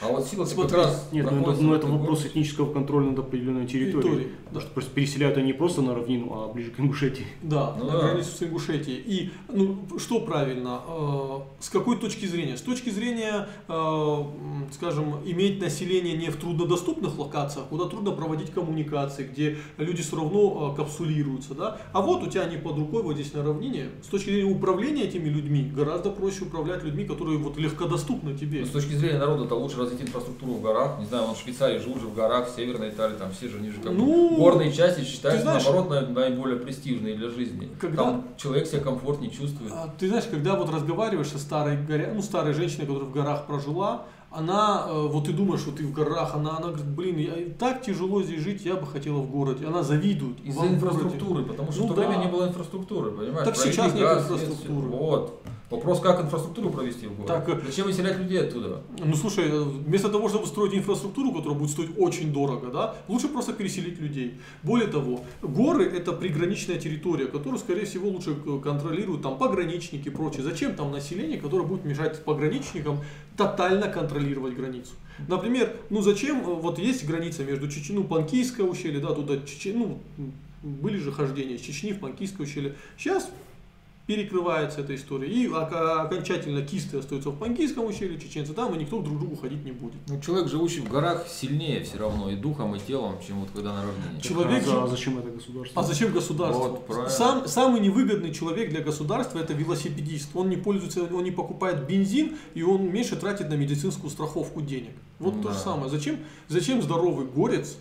А 0.00 0.06
вот 0.08 0.26
сила 0.26 0.44
как 0.44 0.52
Смотри, 0.52 0.76
раз 0.76 1.08
Нет, 1.10 1.28
ну 1.30 1.50
это, 1.50 1.60
ну, 1.60 1.74
это 1.74 1.86
вопрос 1.86 2.24
этнического 2.24 2.72
контроля 2.72 3.06
над 3.06 3.18
определенной 3.18 3.66
территорией. 3.66 4.02
Территории, 4.02 4.24
да. 4.24 4.44
Потому 4.44 4.60
что 4.60 4.70
просто 4.70 4.90
переселяют 4.92 5.36
они 5.36 5.46
не 5.48 5.52
просто 5.52 5.82
на 5.82 5.94
равнину, 5.94 6.32
а 6.32 6.52
ближе 6.52 6.70
к 6.70 6.78
Ингушетии. 6.78 7.26
Да, 7.42 7.74
Ну 7.78 7.86
на 7.86 7.92
да. 7.92 7.98
границу 7.98 8.30
с 8.30 8.42
Ингушетией. 8.42 9.02
И 9.04 9.30
ну, 9.48 9.78
что 9.98 10.20
правильно? 10.20 10.80
Э, 10.86 11.40
с 11.58 11.68
какой 11.68 11.96
точки 11.96 12.26
зрения? 12.26 12.56
С 12.56 12.60
точки 12.62 12.90
зрения, 12.90 13.48
э, 13.66 14.24
скажем, 14.72 15.16
иметь 15.26 15.60
население 15.60 16.16
не 16.16 16.30
в 16.30 16.36
труднодоступных 16.36 17.18
локациях, 17.18 17.66
куда 17.66 17.86
трудно 17.86 18.12
проводить 18.12 18.52
коммуникации, 18.52 19.24
где 19.24 19.58
люди 19.78 20.02
все 20.02 20.16
равно 20.16 20.72
э, 20.72 20.76
капсулируются, 20.76 21.54
да? 21.54 21.78
А 21.92 22.02
вот 22.02 22.22
у 22.22 22.26
тебя 22.28 22.42
они 22.42 22.56
под 22.56 22.78
рукой, 22.78 23.02
вот 23.02 23.14
здесь 23.14 23.32
на 23.32 23.42
равнине. 23.42 23.86
С 24.02 24.06
точки 24.06 24.30
зрения 24.30 24.50
управления 24.50 25.04
этими 25.04 25.28
людьми, 25.28 25.72
гораздо 25.74 26.10
проще 26.10 26.44
управлять 26.44 26.84
людьми, 26.84 27.04
которые 27.04 27.38
вот 27.38 27.58
легкодоступны 27.58 28.36
тебе. 28.36 28.60
Ну, 28.60 28.66
с 28.66 28.70
точки 28.70 28.92
зрения 28.92 29.18
народа, 29.18 29.46
то 29.46 29.56
лучше 29.56 29.87
развить 29.88 30.08
инфраструктуру 30.08 30.52
в 30.54 30.62
горах. 30.62 30.98
Не 30.98 31.06
знаю, 31.06 31.24
он 31.24 31.34
в 31.34 31.38
Швейцарии 31.38 31.78
живут 31.78 32.00
же 32.00 32.06
в 32.06 32.14
горах, 32.14 32.48
в 32.48 32.54
Северной 32.54 32.90
Италии, 32.90 33.16
там 33.16 33.30
все 33.32 33.48
же, 33.48 33.58
они 33.58 33.70
же 33.70 33.78
как 33.80 33.92
Ну, 33.92 34.36
горные 34.36 34.72
части 34.72 35.02
считаются, 35.02 35.42
знаешь- 35.42 35.64
наоборот, 35.64 35.90
на- 35.90 36.08
наиболее 36.08 36.58
престижные 36.58 37.14
для 37.16 37.28
жизни. 37.30 37.68
Когда- 37.80 38.04
Там 38.04 38.24
человек 38.36 38.66
себя 38.66 38.80
комфортнее 38.80 39.30
чувствует. 39.30 39.72
А, 39.74 39.92
Ты 39.98 40.08
знаешь, 40.08 40.24
когда 40.30 40.54
вот 40.54 40.70
разговариваешь 40.72 41.28
со 41.28 41.38
старой, 41.38 41.76
горя... 41.76 42.12
ну, 42.14 42.22
старой 42.22 42.52
женщиной, 42.54 42.86
которая 42.86 43.08
в 43.08 43.12
горах 43.12 43.46
прожила, 43.46 44.04
она, 44.30 44.84
э, 44.88 45.06
вот 45.10 45.24
ты 45.24 45.32
думаешь, 45.32 45.60
что 45.62 45.72
ты 45.72 45.86
в 45.86 45.92
горах, 45.92 46.34
она, 46.34 46.50
она 46.58 46.68
говорит, 46.68 46.86
блин, 46.86 47.16
я, 47.18 47.32
так 47.58 47.80
тяжело 47.80 48.22
здесь 48.22 48.40
жить, 48.40 48.62
я 48.64 48.74
бы 48.76 48.86
хотела 48.86 49.18
в 49.18 49.30
городе. 49.30 49.66
Она 49.66 49.82
завидует. 49.82 50.38
Из-за 50.44 50.66
инфраструктуры, 50.66 51.44
потому 51.44 51.72
что 51.72 51.80
Ну 51.82 51.86
в 51.86 51.94
то 51.94 51.94
да. 52.02 52.06
время 52.08 52.22
не 52.24 52.30
было 52.30 52.46
инфраструктуры, 52.46 53.10
понимаешь? 53.10 53.46
Так 53.46 53.54
Провели 53.54 53.72
сейчас 53.72 53.94
нет 53.94 54.02
газ, 54.02 54.24
инфраструктуры. 54.24 54.88
всё. 54.88 54.96
Вот. 54.98 55.42
Вопрос, 55.70 56.00
как 56.00 56.18
инфраструктуру 56.22 56.70
провести 56.70 57.06
в 57.06 57.14
город. 57.14 57.26
Так, 57.26 57.48
э, 57.50 57.60
Зачем 57.66 57.86
выселять 57.86 58.18
людей 58.18 58.40
оттуда? 58.40 58.80
Ну 59.04 59.14
слушай, 59.14 59.44
э, 59.48 59.62
вместо 59.62 60.08
того, 60.08 60.30
чтобы 60.30 60.46
строить 60.46 60.72
инфраструктуру, 60.74 61.30
которая 61.32 61.58
будет 61.58 61.70
стоить 61.70 61.90
очень 61.98 62.32
дорого, 62.32 62.68
да, 62.68 62.94
лучше 63.06 63.28
просто 63.28 63.52
переселить 63.52 64.00
людей. 64.00 64.38
Более 64.62 64.88
того, 64.88 65.20
горы 65.42 65.84
это 65.84 66.12
приграничная 66.12 66.78
территория, 66.78 67.26
которую, 67.26 67.58
скорее 67.58 67.84
всего, 67.84 68.08
лучше 68.08 68.30
э, 68.46 68.60
контролируют 68.64 69.20
там 69.20 69.36
пограничники 69.36 70.08
и 70.08 70.10
прочее. 70.10 70.42
Зачем 70.42 70.74
там 70.74 70.90
население, 70.90 71.38
которое 71.38 71.64
будет 71.64 71.84
мешать 71.84 72.24
пограничникам 72.24 73.00
тотально 73.36 73.88
контролировать 73.88 74.54
границу? 74.54 74.92
Например, 75.26 75.76
ну 75.90 76.00
зачем, 76.00 76.40
вот 76.44 76.78
есть 76.78 77.04
граница 77.06 77.44
между 77.44 77.68
Чечней, 77.68 77.96
ну 77.96 78.04
Панкийское 78.04 78.64
ущелье, 78.66 79.00
да, 79.00 79.12
туда 79.12 79.36
Чечен, 79.44 79.78
ну, 79.78 79.98
м, 80.16 80.32
были 80.62 80.96
же 80.96 81.12
хождения 81.12 81.56
из 81.56 81.60
Чечни 81.60 81.92
в 81.92 82.00
Панкийское 82.00 82.46
ущелье. 82.46 82.74
Сейчас 82.96 83.28
перекрывается 84.08 84.80
эта 84.80 84.94
история. 84.94 85.28
И 85.28 85.46
окончательно 85.52 86.62
кисты 86.62 86.96
остаются 86.96 87.28
в 87.28 87.38
Пангийском 87.38 87.84
ущелье, 87.84 88.18
чеченцы 88.18 88.54
там, 88.54 88.74
и 88.74 88.78
никто 88.78 89.02
друг 89.02 89.20
другу 89.20 89.36
ходить 89.36 89.62
не 89.66 89.72
будет. 89.72 90.00
Ну, 90.08 90.18
человек, 90.18 90.48
живущий 90.48 90.80
в 90.80 90.88
горах, 90.88 91.26
сильнее 91.28 91.84
все 91.84 91.98
равно 91.98 92.30
и 92.30 92.34
духом, 92.34 92.74
и 92.74 92.78
телом, 92.78 93.16
чем 93.24 93.40
вот 93.40 93.50
когда 93.54 93.74
на 93.74 93.82
равнине. 93.82 94.18
Человек 94.22 94.64
а, 94.66 94.84
а 94.84 94.86
зачем 94.86 95.18
это 95.18 95.28
государство? 95.28 95.82
А 95.82 95.84
зачем 95.84 96.12
государство? 96.12 96.68
Вот, 96.68 96.86
правильно. 96.86 97.10
Сам, 97.10 97.46
самый 97.46 97.82
невыгодный 97.82 98.32
человек 98.32 98.70
для 98.70 98.80
государства 98.80 99.40
это 99.40 99.52
велосипедист. 99.52 100.30
Он 100.32 100.48
не 100.48 100.56
пользуется, 100.56 101.02
он 101.02 101.22
не 101.22 101.30
покупает 101.30 101.86
бензин, 101.86 102.38
и 102.54 102.62
он 102.62 102.90
меньше 102.90 103.14
тратит 103.14 103.50
на 103.50 103.54
медицинскую 103.54 104.10
страховку 104.10 104.62
денег. 104.62 104.92
Вот 105.18 105.34
Ну 105.34 105.42
то 105.42 105.48
же 105.50 105.56
да. 105.56 105.60
самое. 105.60 105.90
Зачем, 105.90 106.16
зачем 106.48 106.80
здоровый 106.80 107.26
горец? 107.26 107.76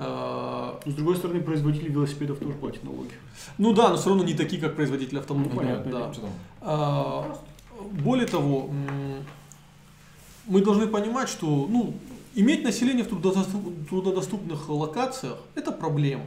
Э, 0.00 0.90
С 0.90 0.94
другой 0.94 1.16
стороны, 1.16 1.40
производители 1.40 1.90
велосипедов 1.90 2.38
тоже 2.38 2.54
платят 2.54 2.82
налоги. 2.84 3.10
ну 3.58 3.72
да, 3.72 3.90
но 3.90 3.96
все 3.96 4.08
равно 4.08 4.24
не 4.24 4.34
такие, 4.34 4.60
как 4.60 4.74
производитель 4.76 5.14
Ну, 5.14 5.20
автомобиля. 5.20 5.56
понятно, 5.56 5.92
да. 5.92 6.12
А, 6.62 7.36
Более 8.04 8.26
того, 8.26 8.70
мы 10.46 10.60
должны 10.62 10.86
понимать, 10.86 11.28
что 11.28 11.46
ну, 11.70 11.94
иметь 12.34 12.64
население 12.64 13.04
в 13.04 13.08
трудодоступ- 13.08 13.86
труднодоступных 13.88 14.68
локациях– 14.68 15.38
это 15.54 15.72
проблема. 15.72 16.24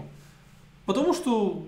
Потому 0.85 1.13
что, 1.13 1.63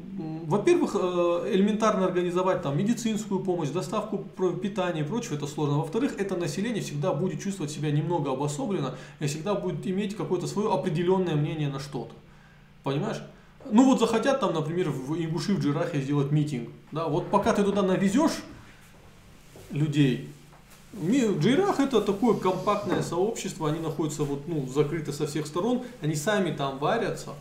во-первых, 0.45 0.95
э, 0.95 1.51
элементарно 1.53 2.05
организовать 2.05 2.61
там 2.61 2.77
медицинскую 2.77 3.39
помощь, 3.39 3.69
доставку 3.69 4.17
питания 4.61 5.01
и 5.01 5.03
прочего 5.03 5.35
это 5.35 5.47
сложно. 5.47 5.77
Во-вторых, 5.77 6.15
это 6.17 6.35
население 6.35 6.83
всегда 6.83 7.13
будет 7.13 7.41
чувствовать 7.41 7.71
себя 7.71 7.91
немного 7.91 8.31
обособленно 8.31 8.95
и 9.21 9.27
всегда 9.27 9.55
будет 9.55 9.87
иметь 9.87 10.17
какое-то 10.17 10.47
свое 10.47 10.73
определенное 10.73 11.35
мнение 11.35 11.69
на 11.69 11.79
что-то. 11.79 12.13
Понимаешь? 12.83 13.21
Ну 13.71 13.85
вот 13.85 13.99
захотят 13.99 14.41
там, 14.41 14.53
например, 14.53 14.89
в 14.89 15.15
Ингуши, 15.15 15.55
в 15.55 15.59
Джирахе 15.59 16.01
сделать 16.01 16.31
митинг. 16.31 16.69
Да, 16.91 17.07
вот 17.07 17.27
пока 17.31 17.53
ты 17.53 17.63
туда 17.63 17.83
навезешь 17.83 18.43
людей, 19.71 20.29
Джейрах 20.93 21.79
это 21.79 22.01
такое 22.01 22.35
компактное 22.35 23.01
сообщество, 23.01 23.69
они 23.69 23.79
находятся 23.79 24.23
вот, 24.23 24.47
ну, 24.47 24.67
закрыты 24.67 25.13
со 25.13 25.25
всех 25.25 25.47
сторон, 25.47 25.83
они 26.01 26.15
сами 26.15 26.55
там 26.55 26.79
варятся. 26.79 27.31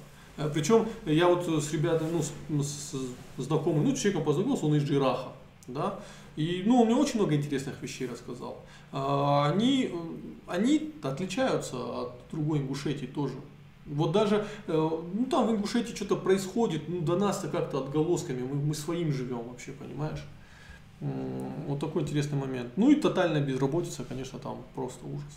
Причем 0.53 0.89
я 1.07 1.29
вот 1.29 1.47
с 1.47 1.73
ребятами, 1.73 2.21
ну, 2.49 2.63
с, 2.63 2.93
с 2.93 2.95
знакомым, 3.39 3.85
ну, 3.85 3.95
человеком 3.95 4.25
познакомился, 4.25 4.67
он 4.67 4.75
из 4.75 4.83
Джейраха. 4.83 5.29
Да? 5.69 6.01
И 6.37 6.63
ну, 6.67 6.81
он 6.81 6.87
мне 6.87 6.97
очень 6.97 7.21
много 7.21 7.35
интересных 7.35 7.81
вещей 7.81 8.09
рассказал. 8.09 8.59
А, 8.93 9.51
Они, 9.51 9.91
э, 9.93 9.97
они 10.49 10.93
отличаются 11.03 11.77
от 11.77 12.13
другой 12.33 12.59
Ингушетии 12.59 13.07
тоже. 13.07 13.35
Вот 13.87 14.13
даже, 14.13 14.47
э, 14.67 14.73
ну 14.73 15.27
там 15.31 15.47
в 15.47 15.51
Ингушетии 15.53 15.95
что-то 15.95 16.17
происходит, 16.17 16.89
ну 16.89 17.01
до 17.01 17.17
нас-то 17.17 17.49
как-то 17.49 17.79
отголосками, 17.79 18.43
мы, 18.43 18.57
мы 18.57 18.75
своим 18.75 19.13
живем 19.13 19.49
вообще, 19.49 19.73
понимаешь? 19.73 20.25
Вот 21.01 21.81
такой 21.81 22.03
интересный 22.03 22.39
момент. 22.39 22.73
Ну 22.77 22.91
и 22.91 22.95
тотальная 22.95 23.43
безработица, 23.43 24.05
конечно, 24.05 24.39
там 24.39 24.63
просто 24.75 25.05
ужас. 25.07 25.35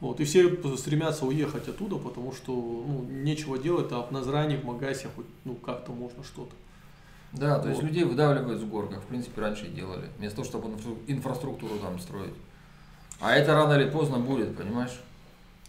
Вот, 0.00 0.20
и 0.20 0.24
все 0.24 0.50
стремятся 0.76 1.24
уехать 1.24 1.68
оттуда, 1.68 1.96
потому 1.96 2.32
что 2.32 2.52
ну, 2.52 3.04
нечего 3.08 3.58
делать, 3.58 3.86
а 3.90 4.06
на 4.10 4.22
зране 4.22 4.56
в 4.58 4.64
Магасе 4.64 5.08
хоть 5.14 5.26
ну, 5.44 5.54
как-то 5.54 5.92
можно 5.92 6.22
что-то. 6.24 6.52
Да, 7.32 7.58
то 7.58 7.68
есть 7.68 7.80
Вот. 7.80 7.88
людей 7.88 8.04
выдавливают 8.04 8.60
с 8.60 8.64
гор, 8.64 8.88
как 8.88 9.00
в 9.00 9.06
принципе 9.06 9.40
раньше 9.40 9.66
и 9.66 9.70
делали, 9.70 10.04
вместо 10.18 10.36
того, 10.36 10.48
чтобы 10.48 10.68
инфра- 10.68 10.98
инфраструктуру 11.06 11.78
там 11.78 11.98
строить. 11.98 12.34
А 13.20 13.34
это 13.34 13.54
рано 13.54 13.72
или 13.74 13.88
поздно 13.88 14.18
будет, 14.18 14.56
понимаешь? 14.56 15.00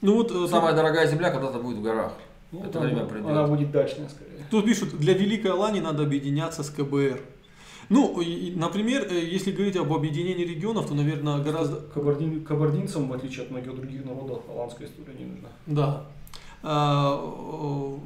Ну 0.01 0.15
вот 0.15 0.31
э, 0.31 0.47
Самая 0.49 0.73
дорогая 0.75 1.07
земля 1.07 1.31
когда-то 1.31 1.59
будет 1.59 1.77
в 1.77 1.81
горах. 1.81 2.13
Ну, 2.51 2.59
Это 2.61 2.69
там 2.73 2.83
время 2.83 3.05
придет. 3.05 3.27
Она 3.29 3.47
будет 3.47 3.71
дачная 3.71 4.09
скорее. 4.09 4.45
Тут 4.51 4.65
пишут, 4.65 4.97
для 4.97 5.13
Великой 5.13 5.51
Алании 5.51 5.79
надо 5.79 6.03
объединяться 6.03 6.63
с 6.63 6.69
КБР. 6.69 7.21
Ну, 7.89 8.19
и- 8.21 8.51
например, 8.55 9.07
э, 9.09 9.23
если 9.35 9.51
говорить 9.51 9.75
об 9.75 9.93
объединении 9.93 10.43
регионов, 10.45 10.87
то, 10.87 10.95
наверное, 10.95 11.37
гораздо... 11.43 11.77
Кабардин, 11.93 12.43
кабардинцам, 12.43 13.07
в 13.07 13.13
отличие 13.13 13.45
от 13.45 13.51
многих 13.51 13.75
других 13.75 14.05
народов, 14.05 14.43
голландская 14.47 14.87
история 14.87 15.13
не 15.19 15.25
нужна. 15.25 15.49
Да. 15.67 16.05
А, 16.63 17.19
э, 17.21 17.97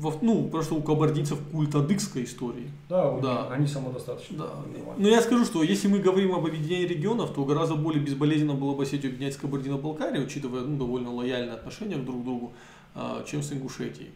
во- 0.00 0.18
ну, 0.20 0.44
потому 0.44 0.62
что 0.62 0.74
у 0.76 0.82
кабардинцев 0.82 1.38
культ 1.52 1.74
адыгской 1.74 2.24
истории. 2.24 2.70
Да, 2.88 3.10
у 3.12 3.20
Да. 3.20 3.32
них- 3.42 3.50
они 3.52 3.66
самодостаточны. 3.66 4.36
Да. 4.38 4.50
Но 4.98 5.08
я 5.08 5.22
скажу, 5.22 5.44
что 5.44 5.62
если 5.62 5.88
мы 5.88 5.98
говорим 6.00 6.34
об 6.34 6.44
объединении 6.44 6.86
регионов, 6.86 7.32
то 7.32 7.44
гораздо 7.44 7.76
более 7.76 8.02
безболезненно 8.02 8.54
было 8.54 8.74
бы 8.74 8.82
Осетию 8.82 9.10
объединять 9.10 9.34
с 9.34 9.38
Кабардино-Балкарией, 9.38 10.24
учитывая 10.24 10.62
ну, 10.62 10.76
довольно 10.76 11.10
лояльные 11.12 11.54
отношения 11.54 11.96
друг 11.96 12.20
к 12.20 12.24
другу, 12.24 12.52
а, 12.94 13.24
чем 13.26 13.42
с 13.42 13.52
Ингушетией. 13.52 14.10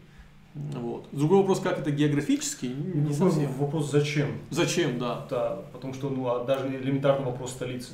Вот. 0.55 1.05
Другой 1.11 1.39
вопрос, 1.39 1.59
как 1.59 1.79
это 1.79 1.91
географически, 1.91 2.67
не 2.67 3.01
Другой 3.01 3.31
совсем. 3.31 3.51
вопрос, 3.53 3.91
зачем? 3.91 4.29
Зачем, 4.51 4.97
да. 4.97 5.25
Да, 5.29 5.59
потому 5.73 5.93
что 5.93 6.09
ну, 6.09 6.27
а 6.29 6.45
даже 6.45 6.67
элементарный 6.67 7.25
вопрос 7.25 7.51
столицы. 7.51 7.91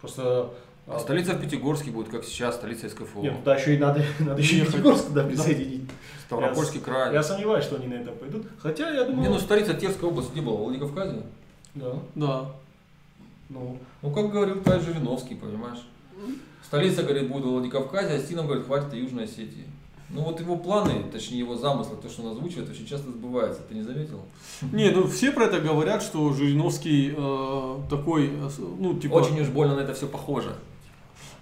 Просто 0.00 0.50
А 0.88 0.98
столица 0.98 1.34
в 1.34 1.40
Пятигорске 1.40 1.92
будет, 1.92 2.08
как 2.08 2.24
сейчас, 2.24 2.56
столица 2.56 2.88
СКФО. 2.88 3.20
Нет, 3.20 3.34
да, 3.44 3.54
еще 3.56 3.76
и 3.76 3.78
надо, 3.78 4.02
надо 4.18 4.40
еще. 4.40 4.66
Пятигорск 4.66 5.06
туда 5.06 5.22
присоединить. 5.24 5.88
Ставропольский 6.26 6.80
край. 6.80 7.12
Я 7.12 7.22
сомневаюсь, 7.22 7.64
что 7.64 7.76
они 7.76 7.86
на 7.86 7.94
это 7.94 8.10
пойдут. 8.10 8.46
Хотя 8.58 8.90
я 8.90 9.04
думаю, 9.04 9.22
Не, 9.22 9.28
ну 9.28 9.38
столица 9.38 9.74
Терской 9.74 10.08
области 10.08 10.34
не 10.34 10.40
была, 10.40 10.56
в 10.56 10.62
Владикавказе. 10.64 11.22
да, 11.76 11.92
Да. 12.16 12.46
ну, 13.48 13.78
Ну, 14.02 14.10
как 14.10 14.30
говорил 14.32 14.60
товарищ 14.62 14.84
Жириновский, 14.84 15.36
понимаешь? 15.36 15.86
Столица, 16.64 17.02
говорит, 17.02 17.28
будет 17.28 17.44
в 17.44 17.50
Владикавказе, 17.50 18.14
а 18.14 18.18
Стином, 18.18 18.46
говорит, 18.46 18.66
хватит 18.66 18.94
и 18.94 18.98
Южной 18.98 19.24
Осетии. 19.24 19.64
Ну 20.12 20.22
вот 20.22 20.40
его 20.40 20.56
планы, 20.56 21.04
точнее 21.12 21.38
его 21.38 21.56
замыслы, 21.56 21.96
то, 21.96 22.08
что 22.08 22.22
он 22.22 22.32
озвучивает, 22.32 22.68
очень 22.68 22.86
часто 22.86 23.10
сбывается. 23.12 23.62
Ты 23.68 23.74
не 23.74 23.82
заметил? 23.82 24.20
Не, 24.72 24.90
ну 24.90 25.06
все 25.06 25.30
про 25.30 25.44
это 25.44 25.60
говорят, 25.60 26.02
что 26.02 26.32
Жириновский 26.32 27.14
э, 27.16 27.76
такой, 27.88 28.26
э, 28.26 28.48
ну, 28.78 28.98
типа... 28.98 29.14
Очень 29.14 29.40
уж 29.40 29.48
больно 29.48 29.76
на 29.76 29.80
это 29.80 29.94
все 29.94 30.08
похоже. 30.08 30.56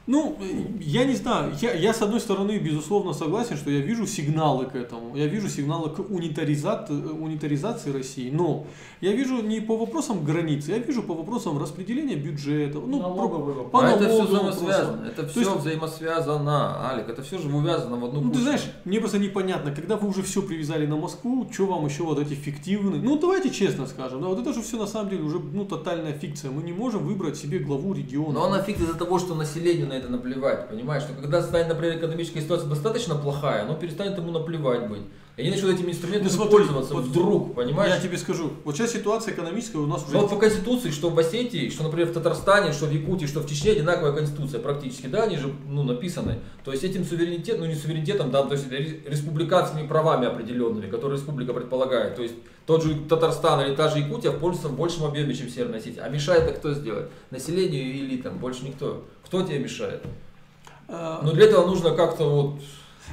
Ну, 0.09 0.39
я 0.81 1.05
не 1.05 1.15
знаю, 1.15 1.53
я, 1.61 1.75
я 1.75 1.93
с 1.93 2.01
одной 2.01 2.21
стороны, 2.21 2.59
безусловно, 2.59 3.13
согласен, 3.13 3.59
что 3.59 3.71
я 3.71 3.81
вижу 3.81 4.07
сигналы 4.07 4.65
к 4.65 4.75
этому, 4.75 5.15
я 5.15 5.27
вижу 5.27 5.51
сигналы 5.51 5.91
к 5.91 5.99
унитаризат, 6.01 6.89
э, 6.89 6.95
унитаризации 6.95 7.93
России, 7.93 8.31
но 8.31 8.67
я 9.03 9.13
вижу 9.13 9.43
не 9.43 9.61
по 9.61 9.77
вопросам 9.77 10.25
границы, 10.25 10.71
я 10.71 10.79
вижу 10.79 11.03
по 11.03 11.13
вопросам 11.13 11.59
распределения 11.59 12.17
бюджета, 12.17 12.79
ну, 12.79 13.01
вопрос. 13.01 13.71
по 13.71 13.81
а 13.85 13.91
это 13.91 14.09
все 14.09 14.23
взаимосвязано. 14.25 15.05
Это 15.05 15.23
То 15.25 15.29
все 15.29 15.41
есть- 15.41 15.57
взаимосвязано, 15.57 16.89
Алик. 16.89 17.09
Это 17.11 17.23
все 17.23 17.39
же 17.39 17.55
увязано 17.55 17.99
в 17.99 18.05
одну 18.07 18.23
Ну, 18.23 18.33
ты 18.33 18.39
знаешь, 18.41 18.63
мне 18.87 19.01
просто 19.01 19.19
непонятно, 19.19 19.75
когда 19.75 19.97
вы 19.99 20.09
уже 20.09 20.23
все 20.23 20.41
привязали 20.41 20.87
на 20.87 20.97
Москву, 20.97 21.47
что 21.53 21.67
вам 21.67 21.85
еще 21.85 22.05
вот 22.05 22.19
эти 22.19 22.33
фиктивные... 22.33 23.03
Ну, 23.03 23.19
давайте 23.19 23.51
честно 23.51 23.87
скажем, 23.87 24.23
да, 24.23 24.29
вот 24.29 24.39
это 24.41 24.55
же 24.55 24.63
все 24.63 24.79
на 24.79 24.87
самом 24.87 25.11
деле 25.11 25.23
уже, 25.23 25.39
ну, 25.39 25.67
тотальная 25.67 26.15
фикция. 26.15 26.51
Мы 26.51 26.63
не 26.63 26.73
можем 26.73 27.05
выбрать 27.07 27.37
себе 27.37 27.59
главу 27.59 27.93
региона. 27.93 28.33
Но 28.33 28.45
она 28.47 28.63
фиг 28.63 28.81
из-за 28.81 28.95
того, 28.95 29.19
что 29.19 29.35
населению 29.35 29.89
на 29.89 29.98
это 29.99 30.09
наплевать, 30.09 30.69
понимаешь? 30.69 31.03
Что 31.03 31.13
когда 31.15 31.43
станет, 31.43 31.69
например, 31.69 31.99
экономическая 31.99 32.41
ситуация 32.41 32.69
достаточно 32.69 33.15
плохая, 33.15 33.63
оно 33.63 33.75
перестанет 33.75 34.17
ему 34.17 34.33
наплевать 34.33 34.89
быть. 34.89 35.03
И 35.39 35.41
они 35.43 35.51
начнут 35.53 35.73
этими 35.73 35.93
инструментами 35.93 36.33
Ну, 36.37 36.47
пользоваться 36.51 36.95
вот 36.95 37.05
вдруг, 37.05 37.55
понимаешь? 37.55 37.95
Я 37.95 38.01
тебе 38.01 38.19
скажу, 38.19 38.51
вот 38.65 38.77
сейчас 38.77 38.91
ситуация 38.91 39.33
экономическая 39.35 39.79
у 39.79 39.87
нас 39.87 40.03
уже... 40.03 40.15
Но 40.15 40.23
вот 40.23 40.31
по 40.31 40.37
конституции, 40.37 40.91
что 40.91 41.11
в 41.11 41.19
Осетии, 41.19 41.71
что, 41.71 41.85
например, 41.85 42.09
в 42.09 42.13
Татарстане, 42.13 42.73
что 42.73 42.87
в 42.87 42.93
Якутии, 42.93 43.27
что 43.27 43.39
в 43.39 43.49
Чечне 43.49 43.71
одинаковая 43.71 44.13
конституция 44.13 44.59
практически, 44.59 45.07
да, 45.07 45.23
они 45.23 45.37
же, 45.37 45.55
ну, 45.69 45.85
написаны. 45.85 46.41
То 46.65 46.73
есть 46.73 46.83
этим 46.83 47.05
суверенитетом, 47.05 47.61
ну 47.61 47.67
не 47.69 47.77
суверенитетом, 47.77 48.33
да, 48.33 48.43
то 48.43 48.55
есть 48.55 48.69
ре- 48.69 49.01
республиканскими 49.07 49.87
правами 49.87 50.27
определенными, 50.27 50.91
которые 50.91 51.19
республика 51.21 51.53
предполагает. 51.55 52.17
То 52.17 52.23
есть 52.23 52.35
тот 52.67 52.83
же 52.83 52.97
Татарстан 53.09 53.61
или 53.65 53.77
та 53.77 53.89
же 53.91 54.01
Якутия 54.01 54.33
пользуются 54.33 54.71
в 54.71 54.77
большем 54.77 55.05
объеме, 55.05 55.35
чем 55.37 55.49
Северная 55.51 55.79
Осетия. 55.79 56.03
А 56.03 56.09
мешает 56.09 56.51
это 56.51 56.55
кто 56.59 56.75
сделать? 56.75 57.11
Населению 57.31 57.85
и 57.85 58.01
элитам, 58.01 58.39
больше 58.39 58.65
никто. 58.65 59.05
Кто 59.25 59.43
тебе 59.43 59.61
мешает? 59.61 60.03
э, 60.89 61.19
Но 61.23 61.31
для 61.31 61.47
этого 61.47 61.65
нужно 61.65 61.93
как-то 61.93 62.25
вот... 62.25 62.55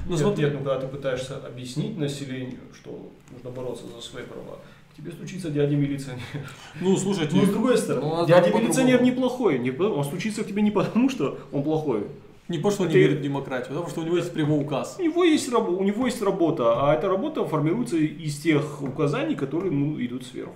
ну, 0.06 0.12
нет, 0.12 0.20
смотри, 0.20 0.43
нет, 0.46 0.54
ну 0.54 0.60
когда 0.60 0.80
ты 0.80 0.88
пытаешься 0.88 1.38
объяснить 1.38 1.98
населению, 1.98 2.60
что 2.74 3.12
нужно 3.32 3.50
бороться 3.50 3.84
за 3.88 4.02
свои 4.02 4.24
права, 4.24 4.60
к 4.93 4.98
тебе 4.98 5.12
стучится 5.12 5.50
дядя 5.50 5.76
милиционер. 5.76 6.22
ну, 6.82 6.96
слушайте, 6.98 7.36
Ну, 7.36 7.46
с 7.46 7.50
другой 7.50 7.78
стороны, 7.78 8.06
Ну, 8.08 8.24
а 8.24 8.26
дядя 8.26 8.52
милиционер 8.54 9.02
неплохой, 9.02 9.60
не, 9.60 9.72
он 9.72 10.04
стучится 10.04 10.43
к 10.43 10.48
тебе 10.48 10.62
не 10.62 10.72
потому, 10.72 11.10
что 11.10 11.38
он 11.52 11.64
плохой. 11.64 12.08
не 12.48 12.58
потому 12.58 12.72
что 12.74 12.84
он 12.84 12.89
не 12.89 12.96
верит 12.96 13.20
в 13.20 13.22
демократию, 13.22 13.68
а 13.72 13.74
потому 13.74 13.89
что 13.89 14.02
у 14.02 14.04
него 14.06 14.18
есть 14.18 14.32
прямой 14.34 14.62
указ. 14.62 14.96
У 15.00 15.04
него 15.04 15.24
есть, 15.24 15.50
рабо- 15.52 15.76
у 15.76 15.84
него 15.84 16.06
есть 16.06 16.22
работа, 16.22 16.88
а 16.89 16.93
эта 16.93 17.08
работа 17.10 17.46
формируется 17.46 17.98
из 17.98 18.38
тех 18.39 18.82
указаний, 18.82 19.36
которые 19.36 19.72
ну, 19.72 20.00
идут 20.04 20.26
сверху. 20.26 20.54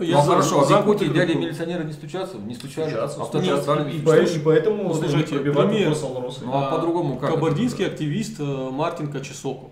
Я 0.00 0.16
ну 0.18 0.22
за- 0.22 0.28
хорошо, 0.30 0.60
а 0.60 0.64
в 0.64 0.68
замкнутый 0.68 1.08
Якутии 1.08 1.20
дяди 1.26 1.36
милиционеры 1.38 1.84
не 1.84 1.92
стучатся? 1.92 2.36
Не 2.38 2.54
стучали? 2.54 2.90
Стучатся, 2.90 3.22
А. 3.22 3.26
Татарстане 3.26 3.90
И, 3.92 3.94
не 3.98 4.00
по- 4.02 4.16
и 4.16 4.38
поэтому 4.44 4.82
Ну, 4.84 4.94
слушайте, 4.94 5.34
пробивать 5.34 5.68
пример. 5.68 5.88
Алроса. 5.88 6.40
Ну, 6.44 6.50
а 6.52 6.70
по-другому 6.70 7.16
как 7.16 7.30
это 7.30 7.38
Кабардинский 7.38 7.84
было? 7.84 7.92
активист 7.92 8.40
э, 8.40 8.70
Мартин 8.72 9.10
Качесоков, 9.12 9.70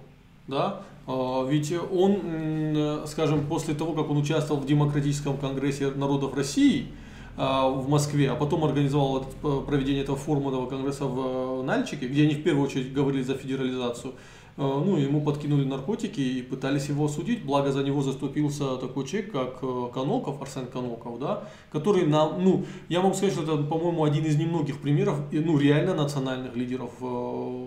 да, 0.48 0.80
А, 1.08 1.46
ведь 1.48 1.72
он, 1.92 3.04
скажем, 3.06 3.46
после 3.46 3.74
того, 3.74 3.92
как 3.92 4.10
он 4.10 4.16
участвовал 4.18 4.60
в 4.60 4.66
Демократическом 4.66 5.36
конгрессе 5.38 5.88
народов 5.94 6.34
России 6.34 6.88
а, 7.36 7.68
в 7.68 7.88
Москве, 7.88 8.30
а 8.30 8.34
потом 8.34 8.64
организовал 8.64 9.24
э, 9.42 9.60
проведение 9.66 10.02
этого 10.02 10.16
форума 10.16 10.48
этого 10.50 10.66
конгресса 10.66 11.04
в 11.04 11.60
э, 11.60 11.62
Нальчике, 11.64 12.08
где 12.08 12.24
они 12.24 12.34
в 12.34 12.42
первую 12.42 12.64
очередь 12.66 12.92
говорили 12.92 13.22
за 13.22 13.34
федерализацию, 13.34 14.14
ну, 14.56 14.96
ему 14.96 15.20
подкинули 15.20 15.64
наркотики 15.64 16.20
и 16.20 16.42
пытались 16.42 16.88
его 16.88 17.04
осудить, 17.04 17.44
благо 17.44 17.72
за 17.72 17.82
него 17.82 18.02
заступился 18.02 18.78
такой 18.78 19.06
человек, 19.06 19.32
как 19.32 19.58
э, 19.60 19.88
Коноков, 19.92 20.40
Арсен 20.40 20.66
Коноков, 20.66 21.18
да, 21.18 21.44
который 21.70 22.06
нам, 22.06 22.42
ну, 22.42 22.64
я 22.88 23.02
могу 23.02 23.14
сказать, 23.14 23.34
что 23.34 23.42
это, 23.42 23.62
по-моему, 23.64 24.04
один 24.04 24.24
из 24.24 24.36
немногих 24.36 24.80
примеров, 24.80 25.20
ну, 25.30 25.58
реально 25.58 25.94
национальных 25.94 26.56
лидеров, 26.56 26.90
э, 27.02 27.66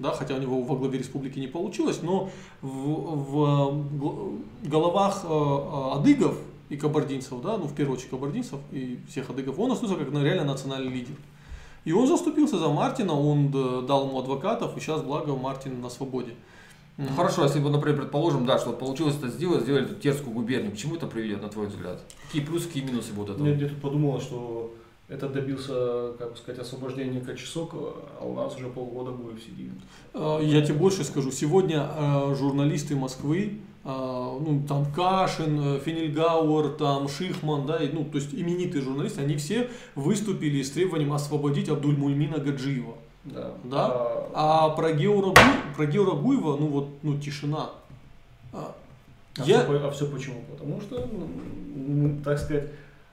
да, 0.00 0.10
хотя 0.10 0.34
у 0.34 0.40
него 0.40 0.62
во 0.62 0.76
главе 0.76 0.98
республики 0.98 1.38
не 1.38 1.46
получилось, 1.46 2.00
но 2.02 2.30
в, 2.62 2.66
в 2.66 3.82
головах 4.64 5.24
э, 5.24 5.94
адыгов 5.94 6.36
и 6.68 6.76
кабардинцев, 6.76 7.40
да, 7.42 7.58
ну, 7.58 7.66
в 7.66 7.74
первую 7.74 7.96
очередь 7.96 8.10
кабардинцев 8.10 8.58
и 8.72 8.98
всех 9.08 9.30
адыгов, 9.30 9.56
он 9.58 9.70
остается 9.70 10.04
как 10.04 10.12
реально 10.12 10.44
национальный 10.44 10.92
лидер. 10.92 11.14
И 11.84 11.92
он 11.92 12.06
заступился 12.06 12.58
за 12.58 12.68
Мартина, 12.68 13.12
он 13.12 13.50
э, 13.54 13.82
дал 13.86 14.08
ему 14.08 14.20
адвокатов, 14.20 14.76
и 14.76 14.80
сейчас, 14.80 15.02
благо, 15.02 15.34
Мартин 15.34 15.80
на 15.80 15.90
свободе. 15.90 16.34
Ну, 16.98 17.06
хорошо, 17.16 17.42
если 17.44 17.58
бы, 17.58 17.70
например, 17.70 18.00
предположим, 18.02 18.44
да, 18.46 18.58
что 18.58 18.72
получилось 18.72 19.16
это 19.16 19.28
сделать, 19.28 19.62
сделали 19.62 19.86
эту 19.86 19.94
Терскую 19.94 20.34
губернию, 20.34 20.72
к 20.72 20.76
чему 20.76 20.96
это 20.96 21.06
приведет, 21.06 21.42
на 21.42 21.48
твой 21.48 21.66
взгляд? 21.66 22.00
Какие 22.26 22.44
плюсы, 22.44 22.66
какие 22.68 22.84
минусы 22.84 23.12
будут 23.12 23.36
этого? 23.36 23.46
Мне 23.46 23.56
где-то 23.56 23.74
подумалось, 23.76 24.22
что 24.24 24.74
это 25.08 25.28
добился, 25.28 26.12
как 26.18 26.32
бы 26.32 26.36
сказать, 26.36 26.60
освобождения 26.60 27.20
Качесокова, 27.20 27.94
а 28.20 28.24
у 28.24 28.34
нас 28.34 28.54
уже 28.56 28.68
полгода 28.68 29.10
будет 29.10 29.42
сидим. 29.42 29.80
Э, 30.14 30.38
Я 30.42 30.62
тебе 30.62 30.74
больше 30.74 31.02
скажу. 31.02 31.30
Сегодня 31.32 31.88
э, 31.96 32.34
журналисты 32.38 32.94
Москвы, 32.94 33.58
ну 33.84 34.62
там 34.68 34.86
Кашин, 34.92 35.76
э, 35.76 35.80
Фенельгауэр, 35.80 36.70
там 36.74 37.08
Шихман, 37.08 37.66
да, 37.66 37.76
и, 37.78 37.90
ну 37.92 38.04
то 38.04 38.18
есть 38.18 38.32
именитые 38.32 38.82
журналисты, 38.82 39.22
они 39.22 39.36
все 39.36 39.68
выступили 39.96 40.62
с 40.62 40.70
требованием 40.70 41.12
освободить 41.12 41.68
Абдульмульмина 41.68 42.38
Гаджиева. 42.38 42.94
Да. 43.24 43.50
Да? 43.64 43.86
А, 44.34 44.66
А 44.66 44.68
про 44.70 44.92
Геора, 44.92 45.34
про 45.76 45.86
Геора 45.86 46.12
Гуева, 46.16 46.56
ну 46.56 46.66
вот, 46.66 46.88
ну 47.02 47.18
тишина. 47.18 47.70
А, 48.52 48.74
а 49.38 49.42
Я- 49.44 49.64
все, 49.64 49.86
а 49.86 49.90
всё 49.90 50.06
почему? 50.10 50.42
Потому 50.50 50.80
что, 50.80 51.08
ну, 51.74 52.20
так 52.24 52.38
сказать, 52.38 52.68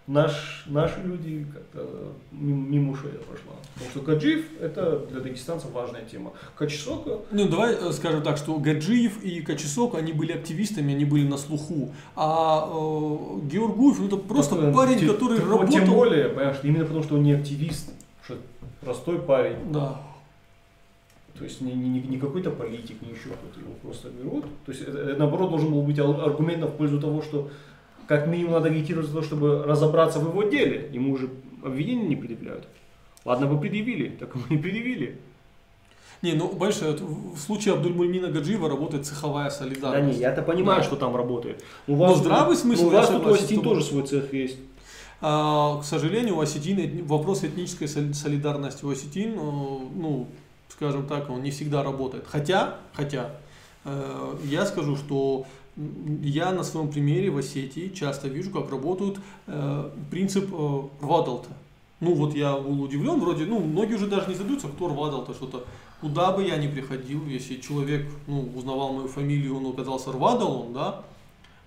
наш, 0.09 0.63
наши 0.65 0.99
люди 1.01 1.45
как-то 1.53 2.13
мимо, 2.31 2.67
мимо 2.67 2.91
ушей 2.93 3.11
прошла. 3.11 3.53
Потому 3.75 3.91
что 3.91 4.01
Гаджиев 4.01 4.45
это 4.59 5.05
для 5.11 5.19
дагестанцев 5.21 5.71
важная 5.71 6.01
тема. 6.01 6.33
Качесока 6.57 7.19
Ну, 7.31 7.47
давай 7.47 7.75
э, 7.75 7.91
скажем 7.93 8.23
так, 8.23 8.37
что 8.37 8.57
Гаджиев 8.57 9.23
и 9.23 9.41
Качесок, 9.41 9.95
они 9.95 10.11
были 10.11 10.31
активистами, 10.33 10.93
они 10.93 11.05
были 11.05 11.27
на 11.27 11.37
слуху. 11.37 11.93
А 12.15 12.67
э, 12.67 13.47
Георгуев, 13.47 13.99
ну, 13.99 14.07
это 14.07 14.17
просто 14.17 14.55
Такой, 14.55 14.73
парень, 14.73 14.99
те- 14.99 15.07
который 15.07 15.37
тем- 15.37 15.49
работал... 15.49 15.71
Тем 15.71 15.89
более, 15.89 16.29
понимаешь, 16.29 16.57
именно 16.63 16.85
потому 16.85 17.03
что 17.03 17.15
он 17.15 17.23
не 17.23 17.33
активист, 17.33 17.91
что 18.25 18.35
простой 18.81 19.19
парень. 19.19 19.71
Да. 19.71 20.01
То 21.37 21.45
есть 21.45 21.61
не, 21.61 21.71
не, 21.71 22.01
не 22.01 22.17
какой-то 22.17 22.49
политик, 22.51 23.01
не 23.01 23.11
еще 23.11 23.29
кто-то 23.29 23.59
его 23.61 23.73
просто 23.81 24.09
берут. 24.09 24.43
То 24.65 24.71
есть 24.73 24.81
это, 24.81 25.15
наоборот 25.17 25.51
должен 25.51 25.71
был 25.71 25.83
быть 25.83 25.97
ар- 25.99 26.19
аргумент 26.21 26.63
в 26.65 26.71
пользу 26.75 26.99
того, 26.99 27.21
что 27.21 27.49
как 28.09 28.25
минимум 28.25 28.53
надо 28.53 28.69
агитировать 28.69 29.07
за 29.07 29.13
то, 29.13 29.21
чтобы 29.21 29.63
разобраться 29.63 30.19
в 30.19 30.27
его 30.29 30.41
деле. 30.41 30.89
Ему 30.91 31.13
уже 31.13 31.29
обвинения 31.63 32.07
не 32.07 32.15
предъявляют. 32.15 32.67
Ладно 33.23 33.45
бы 33.45 33.59
предъявили, 33.59 34.09
так 34.09 34.33
ему 34.33 34.45
не 34.49 34.57
предъявили. 34.57 35.19
Не, 36.23 36.33
ну, 36.33 36.47
большое, 36.51 36.93
в 36.97 37.37
случае 37.37 37.75
Абдульмульмина 37.75 38.29
Гаджиева 38.29 38.67
работает 38.67 39.05
цеховая 39.05 39.45
Да 39.45 39.51
солидарность. 39.51 40.17
не, 40.17 40.21
я-то 40.23 40.41
понимаю, 40.41 40.79
Да. 40.81 40.83
что 40.87 40.95
там 40.95 41.15
работает. 41.15 41.63
У 41.87 41.95
Ну, 41.95 42.15
здравый 42.15 42.57
смысл, 42.57 42.87
У 42.87 42.89
вас 42.89 43.09
тут 43.09 43.25
у 43.27 43.29
Осетин 43.33 43.61
тоже 43.61 43.83
свой 43.83 44.01
цех 44.07 44.33
есть. 44.33 44.57
А, 45.21 45.79
к 45.79 45.83
сожалению, 45.85 46.37
у 46.37 46.39
осетин 46.41 47.05
вопрос 47.05 47.43
этнической 47.43 47.87
соли- 47.87 48.13
солидарности 48.13 48.85
у 48.85 48.89
осетин, 48.89 49.33
э, 49.33 49.35
ну, 49.37 50.27
скажем 50.69 51.05
так, 51.07 51.29
он 51.29 51.43
не 51.43 51.51
всегда 51.51 51.83
работает. 51.83 52.23
Хотя, 52.27 52.77
хотя, 52.93 53.35
э, 53.85 54.35
я 54.45 54.65
скажу, 54.65 54.95
что 54.95 55.45
я 56.21 56.51
на 56.51 56.63
своем 56.63 56.89
примере 56.89 57.29
в 57.29 57.37
Осетии 57.37 57.91
часто 57.93 58.27
вижу, 58.27 58.51
как 58.51 58.69
работают 58.71 59.19
э, 59.47 59.89
принцип 60.11 60.49
э, 60.51 60.81
Рвадалта. 61.01 61.49
Ну 61.99 62.13
вот 62.13 62.33
я 62.33 62.55
был 62.55 62.81
удивлен, 62.81 63.19
вроде, 63.19 63.45
ну 63.45 63.59
многие 63.59 63.95
уже 63.95 64.07
даже 64.07 64.29
не 64.29 64.35
задаются, 64.35 64.67
кто 64.67 64.87
Рвадалта, 64.87 65.33
что-то. 65.33 65.65
Куда 66.01 66.31
бы 66.31 66.43
я 66.45 66.55
ни 66.57 66.67
приходил, 66.67 67.25
если 67.27 67.57
человек 67.57 68.07
ну, 68.27 68.49
узнавал 68.55 68.93
мою 68.93 69.09
фамилию, 69.09 69.57
он 69.57 69.67
оказался 69.67 70.13
Рвадалом, 70.13 70.73
да, 70.73 71.03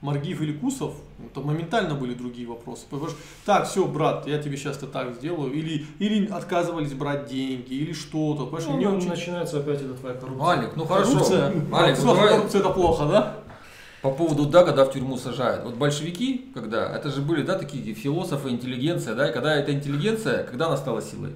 Маргиев 0.02 0.40
или 0.40 0.52
Кусов, 0.52 0.94
это 1.24 1.40
моментально 1.40 1.94
были 1.94 2.14
другие 2.14 2.48
вопросы. 2.48 2.82
Потому 2.90 3.08
что, 3.10 3.18
так, 3.46 3.68
все, 3.68 3.86
брат, 3.86 4.26
я 4.26 4.42
тебе 4.42 4.56
сейчас 4.56 4.76
это 4.78 4.88
так 4.88 5.14
сделаю. 5.14 5.52
Или, 5.52 5.86
или 6.00 6.26
отказывались 6.26 6.92
брать 6.92 7.26
деньги, 7.28 7.74
или 7.74 7.92
что-то. 7.92 8.50
Ну, 8.50 8.76
мне 8.76 8.88
очень... 8.88 9.08
начинается 9.08 9.60
опять 9.60 9.80
эта 9.80 9.94
твоя 9.94 10.16
коррупция. 10.16 10.48
Алик, 10.48 10.76
ну 10.76 10.86
хорошо. 10.86 11.12
Коррупция. 11.12 11.54
Алик, 11.72 11.98
ну 11.98 12.14
давай 12.14 12.28
коррупция 12.30 12.60
это 12.60 12.70
плохо, 12.70 13.06
да? 13.06 13.36
По 14.02 14.10
поводу, 14.10 14.46
да, 14.46 14.64
когда 14.64 14.84
в 14.84 14.92
тюрьму 14.92 15.16
сажают. 15.16 15.64
Вот 15.64 15.76
большевики, 15.76 16.50
когда, 16.54 16.94
это 16.94 17.08
же 17.10 17.22
были, 17.22 17.42
да, 17.42 17.56
такие 17.56 17.94
философы, 17.94 18.50
интеллигенция, 18.50 19.14
да, 19.14 19.30
и 19.30 19.32
когда 19.32 19.54
эта 19.54 19.72
интеллигенция, 19.72 20.42
когда 20.42 20.66
она 20.66 20.76
стала 20.76 21.00
силой? 21.00 21.30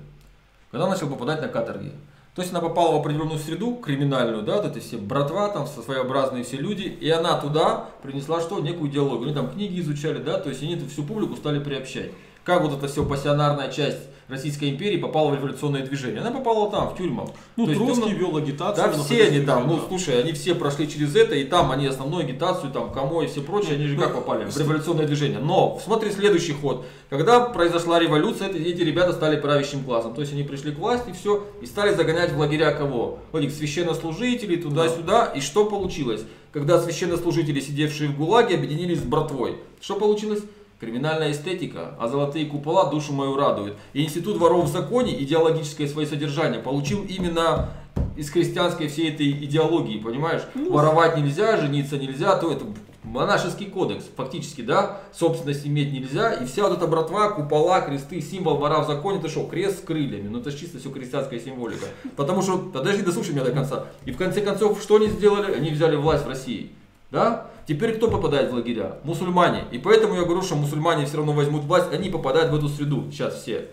Когда 0.73 0.89
начал 0.89 1.09
попадать 1.09 1.41
на 1.41 1.49
каторги. 1.49 1.93
То 2.35 2.43
есть 2.43 2.53
она 2.53 2.61
попала 2.61 2.97
в 2.97 3.01
определенную 3.01 3.39
среду 3.39 3.77
криминальную, 3.77 4.43
да, 4.43 4.57
вот 4.57 4.67
эти 4.67 4.85
все 4.85 4.99
братва, 4.99 5.49
там 5.49 5.67
своеобразные 5.67 6.43
все 6.43 6.57
люди, 6.57 6.83
и 6.83 7.09
она 7.09 7.41
туда 7.41 7.87
принесла 8.03 8.41
что? 8.41 8.59
Некую 8.59 8.91
идеологию. 8.91 9.27
Они 9.27 9.35
там 9.35 9.49
книги 9.51 9.81
изучали, 9.81 10.19
да, 10.19 10.39
то 10.39 10.51
есть 10.51 10.63
они 10.63 10.75
эту 10.75 10.87
всю 10.89 11.05
публику 11.05 11.37
стали 11.37 11.61
приобщать. 11.61 12.11
Как 12.45 12.63
вот 12.63 12.77
эта 12.77 12.89
все 12.89 13.07
пассионарная 13.07 13.71
часть 13.71 14.09
Российской 14.29 14.71
империи 14.71 14.97
попала 14.97 15.31
в 15.31 15.35
революционное 15.37 15.87
движение? 15.87 16.21
Она 16.21 16.31
попала 16.31 16.71
там, 16.71 16.91
в 16.91 16.97
тюрьму. 16.97 17.31
Ну, 17.57 17.65
То 17.67 17.71
есть 17.71 17.85
Троцкий 17.85 18.03
он- 18.05 18.15
вел 18.15 18.37
агитацию. 18.37 18.93
Да, 18.93 18.93
все 19.03 19.25
они 19.29 19.41
там, 19.41 19.67
ну 19.69 19.81
слушай, 19.89 20.21
они 20.21 20.33
все 20.33 20.55
прошли 20.55 20.89
через 20.89 21.15
это, 21.15 21.35
и 21.37 21.45
там 21.45 21.71
они 21.71 21.87
основную 21.87 22.25
агитацию, 22.25 22.73
там, 22.73 22.93
кому 22.93 23.23
и 23.23 23.27
все 23.27 23.41
прочие, 23.41 23.75
они 23.75 23.87
же 23.87 23.97
как 23.97 24.09
Ну, 24.11 24.15
попали 24.17 24.45
в 24.45 24.57
революционное 24.57 25.07
движение. 25.07 25.39
Но 25.39 25.81
смотри 25.85 26.11
следующий 26.11 26.53
ход. 26.53 26.85
Когда 27.09 27.41
произошла 27.41 28.01
революция, 28.01 28.49
эти, 28.49 28.57
эти 28.59 28.83
ребята 28.83 29.13
стали 29.13 29.41
правящим 29.41 29.85
классом. 29.85 30.13
То 30.15 30.23
есть 30.23 30.33
они 30.33 30.43
пришли 30.43 30.73
к 30.73 30.79
власти, 30.79 31.13
все, 31.13 31.45
и 31.63 31.67
стали 31.67 31.95
загонять 31.95 32.33
в 32.33 32.39
лагеря 32.39 32.73
кого? 32.73 33.21
Этих 33.33 33.53
священнослужителей, 33.53 34.57
туда-сюда. 34.57 35.27
И 35.37 35.41
что 35.41 35.67
получилось? 35.67 36.23
Когда 36.53 36.81
священнослужители, 36.81 37.61
сидевшие 37.61 38.09
в 38.11 38.17
ГУЛАГе, 38.17 38.57
объединились 38.57 38.99
с 38.99 39.03
братвой. 39.03 39.59
Что 39.81 39.95
получилось? 39.97 40.41
Криминальная 40.79 41.33
эстетика, 41.33 41.95
а 41.99 42.09
золотые 42.09 42.47
купола 42.47 42.91
душу 42.91 43.13
мою 43.13 43.37
радуют. 43.37 43.77
И 43.95 44.05
институт 44.05 44.37
воров 44.37 44.67
в 44.67 44.73
законе, 44.73 45.15
идеологическое 45.23 45.89
свое 45.89 46.07
содержание, 46.07 46.61
получил 46.61 47.05
именно 47.05 47.71
из 48.17 48.31
христианской 48.31 48.89
всей 48.89 49.11
этой 49.13 49.31
идеологии, 49.31 49.99
понимаешь? 49.99 50.43
Воровать 50.55 51.17
нельзя, 51.17 51.57
жениться 51.57 51.97
нельзя, 51.97 52.37
то 52.37 52.53
это 52.53 52.67
монашеский 53.05 53.67
кодекс, 53.67 54.05
фактически, 54.17 54.63
да, 54.63 55.01
собственность 55.13 55.67
иметь 55.67 55.93
нельзя, 55.93 56.33
и 56.33 56.45
вся 56.45 56.69
вот 56.69 56.77
эта 56.77 56.87
братва, 56.87 57.31
купола, 57.31 57.81
кресты, 57.81 58.21
символ 58.21 58.57
вора 58.57 58.81
в 58.81 58.87
законе, 58.87 59.19
это 59.19 59.29
что, 59.29 59.47
крест 59.47 59.79
с 59.79 59.81
крыльями, 59.83 60.29
ну 60.29 60.41
это 60.41 60.51
ж 60.51 60.57
чисто 60.57 60.79
все 60.79 60.91
христианская 60.91 61.41
символика. 61.41 61.87
Потому 62.17 62.43
что, 62.43 62.59
подожди, 62.59 63.03
дослушай 63.03 63.33
меня 63.33 63.45
до 63.45 63.53
конца. 63.53 63.87
И 64.05 64.13
в 64.13 64.17
конце 64.17 64.41
концов, 64.41 64.83
что 64.83 64.97
они 64.97 65.09
сделали? 65.09 65.55
Они 65.55 65.71
взяли 65.71 65.97
власть 65.97 66.25
в 66.25 66.29
России. 66.29 66.73
Да? 67.11 67.47
Теперь 67.67 67.97
кто 67.97 68.09
попадает 68.09 68.51
в 68.51 68.55
лагеря? 68.55 68.99
Мусульмане. 69.03 69.65
И 69.73 69.79
поэтому 69.79 70.15
я 70.15 70.23
говорю, 70.23 70.43
что 70.43 70.55
мусульмане 70.55 71.07
все 71.07 71.17
равно 71.17 71.33
возьмут 71.33 71.65
власть, 71.65 71.93
они 71.93 72.11
попадают 72.11 72.53
в 72.53 72.57
эту 72.57 72.69
среду 72.69 73.07
сейчас 73.11 73.43
все. 73.43 73.67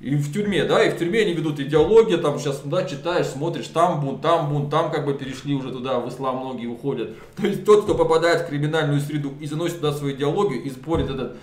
И 0.00 0.14
в 0.16 0.32
тюрьме, 0.32 0.64
да, 0.64 0.84
и 0.84 0.90
в 0.90 0.98
тюрьме 0.98 1.20
они 1.20 1.32
ведут 1.32 1.58
идеологию, 1.58 2.18
там 2.18 2.38
сейчас, 2.38 2.60
да, 2.64 2.84
читаешь, 2.84 3.26
смотришь, 3.26 3.68
там 3.68 4.00
бунт, 4.00 4.20
там 4.20 4.50
бунт, 4.50 4.70
там 4.70 4.90
как 4.90 5.06
бы 5.06 5.14
перешли 5.14 5.54
уже 5.54 5.72
туда, 5.72 5.98
в 5.98 6.08
ислам 6.08 6.38
многие 6.38 6.66
уходят. 6.66 7.10
То 7.36 7.46
есть 7.46 7.64
тот, 7.64 7.84
кто 7.84 7.94
попадает 7.94 8.42
в 8.42 8.48
криминальную 8.48 9.00
среду 9.00 9.32
и 9.40 9.46
заносит 9.46 9.76
туда 9.76 9.92
свою 9.92 10.14
идеологию, 10.14 10.62
и 10.62 10.70
спорит 10.70 11.10
этот 11.10 11.36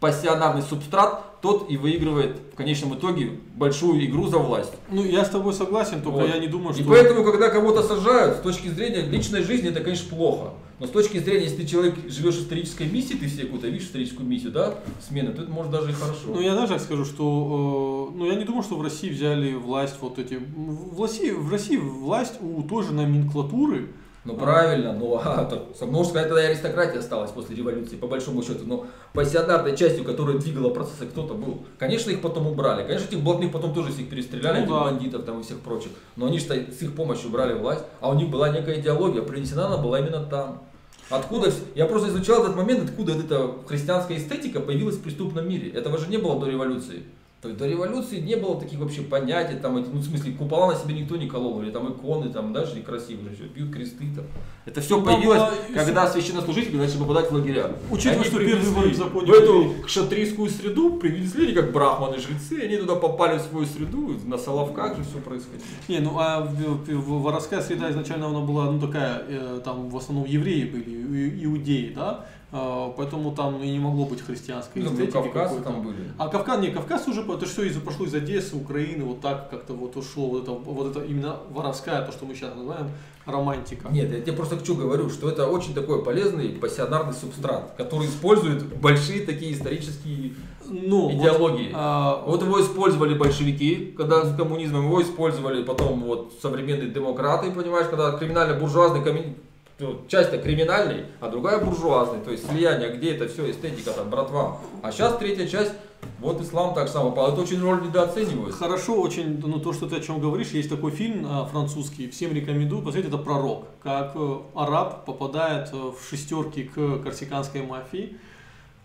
пассионарный 0.00 0.62
субстрат, 0.62 1.40
тот 1.42 1.70
и 1.70 1.76
выигрывает 1.76 2.36
в 2.52 2.56
конечном 2.56 2.94
итоге 2.94 3.32
большую 3.54 4.04
игру 4.06 4.26
за 4.28 4.38
власть. 4.38 4.72
Ну, 4.90 5.04
я 5.04 5.24
с 5.24 5.28
тобой 5.28 5.52
согласен, 5.52 6.00
только 6.02 6.20
Вот. 6.20 6.28
я 6.28 6.38
не 6.38 6.46
думаю, 6.46 6.72
что... 6.72 6.82
И 6.82 6.86
поэтому, 6.86 7.24
когда 7.24 7.50
кого-то 7.50 7.82
сажают, 7.82 8.38
с 8.38 8.40
точки 8.40 8.68
зрения 8.68 9.02
личной 9.02 9.42
жизни, 9.42 9.70
это, 9.70 9.80
конечно, 9.80 10.08
плохо. 10.08 10.52
Но 10.80 10.86
с 10.86 10.90
точки 10.90 11.18
зрения, 11.18 11.44
если 11.44 11.56
ты 11.56 11.66
человек 11.66 11.96
живешь 12.08 12.36
в 12.36 12.42
исторической 12.42 12.86
миссии, 12.88 13.14
ты 13.14 13.28
себе 13.28 13.44
какую-то 13.44 13.66
видишь 13.66 13.86
историческую 13.86 14.26
миссию, 14.26 14.52
да, 14.52 14.78
смены, 15.06 15.32
то 15.32 15.42
это 15.42 15.50
может 15.50 15.72
даже 15.72 15.90
и 15.90 15.92
хорошо. 15.92 16.28
Ну, 16.28 16.40
я 16.40 16.54
даже 16.54 16.74
так 16.74 16.80
скажу, 16.80 17.04
что... 17.04 18.12
э, 18.12 18.16
ну, 18.16 18.26
я 18.26 18.36
не 18.36 18.44
думаю, 18.44 18.62
что 18.62 18.76
в 18.76 18.82
России 18.82 19.10
взяли 19.10 19.54
власть 19.54 19.96
вот 20.00 20.20
эти... 20.20 20.38
В 20.56 21.02
России, 21.02 21.32
в 21.32 21.50
России 21.50 21.76
власть 21.76 22.34
у 22.40 22.62
той 22.62 22.84
же 22.84 22.92
номенклатуры, 22.92 23.88
Ну 24.24 24.36
правильно, 24.36 24.92
но 24.92 25.22
а, 25.24 25.48
можно 25.86 26.04
сказать, 26.04 26.28
тогда 26.28 26.42
и 26.42 26.46
аристократия 26.48 26.98
осталась 26.98 27.30
после 27.30 27.56
революции, 27.56 27.96
по 27.96 28.06
большому 28.06 28.42
счету. 28.42 28.64
Но 28.66 28.86
пассионарной 29.14 29.76
частью, 29.76 30.04
которая 30.04 30.36
двигала 30.38 30.70
процессы, 30.70 31.06
кто-то 31.06 31.34
был. 31.34 31.62
Конечно, 31.78 32.10
их 32.10 32.20
потом 32.20 32.46
убрали. 32.46 32.86
Конечно, 32.86 33.06
этих 33.06 33.20
блатных 33.20 33.52
потом 33.52 33.72
тоже 33.72 33.92
всех 33.92 34.10
перестреляли, 34.10 34.58
Ну 34.58 34.62
этих 34.64 34.72
да. 34.72 34.80
бандитов 34.84 35.24
там 35.24 35.40
и 35.40 35.42
всех 35.42 35.60
прочих. 35.60 35.92
Но 36.16 36.26
они 36.26 36.38
же 36.38 36.46
с 36.46 36.82
их 36.82 36.94
помощью 36.94 37.30
брали 37.30 37.54
власть, 37.54 37.84
а 38.00 38.10
у 38.10 38.14
них 38.14 38.28
была 38.28 38.50
некая 38.50 38.80
идеология, 38.80 39.22
принесена 39.22 39.66
она 39.66 39.78
была 39.78 40.00
именно 40.00 40.24
там. 40.24 40.62
Откуда, 41.10 41.50
я 41.74 41.86
просто 41.86 42.08
изучал 42.10 42.42
этот 42.42 42.56
момент, 42.56 42.90
откуда 42.90 43.12
эта 43.12 43.52
христианская 43.66 44.18
эстетика 44.18 44.60
появилась 44.60 44.96
в 44.96 45.02
преступном 45.02 45.48
мире. 45.48 45.70
Этого 45.70 45.96
же 45.96 46.08
не 46.08 46.18
было 46.18 46.38
до 46.38 46.50
революции. 46.50 47.04
То 47.40 47.46
есть 47.48 47.60
до 47.60 47.68
революции 47.68 48.18
не 48.18 48.34
было 48.34 48.58
таких 48.58 48.80
вообще 48.80 49.02
понятий, 49.02 49.56
там, 49.62 49.76
эти, 49.76 49.86
ну, 49.92 50.00
в 50.00 50.04
смысле, 50.04 50.32
купола 50.32 50.72
на 50.72 50.76
себе 50.76 50.92
никто 50.94 51.16
не 51.16 51.28
колол, 51.28 51.62
или 51.62 51.70
там 51.70 51.92
иконы, 51.92 52.30
там, 52.30 52.52
даже 52.52 52.80
и 52.80 52.82
красивые, 52.82 53.32
все, 53.36 53.44
бьют 53.44 53.72
кресты 53.72 54.06
там. 54.12 54.24
Это 54.66 54.80
все 54.80 54.98
Ну, 54.98 55.04
появилось, 55.06 55.38
было- 55.38 55.52
когда 55.72 56.08
священнослужители 56.08 56.76
начали 56.76 56.98
попадать 56.98 57.30
в 57.30 57.34
лагеря. 57.34 57.70
Учитывая, 57.92 58.16
Они 58.16 58.24
что 58.24 58.38
первые 58.40 58.58
выборы 58.58 58.90
в 58.90 58.96
законе 58.96 59.26
в 59.26 59.34
эту 59.34 59.74
кшатрийскую 59.84 60.50
среду, 60.50 60.94
привезли 60.98 61.44
они 61.44 61.52
как 61.54 61.70
брахманы, 61.72 62.18
жрецы, 62.18 62.60
они 62.60 62.76
туда 62.76 62.96
попали 62.96 63.38
в 63.38 63.42
свою 63.42 63.66
среду, 63.66 64.16
на 64.26 64.36
Соловках 64.36 64.96
же 64.96 65.04
все 65.04 65.18
происходило. 65.18 65.62
Не, 65.86 66.00
ну 66.00 66.18
а 66.18 66.40
воровская 66.88 67.62
среда 67.62 67.88
изначально 67.92 68.26
она 68.26 68.40
была, 68.40 68.68
ну 68.70 68.80
такая, 68.80 69.22
э, 69.28 69.60
там 69.64 69.88
в 69.90 69.96
основном 69.96 70.26
евреи 70.26 70.64
были, 70.64 71.44
иудеи, 71.44 71.92
да, 71.94 72.08
А, 72.08 72.26
поэтому 72.50 73.32
там 73.34 73.62
и 73.62 73.70
не 73.70 73.78
могло 73.78 74.06
быть 74.06 74.22
христианской 74.22 74.82
Ну, 74.82 74.90
эстетики 74.92 75.28
какой-то. 75.32 75.62
там 75.64 75.82
были. 75.82 76.10
А 76.16 76.28
Кавказ, 76.28 76.60
не, 76.60 76.70
Кавказ 76.70 77.06
уже, 77.08 77.20
это 77.22 77.44
все 77.46 77.64
из, 77.64 77.76
пошло 77.78 78.06
из 78.06 78.14
Одессы, 78.14 78.56
Украины, 78.56 79.04
вот 79.04 79.20
так 79.20 79.50
как-то 79.50 79.74
вот 79.74 79.96
ушло, 79.96 80.28
вот 80.28 80.42
это, 80.44 80.52
вот 80.52 80.96
это 80.96 81.04
именно 81.04 81.36
воровская, 81.50 82.02
то, 82.06 82.12
что 82.12 82.24
мы 82.24 82.34
сейчас 82.34 82.54
называем, 82.54 82.90
романтика. 83.26 83.88
Нет, 83.90 84.10
я 84.10 84.20
тебе 84.22 84.32
просто 84.32 84.58
что 84.64 84.74
говорю, 84.74 85.10
что 85.10 85.28
это 85.28 85.46
очень 85.46 85.74
такой 85.74 86.02
полезный 86.02 86.48
пассионарный 86.48 87.12
субстрат, 87.12 87.74
который 87.76 88.06
использует 88.06 88.64
большие 88.80 89.26
такие 89.26 89.52
исторические 89.52 90.32
Ну, 90.70 91.10
вот, 91.10 91.12
идеологии. 91.12 91.70
а, 91.74 92.22
Вот 92.26 92.42
его 92.42 92.58
использовали 92.62 93.12
большевики, 93.12 93.94
когда 93.96 94.24
с 94.24 94.34
коммунизмом, 94.34 94.86
его 94.86 95.02
использовали 95.02 95.62
потом 95.62 96.02
вот 96.04 96.32
современные 96.40 96.88
демократы, 96.88 97.50
понимаешь, 97.50 97.88
когда 97.88 98.12
криминально-буржуазный 98.18 99.02
коммуни- 99.04 99.34
ну, 99.80 100.00
часть-то 100.08 100.38
криминальный, 100.38 101.04
а 101.20 101.28
другая 101.28 101.64
буржуазный, 101.64 102.20
то 102.20 102.32
есть 102.32 102.48
слияние, 102.48 102.96
где 102.96 103.14
это 103.14 103.28
все 103.28 103.50
эстетика, 103.50 103.92
там, 103.92 104.10
братва. 104.10 104.58
А 104.82 104.90
сейчас 104.90 105.16
третья 105.18 105.46
часть, 105.46 105.72
вот 106.18 106.40
ислам 106.40 106.74
так 106.74 106.88
само, 106.88 107.10
это 107.10 107.40
очень 107.40 107.60
роль 107.60 107.82
недооценивают. 107.82 108.54
Хорошо 108.56 109.00
очень, 109.00 109.40
ну 109.44 109.60
то, 109.60 109.72
что 109.72 109.88
ты 109.88 109.96
о 109.96 110.00
чем 110.00 110.20
говоришь, 110.20 110.48
есть 110.48 110.68
такой 110.68 110.90
фильм 110.90 111.26
а, 111.28 111.44
французский, 111.46 112.10
всем 112.10 112.32
рекомендую, 112.32 112.82
посмотреть, 112.82 113.12
это 113.12 113.18
«Пророк», 113.18 113.66
как 113.82 114.12
э, 114.16 114.38
араб 114.54 115.04
попадает 115.04 115.68
э, 115.72 115.76
в 115.76 116.08
шестерки 116.08 116.64
к 116.64 116.98
корсиканской 117.04 117.62
мафии, 117.62 118.16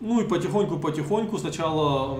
Ну 0.00 0.20
и 0.20 0.28
потихоньку-потихоньку 0.28 1.38
сначала 1.38 2.18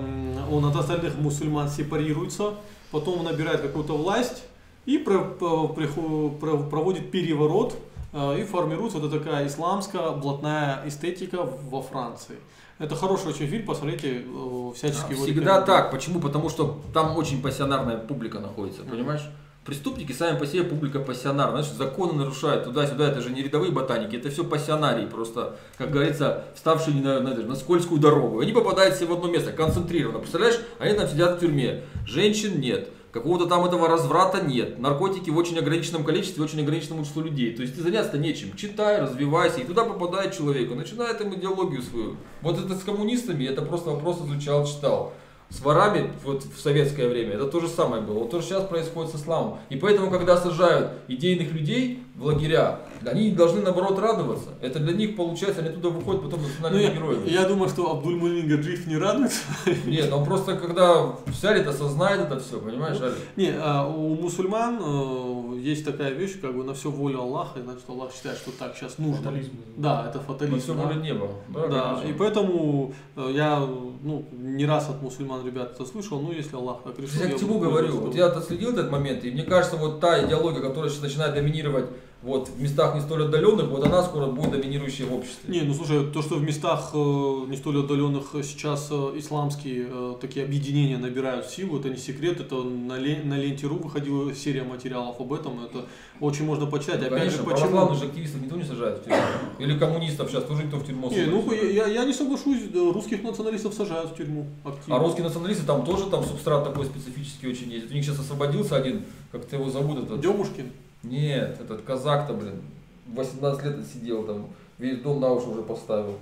он 0.51 0.65
от 0.65 0.75
остальных 0.75 1.17
мусульман 1.17 1.69
сепарируется, 1.69 2.55
потом 2.91 3.19
он 3.19 3.25
набирает 3.25 3.61
какую-то 3.61 3.95
власть 3.97 4.43
и 4.85 4.97
про- 4.97 5.23
проводит 5.29 7.11
переворот, 7.11 7.73
э, 7.73 7.77
и 8.15 8.43
формируется 8.43 8.99
вот 8.99 9.11
такая 9.11 9.45
исламская 9.47 10.11
блатная 10.11 10.81
эстетика 10.85 11.43
во 11.43 11.81
Франции. 11.81 12.37
Это 12.77 12.95
хороший 12.95 13.29
очень 13.29 13.47
фильм, 13.47 13.65
посмотрите, 13.65 14.23
э, 14.25 14.71
всячески 14.75 15.11
его 15.11 15.23
Всегда 15.23 15.61
так. 15.61 15.91
Почему? 15.91 16.19
Потому 16.19 16.49
что 16.49 16.81
там 16.93 17.15
очень 17.17 17.41
пассионарная 17.41 17.97
публика 17.97 18.39
находится, 18.39 18.83
понимаешь? 18.83 19.21
Преступники 19.65 20.11
сами 20.11 20.37
по 20.37 20.45
себе 20.45 20.63
публика 20.63 20.99
пассионарная. 20.99 21.63
Знаешь, 21.63 21.77
законы 21.77 22.13
нарушают 22.13 22.65
туда-сюда. 22.65 23.07
Это 23.07 23.21
же 23.21 23.31
не 23.31 23.41
рядовые 23.41 23.71
ботаники, 23.71 24.15
это 24.15 24.29
все 24.29 24.43
пассионарии. 24.43 25.07
Просто, 25.07 25.55
как 25.77 25.89
говорится, 25.89 26.43
вставшие 26.53 27.01
на, 27.01 27.19
на, 27.19 27.33
на 27.33 27.55
скользкую 27.55 27.99
дорогу. 27.99 28.41
Они 28.41 28.51
попадают 28.51 28.95
все 28.95 29.05
в 29.05 29.13
одно 29.13 29.27
место, 29.27 29.51
концентрированно. 29.53 30.19
Представляешь, 30.19 30.59
они 30.77 30.93
там 30.93 31.07
сидят 31.07 31.37
в 31.37 31.39
тюрьме. 31.39 31.83
Женщин 32.05 32.59
нет. 32.59 32.89
Какого-то 33.15 33.45
там 33.45 33.63
этого 33.63 33.87
разврата 33.87 34.41
нет. 34.41 34.77
Наркотики 34.77 35.29
в 35.29 35.37
очень 35.37 35.57
ограниченном 35.57 36.03
количестве, 36.03 36.43
очень 36.43 36.59
ограниченному 36.59 37.05
числу 37.05 37.21
людей. 37.21 37.55
То 37.55 37.61
есть 37.61 37.73
ты 37.73 37.81
заняться 37.81 38.17
нечем. 38.17 38.53
Читай, 38.57 38.99
развивайся. 38.99 39.61
И 39.61 39.63
туда 39.63 39.85
попадает 39.85 40.37
человек. 40.37 40.69
Он 40.69 40.79
начинает 40.79 41.21
им 41.21 41.33
идеологию 41.33 41.81
свою. 41.81 42.17
Вот 42.41 42.59
это 42.59 42.75
с 42.75 42.83
коммунистами, 42.83 43.45
это 43.45 43.61
просто 43.61 43.91
вопрос 43.91 44.19
изучал, 44.19 44.67
читал. 44.67 45.13
С 45.47 45.61
ворами 45.61 46.11
вот 46.25 46.43
в 46.43 46.59
советское 46.59 47.07
время 47.07 47.35
это 47.35 47.47
то 47.47 47.61
же 47.61 47.69
самое 47.69 48.01
было. 48.01 48.19
Вот 48.19 48.31
то 48.31 48.41
же 48.41 48.47
сейчас 48.47 48.65
происходит 48.65 49.13
с 49.13 49.15
исламом. 49.15 49.59
И 49.69 49.77
поэтому, 49.77 50.11
когда 50.11 50.35
сажают 50.35 50.91
идейных 51.07 51.53
людей 51.53 52.03
в 52.15 52.25
лагеря, 52.25 52.79
они 53.05 53.31
должны 53.31 53.61
наоборот 53.61 53.99
радоваться. 53.99 54.49
Это 54.61 54.79
для 54.79 54.93
них 54.93 55.17
получается, 55.17 55.61
они 55.61 55.69
туда 55.71 55.89
выходят 55.89 56.23
потом 56.23 56.39
Ну, 56.41 56.47
национальными 56.47 56.83
я, 56.83 56.91
героями. 56.93 57.29
я 57.29 57.47
думаю, 57.47 57.69
что 57.69 57.91
Абдульмулин 57.91 58.47
Гаджиев 58.47 58.87
не 58.87 58.97
радуется. 58.97 59.41
Нет, 59.85 60.11
он 60.13 60.23
просто 60.23 60.55
когда 60.55 61.15
это 61.43 61.69
осознает 61.69 62.21
это 62.21 62.39
все, 62.39 62.59
понимаешь, 62.59 63.01
Алик? 63.01 63.17
Не, 63.35 63.53
а 63.57 63.85
у 63.85 64.15
мусульман 64.15 64.79
э, 64.81 65.57
есть 65.59 65.83
такая 65.83 66.11
вещь, 66.13 66.39
как 66.39 66.55
бы 66.55 66.63
на 66.63 66.73
все 66.73 66.89
волю 66.89 67.19
Аллаха, 67.19 67.59
и 67.59 67.63
значит 67.63 67.83
Аллах 67.89 68.13
считает, 68.13 68.37
что 68.37 68.51
так 68.51 68.77
сейчас 68.77 68.97
нужно. 68.97 69.17
Фатализм. 69.17 69.51
Да, 69.75 70.05
это 70.07 70.19
На 70.19 70.23
фатализм. 70.23 70.59
все 70.59 70.73
да. 70.73 70.83
воля 70.83 70.95
неба. 70.95 71.29
Да, 71.49 71.67
Да, 71.67 72.01
и 72.07 72.13
поэтому 72.13 72.93
э, 73.17 73.31
я 73.33 73.59
ну, 73.59 74.25
не 74.31 74.65
раз 74.65 74.89
от 74.89 75.01
мусульман 75.01 75.45
ребят 75.45 75.73
это 75.73 75.85
слышал, 75.85 76.21
ну 76.21 76.31
если 76.31 76.55
Аллах 76.55 76.83
так 76.83 76.97
решил. 76.97 77.21
Я 77.21 77.35
к 77.35 77.39
чему 77.39 77.59
говорю? 77.59 77.97
Вот 77.97 78.15
я 78.15 78.27
отследил 78.27 78.71
этот 78.71 78.89
момент, 78.89 79.25
и 79.25 79.31
мне 79.31 79.43
кажется, 79.43 79.75
вот 79.75 79.99
та 79.99 80.25
идеология, 80.25 80.61
которая 80.61 80.89
сейчас 80.89 81.01
начинает 81.03 81.33
доминировать 81.33 81.87
вот 82.25 82.49
в 82.49 82.59
местах 82.59 82.95
не 82.95 83.01
столь 83.01 83.25
отдаленных, 83.25 83.67
вот 83.67 83.85
она 83.85 84.01
скоро 84.01 84.25
будет 84.25 84.51
доминирующей 84.51 85.05
в 85.05 85.13
обществе. 85.13 85.47
Не, 85.47 85.61
ну 85.61 85.75
слушай, 85.75 86.07
то, 86.11 86.23
что 86.23 86.35
в 86.35 86.41
местах 86.41 86.89
э, 86.93 86.97
не 86.97 87.55
столь 87.55 87.81
отдаленных 87.81 88.31
сейчас 88.41 88.87
э, 88.89 89.11
исламские 89.17 89.85
э, 89.87 90.15
такие 90.19 90.43
объединения 90.43 90.97
набирают 90.97 91.45
силу, 91.45 91.79
это 91.79 91.89
не 91.89 91.97
секрет, 91.97 92.41
это 92.41 92.63
на, 92.63 92.97
лен- 92.97 93.29
на 93.29 93.37
ленте.ру 93.37 93.75
выходила 93.75 94.33
серия 94.33 94.63
материалов 94.63 95.21
об 95.21 95.33
этом, 95.33 95.63
это 95.63 95.85
очень 96.19 96.45
можно 96.45 96.65
почитать. 96.65 96.99
Ну, 96.99 97.05
Опять 97.05 97.19
конечно, 97.19 97.37
же, 97.37 97.43
почему... 97.43 97.67
православных 97.67 97.99
же 97.99 98.05
активистов 98.05 98.41
никто 98.41 98.55
не 98.55 98.63
сажает 98.63 98.97
в 98.97 99.03
тюрьму. 99.03 99.19
Или 99.59 99.77
коммунистов 99.77 100.31
сейчас 100.31 100.45
тоже 100.45 100.63
никто 100.63 100.77
в 100.77 100.85
тюрьму 100.85 101.11
Не, 101.11 101.25
ну 101.25 101.51
я, 101.51 101.85
я 101.85 102.05
не 102.05 102.13
соглашусь, 102.13 102.61
русских 102.73 103.21
националистов 103.21 103.75
сажают 103.75 104.11
в 104.11 104.15
тюрьму 104.15 104.47
активно. 104.63 104.95
А 104.95 104.99
русские 104.99 105.25
националисты, 105.25 105.63
там 105.63 105.85
тоже 105.85 106.05
там 106.09 106.23
субстрат 106.23 106.63
такой 106.63 106.87
специфический 106.87 107.47
очень 107.47 107.71
есть. 107.71 107.91
У 107.91 107.93
них 107.93 108.03
сейчас 108.03 108.19
освободился 108.19 108.75
один, 108.75 109.03
как-то 109.31 109.57
его 109.57 109.69
зовут, 109.69 110.05
этот... 110.05 110.21
Демушкин. 110.21 110.71
Нет, 111.09 111.59
этот 111.61 111.81
казак-то, 111.83 112.33
блин, 112.33 112.61
18 113.07 113.63
лет 113.63 113.85
сидел 113.85 114.23
там, 114.23 114.47
весь 114.77 114.99
дом 115.01 115.19
на 115.19 115.31
уши 115.31 115.47
уже 115.47 115.61
поставил. 115.61 116.17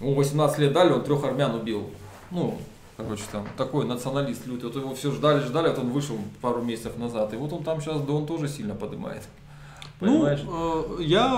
Ему 0.00 0.14
18 0.14 0.58
лет 0.58 0.72
дали, 0.72 0.92
он 0.92 1.02
трех 1.02 1.24
армян 1.24 1.54
убил. 1.54 1.90
Ну, 2.30 2.56
короче, 2.96 3.24
там 3.32 3.46
такой 3.56 3.84
националист 3.84 4.46
лютый. 4.46 4.66
Вот 4.66 4.76
его 4.76 4.94
все 4.94 5.10
ждали, 5.10 5.40
ждали, 5.40 5.68
вот 5.68 5.78
он 5.78 5.90
вышел 5.90 6.16
пару 6.40 6.62
месяцев 6.62 6.96
назад. 6.98 7.34
И 7.34 7.36
вот 7.36 7.52
он 7.52 7.64
там 7.64 7.80
сейчас, 7.80 8.00
да 8.02 8.12
он 8.12 8.26
тоже 8.26 8.48
сильно 8.48 8.74
поднимает. 8.74 9.22
Понимаешь? 9.98 10.40
Ну, 10.44 11.00
я, 11.00 11.36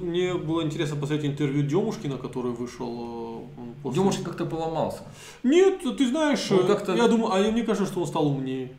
мне 0.00 0.34
было 0.34 0.62
интересно 0.62 0.96
посмотреть 0.96 1.32
интервью 1.32 1.62
Демушкина, 1.62 2.16
который 2.16 2.52
вышел 2.52 3.46
э, 3.58 3.62
после... 3.82 4.00
Демушкин 4.00 4.24
как-то 4.24 4.46
поломался. 4.46 5.00
Нет, 5.42 5.82
ты 5.82 6.08
знаешь, 6.08 6.50
я 6.50 7.08
думаю, 7.08 7.32
а 7.34 7.52
мне 7.52 7.62
кажется, 7.62 7.90
что 7.90 8.00
он 8.00 8.06
стал 8.06 8.28
умнее. 8.28 8.72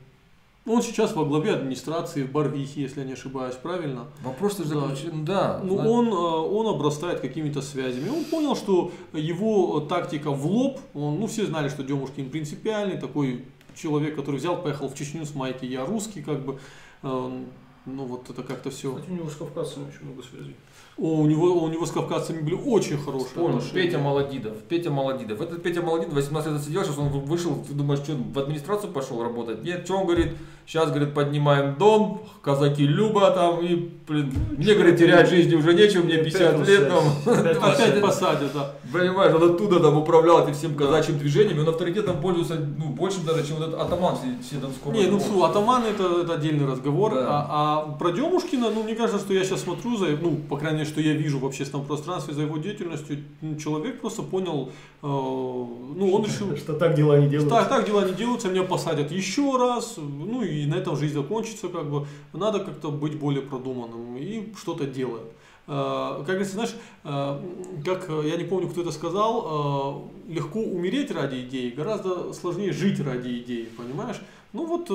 Он 0.68 0.84
сейчас 0.84 1.16
во 1.16 1.26
главе 1.26 1.54
администрации 1.54 2.22
в 2.24 2.32
Барвихе, 2.32 2.82
если 2.84 3.00
я 3.00 3.06
не 3.06 3.14
ошибаюсь, 3.14 3.56
правильно? 3.56 4.06
Вопрос 4.24 4.58
Да. 4.58 4.64
заключен, 4.66 5.26
да. 5.26 5.60
Ну, 5.64 5.76
зна- 5.80 5.90
он, 5.90 6.08
э, 6.10 6.12
он 6.12 6.68
обрастает 6.68 7.20
какими-то 7.20 7.62
связями. 7.64 8.10
Он 8.10 8.24
понял, 8.26 8.56
что 8.56 8.92
его 9.12 9.80
тактика 9.80 10.30
в 10.30 10.46
лоб, 10.46 10.80
он, 10.94 11.20
ну, 11.20 11.26
все 11.26 11.48
знали, 11.48 11.68
что 11.70 11.82
Демушкин 11.84 12.30
принципиальный, 12.30 12.98
такой 13.00 13.46
человек, 13.76 14.16
который 14.16 14.36
взял, 14.36 14.62
поехал 14.62 14.88
в 14.88 14.94
Чечню 14.96 15.26
с 15.26 15.34
майки, 15.34 15.66
я 15.66 15.84
русский, 15.84 16.22
как 16.22 16.46
бы, 16.46 16.60
э, 17.02 17.44
ну, 17.88 18.06
вот 18.06 18.30
это 18.30 18.44
как-то 18.44 18.70
все. 18.70 18.94
Кстати, 18.94 19.10
у 19.10 19.16
него 19.16 19.30
с 19.30 19.36
кавказцами 19.38 19.88
очень 19.90 20.06
много 20.06 20.22
связей. 20.22 20.56
У, 20.98 21.26
него, 21.26 21.64
у 21.64 21.68
него 21.68 21.86
с 21.86 21.92
кавказцами 21.92 22.42
были 22.42 22.56
очень 22.56 22.98
хорошие 22.98 23.28
Вспомнил, 23.30 23.58
отношения. 23.58 23.84
Петя 23.84 23.98
Молодидов. 23.98 24.58
Петя 24.70 24.92
Молодидов. 24.92 25.42
Этот 25.42 25.64
Петя 25.64 25.82
Молодидов 25.82 26.14
18 26.14 26.52
лет 26.52 26.62
сидел, 26.62 26.84
сейчас 26.84 26.98
он 26.98 27.08
вышел, 27.10 27.64
ты 27.68 27.74
думаешь, 27.74 28.02
что 28.02 28.14
в 28.14 28.38
администрацию 28.38 28.92
пошел 28.92 29.24
работать? 29.24 29.64
Нет, 29.64 29.86
что 29.86 29.98
он 29.98 30.06
говорит? 30.06 30.34
Сейчас, 30.68 30.90
говорит, 30.90 31.14
поднимаем 31.14 31.76
дом, 31.76 32.22
казаки 32.42 32.86
Люба 32.86 33.32
там, 33.32 33.60
и, 33.62 33.90
блин, 34.08 34.32
мне, 34.58 34.74
говорит, 34.74 34.98
терять 34.98 35.28
жизни 35.28 35.56
уже 35.56 35.74
нечего, 35.74 36.04
мне 36.04 36.18
50 36.18 36.68
лет 36.68 36.88
там. 36.88 37.04
Опять 37.62 38.00
посадят, 38.00 38.54
да. 38.54 38.76
Понимаешь, 38.94 39.34
он 39.34 39.52
оттуда 39.52 39.80
там 39.80 39.98
управлял 39.98 40.44
этим 40.44 40.54
всем 40.54 40.76
казачьим 40.76 41.18
движением, 41.18 41.58
и 41.58 41.62
он 41.62 41.70
авторитетом 41.70 42.22
пользуется, 42.22 42.56
ну, 42.78 42.86
большим 42.90 43.26
даже, 43.26 43.46
чем 43.46 43.58
вот 43.58 43.70
этот 43.70 43.82
атаман 43.82 44.16
все- 44.16 44.56
Седанского. 44.56 44.94
Не, 44.94 45.08
ну 45.08 45.20
фу, 45.20 45.44
атаман 45.44 45.84
это, 45.84 46.22
это 46.22 46.36
отдельный 46.36 46.66
разговор. 46.66 47.16
Да. 47.16 47.28
А, 47.28 47.48
а 47.50 47.92
про 47.98 48.12
Демушкина, 48.12 48.70
ну 48.70 48.84
мне 48.84 48.96
кажется, 48.96 49.20
что 49.20 49.34
я 49.34 49.44
сейчас 49.44 49.62
смотрю 49.62 49.98
за, 49.98 50.08
ну, 50.22 50.38
по 50.50 50.56
крайней 50.58 50.71
мере, 50.74 50.86
что 50.86 51.02
я 51.02 51.14
вижу 51.14 51.40
в 51.40 51.46
общественном 51.46 51.86
пространстве 51.86 52.34
за 52.34 52.44
его 52.44 52.58
деятельностью, 52.58 53.20
человек 53.64 54.02
просто 54.02 54.24
понял, 54.24 54.70
э, 55.02 55.06
ну 55.08 56.12
он 56.14 56.26
решил, 56.26 56.56
Что 56.58 56.74
так 56.74 56.96
дела 56.96 57.20
не 57.20 57.28
делают. 57.28 57.50
так, 57.50 57.70
так 57.70 57.86
дела 57.86 58.06
не 58.08 58.14
делаются, 58.14 58.50
меня 58.50 58.64
посадят 58.64 59.12
еще 59.12 59.58
раз, 59.58 59.96
ну 59.98 60.42
и 60.44 60.66
на 60.66 60.76
этом 60.76 60.96
жизнь 60.96 61.14
закончится, 61.14 61.68
как 61.70 61.90
бы. 61.90 62.08
Надо 62.34 62.60
как-то 62.60 62.92
быть 62.92 63.18
более 63.20 63.42
продуманным 63.42 64.18
и 64.18 64.54
что-то 64.58 64.86
делать. 64.86 65.24
Э, 65.68 66.16
Как 66.18 66.26
говорится, 66.28 66.54
знаешь, 66.56 66.76
э, 67.04 67.40
как 67.86 68.10
я 68.24 68.38
не 68.38 68.44
помню, 68.46 68.68
кто 68.70 68.82
это 68.82 68.92
сказал, 68.92 70.10
легко 70.28 70.60
умереть 70.60 71.12
ради 71.12 71.42
идеи, 71.42 71.70
гораздо 71.70 72.34
сложнее 72.34 72.72
жить 72.72 73.00
ради 73.00 73.40
идеи, 73.40 73.68
понимаешь? 73.78 74.22
Ну 74.54 74.66
вот 74.66 74.88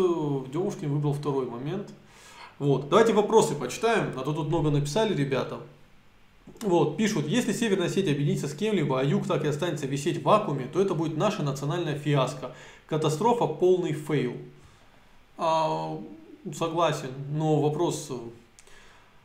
Демушкин 0.53 0.91
выбрал 0.91 1.14
второй 1.14 1.47
момент. 1.47 1.89
Вот. 2.59 2.89
Давайте 2.89 3.13
вопросы 3.13 3.55
почитаем, 3.55 4.13
а 4.17 4.23
то 4.23 4.33
тут 4.33 4.49
много 4.49 4.71
написали 4.71 5.15
ребята. 5.15 5.59
Вот, 6.63 6.97
пишут, 6.97 7.27
если 7.27 7.53
Северная 7.53 7.89
Осетия 7.89 8.13
объединится 8.13 8.49
с 8.49 8.55
кем-либо, 8.55 8.99
а 9.01 9.05
Юг 9.05 9.27
так 9.27 9.45
и 9.45 9.49
останется 9.49 9.87
висеть 9.87 10.23
в 10.23 10.23
вакууме, 10.23 10.67
то 10.73 10.81
это 10.81 10.95
будет 10.95 11.17
наша 11.17 11.43
национальная 11.43 11.99
фиаско. 11.99 12.53
Катастрофа, 12.87 13.47
полный 13.47 13.93
fail. 13.93 14.37
А, 15.37 15.99
согласен, 16.57 17.11
но 17.33 17.61
вопрос... 17.61 18.07
э, 18.11 18.15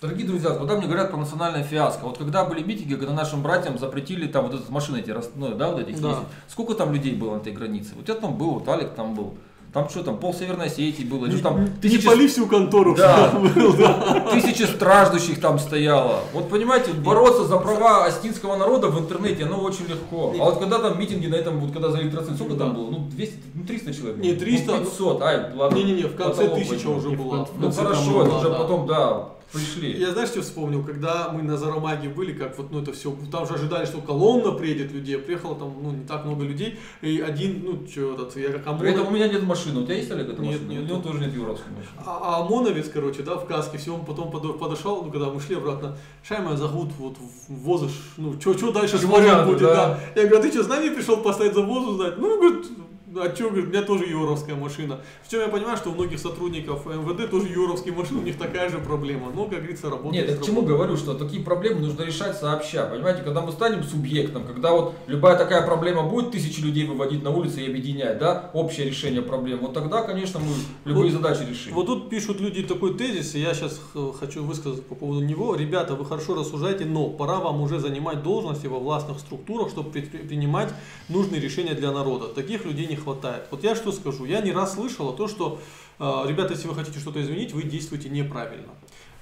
Дорогие 0.01 0.25
друзья, 0.27 0.49
когда 0.55 0.77
мне 0.77 0.87
говорят 0.87 1.11
про 1.11 1.17
национальное 1.17 1.63
фиаско, 1.63 2.05
вот 2.05 2.17
когда 2.17 2.43
были 2.43 2.63
митинги, 2.63 2.95
когда 2.95 3.13
нашим 3.13 3.43
братьям 3.43 3.77
запретили 3.77 4.27
там 4.27 4.47
вот 4.47 4.59
эти 4.59 4.69
машины 4.71 4.97
эти, 4.97 5.15
ну, 5.35 5.53
да, 5.53 5.71
вот 5.71 5.79
этих 5.79 6.01
Да. 6.01 6.09
ездить, 6.09 6.27
сколько 6.47 6.73
там 6.73 6.91
людей 6.91 7.13
было 7.13 7.35
на 7.35 7.39
этой 7.39 7.53
границе? 7.53 7.91
Вот 7.95 8.09
я 8.09 8.15
там 8.15 8.35
был, 8.35 8.55
вот 8.55 8.67
Алик 8.67 8.95
там 8.95 9.13
был. 9.13 9.35
Там 9.73 9.87
что 9.87 10.03
там, 10.03 10.17
пол 10.17 10.33
Северной 10.33 10.65
Осетии 10.65 11.03
было, 11.03 11.27
Не, 11.27 11.35
ну, 11.35 11.41
там 11.41 11.63
не 11.63 11.69
тысячи, 11.81 12.05
пали 12.05 12.27
всю 12.27 12.45
контору. 12.45 12.93
Да. 12.93 13.31
был, 13.31 13.73
да. 13.73 14.27
тысячи 14.33 14.63
страждущих 14.63 15.39
там 15.39 15.59
стояло. 15.59 16.19
Вот 16.33 16.49
понимаете, 16.49 16.91
бороться 16.91 17.45
за 17.45 17.57
права 17.57 18.05
остинского 18.05 18.57
народа 18.57 18.89
в 18.89 18.99
интернете, 18.99 19.45
оно 19.45 19.61
очень 19.61 19.87
легко. 19.87 20.33
А 20.37 20.43
вот 20.43 20.59
когда 20.59 20.79
там 20.79 20.99
митинги 20.99 21.27
на 21.27 21.35
этом, 21.35 21.57
вот 21.61 21.71
когда 21.71 21.89
за 21.89 22.01
электроцит, 22.01 22.35
сколько 22.35 22.55
там 22.55 22.73
было? 22.73 22.91
Ну 22.91 23.07
200, 23.11 23.35
ну 23.53 23.63
300 23.63 23.93
человек. 23.93 24.17
Не, 24.17 24.33
300, 24.33 24.71
Ну, 24.73 24.79
500, 24.79 25.21
ай, 25.21 25.53
ладно. 25.55 25.75
Не-не-не, 25.77 26.03
в 26.03 26.15
конце 26.17 26.49
тысяча 26.49 26.87
уже 26.87 27.07
в 27.07 27.17
была. 27.17 27.47
Ну 27.57 27.71
хорошо, 27.71 28.25
это 28.25 28.35
уже 28.35 28.49
потом, 28.49 28.87
да, 28.87 29.29
пришли. 29.51 29.99
Я 29.99 30.11
знаешь, 30.11 30.29
что 30.29 30.41
вспомнил? 30.41 30.83
Когда 30.83 31.29
мы 31.29 31.43
на 31.43 31.57
Заромаге 31.57 32.09
были, 32.09 32.33
как 32.33 32.57
вот, 32.57 32.71
ну 32.71 32.81
это 32.81 32.93
все, 32.93 33.15
там 33.31 33.47
же 33.47 33.53
ожидали, 33.53 33.85
что 33.85 33.99
колонна 34.01 34.51
приедет 34.51 34.91
людей, 34.91 35.17
приехало 35.17 35.55
там, 35.55 35.75
ну, 35.81 35.91
не 35.91 36.05
так 36.05 36.25
много 36.25 36.43
людей, 36.43 36.79
и 37.01 37.19
один, 37.19 37.63
ну, 37.63 37.87
что 37.87 38.13
этот, 38.13 38.35
я 38.37 38.49
как 38.51 38.79
При 38.79 38.89
этом 38.89 39.03
у 39.03 39.07
ОМОН, 39.07 39.15
меня 39.15 39.27
нет 39.27 39.43
машины. 39.43 39.81
У 39.81 39.85
тебя 39.85 39.95
есть, 39.95 40.11
Олег, 40.11 40.29
эта 40.29 40.41
Нет, 40.41 40.53
машина? 40.61 40.71
нет. 40.71 40.83
У 40.83 40.85
него 40.85 41.01
тоже 41.01 41.19
нет 41.19 41.33
юровской 41.33 41.71
машины. 41.71 41.95
а, 42.05 42.37
а 42.37 42.45
ОМОНовец, 42.45 42.89
короче, 42.89 43.23
да, 43.23 43.35
в 43.35 43.45
каске, 43.45 43.77
все, 43.77 43.93
он 43.93 44.05
потом 44.05 44.29
подо- 44.29 44.57
подошел, 44.57 45.03
ну, 45.03 45.11
когда 45.11 45.29
мы 45.29 45.39
шли 45.39 45.55
обратно, 45.55 45.97
Шайма 46.23 46.55
зовут, 46.55 46.89
вот, 46.97 47.17
в 47.17 47.53
возыш, 47.53 47.91
ну, 48.17 48.39
что 48.39 48.71
дальше 48.71 48.97
надо, 49.07 49.45
будет, 49.45 49.61
да. 49.61 49.99
да. 50.15 50.21
Я 50.21 50.27
говорю, 50.27 50.39
а 50.39 50.41
ты 50.41 50.51
что, 50.51 50.63
с 50.63 50.67
нами 50.67 50.89
пришел 50.89 51.17
поставить 51.17 51.53
за 51.53 51.61
возу 51.61 51.95
сдать? 51.95 52.17
Ну, 52.17 52.37
говорит, 52.37 52.67
а 53.15 53.35
что, 53.35 53.49
говорит, 53.49 53.65
у 53.65 53.69
меня 53.69 53.81
тоже 53.81 54.05
юровская 54.05 54.55
машина. 54.55 55.01
В 55.23 55.29
чем 55.29 55.41
я 55.41 55.47
понимаю, 55.47 55.77
что 55.77 55.89
у 55.89 55.93
многих 55.93 56.19
сотрудников 56.19 56.85
МВД 56.85 57.29
тоже 57.29 57.47
юровские 57.47 57.93
машины, 57.93 58.19
у 58.19 58.23
них 58.23 58.37
такая 58.37 58.69
же 58.69 58.79
проблема. 58.79 59.31
Но, 59.35 59.45
как 59.45 59.59
говорится, 59.59 59.89
работает. 59.89 60.27
Нет, 60.27 60.29
я 60.29 60.41
к 60.41 60.45
чему 60.45 60.61
говорю, 60.61 60.97
что 60.97 61.13
такие 61.13 61.43
проблемы 61.43 61.81
нужно 61.81 62.03
решать 62.03 62.37
сообща. 62.37 62.85
Понимаете, 62.85 63.23
когда 63.23 63.41
мы 63.41 63.51
станем 63.51 63.83
субъектом, 63.83 64.43
когда 64.45 64.71
вот 64.71 64.95
любая 65.07 65.37
такая 65.37 65.65
проблема 65.65 66.03
будет 66.03 66.31
тысячи 66.31 66.61
людей 66.61 66.85
выводить 66.85 67.23
на 67.23 67.31
улицы 67.31 67.61
и 67.61 67.67
объединять, 67.67 68.17
да, 68.19 68.49
общее 68.53 68.87
решение 68.87 69.21
проблем, 69.21 69.59
вот 69.61 69.73
тогда, 69.73 70.01
конечно, 70.03 70.39
мы 70.39 70.53
любые 70.85 71.11
Вот- 71.11 71.21
задачи 71.21 71.49
решим. 71.49 71.73
Вот 71.73 71.87
тут 71.87 72.09
пишут 72.09 72.39
люди 72.39 72.63
такой 72.63 72.93
тезис, 72.95 73.35
и 73.35 73.39
я 73.39 73.53
сейчас 73.53 73.79
хочу 74.19 74.43
высказать 74.43 74.85
по 74.85 74.95
поводу 74.95 75.21
него. 75.25 75.55
Ребята, 75.55 75.95
вы 75.95 76.05
хорошо 76.05 76.35
рассуждаете, 76.35 76.85
но 76.85 77.09
пора 77.09 77.39
вам 77.39 77.61
уже 77.61 77.79
занимать 77.79 78.23
должности 78.23 78.67
во 78.67 78.79
властных 78.79 79.19
структурах, 79.19 79.69
чтобы 79.69 79.91
предпринимать 79.91 80.69
нужные 81.09 81.41
решения 81.41 81.73
для 81.73 81.91
народа. 81.91 82.27
Таких 82.27 82.65
людей 82.65 82.87
не 82.87 82.95
хватает. 83.01 83.43
Вот 83.51 83.63
я 83.63 83.75
что 83.75 83.91
скажу, 83.91 84.25
я 84.25 84.41
не 84.41 84.51
раз 84.51 84.75
слышал 84.75 85.13
то, 85.13 85.27
что, 85.27 85.59
э, 85.99 86.03
ребята, 86.27 86.53
если 86.53 86.67
вы 86.67 86.75
хотите 86.75 86.99
что-то 86.99 87.21
изменить, 87.21 87.53
вы 87.53 87.63
действуете 87.63 88.09
неправильно. 88.09 88.69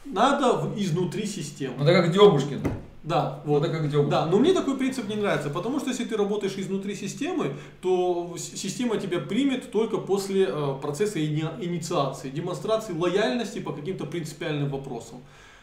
Надо 0.06 0.72
изнутри 0.78 1.26
системы. 1.26 1.76
Это 1.84 1.94
как 1.94 2.12
Демушкин. 2.12 2.62
Да, 3.04 3.42
Вот 3.46 3.64
это 3.64 3.72
как 3.72 3.90
Демушкин. 3.90 4.10
Да, 4.10 4.26
но 4.26 4.40
мне 4.40 4.54
такой 4.54 4.78
принцип 4.78 5.08
не 5.08 5.16
нравится, 5.16 5.50
потому 5.50 5.80
что 5.80 5.90
если 5.90 6.04
ты 6.06 6.18
работаешь 6.18 6.54
изнутри 6.58 6.96
системы, 6.96 7.54
то 7.82 8.36
система 8.38 8.98
тебя 8.98 9.20
примет 9.20 9.72
только 9.72 9.98
после 9.98 10.46
э, 10.50 10.76
процесса 10.82 11.20
ини- 11.20 11.64
инициации, 11.64 12.30
демонстрации 12.30 12.94
лояльности 12.94 13.60
по 13.60 13.72
каким-то 13.72 14.06
принципиальным 14.06 14.70
вопросам. 14.70 15.20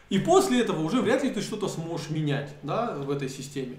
И 0.09 0.19
после 0.19 0.61
этого 0.61 0.83
уже 0.83 1.01
вряд 1.01 1.23
ли 1.23 1.29
ты 1.29 1.41
что-то 1.41 1.67
сможешь 1.67 2.09
менять 2.09 2.49
да, 2.63 2.95
в 2.95 3.11
этой 3.11 3.27
системе. 3.27 3.75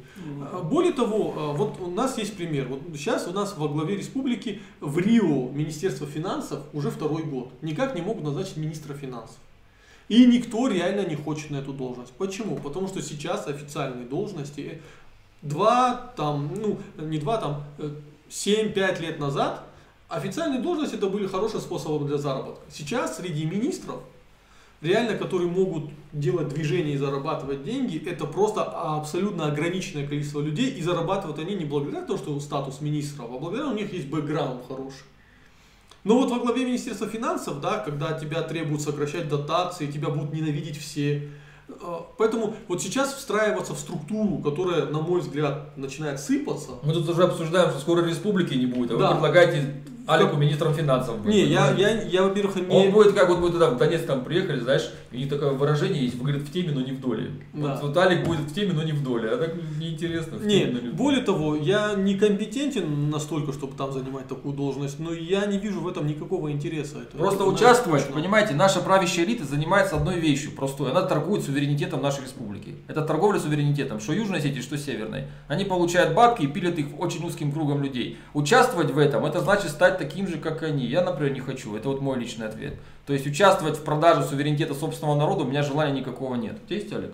А, 0.52 0.62
Более 0.62 0.92
того, 0.92 1.34
э, 1.34 1.56
вот 1.56 1.80
у 1.80 1.90
нас 1.90 2.18
есть 2.18 2.36
пример. 2.36 2.68
Вот 2.68 2.82
сейчас 2.94 3.26
у 3.26 3.32
нас 3.32 3.56
во 3.56 3.68
главе 3.68 3.96
республики 3.96 4.60
в 4.80 4.98
Рио 4.98 5.48
Министерство 5.48 6.06
финансов 6.06 6.60
уже 6.74 6.90
второй 6.90 7.22
год. 7.22 7.50
Никак 7.62 7.94
не 7.94 8.02
могут 8.02 8.24
назначить 8.24 8.58
министра 8.58 8.94
финансов. 8.94 9.36
И 10.08 10.26
никто 10.26 10.68
реально 10.68 11.06
не 11.06 11.16
хочет 11.16 11.50
на 11.50 11.56
эту 11.56 11.72
должность. 11.72 12.12
Почему? 12.12 12.56
Потому 12.56 12.88
что 12.88 13.00
сейчас 13.00 13.46
официальные 13.46 14.06
должности 14.06 14.60
э, 14.60 14.78
два, 15.40 16.12
там, 16.16 16.50
ну, 16.54 16.78
не 16.98 17.18
два, 17.18 17.38
там, 17.38 17.64
э, 17.78 17.90
7-5 18.28 19.00
лет 19.00 19.18
назад 19.18 19.64
официальные 20.08 20.60
должности 20.60 20.96
это 20.96 21.08
были 21.08 21.26
хорошим 21.26 21.60
способом 21.60 22.06
для 22.06 22.18
заработка. 22.18 22.62
Сейчас 22.70 23.18
среди 23.18 23.44
министров, 23.44 24.00
реально, 24.80 25.16
которые 25.16 25.50
могут 25.50 25.84
делать 26.12 26.48
движения 26.48 26.94
и 26.94 26.96
зарабатывать 26.96 27.64
деньги, 27.64 28.02
это 28.06 28.26
просто 28.26 28.62
абсолютно 28.62 29.46
ограниченное 29.46 30.06
количество 30.06 30.40
людей, 30.40 30.70
и 30.70 30.82
зарабатывают 30.82 31.38
они 31.38 31.54
не 31.54 31.64
благодаря 31.64 32.02
тому, 32.02 32.18
что 32.18 32.38
статус 32.40 32.80
министров, 32.80 33.26
а 33.30 33.38
благодаря 33.38 33.68
у 33.68 33.74
них 33.74 33.92
есть 33.92 34.08
бэкграунд 34.08 34.66
хороший. 34.66 35.04
Но 36.04 36.16
вот 36.18 36.30
во 36.30 36.38
главе 36.38 36.64
Министерства 36.64 37.06
финансов, 37.08 37.60
да, 37.60 37.78
когда 37.78 38.12
тебя 38.18 38.42
требуют 38.42 38.80
сокращать 38.80 39.28
дотации, 39.28 39.86
тебя 39.90 40.08
будут 40.08 40.32
ненавидеть 40.32 40.78
все. 40.78 41.28
э, 41.68 41.72
Поэтому 42.16 42.54
вот 42.68 42.80
сейчас 42.80 43.12
встраиваться 43.12 43.74
в 43.74 43.78
структуру, 43.78 44.38
которая, 44.38 44.86
на 44.86 45.00
мой 45.00 45.20
взгляд, 45.20 45.76
начинает 45.76 46.18
сыпаться. 46.20 46.70
Мы 46.82 46.94
тут 46.94 47.06
уже 47.08 47.24
обсуждаем, 47.24 47.70
что 47.70 47.80
скоро 47.80 48.02
республики 48.06 48.54
не 48.54 48.64
будет, 48.66 48.92
а 48.92 48.94
вы 48.94 49.00
Да. 49.00 49.10
предлагаете 49.12 49.82
Алику 50.08 50.36
министром 50.36 50.72
финансов. 50.74 51.18
быть, 51.22 51.34
Не, 51.34 51.44
я, 51.44 51.70
я, 51.72 52.02
я 52.02 52.22
во-первых, 52.22 52.56
Он 52.56 52.86
не... 52.86 52.88
будет 52.88 53.12
как 53.12 53.28
вот 53.28 53.40
мы 53.40 53.50
туда 53.50 53.70
в 53.70 53.76
Донецк 53.76 54.06
там 54.06 54.24
приехали, 54.24 54.60
знаешь, 54.60 54.90
у 55.12 55.16
них 55.16 55.28
такое 55.28 55.52
выражение 55.52 56.02
есть, 56.02 56.14
вы 56.16 56.22
говорит 56.22 56.42
в 56.48 56.50
теме, 56.52 56.72
но 56.72 56.80
не 56.80 56.92
в 56.92 57.00
доле. 57.00 57.30
Да. 57.52 57.74
Вот, 57.74 57.82
вот 57.88 57.96
Алик 57.98 58.24
будет 58.26 58.40
в 58.40 58.54
теме, 58.54 58.72
но 58.72 58.82
не 58.82 58.92
в 58.92 59.02
доле, 59.02 59.28
а 59.30 59.36
так 59.36 59.54
неинтересно. 59.78 60.38
В 60.38 60.46
Не, 60.46 60.60
теме, 60.60 60.72
но 60.72 60.80
не 60.80 60.88
в 60.88 60.94
более 60.94 61.22
того, 61.22 61.56
я 61.56 61.94
не 61.94 62.14
компетентен 62.14 63.10
настолько, 63.10 63.52
чтобы 63.52 63.76
там 63.76 63.92
занимать 63.92 64.26
такую 64.28 64.54
должность, 64.54 64.98
но 64.98 65.12
я 65.12 65.44
не 65.46 65.58
вижу 65.58 65.80
в 65.80 65.88
этом 65.88 66.06
никакого 66.06 66.50
интереса. 66.50 66.98
Это- 67.02 67.18
Просто 67.18 67.42
это 67.44 67.52
участвовать, 67.52 68.02
точно. 68.06 68.16
понимаете, 68.20 68.54
наша 68.54 68.80
правящая 68.80 69.26
элита 69.26 69.44
занимается 69.44 69.96
одной 69.96 70.18
вещью 70.18 70.52
простой. 70.52 70.90
Она 70.90 71.02
торгует 71.02 71.44
суверенитетом 71.44 72.00
нашей 72.02 72.22
республики. 72.24 72.76
Это 72.86 73.02
торговля 73.02 73.38
суверенитетом, 73.38 74.00
что 74.00 74.12
Южной 74.12 74.38
Осетии, 74.38 74.60
что 74.60 74.78
Северной. 74.78 75.24
Они 75.48 75.64
получают 75.64 76.14
бабки 76.14 76.42
и 76.44 76.46
пилят 76.46 76.78
их 76.78 76.86
очень 76.98 77.24
узким 77.26 77.52
кругом 77.52 77.82
людей. 77.82 78.16
Участвовать 78.34 78.90
в 78.90 78.98
этом, 78.98 79.24
это 79.26 79.40
значит 79.40 79.70
стать 79.70 79.97
таким 79.98 80.26
же, 80.26 80.38
как 80.38 80.62
они. 80.62 80.86
Я, 80.86 81.02
например, 81.02 81.32
не 81.32 81.40
хочу. 81.40 81.76
Это 81.76 81.88
вот 81.88 82.00
мой 82.00 82.18
личный 82.18 82.46
ответ. 82.46 82.74
То 83.06 83.12
есть 83.12 83.26
участвовать 83.26 83.76
в 83.76 83.84
продаже 83.84 84.22
суверенитета 84.24 84.74
собственного 84.74 85.16
народа 85.16 85.44
у 85.44 85.46
меня 85.46 85.62
желания 85.62 86.00
никакого 86.00 86.34
нет. 86.36 86.58
У 86.62 86.66
тебя 86.66 86.80
есть, 86.80 86.92
Олег? 86.92 87.12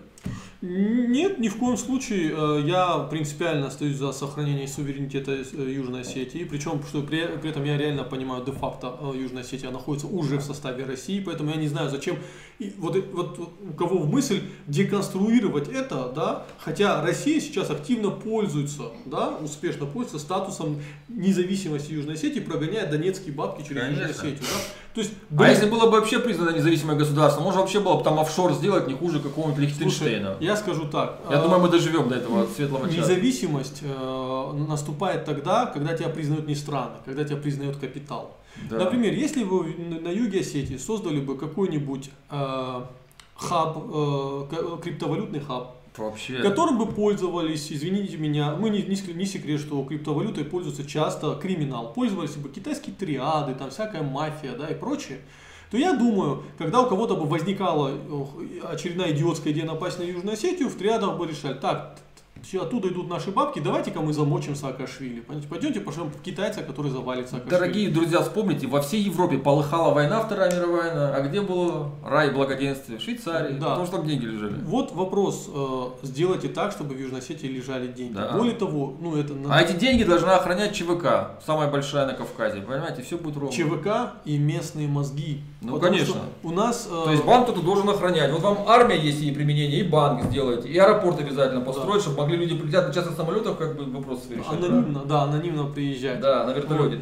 Нет, 0.66 1.38
ни 1.38 1.48
в 1.48 1.58
коем 1.58 1.76
случае. 1.76 2.32
Э, 2.34 2.62
Я 2.64 3.00
принципиально 3.10 3.66
остаюсь 3.66 3.96
за 3.96 4.12
сохранение 4.12 4.66
суверенитета 4.66 5.32
э, 5.32 5.70
Южной 5.70 6.00
Осетии. 6.00 6.44
Причем, 6.44 6.82
что 6.88 7.02
при, 7.02 7.26
при 7.36 7.50
этом 7.50 7.64
я 7.64 7.76
реально 7.76 8.02
понимаю, 8.02 8.42
де-факто 8.46 8.96
э, 8.98 9.12
Южная 9.14 9.42
Осетия 9.42 9.70
находится 9.70 10.06
уже 10.06 10.38
в 10.38 10.42
составе 10.42 10.84
России, 10.84 11.20
поэтому 11.20 11.50
я 11.50 11.56
не 11.56 11.68
знаю, 11.68 11.90
зачем. 11.90 12.16
И 12.58 12.72
вот, 12.78 12.96
вот 13.12 13.38
у 13.38 13.74
кого 13.74 13.98
в 13.98 14.10
мысль 14.10 14.40
деконструировать 14.66 15.68
это, 15.68 16.10
да, 16.14 16.46
хотя 16.56 17.02
Россия 17.02 17.40
сейчас 17.40 17.68
активно 17.68 18.10
пользуется, 18.10 18.84
да, 19.04 19.36
успешно 19.42 19.84
пользуется 19.84 20.18
статусом 20.18 20.80
независимости 21.08 21.92
Южной 21.92 22.14
Осетии, 22.14 22.40
прогоняя 22.40 22.90
донецкие 22.90 23.34
бабки 23.34 23.68
через 23.68 23.82
Южную 23.82 24.00
Конечно. 24.00 24.22
Осетию. 24.22 24.40
Да? 24.40 24.83
То 24.94 25.00
есть, 25.00 25.12
А 25.30 25.34
блин, 25.34 25.50
если 25.50 25.68
было 25.68 25.86
бы 25.86 25.98
вообще 25.98 26.20
признано 26.20 26.50
независимое 26.50 26.96
государство, 26.96 27.40
можно 27.42 27.60
вообще 27.62 27.80
было 27.80 27.96
бы 27.96 28.04
там 28.04 28.20
офшор 28.20 28.52
сделать 28.52 28.86
не 28.86 28.94
хуже 28.94 29.18
какого-нибудь 29.18 29.60
Лихтенштейна. 29.60 30.36
я 30.38 30.56
скажу 30.56 30.84
так. 30.86 31.18
Я 31.28 31.40
а, 31.40 31.42
думаю, 31.42 31.60
мы 31.62 31.68
доживем 31.68 32.08
до 32.08 32.14
этого 32.14 32.46
светлого 32.46 32.88
часа. 32.88 33.00
Независимость 33.00 33.82
э, 33.82 34.52
наступает 34.68 35.24
тогда, 35.24 35.66
когда 35.66 35.96
тебя 35.96 36.10
признают 36.10 36.46
не 36.46 36.54
страны, 36.54 36.94
когда 37.04 37.24
тебя 37.24 37.38
признает 37.38 37.76
капитал. 37.76 38.36
Да. 38.70 38.78
Например, 38.78 39.12
если 39.12 39.42
вы 39.42 39.74
на- 40.00 40.10
юге 40.10 40.40
Осетии 40.40 40.76
создали 40.76 41.18
бы 41.18 41.36
какой-нибудь 41.36 42.10
э, 42.30 42.80
хаб, 43.34 43.78
э, 43.92 44.78
криптовалютный 44.80 45.40
хаб, 45.40 45.74
Вообще. 45.96 46.42
которым 46.42 46.78
бы 46.78 46.86
пользовались, 46.86 47.70
извините 47.70 48.16
меня, 48.16 48.56
мы 48.56 48.70
не, 48.70 48.82
не, 48.82 49.12
не 49.12 49.26
секрет, 49.26 49.60
что 49.60 49.82
криптовалютой 49.84 50.44
пользуется 50.44 50.84
часто 50.84 51.36
криминал, 51.36 51.92
пользовались 51.92 52.34
бы 52.34 52.48
китайские 52.48 52.96
триады, 52.96 53.54
там 53.54 53.70
всякая 53.70 54.02
мафия, 54.02 54.56
да, 54.56 54.66
и 54.66 54.74
прочее, 54.74 55.20
то 55.70 55.76
я 55.76 55.94
думаю, 55.94 56.44
когда 56.58 56.82
у 56.82 56.88
кого-то 56.88 57.16
бы 57.16 57.26
возникала 57.26 57.92
очередная 58.64 59.12
идиотская 59.12 59.52
идея 59.52 59.66
напасть 59.66 59.98
на 59.98 60.02
Южную 60.02 60.34
Осетию, 60.34 60.68
в 60.68 60.76
триадах 60.76 61.16
бы 61.16 61.26
решали, 61.26 61.54
так, 61.54 61.98
все 62.44 62.62
оттуда 62.62 62.88
идут 62.88 63.08
наши 63.08 63.30
бабки, 63.30 63.58
давайте-ка 63.58 64.00
мы 64.00 64.12
замочим 64.12 64.54
Саакашвили. 64.54 65.20
Пойдемте 65.48 65.80
пошлем 65.80 66.10
китайца, 66.22 66.62
который 66.62 66.90
завалит 66.90 67.28
Саакашвили. 67.28 67.50
Дорогие 67.50 67.88
друзья, 67.90 68.20
вспомните, 68.22 68.66
во 68.66 68.80
всей 68.82 69.02
Европе 69.02 69.38
полыхала 69.38 69.92
война, 69.94 70.20
Вторая 70.20 70.54
мировая 70.54 70.84
война, 70.94 71.14
а 71.16 71.20
где 71.22 71.40
было 71.40 71.90
рай 72.04 72.28
и 72.28 72.30
благоденствие? 72.32 72.98
В 72.98 73.02
Швейцарии, 73.02 73.54
Да. 73.54 73.70
потому 73.70 73.86
что 73.86 73.96
там 73.96 74.06
деньги 74.06 74.26
лежали. 74.26 74.54
Вот 74.64 74.92
вопрос, 74.92 75.48
э, 75.52 75.84
сделайте 76.02 76.48
так, 76.48 76.72
чтобы 76.72 76.94
в 76.94 77.00
Южной 77.00 77.20
Осетии 77.20 77.46
лежали 77.46 77.86
деньги. 77.86 78.14
Да. 78.14 78.32
Более 78.36 78.54
того, 78.54 78.94
ну 79.00 79.16
это 79.16 79.34
на- 79.34 79.54
А 79.56 79.60
эти 79.62 79.72
деньги 79.72 80.04
должна 80.04 80.36
охранять 80.36 80.74
ЧВК, 80.74 81.40
самая 81.44 81.70
большая 81.70 82.06
на 82.06 82.12
Кавказе, 82.12 82.60
понимаете, 82.60 83.02
все 83.02 83.16
будет 83.16 83.36
ровно. 83.36 83.52
ЧВК 83.52 84.14
и 84.24 84.36
местные 84.38 84.86
мозги. 84.88 85.40
Ну, 85.62 85.78
конечно. 85.80 86.16
У 86.42 86.50
нас... 86.50 86.88
э, 86.90 87.04
То 87.04 87.10
есть 87.10 87.24
банк 87.24 87.44
кто-то 87.44 87.62
должен 87.62 87.88
охранять. 87.88 88.30
Вот 88.32 88.42
вам 88.42 88.58
армия 88.66 88.98
есть 88.98 89.20
ей 89.20 89.34
применение, 89.34 89.80
и 89.80 89.82
банк 89.82 90.24
сделайте, 90.24 90.68
и 90.68 90.76
аэропорт 90.76 91.18
обязательно 91.20 91.62
построить, 91.62 92.02
чтобы 92.02 92.18
могли 92.18 92.33
люди 92.36 92.56
прилетать 92.56 92.88
на 92.88 92.94
частных 92.94 93.16
самолетах, 93.16 93.58
как 93.58 93.76
бы 93.76 93.84
вопрос 93.84 94.26
решать. 94.30 94.46
Анонимно, 94.52 95.04
да, 95.04 95.22
анонимно 95.22 95.66
приезжать. 95.66 96.20
Да, 96.20 96.44
на 96.44 96.52
вертолете. 96.52 97.00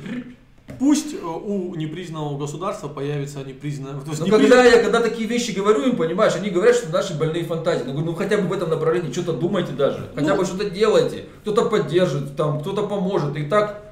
Пусть 0.79 1.15
э, 1.15 1.25
у 1.25 1.75
непризнанного 1.75 2.39
государства 2.39 2.89
появится 2.89 3.43
непризнанное... 3.45 4.01
То 4.01 4.11
есть 4.11 4.21
Но 4.21 4.27
Ну, 4.27 4.33
когда 4.33 4.65
я 4.65 4.83
когда 4.83 5.01
такие 5.01 5.29
вещи 5.29 5.51
говорю 5.51 5.83
им, 5.83 5.97
понимаешь, 5.97 6.35
они 6.35 6.51
говорят, 6.51 6.77
что 6.77 6.91
наши 6.91 7.19
больные 7.19 7.45
фантазии. 7.45 7.85
Ну, 7.87 8.01
ну 8.01 8.15
хотя 8.15 8.39
бы 8.39 8.49
в 8.49 8.53
этом 8.53 8.71
направлении 8.71 9.13
что-то 9.13 9.33
думайте 9.33 9.73
даже. 9.73 10.09
Хотя 10.15 10.33
Ну. 10.35 10.37
бы 10.37 10.45
что-то 10.45 10.71
делайте. 10.71 11.27
Кто-то 11.43 11.67
поддержит, 11.67 12.37
там, 12.37 12.61
кто-то 12.61 12.87
поможет. 12.87 13.37
И 13.37 13.45
так, 13.45 13.83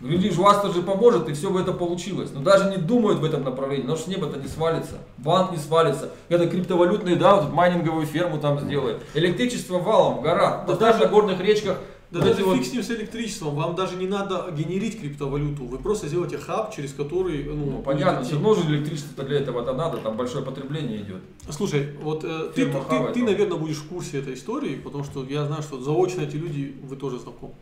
люди 0.00 0.28
у 0.28 0.42
вас 0.42 0.60
тоже 0.62 0.82
поможет, 0.82 1.28
и 1.28 1.32
все 1.32 1.50
бы 1.50 1.60
это 1.60 1.72
получилось. 1.72 2.30
Но 2.32 2.40
даже 2.40 2.70
не 2.70 2.76
думают 2.76 3.18
в 3.20 3.24
этом 3.24 3.44
направлении, 3.44 3.82
потому 3.82 3.98
что 3.98 4.10
с 4.10 4.14
неба-то 4.14 4.38
не 4.38 4.48
свалится. 4.48 4.98
Банк 5.18 5.52
не 5.52 5.58
свалится. 5.58 6.10
Это 6.28 6.46
криптовалютные, 6.48 7.16
да, 7.16 7.36
вот 7.36 7.52
майнинговую 7.52 8.06
ферму 8.06 8.38
там 8.38 8.60
сделает. 8.60 9.02
Электричество 9.14 9.78
валом, 9.78 10.22
гора. 10.22 10.64
Да 10.66 10.74
Да 10.74 10.78
даже 10.78 11.00
на 11.04 11.06
горных 11.06 11.40
речках. 11.40 11.78
Да 12.10 12.20
даже 12.20 12.42
вот- 12.42 12.56
фиг 12.56 12.66
с 12.66 12.72
ним 12.72 12.82
с 12.82 12.90
электричеством, 12.90 13.54
вам 13.54 13.74
даже 13.74 13.96
не 13.96 14.06
надо 14.06 14.46
генерить 14.50 14.98
криптовалюту, 14.98 15.64
вы 15.64 15.76
просто 15.76 16.08
сделаете 16.08 16.38
хаб, 16.38 16.74
через 16.74 16.94
который... 16.94 17.44
Ну, 17.44 17.66
Ну, 17.66 17.82
понятно, 17.82 18.24
все 18.24 18.32
равно 18.36 18.54
же 18.54 18.62
электричество 18.66 19.24
для 19.24 19.40
этого-то 19.40 19.74
надо, 19.74 19.98
там 19.98 20.16
большое 20.16 20.42
потребление 20.42 21.02
идет. 21.02 21.20
Слушай, 21.50 21.90
вот 22.02 22.24
э, 22.24 22.50
ты, 22.54 22.64
ты, 22.64 23.12
ты, 23.12 23.22
наверное, 23.24 23.58
будешь 23.58 23.76
в 23.76 23.88
курсе 23.88 24.20
этой 24.20 24.32
истории, 24.32 24.76
потому 24.76 25.04
что 25.04 25.22
я 25.24 25.44
знаю, 25.44 25.62
что 25.62 25.82
заочно 25.82 26.22
эти 26.22 26.36
люди, 26.36 26.74
вы 26.82 26.96
тоже 26.96 27.18
знакомы. 27.18 27.52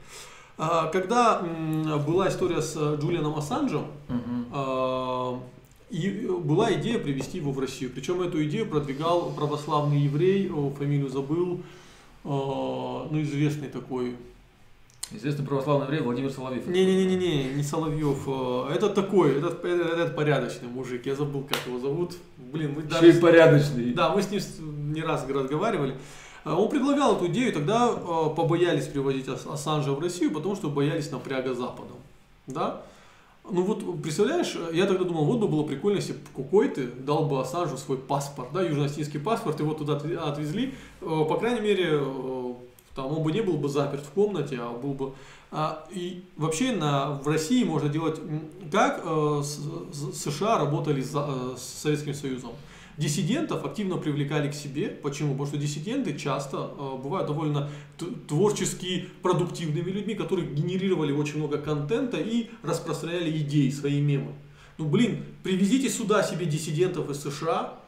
А, 0.59 0.87
Когда 0.89 1.41
была 2.07 2.28
история 2.28 2.62
с 2.62 2.74
э, 2.77 2.97
Джулианом 3.01 3.37
Ассанжем, 3.37 3.87
а, 4.53 5.39
и 5.91 6.28
была 6.28 6.73
идея 6.74 6.99
привести 6.99 7.39
его 7.39 7.53
в 7.53 7.61
Россию. 7.61 7.91
Причем 7.95 8.23
эту 8.23 8.43
идею 8.45 8.69
продвигал 8.69 9.33
православный 9.33 10.01
еврей, 10.01 10.51
фамилию 10.78 11.09
забыл, 11.09 11.61
а, 12.24 13.07
ну 13.11 13.20
известный 13.23 13.69
такой 13.69 14.16
Известный 15.12 15.47
православный 15.47 15.87
еврей 15.87 16.01
Владимир 16.01 16.33
Соловьев. 16.33 16.66
Не-не-не-не, 16.66 17.55
не 17.55 17.62
Соловьев. 17.62 18.24
э, 18.27 18.74
Это 18.74 18.91
такой, 18.91 19.39
этот, 19.39 19.65
этот 19.65 20.16
порядочный 20.16 20.66
мужик. 20.66 21.07
Я 21.07 21.15
забыл, 21.15 21.45
как 21.45 21.59
его 21.65 21.78
зовут. 21.78 22.16
Блин, 22.37 22.73
мы 22.74 22.83
Еще 22.83 22.89
и 22.89 23.12
даже... 23.12 23.20
порядочный. 23.20 23.93
Да, 23.95 24.09
мы 24.12 24.20
с 24.20 24.31
ним 24.33 24.41
не 24.93 25.03
раз 25.03 25.24
разговаривали. 25.28 25.95
Э, 26.47 26.52
Он 26.52 26.68
предлагал 26.68 27.16
эту 27.16 27.27
идею, 27.27 27.52
тогда 27.52 27.90
э, 27.90 28.35
побоялись 28.35 28.86
привозить 28.86 29.28
Ас- 29.28 29.47
Ассанжа 29.47 29.93
в 29.93 30.01
Россию, 30.01 30.31
потому 30.32 30.55
что 30.56 30.70
боялись 30.70 31.10
напряга 31.10 31.52
Западом. 31.55 31.97
Да? 32.47 32.81
Ну 33.51 33.62
вот, 33.62 34.02
представляешь, 34.02 34.56
я 34.73 34.86
тогда 34.86 35.05
думал, 35.05 35.24
вот 35.24 35.39
бы 35.40 35.48
было 35.48 35.62
прикольно, 35.64 35.97
если 35.98 36.14
бы 36.14 36.18
какой-то 36.35 36.82
дал 36.85 37.27
бы 37.27 37.40
Ассанжу 37.40 37.77
свой 37.78 37.97
паспорт, 37.98 38.48
да, 38.52 38.62
южно-осетинский 38.62 39.20
паспорт, 39.20 39.60
его 39.60 39.74
туда 39.74 39.94
отве- 39.97 40.16
отвезли, 40.16 40.74
Э, 41.01 41.24
по 41.28 41.36
крайней 41.36 41.60
мере, 41.60 41.89
э, 41.93 42.55
там 42.94 43.06
он 43.16 43.23
бы 43.23 43.31
не 43.32 43.43
был 43.43 43.55
бы 43.59 43.68
заперт 43.68 44.05
в 44.05 44.10
комнате, 44.10 44.59
а 44.60 44.70
был 44.73 44.94
бы... 44.94 45.12
а, 45.52 45.85
и 45.90 46.23
вообще 46.36 46.73
на, 46.73 47.10
в 47.23 47.28
России 47.28 47.62
можно 47.64 47.89
делать, 47.89 48.18
как 48.73 49.02
э, 49.05 49.43
с- 49.44 49.60
с- 49.93 50.18
США 50.23 50.59
работали 50.59 51.01
за- 51.02 51.27
э, 51.28 51.56
с 51.59 51.82
Советским 51.82 52.14
Союзом. 52.14 52.51
Диссидентов 52.97 53.64
активно 53.64 53.98
привлекали 53.98 54.51
к 54.51 54.55
себе. 54.55 54.89
Почему? 54.89 55.32
Потому 55.32 55.47
что 55.48 55.59
диссиденты 55.59 56.18
часто 56.18 56.56
э, 56.56 56.97
бывают 57.02 57.27
довольно 57.27 57.68
творчески 58.27 59.09
продуктивными 59.23 59.90
людьми, 59.90 60.14
которые 60.14 60.48
генерировали 60.48 61.12
очень 61.12 61.36
много 61.36 61.59
контента 61.59 62.16
и 62.16 62.48
распространяли 62.62 63.36
идеи, 63.39 63.68
свои 63.70 64.01
мемы. 64.01 64.32
Ну 64.78 64.86
блин, 64.86 65.24
привезите 65.43 65.90
сюда 65.90 66.23
себе 66.23 66.47
диссидентов 66.47 67.10
из 67.10 67.23
США, 67.23 67.78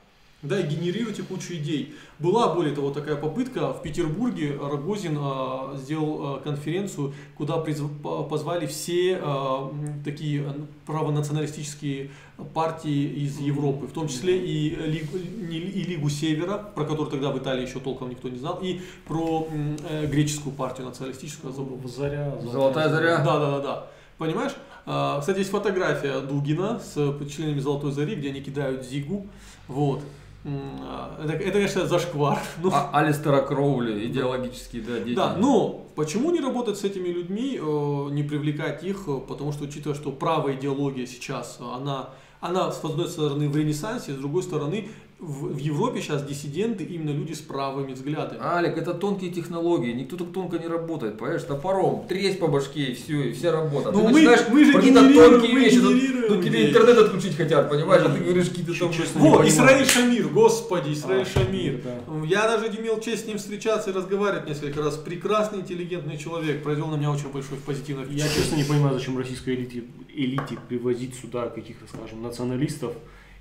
да, 0.43 0.61
и 0.61 0.67
генерируйте 0.67 1.23
кучу 1.25 1.55
идей. 1.55 1.95
Была, 2.21 2.55
более 2.55 2.75
того, 2.75 2.91
такая 2.91 3.17
попытка 3.17 3.73
в 3.73 3.83
Петербурге. 3.83 4.57
Рогозин 4.61 5.19
э, 5.21 5.77
сделал 5.79 6.37
э, 6.37 6.41
конференцию, 6.43 7.13
куда 7.37 7.55
призв- 7.57 7.91
по- 8.03 8.23
позвали 8.23 8.67
все 8.67 9.15
э, 9.15 9.19
м, 9.21 10.03
такие 10.05 10.43
э, 10.43 10.53
правонационалистические 10.87 12.11
партии 12.55 13.25
из 13.25 13.39
Европы, 13.41 13.87
в 13.87 13.93
том 13.93 14.07
числе 14.09 14.39
и, 14.39 14.71
Лигу, 14.77 15.19
не- 15.19 15.59
и 15.59 15.83
Лигу 15.83 16.09
Севера, 16.09 16.59
про 16.75 16.85
которую 16.85 17.11
тогда 17.11 17.31
в 17.31 17.39
Италии 17.39 17.67
еще 17.67 17.81
толком 17.81 18.11
никто 18.11 18.29
не 18.29 18.39
знал, 18.39 18.61
и 18.63 18.81
про 19.07 19.49
э, 19.89 20.07
греческую 20.07 20.55
партию 20.55 20.87
националистическую, 20.87 21.53
забыл. 21.53 21.81
Заря. 21.89 22.39
Золотая 22.43 22.89
заря. 22.89 23.19
Да, 23.25 23.39
да, 23.39 23.51
да, 23.51 23.61
да. 23.61 23.87
Понимаешь? 24.19 24.53
А, 24.87 25.21
Кстати, 25.21 25.39
есть 25.39 25.51
фотография 25.51 26.21
Дугина 26.21 26.81
с 26.81 26.95
членами 27.29 27.61
Золотой 27.61 27.93
Зари, 27.93 28.15
где 28.15 28.31
они 28.31 28.41
кидают 28.41 28.85
Зигу. 28.85 29.27
Вот. 29.69 30.03
А, 30.45 31.21
Это, 31.23 31.33
это 31.35 31.53
конечно, 31.53 31.87
зашквар. 31.87 32.39
Ну, 32.63 32.71
А, 32.73 32.91
Алистера 32.93 33.41
Кроули, 33.43 34.07
идеологический, 34.07 34.81
да, 34.81 34.95
деятель. 34.99 35.15
да, 35.17 35.35
но 35.37 35.87
почему 35.97 36.31
не 36.31 36.41
работать 36.41 36.79
с 36.79 36.85
этими 36.85 37.09
людьми, 37.09 37.59
э, 37.61 38.09
не 38.13 38.23
привлекать 38.23 38.83
их, 38.85 39.07
потому 39.27 39.53
что 39.53 39.65
учитывая, 39.65 39.97
что 39.97 40.11
правая 40.13 40.55
идеология 40.55 41.07
сейчас, 41.07 41.59
она, 41.61 42.11
она 42.41 42.71
с 42.73 42.83
одной 42.85 43.09
стороны 43.09 43.49
в 43.49 43.57
ренессансе, 43.57 44.13
с 44.13 44.17
другой 44.17 44.43
стороны 44.43 44.89
в, 45.19 45.53
в 45.55 45.59
Европе 45.59 46.01
сейчас 46.01 46.23
диссиденты 46.25 46.85
именно 46.85 47.11
люди 47.11 47.33
с 47.33 47.41
правыми 47.41 47.93
взглядами. 47.93 48.41
Алик, 48.41 48.79
это 48.79 48.95
тонкие 48.95 49.33
технологии, 49.33 49.93
никто 49.93 50.17
так 50.17 50.33
тонко 50.33 50.59
не 50.59 50.69
работает, 50.69 51.19
понимаешь, 51.19 51.43
топором, 51.43 52.07
тресь 52.09 52.37
по 52.37 52.47
башке 52.47 52.85
и 52.85 52.95
все, 52.95 53.31
и 53.31 53.33
вся 53.33 53.51
работа. 53.51 53.91
Ну, 53.91 53.99
ты 53.99 54.05
мы- 54.05 54.13
начинаешь 54.13 54.49
мы 54.49 54.65
же 54.65 54.73
про 54.73 54.81
какие-то 54.81 55.01
тонкие 55.01 55.55
мы 55.55 55.61
вещи, 55.61 55.81
тут, 55.81 56.29
тут 56.29 56.45
тебе 56.45 56.69
интернет 56.69 56.99
отключить 56.99 57.37
хотят, 57.37 57.69
понимаешь, 57.69 58.03
а 58.05 58.11
ты 58.11 58.21
говоришь 58.21 58.49
какие-то 58.49 58.75
там... 58.75 58.93
Понимаю. 58.93 59.49
Исраиль 59.49 59.87
Шамир, 59.87 60.29
господи, 60.29 60.93
Исраиль 60.93 61.23
А, 61.23 61.25
Шамир. 61.25 61.83
да. 61.83 62.27
Я 62.27 62.43
даже 62.49 62.69
имел 62.81 63.01
честь 63.01 63.25
с 63.25 63.27
ним 63.27 63.39
встречаться 63.39 63.91
и 63.91 63.93
разговаривать 63.93 64.47
несколько 64.49 64.83
раз. 64.83 64.97
Прекрасный, 64.97 65.61
интеллигентный 65.61 66.17
человек, 66.17 66.63
произвел 66.63 66.87
на 66.87 66.97
меня 66.97 67.11
очень 67.11 67.29
большой 67.33 67.59
позитивный 67.59 68.07
Я 68.11 68.29
честно 68.29 68.55
не 68.55 68.65
понимаю, 68.65 68.97
зачем 68.97 69.19
российской 69.19 69.57
элите, 69.57 69.83
элите 70.15 70.59
привозить 70.69 71.17
сюда 71.17 71.49
каких-то, 71.49 71.87
скажем, 71.89 72.23
националистов 72.23 72.93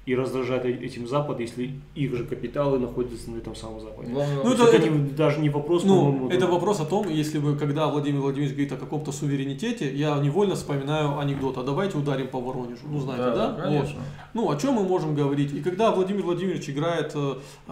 и 0.07 0.15
раздражать 0.15 0.65
э- 0.65 0.85
этим 0.85 1.05
Запад, 1.07 1.39
если 1.41 1.71
их 1.93 2.15
же 2.15 2.23
капиталы 2.23 2.79
находятся 2.79 3.29
на 3.29 3.37
этом 3.37 3.55
самом 3.55 3.81
Западе. 3.81 4.09
Ну, 4.09 4.55
То 4.55 4.63
это- 4.67 4.77
это, 4.77 4.89
не- 4.89 5.09
даже 5.09 5.41
не 5.41 5.49
вопрос, 5.49 5.83
Ну, 5.83 5.97
по-моему, 5.99 6.29
это 6.29 6.39
да. 6.39 6.47
вопрос 6.47 6.79
о 6.79 6.85
том, 6.85 7.09
если 7.09 7.39
бы, 7.39 7.57
когда 7.57 7.87
Владимир 7.87 8.21
Владимирович 8.21 8.53
говорит 8.53 8.71
о 8.71 8.77
каком-то 8.77 9.11
суверенитете, 9.11 9.93
я 9.93 10.17
невольно 10.19 10.55
вспоминаю 10.55 11.19
анекдот, 11.19 11.57
а 11.57 11.63
давайте 11.63 11.97
ударим 11.97 12.27
по 12.29 12.39
Воронежу. 12.39 12.87
Ну, 12.89 12.99
знаете, 13.01 13.23
да? 13.25 13.35
да, 13.35 13.53
Вот. 13.55 13.63
конечно. 13.63 13.99
Ну, 14.33 14.49
о 14.49 14.55
чем 14.55 14.75
мы 14.75 14.83
можем 14.83 15.13
говорить? 15.13 15.53
И 15.53 15.59
когда 15.61 15.91
Владимир 15.91 16.23
Владимирович 16.23 16.69
играет, 16.69 17.11
э, 17.15 17.33
э, 17.67 17.71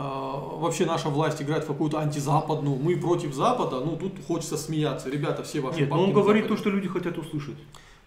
вообще 0.60 0.86
наша 0.86 1.08
власть 1.10 1.42
играет 1.42 1.64
в 1.64 1.68
какую-то 1.68 2.00
антизападную, 2.00 2.76
мы 2.76 2.98
против 2.98 3.34
Запада, 3.34 3.80
ну, 3.80 3.96
тут 3.96 4.12
хочется 4.28 4.58
смеяться. 4.58 5.10
Ребята, 5.10 5.42
все 5.44 5.62
ваши 5.62 5.80
Нет, 5.80 5.90
бабки 5.90 6.04
он 6.04 6.12
говорит 6.12 6.44
то, 6.44 6.50
Западе. 6.50 6.62
что 6.62 6.70
люди 6.76 6.88
хотят 6.90 7.18
услышать. 7.18 7.56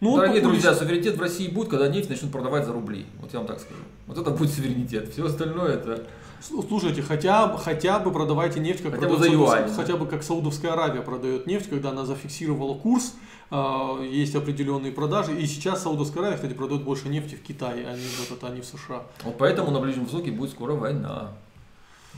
Ну, 0.00 0.14
Дорогие 0.16 0.40
популист. 0.42 0.62
друзья, 0.64 0.78
суверенитет 0.78 1.16
в 1.16 1.20
России 1.20 1.48
будет, 1.48 1.68
когда 1.70 1.88
нефть 1.88 2.08
начнут 2.08 2.30
продавать 2.30 2.64
за 2.64 2.72
рубли. 2.72 3.06
Вот 3.20 3.32
я 3.32 3.40
вам 3.40 3.48
так 3.48 3.58
скажу. 3.58 3.80
Вот 4.06 4.16
это 4.16 4.30
будет 4.30 4.50
суверенитет. 4.52 5.12
Все 5.12 5.26
остальное 5.26 5.74
это... 5.74 6.04
Слушайте, 6.40 7.02
хотя, 7.02 7.48
бы- 7.48 7.58
хотя 7.58 7.98
бы 7.98 8.12
продавайте 8.12 8.60
нефть, 8.60 8.80
как 8.84 8.94
Хотя 8.94 9.08
бы 9.08 9.16
за 9.16 9.26
юань. 9.26 9.68
хотя 9.74 9.96
бы 9.96 10.06
как 10.06 10.22
Саудовская 10.22 10.72
Аравия 10.72 11.00
продает 11.02 11.48
нефть, 11.48 11.68
когда 11.68 11.90
она 11.90 12.04
зафиксировала 12.06 12.74
курс, 12.78 13.14
э, 13.50 14.06
есть 14.08 14.36
определенные 14.36 14.92
продажи, 14.92 15.36
и 15.36 15.44
сейчас 15.46 15.82
Саудовская 15.82 16.22
Аравия, 16.22 16.36
кстати, 16.36 16.52
продает 16.52 16.84
больше 16.84 17.08
нефти 17.08 17.34
в 17.34 17.42
Китае, 17.42 17.84
а 17.88 17.92
не 17.92 18.02
в, 18.02 18.30
этот, 18.30 18.44
а 18.44 18.50
не 18.54 18.60
в 18.60 18.66
США. 18.66 19.02
Вот 19.24 19.36
поэтому 19.36 19.72
на 19.72 19.80
Ближнем 19.80 20.04
Востоке 20.04 20.30
будет 20.30 20.50
скоро 20.50 20.74
война. 20.74 21.32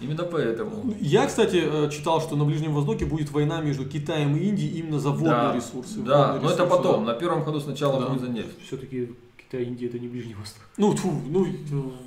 Именно 0.01 0.25
поэтому. 0.25 0.95
Я, 1.01 1.27
кстати, 1.27 1.63
э, 1.63 1.91
читал, 1.91 2.21
что 2.21 2.37
на 2.37 2.45
Ближнем 2.45 2.73
Востоке 2.73 3.05
будет 3.05 3.31
война 3.33 3.61
между 3.61 3.85
Китаем 3.85 4.35
и 4.37 4.41
Индией 4.41 4.79
именно 4.79 4.99
за 4.99 5.11
водные 5.11 5.31
Да, 5.31 5.55
ресурсы. 5.55 5.99
Да, 6.01 6.33
водные 6.33 6.43
но 6.43 6.51
это 6.51 6.63
ресурсы, 6.65 6.67
потом. 6.85 7.05
да. 7.07 7.13
На 7.13 7.19
первом 7.19 7.45
ходу 7.45 7.61
сначала 7.61 8.01
Да. 8.01 8.07
будет 8.09 8.21
за 8.23 8.29
нефть. 8.29 8.57
Все-таки 8.67 9.11
Китай 9.37 9.63
и 9.65 9.67
Индия 9.67 9.87
это 9.87 9.99
не 9.99 10.09
Ближний 10.09 10.35
Восток. 10.35 10.63
Ну, 10.79 10.95
тьфу, 10.95 11.13
ну, 11.29 11.47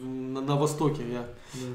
на, 0.03 0.41
на 0.41 0.55
Востоке 0.55 1.03
я. 1.11 1.25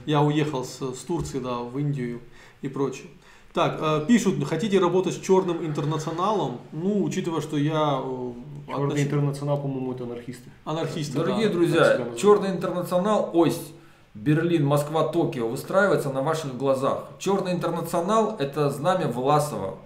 Я 0.07 0.23
уехал 0.23 0.65
с, 0.65 0.81
с 0.81 0.99
Турции, 1.05 1.39
да, 1.39 1.59
в 1.59 1.79
Индию 1.79 2.21
и 2.63 2.69
прочее. 2.69 3.07
Так, 3.55 3.79
э, 3.81 4.05
пишут, 4.09 4.43
хотите 4.45 4.79
работать 4.81 5.15
с 5.15 5.19
черным 5.21 5.65
интернационалом? 5.65 6.59
Ну, 6.73 7.03
учитывая, 7.05 7.41
что 7.41 7.57
я 7.57 8.01
э, 8.03 8.33
Черный 8.67 8.95
относи- 8.97 9.03
интернационал, 9.05 9.61
по-моему, 9.63 9.93
это 9.93 10.05
анархисты. 10.05 10.51
анархист. 10.65 11.15
Дорогие 11.15 11.47
да. 11.49 11.53
друзья, 11.55 12.09
черный 12.17 12.51
интернационал, 12.51 13.31
ось 13.33 13.61
Берлин, 14.15 14.65
Москва, 14.65 15.05
Токио 15.05 15.49
выстраивается 15.49 16.11
на 16.11 16.23
ваших 16.23 16.57
глазах. 16.57 17.05
Черный 17.19 17.53
интернационал 17.53 18.37
это 18.39 18.71
знамя 18.71 19.07
Власова. 19.07 19.77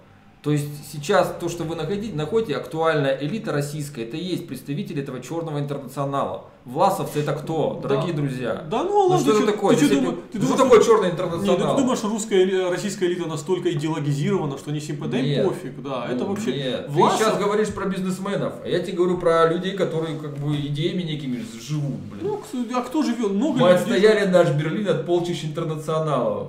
То 0.42 0.50
есть 0.50 0.66
сейчас 0.92 1.32
то, 1.38 1.48
что 1.48 1.62
вы 1.62 1.76
находите, 1.76 2.12
находите, 2.16 2.56
актуальная 2.56 3.16
элита 3.20 3.52
российская, 3.52 4.02
это 4.02 4.16
и 4.16 4.24
есть 4.24 4.48
представители 4.48 5.00
этого 5.00 5.20
черного 5.20 5.60
интернационала. 5.60 6.46
Власовцы 6.64 7.20
это 7.20 7.32
кто, 7.34 7.78
Да. 7.80 7.88
дорогие 7.88 8.12
друзья? 8.12 8.64
Да 8.68 8.82
ну 8.82 8.90
Ну 8.90 9.06
ладно, 9.06 9.18
что 9.20 9.36
ты 9.38 9.42
это 9.44 9.52
такое? 9.52 9.74
Ты, 9.76 9.80
Действительно, 9.82 10.10
думаешь- 10.10 10.30
ты 10.32 10.38
ну 10.40 10.44
что 10.46 10.56
думаешь, 10.56 10.84
такое 10.84 10.84
черный 10.96 11.10
Нет, 11.10 11.18
ну 11.20 11.28
ты 11.30 11.34
интернационал? 11.36 11.76
думаешь, 11.76 12.02
русская, 12.02 12.70
российская 12.70 13.06
элита 13.06 13.28
настолько 13.28 13.72
идеологизирована, 13.72 14.58
что 14.58 14.72
не 14.72 14.80
симпатия? 14.80 15.12
Да 15.12 15.18
им 15.18 15.24
Нет. 15.26 15.44
пофиг, 15.46 15.82
да. 15.82 16.06
Это 16.06 16.24
Ну, 16.24 16.26
вообще... 16.30 16.52
Нет. 16.56 16.86
Власов- 16.88 17.18
Ты 17.18 17.24
сейчас 17.24 17.38
говоришь 17.38 17.68
про 17.68 17.86
бизнесменов, 17.86 18.54
а 18.64 18.68
я 18.68 18.80
тебе 18.80 18.96
говорю 18.96 19.18
про 19.18 19.46
людей, 19.46 19.76
которые 19.76 20.18
как 20.18 20.36
бы 20.38 20.56
идеями 20.56 21.02
некими 21.02 21.44
живут, 21.60 22.00
блин. 22.10 22.20
Ну, 22.52 22.76
а 22.76 22.82
кто 22.82 23.02
живет? 23.04 23.30
Много 23.30 23.60
Мы 23.60 23.68
людей- 23.68 23.74
отстояли 23.76 24.26
наш 24.26 24.50
Берлин 24.50 24.88
от 24.88 25.06
полчищ 25.06 25.44
интернационалов. 25.44 26.48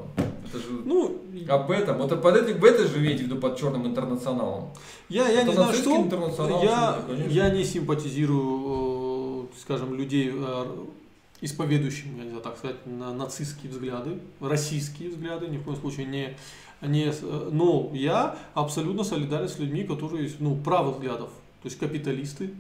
Это 0.54 0.60
же 0.62 0.82
Ну, 0.86 1.22
об 1.50 1.72
этом. 1.72 1.98
Вот 1.98 2.22
под 2.22 2.36
этим, 2.36 2.60
в 2.60 2.64
это 2.66 2.88
же 2.88 3.00
имеете 3.00 3.24
в 3.24 3.26
виду 3.28 3.38
под 3.38 3.58
черным 3.58 3.88
интернационалом. 3.88 4.70
Я, 5.10 5.28
я 5.30 5.42
Это 5.42 5.50
не 5.50 5.54
знаю, 5.56 5.74
что. 5.74 5.98
интернационал, 5.98 6.64
Я, 6.64 7.00
конечно. 7.08 7.32
я 7.32 7.50
не 7.50 7.64
симпатизирую, 7.64 9.46
э, 9.54 9.60
скажем, 9.62 9.96
людей, 9.96 10.32
э, 10.34 10.66
исповедующим, 11.42 12.18
я 12.18 12.24
не 12.24 12.30
знаю, 12.30 12.44
так 12.44 12.58
сказать, 12.58 12.78
на 12.86 13.14
нацистские 13.14 13.72
взгляды, 13.72 14.20
российские 14.40 15.10
взгляды, 15.10 15.48
ни 15.48 15.58
в 15.58 15.64
коем 15.64 15.78
случае 15.78 16.06
не, 16.06 16.38
не... 16.82 17.06
э, 17.10 17.50
Но 17.52 17.90
я 17.94 18.38
абсолютно 18.54 19.04
солидарен 19.04 19.50
с 19.50 19.60
людьми, 19.60 19.84
которые, 19.84 20.30
ну, 20.40 20.56
правых 20.56 20.98
взглядов, 20.98 21.30
то 21.62 21.66
есть 21.68 21.80
капиталисты, 21.80 22.52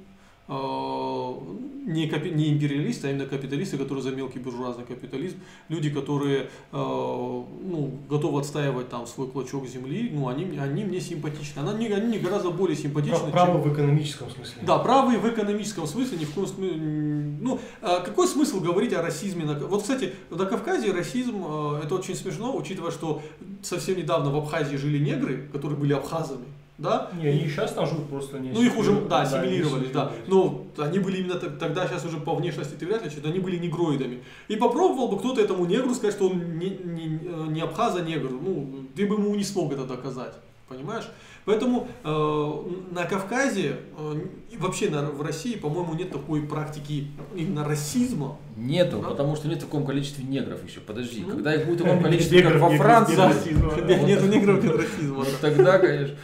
не, 0.47 2.07
капи- 2.09 2.31
не 2.33 2.49
империалисты, 2.51 3.07
а 3.07 3.11
именно 3.11 3.25
капиталисты, 3.25 3.77
которые 3.77 4.03
за 4.03 4.11
мелкий 4.11 4.39
буржуазный 4.39 4.83
капитализм, 4.85 5.37
люди, 5.69 5.89
которые 5.89 6.41
э, 6.41 6.45
ну, 6.73 7.91
готовы 8.09 8.39
отстаивать 8.41 8.89
там 8.89 9.05
свой 9.07 9.27
клочок 9.29 9.67
земли, 9.67 10.09
ну, 10.13 10.27
они, 10.27 10.57
они 10.57 10.83
мне 10.83 10.99
симпатичны. 10.99 11.61
Они, 11.61 11.87
не- 11.87 11.93
они 11.93 12.07
мне 12.07 12.19
гораздо 12.19 12.51
более 12.51 12.75
симпатичны, 12.75 13.31
Право 13.31 13.53
чем... 13.53 13.61
в 13.61 13.73
экономическом 13.73 14.29
смысле. 14.29 14.61
Да, 14.63 14.79
правые 14.79 15.19
в 15.19 15.27
экономическом 15.27 15.87
смысле 15.87 16.17
ни 16.17 16.25
в 16.25 16.33
коем 16.33 16.47
смысле. 16.47 16.75
Ну, 16.77 17.59
а 17.81 18.01
какой 18.01 18.27
смысл 18.27 18.59
говорить 18.59 18.93
о 18.93 19.01
расизме? 19.01 19.45
на- 19.45 19.59
Вот, 19.59 19.81
кстати, 19.81 20.13
на 20.29 20.45
Кавказе 20.45 20.91
расизм 20.91 21.43
это 21.83 21.95
очень 21.95 22.15
смешно, 22.15 22.55
учитывая, 22.55 22.91
что 22.91 23.21
совсем 23.61 23.97
недавно 23.97 24.29
в 24.31 24.35
Абхазии 24.37 24.75
жили 24.75 24.97
негры, 24.97 25.47
которые 25.51 25.79
были 25.79 25.93
абхазами. 25.93 26.45
Да? 26.77 27.11
Не, 27.13 27.27
они 27.27 27.39
и 27.41 27.47
сейчас 27.49 27.73
там 27.73 27.85
живут 27.85 28.09
просто 28.09 28.39
не 28.39 28.49
Ну, 28.49 28.61
их 28.61 28.75
уже, 28.77 28.99
да, 29.01 29.21
ассимилировали, 29.21 29.87
да. 29.93 30.11
Но 30.27 30.65
они 30.77 30.99
были 30.99 31.17
именно 31.19 31.35
тогда, 31.35 31.87
сейчас 31.87 32.03
уже 32.05 32.17
по 32.17 32.33
внешности 32.35 32.73
ты 32.73 32.85
вряд 32.85 33.03
ли, 33.03 33.09
что 33.09 33.27
они 33.27 33.39
были 33.39 33.57
негроидами. 33.57 34.23
И 34.47 34.55
попробовал 34.55 35.09
бы 35.09 35.19
кто-то 35.19 35.41
этому 35.41 35.65
негру 35.65 35.93
сказать, 35.93 36.15
что 36.15 36.29
он 36.29 36.57
не, 36.57 36.69
не, 36.69 37.19
не 37.49 37.61
абхаз, 37.61 37.95
а 37.95 38.01
негр. 38.01 38.31
Ну, 38.31 38.85
ты 38.95 39.05
бы 39.05 39.15
ему 39.15 39.35
не 39.35 39.43
смог 39.43 39.71
это 39.71 39.85
доказать. 39.85 40.33
понимаешь? 40.67 41.07
Поэтому 41.45 41.87
э, 42.03 42.61
на 42.91 43.03
Кавказе, 43.03 43.75
э, 43.97 44.21
вообще 44.57 44.89
на, 44.89 45.11
в 45.11 45.21
России, 45.21 45.55
по-моему, 45.57 45.93
нет 45.93 46.09
такой 46.09 46.41
практики 46.43 47.07
именно 47.35 47.65
расизма. 47.65 48.37
Нету, 48.55 48.99
Да? 48.99 49.09
потому 49.09 49.35
что 49.35 49.49
нет 49.49 49.57
в 49.57 49.65
таком 49.65 49.85
количестве 49.85 50.23
негров 50.23 50.65
еще. 50.65 50.79
Подожди, 50.79 51.21
Ну, 51.25 51.31
когда 51.35 51.53
их 51.53 51.65
будет 51.65 51.81
в 51.81 51.83
таком 51.83 52.01
количестве, 52.01 52.41
как 52.43 52.53
негров, 52.53 52.71
во 52.71 52.77
Франции, 52.77 53.15
расизма. 53.17 53.73
Нет, 53.87 54.03
Нет 54.03 54.23
негров, 54.23 54.63
нет 54.63 54.75
расизма. 54.77 55.15
вот 55.15 55.27
тогда, 55.41 55.79
конечно. 55.79 56.15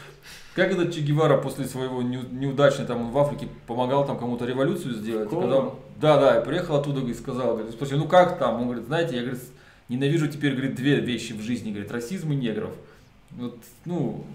Как 0.60 0.73
этот 0.73 0.94
Че 0.94 1.02
Гевара 1.02 1.38
после 1.38 1.65
своего 1.65 2.02
неу- 2.02 2.30
неудачной 2.31 2.86
там 2.86 3.11
в 3.11 3.18
Африке 3.18 3.48
помогал 3.65 4.06
там 4.06 4.19
кому-то 4.19 4.45
революцию 4.45 4.94
сделать? 4.94 5.30
Когда, 5.30 5.72
да, 6.02 6.19
да, 6.19 6.41
и 6.41 6.45
приехал 6.45 6.76
оттуда 6.76 6.99
и 6.99 7.14
сказал, 7.14 7.56
говорит, 7.56 7.72
спросили, 7.72 7.98
ну 7.98 8.10
как 8.10 8.38
там? 8.38 8.56
Он 8.56 8.65
говорит, 8.65 8.84
знаете, 8.86 9.15
я 9.15 9.22
говорит, 9.22 9.41
ненавижу 9.88 10.27
теперь, 10.27 10.52
говорит, 10.52 10.76
две 10.76 10.99
вещи 10.99 11.31
в 11.31 11.41
жизни, 11.41 11.72
говорит, 11.72 11.90
расизм 11.91 12.34
и 12.34 12.36
негров. 12.36 12.73
Вот, 13.31 13.57
ну, 13.86 14.26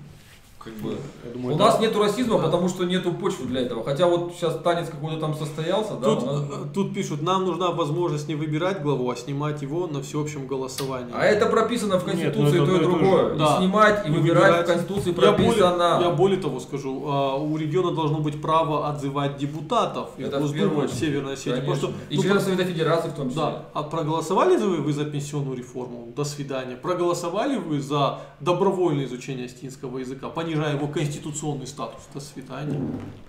как 0.65 0.73
бы, 0.74 0.97
думаю, 1.32 1.53
у 1.55 1.57
это- 1.57 1.65
нас 1.66 1.81
нету 1.81 1.99
расизма, 2.01 2.39
Да. 2.39 2.45
потому 2.45 2.69
что 2.69 2.85
нету 2.85 3.12
почвы 3.12 3.47
для 3.47 3.61
этого. 3.62 3.85
Хотя 3.85 4.07
вот 4.07 4.32
сейчас 4.35 4.59
танец 4.65 4.89
какой-то 4.89 5.20
там 5.20 5.35
состоялся, 5.35 5.95
да, 5.95 6.15
Тут, 6.15 6.27
нас- 6.27 6.41
э, 6.41 6.65
тут 6.74 6.95
пишут, 6.95 7.23
нам 7.23 7.45
нужна 7.45 7.70
возможность 7.70 8.28
не 8.28 8.35
выбирать 8.35 8.82
главу, 8.82 9.11
а 9.11 9.16
снимать 9.16 9.61
его 9.62 9.86
на 9.86 10.03
всеобщем 10.03 10.47
голосовании. 10.47 11.12
А 11.15 11.24
это 11.24 11.47
прописано 11.47 11.99
в 11.99 12.07
Нет, 12.07 12.16
Конституции 12.16 12.59
ну 12.59 12.65
это 12.65 12.66
то, 12.66 12.73
и 12.73 12.77
одно 12.77 12.77
и 12.77 12.78
то 12.78 13.05
же. 13.05 13.11
другое. 13.12 13.35
Да. 13.35 13.55
И 13.55 13.59
снимать, 13.59 14.07
и, 14.07 14.09
И 14.09 14.12
выбирать, 14.12 14.43
выбирать. 14.43 14.65
в 14.65 14.73
Конституции 14.73 15.09
Я 15.11 15.15
более, 15.15 15.32
прописано. 15.35 15.99
я 16.03 16.11
более 16.11 16.41
того 16.41 16.61
скажу, 16.61 17.03
а, 17.07 17.36
у 17.36 17.57
региона 17.57 17.91
должно 17.95 18.19
быть 18.19 18.41
право 18.41 18.89
отзывать 18.89 19.36
депутатов 19.36 20.11
из 20.19 20.28
Это 20.28 20.41
Госдумы. 20.41 20.89
Северной 20.89 21.35
Осетии. 21.35 21.61
Потому 21.61 21.74
что, 21.77 21.93
и 22.09 22.16
ну, 22.16 22.23
членов 22.23 22.43
Совета 22.43 22.65
Федерации 22.65 23.09
в 23.11 23.15
том 23.15 23.28
числе. 23.28 23.43
Да. 23.43 23.65
А 23.74 23.82
проголосовали 23.82 24.57
вы, 24.57 24.77
вы 24.78 24.93
за 24.93 25.05
пенсионную 25.05 25.57
реформу? 25.57 26.12
До 26.16 26.24
свидания. 26.24 26.77
Проголосовали 26.77 27.57
вы 27.57 27.81
за 27.81 28.20
добровольное 28.41 29.05
изучение 29.05 29.47
астинского 29.47 29.99
языка, 29.99 30.28
понижая 30.55 30.77
его 30.77 30.87
конституционный 30.89 31.67
статус? 31.67 32.03
До 32.13 32.21
свидания. 32.21 32.79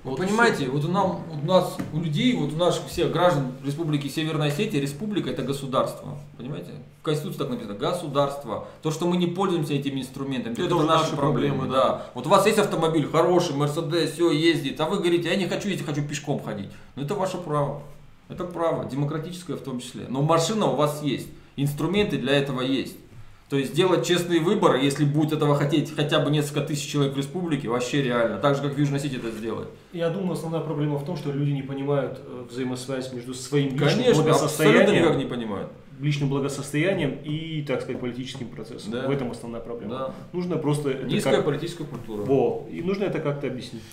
Вы 0.04 0.12
Вот 0.12 0.18
понимаете, 0.20 0.70
вот 0.70 0.86
у, 0.86 0.88
нам, 0.88 1.24
у 1.32 1.46
нас, 1.46 1.76
у 1.94 2.00
людей, 2.00 2.36
вот 2.36 2.54
у 2.54 2.58
наших 2.58 2.88
всех 2.88 3.12
граждан 3.12 3.54
Республики 3.66 4.08
Северная 4.08 4.50
Осетия, 4.50 4.80
республика 4.80 5.30
это 5.30 5.42
государство. 5.42 6.18
Понимаете? 6.38 6.72
В 7.02 7.04
Конституции 7.04 7.38
так 7.38 7.50
написано, 7.50 7.76
государство. 7.76 8.68
То, 8.82 8.92
что 8.92 9.08
мы 9.08 9.18
не 9.18 9.28
пользуемся 9.28 9.74
этими 9.74 10.02
инструментами, 10.02 10.54
Это 10.54 10.64
это, 10.64 10.76
уже 10.76 10.86
наши 10.86 11.04
наши 11.04 11.16
проблемы. 11.16 11.58
проблемы, 11.60 11.74
да. 11.74 11.90
да. 11.90 12.06
Вот 12.14 12.28
у 12.28 12.30
вас 12.30 12.46
есть 12.46 12.60
автомобиль 12.60 13.08
хороший, 13.08 13.56
Мерседес, 13.56 14.12
все 14.12 14.32
ездит, 14.32 14.80
а 14.80 14.86
вы 14.86 14.98
говорите, 14.98 15.30
я 15.30 15.36
не 15.36 15.48
хочу 15.48 15.70
ездить, 15.70 15.86
хочу 15.86 16.04
пешком 16.04 16.42
ходить. 16.44 16.70
Ну 16.96 17.04
это 17.04 17.16
ваше 17.16 17.38
право. 17.38 17.82
Это 18.28 18.44
право, 18.44 18.86
демократическое 18.86 19.56
в 19.56 19.62
том 19.62 19.80
числе. 19.80 20.06
Но 20.10 20.22
машина 20.22 20.66
у 20.66 20.76
вас 20.76 21.04
есть, 21.04 21.28
инструменты 21.58 22.18
для 22.18 22.34
этого 22.34 22.62
есть. 22.62 22.98
То 23.50 23.58
есть 23.58 23.76
делать 23.76 24.06
честные 24.06 24.40
выборы, 24.40 24.82
если 24.84 25.06
будет 25.06 25.32
этого 25.32 25.56
хотеть 25.56 25.96
хотя 25.96 26.20
бы 26.20 26.32
несколько 26.32 26.62
тысяч 26.62 26.92
человек 26.92 27.14
в 27.14 27.18
республике, 27.18 27.70
вообще 27.70 28.02
реально. 28.02 28.38
Так 28.40 28.56
же, 28.56 28.62
как 28.64 28.74
в 28.74 28.80
Южной 28.80 28.98
Осетии 28.98 29.18
это 29.20 29.30
сделать. 29.30 29.68
Я 29.94 30.10
думаю, 30.10 30.32
основная 30.32 30.62
проблема 30.62 30.98
в 30.98 31.06
том, 31.06 31.16
что 31.16 31.32
люди 31.32 31.52
не 31.52 31.62
понимают 31.62 32.20
э, 32.26 32.46
взаимосвязь 32.50 33.14
между 33.14 33.36
своим 33.36 33.74
личным 33.74 33.88
Конечно, 33.90 34.24
благосостоянием, 34.24 35.04
никак 35.04 35.18
не 35.18 35.26
понимают. 35.26 35.70
личным 36.00 36.30
благосостоянием 36.30 37.20
и, 37.24 37.62
так 37.68 37.82
сказать, 37.84 38.02
политическим 38.02 38.48
процессом. 38.50 38.92
Да. 38.92 39.08
В 39.08 39.12
этом 39.12 39.30
основная 39.30 39.62
проблема. 39.62 39.94
Да. 39.94 40.14
Нужно 40.34 40.58
просто 40.58 40.94
Низкая 41.04 41.36
как- 41.36 41.46
политическая 41.46 41.84
культура. 41.86 42.24
Во. 42.24 42.68
И 42.72 42.82
нужно 42.82 43.04
это 43.04 43.20
как-то 43.20 43.46
объяснить. 43.46 43.84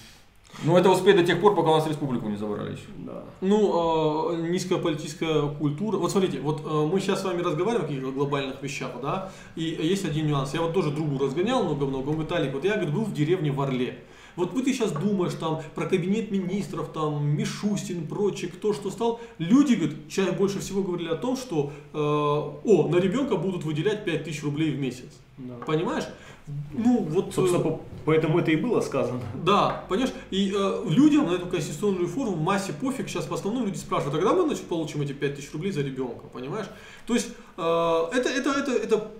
Но 0.65 0.79
это 0.79 0.91
успеет 0.91 1.17
до 1.17 1.25
тех 1.25 1.41
пор, 1.41 1.55
пока 1.55 1.71
у 1.71 1.75
нас 1.75 1.87
республику 1.87 2.29
не 2.29 2.37
забрали 2.37 2.73
еще. 2.73 2.89
Да. 2.99 3.25
Ну, 3.41 4.33
э, 4.33 4.49
низкая 4.49 4.79
политическая 4.79 5.49
культура. 5.49 5.97
Вот 5.97 6.11
смотрите, 6.11 6.41
вот 6.41 6.63
э, 6.65 6.89
мы 6.93 7.01
сейчас 7.01 7.23
с 7.23 7.25
вами 7.25 7.43
разговариваем 7.43 7.85
о 7.85 7.89
каких-то 7.89 8.13
глобальных 8.13 8.63
вещах, 8.63 8.91
да, 9.03 9.33
и 9.57 9.63
есть 9.65 10.05
один 10.05 10.27
нюанс. 10.27 10.55
Я 10.55 10.63
вот 10.63 10.75
тоже 10.75 10.91
другу 10.91 11.19
разгонял 11.19 11.65
много-много. 11.65 12.09
Он 12.09 12.15
говорит, 12.15 12.33
Алик, 12.33 12.53
вот 12.53 12.65
я 12.65 12.75
говорит, 12.75 12.95
был 12.95 13.05
в 13.05 13.15
деревне 13.15 13.51
в 13.51 13.61
Орле. 13.61 13.99
Вот 14.37 14.53
вы 14.53 14.63
ты 14.63 14.73
сейчас 14.73 14.93
думаешь 14.93 15.35
там 15.35 15.61
про 15.75 15.87
кабинет 15.87 16.31
министров, 16.31 16.91
там 16.93 17.25
Мишустин, 17.27 18.07
прочее, 18.07 18.51
кто 18.51 18.73
что 18.73 18.91
стал. 18.91 19.21
Люди, 19.39 19.75
говорит, 19.75 20.09
чаще 20.09 20.33
больше 20.33 20.61
всего 20.61 20.83
говорили 20.83 21.09
о 21.09 21.17
том, 21.17 21.37
что 21.37 21.73
э, 21.93 21.99
о, 21.99 22.89
на 22.89 22.97
ребенка 22.97 23.37
будут 23.37 23.65
выделять 23.65 24.05
5000 24.05 24.43
рублей 24.43 24.71
в 24.71 24.79
месяц. 24.79 25.21
Да. 25.39 25.55
Понимаешь? 25.67 26.05
Ну, 26.73 26.99
вот... 27.11 27.29
э, 27.29 27.33
Собственно, 27.33 27.63
по- 27.63 27.81
поэтому 28.05 28.39
это 28.39 28.51
и 28.51 28.57
было 28.57 28.81
сказано. 28.81 29.21
да, 29.45 29.85
понимаешь, 29.89 30.13
и 30.31 30.53
э, 30.55 30.83
людям 30.89 31.27
на 31.31 31.35
эту 31.35 31.47
конституционную 31.47 32.03
реформу 32.05 32.37
массе 32.37 32.73
пофиг, 32.73 33.09
сейчас 33.09 33.29
в 33.29 33.35
основном 33.35 33.65
люди 33.67 33.77
спрашивают, 33.77 34.17
а 34.17 34.19
когда 34.19 34.35
мы 34.35 34.47
значит, 34.47 34.65
получим 34.67 35.03
эти 35.03 35.13
5000 35.13 35.53
рублей 35.53 35.73
за 35.73 35.83
ребенка, 35.83 36.27
понимаешь? 36.33 36.67
То 37.07 37.15
есть, 37.15 37.29
э, 37.57 37.61
это, 38.13 38.29
это, 38.29 38.51
это, 38.51 38.73
это, 38.73 39.11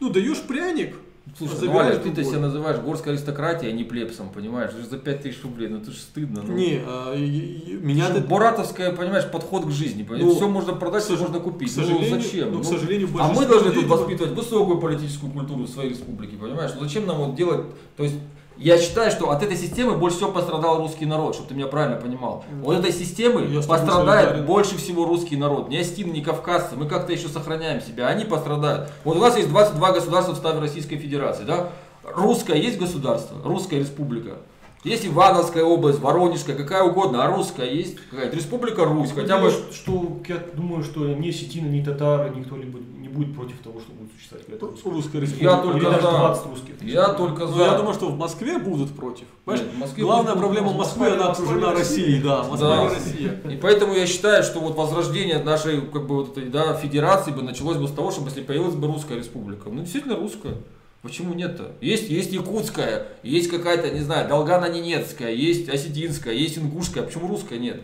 ну, 0.00 0.10
даешь 0.10 0.40
пряник, 0.42 0.94
Слушай, 1.36 1.52
ну, 1.54 1.58
забираешь 1.60 1.94
Аля, 1.94 2.02
ты-то 2.02 2.24
себя 2.24 2.38
называешь 2.38 2.78
горской 2.80 3.12
аристократией, 3.12 3.72
а 3.72 3.76
не 3.76 3.84
плебсом, 3.84 4.30
понимаешь? 4.30 4.70
Это 4.70 4.82
же 4.82 4.88
за 4.88 4.98
5000 4.98 5.42
рублей, 5.42 5.68
ну 5.68 5.78
это 5.78 5.90
же 5.90 5.98
стыдно. 5.98 6.42
Ну. 6.46 6.54
Не, 6.54 6.80
э, 6.86 7.14
и- 7.18 7.72
и- 7.72 7.72
меня 7.74 8.08
Это 8.08 8.18
это... 8.18 8.28
Буратовская, 8.28 8.92
понимаешь, 8.92 9.30
подход 9.30 9.66
к 9.66 9.70
жизни. 9.70 10.06
Ну, 10.08 10.34
все 10.34 10.48
можно 10.48 10.72
продать, 10.74 11.04
все 11.04 11.16
можно 11.16 11.40
купить. 11.40 11.70
к 11.70 11.74
сожалению- 11.74 12.10
ну 12.16 12.20
зачем? 12.22 12.52
ну, 12.52 12.60
к 12.60 12.62
Ну, 12.64 12.64
сожалению, 12.64 13.08
а 13.18 13.32
мы 13.32 13.46
должны 13.46 13.68
людей 13.68 13.82
тут 13.82 13.90
воспитывать 13.90 14.32
высокую 14.32 14.78
политическую 14.80 15.32
культуру 15.32 15.64
в 15.64 15.68
своей 15.68 15.90
республике, 15.90 16.36
понимаешь? 16.36 16.70
Ну 16.74 16.82
зачем 16.82 17.06
нам 17.06 17.18
вот 17.18 17.34
делать, 17.34 17.64
то 17.96 18.04
есть 18.04 18.16
я 18.58 18.76
считаю, 18.76 19.10
что 19.10 19.30
от 19.30 19.42
этой 19.42 19.56
системы 19.56 19.96
больше 19.96 20.16
всего 20.16 20.32
пострадал 20.32 20.78
русский 20.78 21.06
народ, 21.06 21.34
чтобы 21.34 21.48
ты 21.48 21.54
меня 21.54 21.68
правильно 21.68 21.96
понимал. 21.96 22.44
От 22.64 22.78
этой 22.80 22.92
системы 22.92 23.46
Я 23.46 23.62
пострадает 23.62 24.44
больше 24.44 24.76
всего 24.76 25.04
русский 25.04 25.36
народ. 25.36 25.68
Ни 25.68 25.78
остин, 25.78 26.12
ни 26.12 26.20
кавказцы. 26.20 26.74
Мы 26.74 26.86
как-то 26.86 27.12
еще 27.12 27.28
сохраняем 27.28 27.80
себя, 27.80 28.08
они 28.08 28.24
пострадают. 28.24 28.90
Вот 29.04 29.16
у 29.16 29.20
нас 29.20 29.36
есть 29.36 29.48
22 29.48 29.92
государства 29.92 30.32
в 30.32 30.34
составе 30.34 30.58
Российской 30.58 30.96
Федерации, 30.96 31.44
да? 31.44 31.70
Русское 32.02 32.56
есть 32.56 32.78
государство, 32.78 33.36
русская 33.44 33.78
республика. 33.78 34.38
Есть 34.84 35.06
Ивановская 35.06 35.64
область, 35.64 35.98
Воронежская, 35.98 36.56
какая 36.56 36.84
угодно, 36.84 37.24
а 37.24 37.26
русская 37.28 37.68
есть 37.68 37.96
какая-то 38.10 38.36
республика 38.36 38.84
Русь, 38.84 39.10
хотя 39.12 39.38
бы 39.38 39.50
Что, 39.50 40.18
я 40.28 40.36
думаю, 40.54 40.84
что 40.84 41.06
ни 41.08 41.30
осетины, 41.30 41.66
ни 41.66 41.82
татары, 41.82 42.30
никто 42.34 42.56
не 42.56 42.64
будет, 42.64 43.34
против 43.34 43.58
того, 43.58 43.80
что 43.80 43.90
будет 43.92 43.97
существовать 44.18 44.60
русская. 44.60 44.90
Русская 44.90 45.20
республика. 45.20 45.50
Я 45.50 45.58
Или 45.58 45.62
только 45.62 45.90
даже 45.90 46.02
за. 46.02 46.10
20 46.10 46.46
русских. 46.46 46.82
Я 46.82 47.08
только 47.10 47.46
за. 47.46 47.56
Ну, 47.56 47.64
я 47.64 47.76
думаю, 47.76 47.94
что 47.94 48.08
в 48.08 48.18
Москве 48.18 48.58
будут 48.58 48.94
против. 48.94 49.26
Понимаешь? 49.44 49.66
Нет, 49.66 49.74
в 49.74 49.78
Москве 49.78 50.04
Главная 50.04 50.34
будут 50.34 50.40
проблема 50.40 50.66
против. 50.68 50.78
Москвы, 50.78 51.08
она 51.08 51.30
окружена. 51.30 51.72
Россией, 51.72 52.22
да, 52.22 52.42
Москва 52.44 52.76
Да. 52.76 52.82
не 52.82 52.94
Россия. 52.94 53.40
И 53.50 53.56
поэтому 53.56 53.94
я 53.94 54.06
считаю, 54.06 54.42
что 54.42 54.60
вот 54.60 54.74
возрождение 54.74 55.38
нашей 55.42 55.80
как 55.80 56.06
бы 56.06 56.16
вот 56.16 56.36
этой 56.36 56.48
да, 56.50 56.74
федерации 56.74 57.30
бы 57.30 57.42
началось 57.42 57.76
бы 57.76 57.86
с 57.86 57.92
того, 57.92 58.10
чтобы 58.10 58.28
если 58.28 58.42
появилась 58.42 58.74
бы 58.74 58.86
русская 58.86 59.16
республика. 59.16 59.68
Ну 59.70 59.80
действительно 59.80 60.16
русская. 60.16 60.54
Почему 61.00 61.32
нет-то? 61.32 61.76
Есть, 61.80 62.10
есть 62.10 62.32
якутская, 62.32 63.06
есть 63.22 63.48
какая-то, 63.48 63.88
не 63.90 64.00
знаю, 64.00 64.28
Долгана-Ненецкая, 64.28 65.30
есть 65.30 65.68
осетинская, 65.68 66.34
есть 66.34 66.58
ингушская. 66.58 67.04
Почему 67.04 67.28
русская 67.28 67.60
нет? 67.60 67.80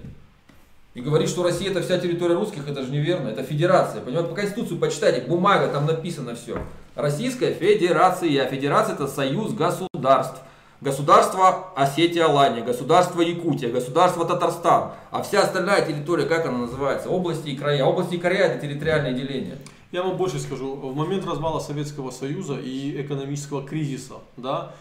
И 0.95 1.01
говорить, 1.01 1.29
что 1.29 1.43
Россия 1.43 1.71
это 1.73 1.83
вся 1.83 1.99
территория 1.99 2.35
русских, 2.35 2.69
это 2.69 2.83
же 2.85 2.93
неверно. 2.93 3.29
Это 3.29 3.43
федерация. 3.43 4.01
Понимаете, 4.01 4.31
по 4.31 4.37
Конституцию 4.37 4.79
почитайте, 4.79 5.27
бумага, 5.27 5.67
там 5.69 5.87
написано 5.87 6.37
все. 6.37 6.57
Российская 6.95 7.53
Федерация. 7.53 8.47
Федерация 8.49 8.95
это 8.95 9.09
союз 9.09 9.53
государств. 9.53 10.41
Государство 10.81 11.73
Осетия-Алания, 11.77 12.63
государство 12.63 13.23
Якутия, 13.23 13.73
государство 13.73 14.25
Татарстан. 14.25 14.93
А 15.11 15.23
вся 15.23 15.43
остальная 15.43 15.85
территория, 15.85 16.27
как 16.27 16.47
она 16.47 16.59
называется? 16.59 17.09
Области 17.09 17.49
и 17.49 17.57
края. 17.57 17.85
Области 17.85 18.15
и 18.15 18.19
края 18.19 18.53
это 18.53 18.65
территориальное 18.65 19.15
деление. 19.15 19.59
Я 19.91 20.03
вам 20.03 20.17
больше 20.17 20.39
скажу. 20.39 20.75
В 20.75 20.95
момент 20.95 21.27
развала 21.27 21.59
Советского 21.59 22.11
Союза 22.13 22.55
и 22.55 23.01
экономического 23.01 23.67
кризиса, 23.67 24.15
да, 24.37 24.73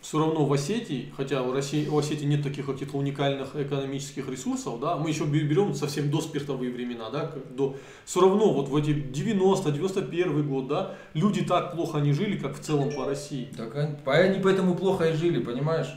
все 0.00 0.18
равно 0.18 0.46
в 0.46 0.52
Осетии, 0.52 1.12
хотя 1.16 1.42
у, 1.42 1.52
России, 1.52 1.86
у 1.86 1.98
Осетии 1.98 2.24
нет 2.24 2.42
таких 2.42 2.66
каких-то 2.66 2.96
уникальных 2.96 3.54
экономических 3.54 4.28
ресурсов, 4.28 4.80
да, 4.80 4.96
мы 4.96 5.10
еще 5.10 5.24
бе- 5.24 5.40
берем 5.40 5.74
совсем 5.74 6.10
до 6.10 6.20
спиртовые 6.20 6.72
времена, 6.72 7.10
да, 7.10 7.32
до, 7.50 7.76
все 8.04 8.20
равно 8.20 8.52
вот 8.52 8.68
в 8.68 8.76
эти 8.76 8.90
90-91 8.90 10.42
год, 10.42 10.68
да, 10.68 10.94
люди 11.14 11.44
так 11.44 11.74
плохо 11.74 11.98
не 11.98 12.12
жили, 12.12 12.38
как 12.38 12.56
в 12.56 12.60
целом 12.60 12.90
по 12.92 13.04
России. 13.04 13.48
Так 13.56 13.76
они 14.06 14.40
поэтому 14.42 14.74
плохо 14.74 15.04
и 15.10 15.12
жили, 15.12 15.42
понимаешь? 15.42 15.88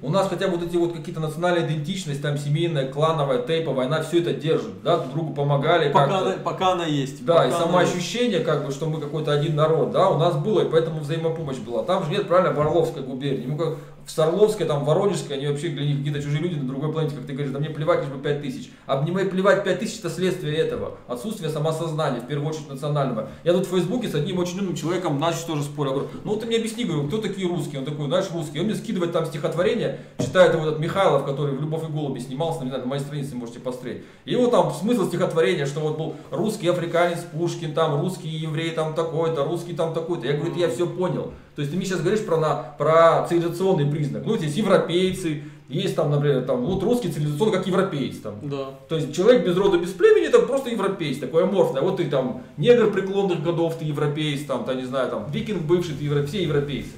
У 0.00 0.10
нас 0.10 0.28
хотя 0.28 0.48
бы 0.48 0.56
вот 0.56 0.66
эти 0.66 0.76
вот 0.76 0.92
какие-то 0.92 1.20
национальная 1.20 1.66
идентичность, 1.66 2.22
там 2.22 2.38
семейная, 2.38 2.90
клановая, 2.90 3.42
тейповая, 3.42 3.86
она 3.86 4.02
все 4.02 4.20
это 4.20 4.32
держит, 4.32 4.82
да, 4.82 4.98
друг 4.98 5.12
другу 5.12 5.34
помогали 5.34 5.90
Пока 5.90 6.18
она, 6.18 6.32
пока 6.42 6.72
она 6.72 6.86
есть. 6.86 7.24
Да, 7.24 7.34
пока 7.34 7.44
и 7.44 7.48
она 7.48 7.56
есть. 7.56 7.66
самоощущение, 7.66 8.40
как 8.40 8.64
бы, 8.64 8.72
что 8.72 8.86
мы 8.86 9.00
какой-то 9.00 9.32
один 9.32 9.56
народ, 9.56 9.90
да, 9.90 10.08
у 10.08 10.18
нас 10.18 10.36
было, 10.36 10.60
и 10.60 10.70
поэтому 10.70 11.00
взаимопомощь 11.00 11.58
была. 11.58 11.82
Там 11.82 12.04
же 12.04 12.10
нет, 12.10 12.28
правильно, 12.28 12.58
Орловской 12.58 13.02
губернии. 13.02 13.46
Ну, 13.46 13.56
как 13.56 13.78
в 14.08 14.10
Сарловской, 14.10 14.66
там, 14.66 14.84
в 14.84 14.90
они 14.90 15.46
вообще 15.46 15.68
для 15.68 15.84
них 15.84 15.98
какие-то 15.98 16.22
чужие 16.22 16.40
люди 16.40 16.54
на 16.54 16.66
другой 16.66 16.90
планете, 16.90 17.14
как 17.14 17.26
ты 17.26 17.34
говоришь, 17.34 17.52
да 17.52 17.58
мне 17.58 17.68
плевать, 17.68 18.00
лишь 18.00 18.08
бы 18.08 18.18
5 18.18 18.40
тысяч. 18.40 18.70
Мне 18.86 19.12
плевать 19.26 19.64
5 19.64 19.78
тысяч 19.78 19.98
это 19.98 20.08
следствие 20.08 20.56
этого. 20.56 20.96
Отсутствие 21.06 21.50
самосознания, 21.50 22.20
в 22.20 22.26
первую 22.26 22.48
очередь 22.48 22.70
национального. 22.70 23.28
Я 23.44 23.52
тут 23.52 23.66
в 23.66 23.70
Фейсбуке 23.70 24.08
с 24.08 24.14
одним 24.14 24.38
очень 24.38 24.58
умным 24.60 24.74
человеком 24.74 25.20
начал 25.20 25.48
тоже 25.48 25.62
спорил. 25.62 25.92
Я 25.92 25.98
говорю, 25.98 26.10
ну 26.24 26.36
ты 26.36 26.46
мне 26.46 26.56
объясни, 26.56 26.84
говорю, 26.84 27.06
кто 27.06 27.18
такие 27.18 27.46
русские? 27.46 27.80
Он 27.80 27.84
такой, 27.84 28.06
знаешь, 28.06 28.26
русские. 28.32 28.62
Он 28.62 28.68
мне 28.68 28.76
скидывает 28.76 29.12
там 29.12 29.26
стихотворение, 29.26 30.00
читает 30.18 30.54
его 30.54 30.66
этот 30.66 30.78
Михайлов, 30.78 31.26
который 31.26 31.54
в 31.54 31.60
«Любовь 31.60 31.84
и 31.86 31.92
голуби» 31.92 32.20
снимался, 32.20 32.62
не 32.62 32.70
знаю, 32.70 32.84
на 32.84 32.88
моей 32.88 33.02
странице 33.02 33.36
можете 33.36 33.60
посмотреть. 33.60 34.04
И 34.24 34.32
его 34.32 34.46
там 34.46 34.72
смысл 34.72 35.06
стихотворения, 35.06 35.66
что 35.66 35.80
вот 35.80 35.98
был 35.98 36.16
русский 36.30 36.68
африканец 36.68 37.18
Пушкин, 37.30 37.74
там 37.74 38.00
русский 38.00 38.28
еврей 38.28 38.70
там 38.70 38.94
такой-то, 38.94 39.44
русский 39.44 39.74
там 39.74 39.92
такой-то. 39.92 40.26
Я 40.26 40.32
говорю, 40.32 40.54
я 40.56 40.70
все 40.70 40.86
понял. 40.86 41.34
То 41.58 41.62
есть 41.62 41.72
ты 41.72 41.76
мне 41.76 41.86
сейчас 41.86 42.02
говоришь 42.02 42.24
про, 42.24 42.36
на, 42.36 42.54
про 42.54 43.26
цивилизационный 43.28 43.90
признак. 43.90 44.24
Ну, 44.24 44.36
здесь 44.36 44.54
европейцы, 44.54 45.42
есть 45.68 45.96
там, 45.96 46.08
например, 46.08 46.44
там, 46.44 46.64
вот 46.64 46.80
русский 46.84 47.10
цивилизационный, 47.10 47.52
как 47.52 47.66
европеец. 47.66 48.18
Там. 48.18 48.34
Да. 48.42 48.70
То 48.88 48.94
есть 48.94 49.12
человек 49.12 49.44
без 49.44 49.56
рода, 49.56 49.76
без 49.76 49.90
племени, 49.90 50.28
это 50.28 50.38
просто 50.38 50.70
европеец, 50.70 51.18
такой 51.18 51.42
аморфный. 51.42 51.80
А 51.80 51.82
вот 51.82 51.96
ты 51.96 52.04
там 52.04 52.42
негр 52.58 52.92
преклонных 52.92 53.42
годов, 53.42 53.74
ты 53.76 53.86
европеец, 53.86 54.44
там, 54.44 54.64
ты, 54.64 54.74
не 54.76 54.84
знаю, 54.84 55.10
там, 55.10 55.28
викинг 55.32 55.62
бывший, 55.62 55.96
ты 55.96 56.04
европеец, 56.04 56.28
все 56.28 56.42
европейцы. 56.44 56.92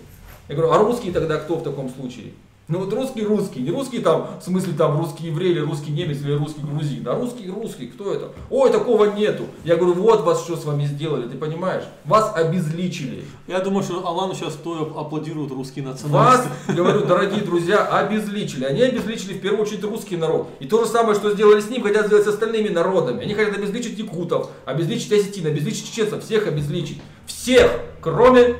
Я 0.51 0.57
говорю, 0.57 0.73
а 0.73 0.79
русские 0.79 1.15
тогда 1.15 1.39
кто 1.39 1.55
в 1.55 1.63
таком 1.63 1.89
случае? 1.89 2.35
Ну 2.71 2.79
вот 2.79 2.93
русский 2.93 3.25
русский, 3.25 3.63
не 3.63 3.73
русский 3.73 3.99
там, 3.99 4.39
в 4.41 4.45
смысле 4.45 4.75
там 4.75 4.97
русский 4.97 5.27
еврей 5.27 5.51
или 5.51 5.59
русский 5.59 5.91
немец 5.91 6.21
или 6.23 6.35
русский 6.35 6.61
грузин, 6.61 7.07
а 7.09 7.17
русский 7.17 7.51
русский, 7.51 7.89
кто 7.89 8.15
это? 8.15 8.31
Ой, 8.49 8.71
такого 8.71 9.07
нету. 9.07 9.47
Я 9.65 9.75
говорю, 9.75 9.95
вот 9.95 10.21
вас 10.21 10.45
что 10.45 10.57
с 10.57 10.65
вами 10.65 10.85
сделали, 10.85 11.29
ты 11.29 11.37
понимаешь? 11.37 11.83
Вас 12.05 12.33
обезличили. 12.33 13.25
Я 13.49 13.59
думаю, 13.59 13.83
что 13.83 14.07
Алану 14.07 14.35
сейчас 14.35 14.55
стоя 14.55 14.83
аплодируют 14.83 15.51
русские 15.51 15.85
Вас, 15.85 16.01
националисты. 16.01 16.49
говорю, 16.69 17.07
дорогие 17.07 17.43
друзья, 17.43 17.85
обезличили. 17.87 18.65
Они 18.65 18.83
обезличили 18.83 19.33
в 19.33 19.41
первую 19.41 19.63
очередь 19.63 19.83
русский 19.83 20.17
народ. 20.17 20.49
И 20.61 20.67
то 20.67 20.85
же 20.85 20.89
самое, 20.89 21.17
что 21.17 21.33
сделали 21.33 21.61
с 21.61 21.69
ним, 21.69 21.83
хотят 21.83 22.07
сделать 22.07 22.25
с 22.25 22.29
остальными 22.29 22.69
народами. 22.69 23.25
Они 23.25 23.35
хотят 23.35 23.57
обезличить 23.57 23.99
якутов, 23.99 24.49
обезличить 24.65 25.13
осетин, 25.13 25.45
обезличить 25.45 25.91
чеченцев, 25.91 26.23
всех 26.23 26.47
обезличить. 26.47 27.03
Всех, 27.27 27.81
кроме 28.01 28.55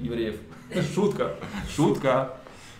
евреев. 0.00 0.34
Шутка, 0.92 1.36
шутка. 1.76 2.34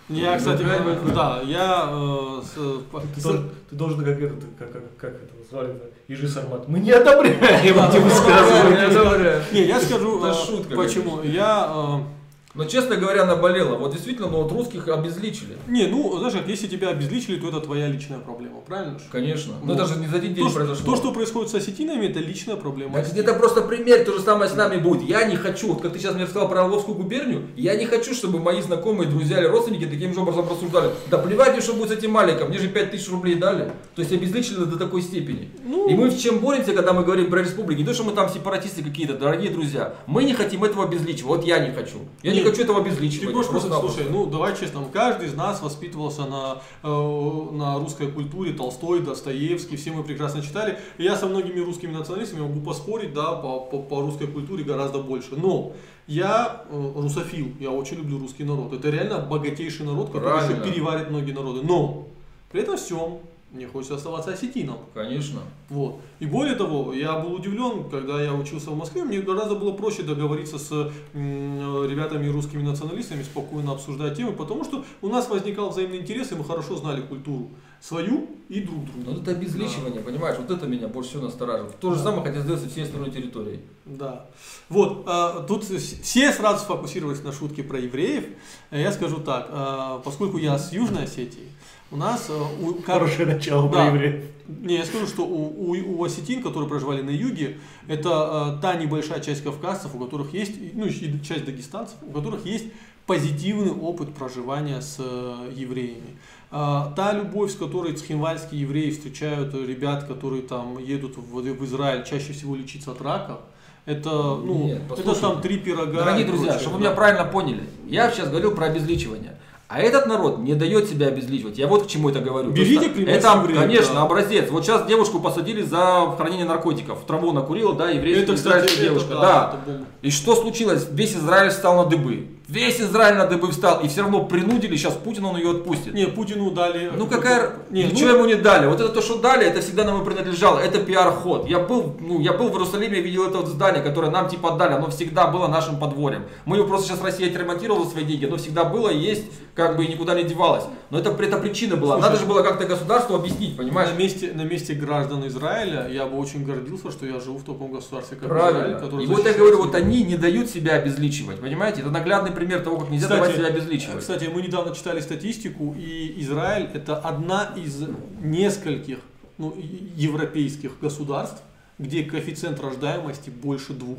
Я, 0.09 0.37
кстати, 0.39 0.63
э, 0.63 1.15
да, 1.15 1.41
я 1.45 1.89
э, 1.91 2.43
с- 2.43 2.81
по- 2.91 3.01
Ты, 3.01 3.21
должен, 3.23 3.51
ты 3.69 3.77
должен 3.77 3.99
как 4.05 4.19
этот, 4.21 4.39
как, 4.59 4.73
как, 4.73 4.83
как 4.97 5.11
это 5.11 5.35
звали, 5.51 5.75
Ижи 6.09 6.27
Сармат. 6.29 6.67
Мы 6.67 6.79
не 6.81 6.93
одобряем 6.93 7.39
эти 7.43 7.99
высказывания. 7.99 9.43
Не, 9.53 9.63
я 9.67 9.79
скажу, 9.81 10.25
Это 10.25 10.35
э, 10.73 10.77
почему. 10.77 11.23
Я 11.23 11.69
э, 11.71 12.18
Но, 12.59 12.65
честно 12.65 12.97
говоря, 12.97 13.25
наболело. 13.25 13.77
Вот 13.77 13.93
действительно, 13.93 14.27
ну 14.27 14.43
вот 14.43 14.51
русских 14.51 14.89
обезличили. 14.89 15.57
Не, 15.69 15.87
ну, 15.87 16.19
знаешь, 16.19 16.35
как, 16.35 16.49
если 16.49 16.67
тебя 16.67 16.89
обезличили, 16.89 17.37
то 17.39 17.49
это 17.49 17.61
твоя 17.61 17.87
личная 17.87 18.19
проблема, 18.19 18.61
правильно? 18.67 18.99
Конечно. 19.13 19.55
Но 19.63 19.75
Вот. 19.75 19.81
это 19.81 19.87
же 19.87 20.01
не 20.01 20.09
за 20.09 20.17
один 20.17 20.35
день 20.35 20.45
То, 20.45 20.53
произошло. 20.53 20.85
то, 20.85 20.97
что 20.97 21.13
происходит 21.13 21.53
с 21.53 21.55
осетинами, 21.55 22.07
это 22.07 22.19
личная 22.19 22.57
проблема. 22.57 22.95
Так 22.95 23.05
осетин. 23.05 23.23
это 23.23 23.35
просто 23.35 23.63
пример, 23.63 24.05
то 24.05 24.13
же 24.13 24.21
самое 24.21 24.51
с 24.51 24.57
нами 24.57 24.77
будет. 24.79 25.09
Я 25.09 25.23
не 25.29 25.37
хочу, 25.37 25.69
вот 25.69 25.83
как 25.83 25.93
ты 25.93 26.01
сейчас 26.01 26.17
мне 26.17 26.27
сказал 26.27 26.49
про 26.49 26.65
Орловскую 26.65 26.97
губернию, 26.97 27.47
я 27.55 27.77
не 27.77 27.87
хочу, 27.87 28.13
чтобы 28.13 28.41
мои 28.41 28.61
знакомые, 28.61 29.09
друзья 29.09 29.39
или 29.39 29.47
родственники 29.47 29.87
таким 29.87 30.13
же 30.13 30.21
образом 30.21 30.49
рассуждали. 30.51 30.91
Да 31.13 31.19
плевать 31.19 31.53
мне, 31.53 31.61
что 31.61 31.75
будет 31.75 31.91
с 31.91 31.93
этим 31.93 32.11
Маликом, 32.11 32.49
мне 32.49 32.59
же 32.59 32.67
5000 32.67 33.09
рублей 33.11 33.37
дали. 33.37 33.71
То 33.95 34.03
есть 34.03 34.13
обезличили 34.13 34.65
до 34.65 34.77
такой 34.77 35.03
степени. 35.03 35.49
Ну. 35.65 35.89
И 35.89 35.95
мы 35.95 36.11
в 36.11 36.19
чем 36.21 36.41
боремся, 36.41 36.73
когда 36.73 36.93
мы 36.93 37.05
говорим 37.05 37.31
про 37.31 37.39
республики? 37.41 37.79
Не 37.79 37.85
то, 37.85 37.95
что 37.95 38.03
мы 38.03 38.11
там 38.13 38.29
сепаратисты 38.29 38.83
какие-то, 38.83 39.15
дорогие 39.15 39.53
друзья. 39.53 39.95
Мы 40.09 40.25
не 40.25 40.35
хотим 40.35 40.65
этого 40.65 40.87
обезличивать. 40.87 41.23
Вот 41.23 41.45
я 41.45 41.61
не 41.61 41.71
хочу. 41.73 41.99
Я 42.25 42.33
не. 42.33 42.48
Хочу 42.51 42.63
этого 42.63 42.83
Ты 42.83 42.89
обезличивать. 42.91 43.35
можешь 43.35 43.51
просто, 43.51 43.69
Просто-напросто. 43.69 44.03
слушай, 44.03 44.13
ну 44.13 44.27
давай 44.31 44.57
честно, 44.57 44.85
каждый 44.93 45.29
из 45.29 45.35
нас 45.35 45.63
воспитывался 45.63 46.27
на, 46.27 46.63
э, 46.83 47.47
на 47.53 47.79
русской 47.79 48.09
культуре, 48.11 48.53
Толстой, 48.53 49.01
Достоевский, 49.01 49.77
все 49.77 49.93
мы 49.93 50.03
прекрасно 50.03 50.43
читали. 50.43 50.79
И 50.99 51.05
я 51.05 51.17
со 51.17 51.27
многими 51.27 51.61
русскими 51.61 51.93
националистами 51.93 52.41
могу 52.43 52.61
поспорить, 52.61 53.13
да, 53.15 53.33
по, 53.33 53.61
по, 53.61 53.79
по 53.79 54.01
русской 54.01 54.27
культуре 54.27 54.65
гораздо 54.65 54.99
больше. 54.99 55.37
Но 55.37 55.73
я 56.07 56.65
э, 56.71 56.93
русофил, 56.97 57.49
я 57.61 57.71
очень 57.71 57.99
люблю 57.99 58.19
русский 58.19 58.45
народ. 58.45 58.73
Это 58.73 58.91
реально 58.91 59.19
богатейший 59.19 59.85
народ, 59.87 60.07
который 60.09 60.31
Правильно. 60.31 60.63
еще 60.63 60.73
переварит 60.73 61.11
многие 61.11 61.33
народы. 61.33 61.61
Но 61.63 62.07
при 62.51 62.63
этом 62.63 62.77
всем 62.77 63.19
мне 63.51 63.67
хочется 63.67 63.95
оставаться 63.95 64.33
осетином. 64.33 64.79
Конечно. 64.93 65.41
Вот. 65.71 66.01
И 66.19 66.27
более 66.27 66.55
того, 66.55 66.93
я 66.93 67.19
был 67.19 67.33
удивлен, 67.35 67.89
когда 67.89 68.23
я 68.23 68.35
учился 68.35 68.71
в 68.71 68.77
Москве, 68.77 69.05
мне 69.05 69.21
гораздо 69.21 69.55
было 69.55 69.73
проще 69.73 70.03
договориться 70.03 70.59
с 70.59 70.71
ребятами 71.15 72.29
русскими 72.29 72.63
националистами, 72.63 73.23
спокойно 73.23 73.73
обсуждать 73.73 74.17
темы, 74.17 74.33
потому 74.33 74.65
что 74.65 74.85
у 75.03 75.09
нас 75.09 75.29
возникал 75.29 75.71
взаимный 75.71 75.99
интерес, 75.99 76.33
и 76.33 76.35
мы 76.35 76.45
хорошо 76.45 76.77
знали 76.77 77.01
культуру 77.01 77.51
свою 77.81 78.29
и 78.49 78.61
друг 78.61 78.85
друга. 78.87 79.21
это 79.21 79.31
обезличивание, 79.31 80.01
понимаешь? 80.01 80.37
Вот 80.39 80.51
это 80.51 80.67
меня 80.67 80.89
больше 80.89 81.11
всего 81.11 81.25
настораживает. 81.25 81.79
То 81.79 81.91
же 81.93 81.99
Да. 81.99 82.05
самое 82.05 82.23
хотят 82.25 82.43
сделать 82.43 82.61
со 82.63 82.69
всей 82.69 82.85
остальной 82.85 83.11
территорией. 83.11 83.61
Да. 83.87 84.27
Вот, 84.69 85.05
а, 85.07 85.43
тут 85.45 85.65
все 85.65 86.33
сразу 86.33 86.65
сфокусировались 86.65 87.23
на 87.23 87.33
шутке 87.33 87.63
про 87.63 87.79
евреев. 87.79 88.25
Я 88.71 88.91
скажу 88.93 89.19
так, 89.19 89.49
а, 89.51 90.01
поскольку 90.01 90.39
я 90.39 90.59
с 90.59 90.73
Южной 90.73 91.05
Осетии, 91.05 91.49
у 91.91 91.97
нас 91.97 92.29
а, 92.31 92.47
у, 92.63 92.75
как- 92.75 92.97
Хорошее 92.97 93.27
начало 93.29 93.65
Да. 93.71 93.77
про 93.77 93.87
евреев. 93.87 94.25
Не, 94.49 94.77
я 94.77 94.85
скажу, 94.87 95.07
что 95.07 95.27
у, 95.27 95.73
у, 95.73 95.99
у 96.01 96.05
осетин, 96.05 96.43
которые 96.43 96.69
проживали 96.69 97.03
на 97.03 97.11
юге, 97.11 97.59
это 97.87 98.57
э, 98.59 98.63
та 98.63 98.77
небольшая 98.77 99.21
часть 99.21 99.45
кавказцев, 99.45 99.95
у 99.95 99.99
которых 99.99 100.33
есть, 100.33 100.53
ну 100.75 100.87
и 100.87 101.21
часть 101.23 101.45
дагестанцев, 101.45 101.97
у 102.03 102.13
которых 102.13 102.47
есть 102.47 102.67
позитивный 103.07 103.73
опыт 103.73 104.15
проживания 104.15 104.81
с 104.81 104.97
э, 104.99 105.51
евреями. 105.55 106.17
А, 106.51 106.93
та 106.97 107.13
любовь, 107.13 107.53
с 107.53 107.57
которой 107.57 107.93
цхинвальские 107.93 108.63
евреи 108.63 108.91
встречают 108.91 109.55
э, 109.55 109.67
ребят, 109.67 110.05
которые 110.05 110.43
там 110.43 110.79
едут 110.79 111.19
в, 111.19 111.43
в 111.43 111.65
Израиль 111.67 112.05
чаще 112.05 112.33
всего 112.33 112.57
лечиться 112.57 112.93
от 112.93 113.03
рака, 113.03 113.41
это, 113.85 114.11
ну, 114.11 114.65
Нет, 114.65 114.83
это 114.91 115.15
там 115.19 115.41
три 115.43 115.59
пирога. 115.59 115.93
Дорогие 116.05 116.27
друзья, 116.27 116.53
прочее, 116.53 116.61
чтобы 116.61 116.77
вы 116.77 116.81
меня 116.83 116.93
правильно 116.93 117.25
поняли, 117.25 117.65
я 117.87 118.11
сейчас 118.11 118.29
говорил 118.29 118.55
про 118.55 118.67
обезличивание. 118.67 119.39
А 119.69 119.81
этот 119.81 120.07
народ 120.07 120.39
не 120.39 120.55
дает 120.55 120.89
себя 120.89 121.09
обезличивать. 121.09 121.59
Я 121.59 121.67
вот 121.67 121.85
к 121.85 121.87
чему 121.89 122.09
это 122.09 122.21
говорю. 122.21 122.51
Берите 122.53 122.89
пример 122.89 123.17
Это, 123.17 123.37
евреев, 123.37 123.59
конечно, 123.61 123.95
да. 123.97 124.03
образец. 124.03 124.49
Вот 124.51 124.65
сейчас 124.65 124.87
девушку 124.87 125.21
посадили 125.21 125.61
за 125.61 126.15
хранение 126.17 126.47
наркотиков. 126.47 127.05
Траву 127.07 127.33
накурила, 127.33 127.75
да, 127.75 127.91
еврейская 127.91 128.23
Это, 128.23 128.35
кстати, 128.35 128.49
израильская 128.57 128.77
это, 128.81 128.89
девушка. 128.95 129.15
да, 129.15 129.21
да. 129.21 129.59
это 129.63 129.71
был- 129.79 129.87
И 130.01 130.11
что 130.11 130.35
случилось? 130.37 130.87
Весь 130.91 131.15
Израиль 131.15 131.51
встал 131.51 131.77
на 131.77 131.85
дыбы. 131.85 132.29
Весь 132.49 132.81
Израиль 132.81 133.17
на 133.19 133.27
дыбы 133.27 133.51
встал. 133.51 133.81
И 133.81 133.89
все 133.89 134.01
равно 134.01 134.25
принудили, 134.25 134.75
сейчас 134.75 134.95
Путин 134.95 135.27
он 135.27 135.37
ее 135.37 135.51
отпустит. 135.51 135.93
Не, 135.93 136.07
Путину 136.07 136.51
дали... 136.51 136.91
Ну 136.97 137.07
какая... 137.07 137.53
Не, 137.69 137.85
ну, 137.85 137.91
Ничего 137.91 138.11
ему 138.11 138.25
не 138.25 138.37
дали. 138.37 138.67
Вот 138.67 138.81
это 138.81 138.89
то, 138.89 139.03
что 139.03 139.19
дали, 139.19 139.47
это 139.47 139.61
всегда 139.61 139.85
нам 139.85 140.01
и 140.01 140.05
принадлежало. 140.05 140.59
Это 140.59 140.79
пиар-ход. 140.79 141.47
Я 141.47 141.59
был, 141.59 141.97
ну, 142.01 142.21
я 142.21 142.33
был 142.33 142.49
в 142.49 142.53
Иерусалиме, 142.53 143.01
видел 143.01 143.29
это 143.29 143.39
вот 143.39 143.49
здание, 143.49 143.83
которое 143.83 144.11
нам 144.11 144.31
типа 144.31 144.55
отдали. 144.55 144.73
Оно 144.73 144.89
всегда 144.89 145.27
было 145.27 145.47
нашим 145.47 145.79
подворьем. 145.79 146.25
Мы 146.47 146.57
его 146.57 146.67
просто 146.67 146.89
сейчас 146.89 147.03
Россия 147.03 147.29
отремонтировала 147.29 147.85
свои 147.85 148.05
деньги. 148.05 148.25
Оно 148.25 148.39
всегда 148.39 148.65
было, 148.65 148.89
есть, 148.89 149.27
как 149.55 149.77
бы 149.77 149.85
и 149.85 149.89
никуда 149.89 150.15
не 150.15 150.23
девалось. 150.23 150.65
Но 150.89 150.99
это, 150.99 151.11
это 151.11 151.37
причина 151.37 151.77
была. 151.77 151.97
Слушай, 151.97 152.09
Надо 152.09 152.19
же 152.19 152.25
было 152.25 152.43
как-то 152.43 152.65
государству 152.65 153.15
объяснить, 153.15 153.59
понимаешь? 153.59 153.91
На 153.91 153.99
месте, 153.99 154.33
на 154.35 154.43
месте 154.43 154.73
граждан 154.73 155.27
Израиля 155.27 155.87
я 155.91 156.07
бы 156.07 156.17
очень 156.17 156.47
гордился, 156.47 156.91
что 156.91 157.05
я 157.05 157.21
живу 157.21 157.37
в 157.37 157.45
таком 157.45 157.73
государстве, 157.73 158.17
как 158.17 158.31
Правильно. 158.31 158.61
Израиль, 158.61 158.81
который 158.81 159.05
И 159.05 159.07
вот 159.07 159.27
я 159.27 159.35
говорю, 159.35 159.59
вот 159.59 159.75
они 159.75 160.03
не 160.03 160.17
дают 160.17 160.49
себя 160.49 160.77
обезличивать, 160.77 161.41
понимаете? 161.41 161.83
Это 161.83 161.91
наглядный 161.91 162.38
пример 162.39 162.63
того, 162.63 162.79
как 162.79 162.91
нельзя 162.91 163.09
давать 163.09 163.35
себя 163.35 163.47
обезличивать. 163.47 164.01
Кстати, 164.01 164.31
мы 164.33 164.43
недавно 164.43 164.75
читали 164.75 165.01
статистику, 165.01 165.75
и 165.77 166.15
Израиль 166.19 166.71
это 166.73 166.97
одна 166.97 167.53
из 167.57 167.85
нескольких 168.23 168.99
ну, 169.39 169.55
европейских 169.97 170.79
государств, 170.81 171.43
где 171.79 172.05
коэффициент 172.05 172.61
рождаемости 172.61 173.31
больше 173.31 173.73
двух. 173.73 173.99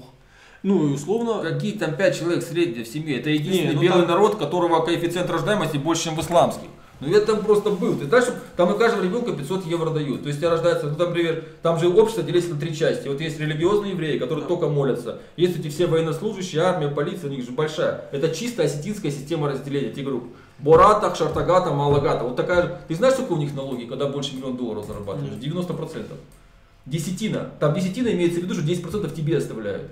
Ну 0.63 0.89
и 0.89 0.93
условно, 0.93 1.41
Какие 1.41 1.77
там 1.77 1.95
пять 1.95 2.19
человек 2.19 2.43
средние 2.43 2.83
в 2.83 2.87
семье? 2.87 3.19
Это 3.19 3.29
единственный 3.29 3.69
Не, 3.69 3.75
ну 3.75 3.81
белый 3.81 4.01
там- 4.01 4.11
народ, 4.11 4.37
которого 4.37 4.85
коэффициент 4.85 5.29
рождаемости 5.29 5.77
больше, 5.77 6.05
чем 6.05 6.15
в 6.15 6.21
исламских. 6.21 6.67
Ну 7.01 7.07
это 7.15 7.27
там 7.33 7.43
просто 7.45 7.69
был. 7.69 7.95
Ты 7.97 8.05
знаешь, 8.07 8.25
там 8.57 8.69
на 8.69 8.75
каждого 8.75 9.03
ребенка 9.03 9.31
500 9.31 9.65
евро 9.67 9.89
дают. 9.91 10.21
То 10.23 10.27
есть 10.27 10.39
тебя 10.39 10.49
рождается, 10.49 10.87
ну 10.87 10.95
там, 10.95 11.09
например, 11.09 11.45
там 11.61 11.79
же 11.79 11.87
общество 11.87 12.23
делится 12.23 12.53
на 12.53 12.59
три 12.59 12.75
части. 12.75 13.07
Вот 13.07 13.21
есть 13.21 13.39
религиозные 13.39 13.91
евреи, 13.93 14.17
которые 14.17 14.45
только 14.45 14.67
молятся. 14.67 15.19
Есть 15.37 15.57
эти 15.59 15.69
все 15.69 15.87
военнослужащие, 15.87 16.61
армия, 16.61 16.89
полиция, 16.89 17.29
у 17.29 17.33
них 17.33 17.45
же 17.45 17.51
большая. 17.51 18.05
Это 18.11 18.29
чисто 18.35 18.63
осетинская 18.63 19.11
система 19.11 19.47
разделения 19.49 19.89
этих 19.89 20.03
групп. 20.03 20.25
Боратах, 20.57 21.15
Шартагата, 21.15 21.71
Малагата. 21.71 22.25
Вот 22.25 22.35
такая 22.35 22.63
же. 22.63 22.77
Ты 22.89 22.95
знаешь, 22.95 23.13
сколько 23.13 23.31
у 23.31 23.37
них 23.37 23.55
налоги, 23.55 23.85
когда 23.85 24.07
больше 24.07 24.35
миллиона 24.35 24.57
долларов 24.57 24.85
зарабатываешь? 24.85 25.31
90%. 25.41 26.03
Десятина. 26.85 27.51
Там 27.59 27.73
десятина 27.73 28.09
имеется 28.09 28.39
в 28.39 28.43
виду, 28.43 28.55
что 28.55 28.63
10% 28.63 29.13
тебе 29.15 29.37
оставляют. 29.37 29.83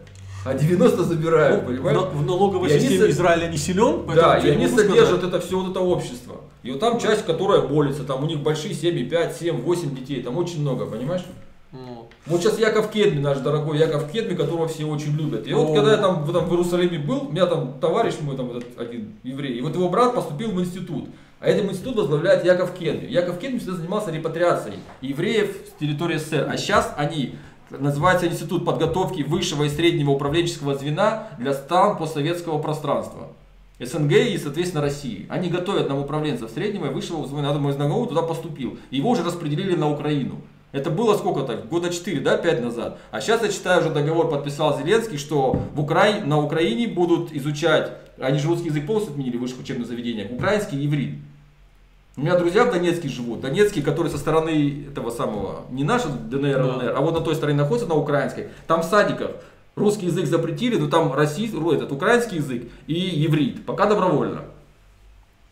А 0.46 0.54
90 0.54 1.04
забирают, 1.04 1.58
ну, 1.58 1.64
в, 1.64 1.74
понимаешь? 1.74 1.98
в 2.14 2.26
налоговой 2.26 2.70
И 2.70 2.72
они 2.74 2.82
системе 2.82 3.02
со- 3.06 3.12
Израиля 3.12 3.48
не 3.48 3.58
силен, 3.58 4.06
Да, 4.16 4.38
и 4.38 4.48
я 4.48 4.54
они 4.54 4.64
могу 4.66 4.78
сказать. 4.78 4.92
содержат 5.00 5.24
это 5.24 5.40
все 5.42 5.60
вот 5.60 5.72
это 5.72 5.80
общество. 5.82 6.36
И 6.64 6.72
вот 6.72 6.80
там 6.80 7.00
часть, 7.00 7.26
которая 7.26 7.62
молится, 7.62 8.04
там 8.04 8.24
у 8.24 8.28
них 8.28 8.40
большие 8.40 8.74
семьи, 8.74 9.04
5, 9.04 9.36
7, 9.38 9.62
8 9.62 9.96
детей, 9.96 10.22
там 10.22 10.38
очень 10.38 10.62
много, 10.62 10.86
понимаешь? 10.86 11.24
Ну, 11.72 12.08
Вот 12.26 12.42
сейчас 12.42 12.60
Яков 12.60 12.90
Кедми, 12.92 13.20
наш 13.20 13.38
дорогой 13.40 13.78
Яков 13.78 14.10
Кедми, 14.12 14.36
которого 14.36 14.68
все 14.68 14.86
очень 14.86 15.16
любят. 15.16 15.48
И 15.48 15.54
вот 15.54 15.70
О. 15.70 15.74
когда 15.76 15.92
я 15.92 15.98
там, 15.98 16.24
в- 16.24 16.34
там 16.34 16.46
в 16.46 16.52
Иерусалиме 16.52 17.00
был, 17.00 17.28
у 17.28 17.32
меня 17.32 17.46
там 17.46 17.80
товарищ 17.80 18.16
мой, 18.22 18.36
там 18.36 18.52
этот 18.52 18.80
один 18.80 19.14
еврей, 19.24 19.58
и 19.58 19.62
вот 19.62 19.76
его 19.76 19.88
брат 19.90 20.14
поступил 20.16 20.52
в 20.52 20.60
институт. 20.60 21.10
А 21.40 21.48
этот 21.48 21.70
институт 21.72 21.96
возглавляет 21.98 22.44
Яков 22.46 22.74
Кедми. 22.74 23.08
Яков 23.08 23.38
Кедми 23.40 23.60
всегда 23.60 23.76
занимался 23.76 24.12
репатриацией 24.12 24.80
евреев 25.02 25.56
с 25.68 25.80
территории 25.80 26.18
СССР. 26.18 26.48
А 26.52 26.58
сейчас 26.58 26.94
они 26.98 27.36
называется 27.70 28.28
Институт 28.28 28.66
подготовки 28.66 29.22
высшего 29.24 29.66
и 29.66 29.70
среднего 29.70 30.12
управленческого 30.12 30.76
звена 30.76 31.28
для 31.38 31.54
стран 31.54 31.98
постсоветского 31.98 32.60
пространства. 32.60 33.28
СНГ 33.80 34.12
и, 34.12 34.38
соответственно, 34.38 34.82
России. 34.82 35.28
Они 35.30 35.50
готовят 35.50 35.88
нам 35.88 36.00
управленцев 36.00 36.50
среднего 36.50 36.88
и 36.88 36.94
высшего 36.94 37.28
звена. 37.28 37.44
Надо 37.44 37.60
мой 37.60 37.74
знакомый 37.74 38.08
туда 38.08 38.24
поступил. 38.24 38.80
Его 38.90 39.12
уже 39.12 39.24
распределили 39.24 39.76
на 39.76 39.92
Украину. 39.92 40.42
Это 40.72 40.90
было 40.90 41.16
сколько-то, 41.16 41.56
года 41.58 41.90
4, 41.90 42.20
да, 42.20 42.38
5 42.38 42.62
назад. 42.62 43.00
А 43.12 43.22
сейчас 43.22 43.42
я 43.42 43.50
читаю, 43.50 43.82
уже 43.82 43.90
договор 43.90 44.30
подписал 44.30 44.78
Зеленский, 44.78 45.18
что 45.18 45.62
в 45.74 45.80
Укра... 45.80 46.22
на 46.26 46.40
Украине 46.40 46.88
будут 46.88 47.32
изучать, 47.32 47.94
они 48.20 48.38
же 48.40 48.48
русский 48.48 48.68
язык 48.68 48.86
полностью 48.86 49.14
отменили 49.14 49.38
в 49.38 49.42
высших 49.42 49.60
учебных 49.60 49.88
заведениях, 49.88 50.32
украинский 50.32 50.82
и 50.82 50.86
иврит. 50.86 51.16
У 52.18 52.22
меня 52.22 52.36
друзья 52.36 52.66
в 52.66 52.72
Донецке 52.72 53.08
живут, 53.08 53.42
Донецкие, 53.42 53.84
которые 53.84 54.12
со 54.12 54.18
стороны 54.18 54.86
этого 54.90 55.12
самого, 55.12 55.66
не 55.70 55.84
наши 55.84 56.10
ДНР, 56.10 56.58
Да. 56.58 56.76
ЛНР, 56.76 56.94
а 56.98 57.02
вот 57.02 57.14
на 57.14 57.22
той 57.22 57.36
стороне 57.36 57.60
находятся, 57.60 57.88
на 57.88 57.96
украинской, 57.96 58.50
там 58.66 58.82
в 58.82 58.86
садиках 58.86 59.32
русский 59.78 60.08
язык 60.08 60.26
запретили, 60.26 60.76
но 60.76 60.90
там 60.90 61.14
российский, 61.14 61.58
этот 61.76 61.92
украинский 61.92 62.38
язык 62.38 62.64
и 62.88 63.26
иврит, 63.26 63.66
пока 63.66 63.86
добровольно. 63.86 64.42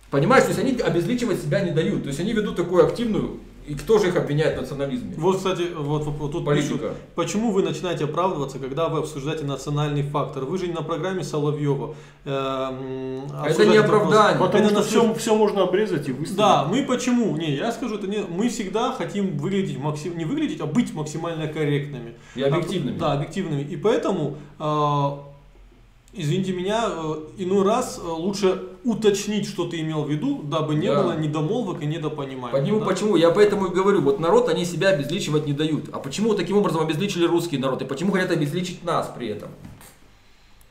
Понимаешь, 0.09 0.43
то 0.43 0.49
есть 0.49 0.59
они 0.59 0.73
обезличивать 0.81 1.41
себя 1.41 1.61
не 1.61 1.71
дают, 1.71 2.03
то 2.03 2.07
есть 2.07 2.19
они 2.19 2.33
ведут 2.33 2.55
такую 2.55 2.85
активную, 2.85 3.39
и 3.67 3.73
кто 3.75 3.97
же 3.99 4.07
их 4.09 4.15
обвиняет 4.15 4.57
в 4.57 4.61
национализме? 4.61 5.13
Вот, 5.17 5.37
кстати, 5.37 5.63
вот 5.77 6.03
вопрос. 6.03 6.31
Тут 6.31 6.45
пишут, 6.49 6.69
Политика. 6.81 6.93
почему 7.15 7.51
вы 7.51 7.63
начинаете 7.63 8.05
оправдываться, 8.05 8.59
когда 8.59 8.89
вы 8.89 8.99
обсуждаете 8.99 9.43
национальный 9.45 10.03
фактор? 10.03 10.45
Вы 10.45 10.57
же 10.57 10.67
не 10.67 10.73
на 10.73 10.83
программе 10.83 11.23
Соловьева. 11.23 11.95
э, 12.25 12.29
м, 12.29 13.25
Это 13.45 13.65
не 13.65 13.75
этот 13.75 13.89
вопрос. 13.91 14.13
оправдание. 14.13 14.39
Потому 14.39 14.63
Это 14.65 14.69
что 14.73 14.79
на 14.79 14.85
все, 14.85 15.01
слух- 15.01 15.17
все 15.17 15.35
можно 15.35 15.63
обрезать 15.63 16.07
и 16.09 16.11
выставить. 16.11 16.37
Да, 16.37 16.65
мы 16.65 16.83
почему? 16.83 17.37
Не, 17.37 17.55
я 17.55 17.71
скажу, 17.71 17.95
это 17.95 18.07
не. 18.07 18.19
Мы 18.19 18.49
всегда 18.49 18.91
хотим 18.93 19.37
выглядеть 19.37 19.77
максим, 19.77 20.17
не 20.17 20.25
выглядеть, 20.25 20.59
а 20.61 20.65
быть 20.65 20.93
максимально 20.93 21.47
корректными. 21.47 22.13
И 22.35 22.41
объективными. 22.41 22.97
А, 22.97 22.99
Да, 22.99 23.13
объективными. 23.13 23.61
И 23.61 23.77
поэтому, 23.77 24.37
э, 24.59 25.09
извините 26.13 26.53
меня, 26.53 26.85
э, 26.87 27.15
иной 27.37 27.63
раз 27.65 27.99
э, 28.03 28.07
лучше 28.07 28.61
уточнить, 28.85 29.47
что 29.47 29.65
ты 29.65 29.81
имел 29.81 30.03
в 30.03 30.09
виду, 30.09 30.41
дабы 30.43 30.75
не 30.75 30.87
Да. 30.87 31.01
было 31.03 31.17
недомолвок 31.17 31.81
и 31.81 31.85
недопонимания. 31.85 32.59
Почему, 32.61 32.79
да? 32.79 32.85
почему? 32.85 33.15
Я 33.15 33.31
поэтому 33.31 33.65
и 33.65 33.73
говорю, 33.73 34.01
вот 34.01 34.19
народ, 34.19 34.47
они 34.47 34.63
себя 34.63 34.89
обезличивать 34.89 35.45
не 35.47 35.53
дают. 35.53 35.89
А 35.91 35.99
почему 35.99 36.35
таким 36.35 36.57
образом 36.57 36.81
обезличили 36.81 37.25
русский 37.25 37.57
народ? 37.57 37.81
И 37.81 37.85
почему 37.85 38.11
хотят 38.11 38.31
обезличить 38.31 38.83
нас 38.83 39.11
при 39.15 39.27
этом? 39.27 39.49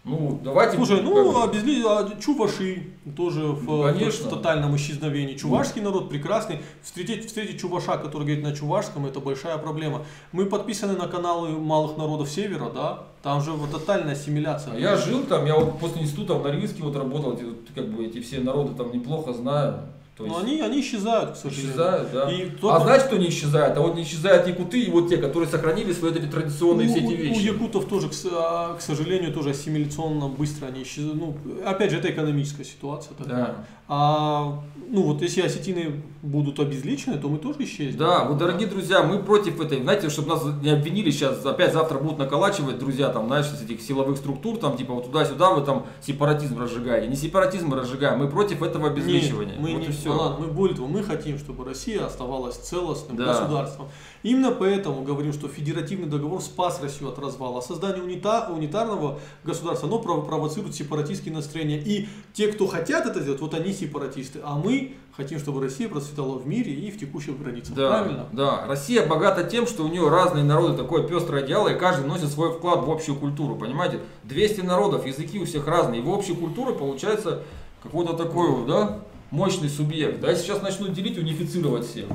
Ну, 0.05 0.39
давайте... 0.45 0.77
Слушай, 0.77 1.01
ну, 1.01 1.43
обезли... 1.43 1.83
а, 1.87 2.11
чуваши 2.21 2.93
тоже 3.17 3.41
в, 3.41 3.65
Ну, 3.65 3.83
конечно. 3.85 4.27
в 4.27 4.31
тотальном 4.31 4.77
исчезновении. 4.77 5.35
Чувашский 5.35 5.81
народ 5.81 6.11
прекрасный. 6.11 6.61
Встретить, 6.83 7.27
встретить 7.27 7.59
чуваша, 7.59 7.97
который 7.97 8.25
говорит 8.25 8.45
на 8.45 8.55
чувашском, 8.55 9.07
это 9.07 9.21
большая 9.21 9.57
проблема. 9.57 10.05
Мы 10.33 10.45
подписаны 10.45 10.95
на 10.95 11.09
каналы 11.09 11.51
малых 11.59 11.97
народов 11.97 12.29
Севера, 12.29 12.69
да? 12.69 13.05
Там 13.23 13.41
же 13.41 13.53
вот 13.53 13.71
тотальная 13.71 14.13
ассимиляция. 14.13 14.75
А 14.75 14.79
я 14.79 14.97
жил 14.99 15.23
там, 15.23 15.47
я 15.47 15.57
вот 15.57 15.79
после 15.79 16.03
института 16.03 16.35
в 16.35 16.43
Норильске 16.43 16.83
вот 16.83 16.95
работал, 16.95 17.39
как 17.75 17.89
бы 17.89 18.05
эти 18.05 18.21
все 18.21 18.41
народы 18.41 18.75
там 18.75 18.93
неплохо 18.93 19.33
знаю. 19.33 19.81
То 20.17 20.25
Но 20.27 20.35
есть 20.41 20.45
они, 20.45 20.61
они 20.61 20.81
исчезают, 20.81 21.33
к 21.33 21.37
сожалению. 21.37 21.71
исчезают, 21.73 22.13
да. 22.13 22.31
И 22.31 22.45
А 22.45 22.51
кто-то- 22.51 22.85
знаете, 22.85 23.07
кто 23.07 23.17
не 23.17 23.29
исчезает? 23.31 23.77
А 23.77 23.81
вот 23.81 23.97
не 23.97 24.05
исчезают 24.05 24.47
якуты 24.47 24.81
и 24.81 24.89
вот 24.89 25.09
те, 25.09 25.17
которые 25.17 25.49
сохранили 25.51 25.93
свои 25.93 26.13
вот 26.13 26.21
эти 26.23 26.31
традиционные 26.31 26.87
Ну, 26.87 26.93
все 26.95 27.01
эти 27.03 27.07
у, 27.07 27.15
у 27.15 27.17
вещи. 27.17 27.41
якутов 27.47 27.89
тоже, 27.89 28.09
к, 28.09 28.13
а, 28.33 28.75
к 28.77 28.81
сожалению, 28.81 29.33
тоже 29.33 29.51
ассимиляционно 29.51 30.29
быстро 30.29 30.67
они 30.67 30.85
исчезают. 30.85 31.17
Ну, 31.17 31.37
опять 31.67 31.91
же, 31.91 31.99
это 31.99 32.11
экономическая 32.13 32.65
ситуация. 32.65 33.15
такая. 33.15 33.37
Да. 33.37 33.65
А, 33.87 34.63
ну 34.89 35.03
вот 35.03 35.21
если 35.23 35.43
осетины 35.43 36.03
будут 36.23 36.59
обезличены, 36.59 37.19
то 37.19 37.29
мы 37.29 37.37
тоже 37.37 37.65
исчезнем. 37.65 37.99
Да, 37.99 38.25
вот, 38.25 38.39
дорогие 38.39 38.67
друзья, 38.67 39.03
мы 39.03 39.23
против 39.23 39.61
этой, 39.61 39.83
знаете, 39.83 40.09
чтобы 40.09 40.29
нас 40.31 40.43
не 40.63 40.71
обвинили 40.71 41.11
сейчас, 41.11 41.45
опять 41.45 41.75
завтра 41.75 41.99
будут 41.99 42.17
наколачивать, 42.19 42.79
друзья, 42.79 43.11
там, 43.11 43.27
знаешь, 43.27 43.45
с 43.45 43.63
этих 43.63 43.83
силовых 43.83 44.17
структур, 44.17 44.57
там, 44.57 44.79
типа, 44.79 44.95
вот 44.95 45.05
туда-сюда 45.07 45.51
вы 45.51 45.63
там 45.67 45.85
сепаратизм 46.01 46.59
разжигаете. 46.59 47.09
Не 47.09 47.17
сепаратизм 47.17 47.69
мы 47.69 47.77
разжигаем, 47.77 48.19
мы 48.19 48.29
против 48.29 48.63
этого 48.63 48.89
обезличивания. 48.89 49.53
Нет, 49.53 49.61
мы 49.61 49.73
вот 49.75 49.81
не, 49.81 49.89
все. 49.89 50.13
Алан, 50.13 50.41
мы 50.41 50.47
более 50.47 50.77
того, 50.77 50.89
мы 50.89 51.03
хотим, 51.03 51.39
чтобы 51.39 51.67
Россия 51.67 52.07
оставалась 52.07 52.57
целостным 52.57 53.19
Да. 53.19 53.27
государством. 53.27 53.89
Именно 54.23 54.53
поэтому 54.53 55.03
говорим, 55.03 55.35
что 55.35 55.49
федеративный 55.49 56.07
договор 56.07 56.41
спас 56.41 56.81
Россию 56.81 57.11
от 57.11 57.19
развала. 57.19 57.61
Создание 57.61 58.03
унита, 58.03 58.49
унитарного 58.51 59.19
государства, 59.45 59.87
оно 59.87 60.01
прово- 60.01 60.25
провоцирует 60.25 60.75
сепаратистские 60.75 61.35
настроения. 61.35 61.79
И 61.79 62.09
те, 62.33 62.49
кто 62.49 62.67
хотят 62.67 63.05
это 63.05 63.21
сделать, 63.21 63.43
вот 63.43 63.53
они 63.53 63.74
сепаратисты. 63.75 64.41
А 64.43 64.57
мы 64.57 64.95
хотим, 65.17 65.39
чтобы 65.39 65.61
Россия 65.61 65.89
процветала 65.89 66.39
в 66.39 66.47
мире 66.47 66.73
и 66.73 66.91
в 66.91 66.99
текущих 66.99 67.39
границах. 67.39 67.75
Да, 67.75 67.89
Правильно? 67.91 68.27
да. 68.33 68.67
Россия 68.67 69.07
богата 69.07 69.45
тем, 69.45 69.67
что 69.67 69.85
у 69.85 69.89
нее 69.89 70.09
разные 70.09 70.45
народы, 70.45 70.77
такое 70.77 71.07
пестрое 71.07 71.47
дело, 71.47 71.69
и 71.69 71.79
каждый 71.79 72.05
вносит 72.05 72.31
свой 72.31 72.53
вклад 72.53 72.85
в 72.85 72.91
общую 72.91 73.17
культуру, 73.17 73.57
понимаете? 73.57 74.01
200 74.25 74.63
народов, 74.63 75.07
языки 75.07 75.39
у 75.39 75.45
всех 75.45 75.67
разные, 75.69 76.01
и 76.01 76.05
в 76.05 76.09
общей 76.09 76.35
культуре 76.35 76.75
получается 76.75 77.43
какой-то 77.83 78.15
такой, 78.15 78.67
да, 78.67 79.01
мощный 79.31 79.69
субъект. 79.69 80.21
Да, 80.21 80.35
сейчас 80.35 80.63
начнут 80.63 80.93
делить, 80.93 81.19
унифицировать 81.19 81.87
всех. 81.87 82.07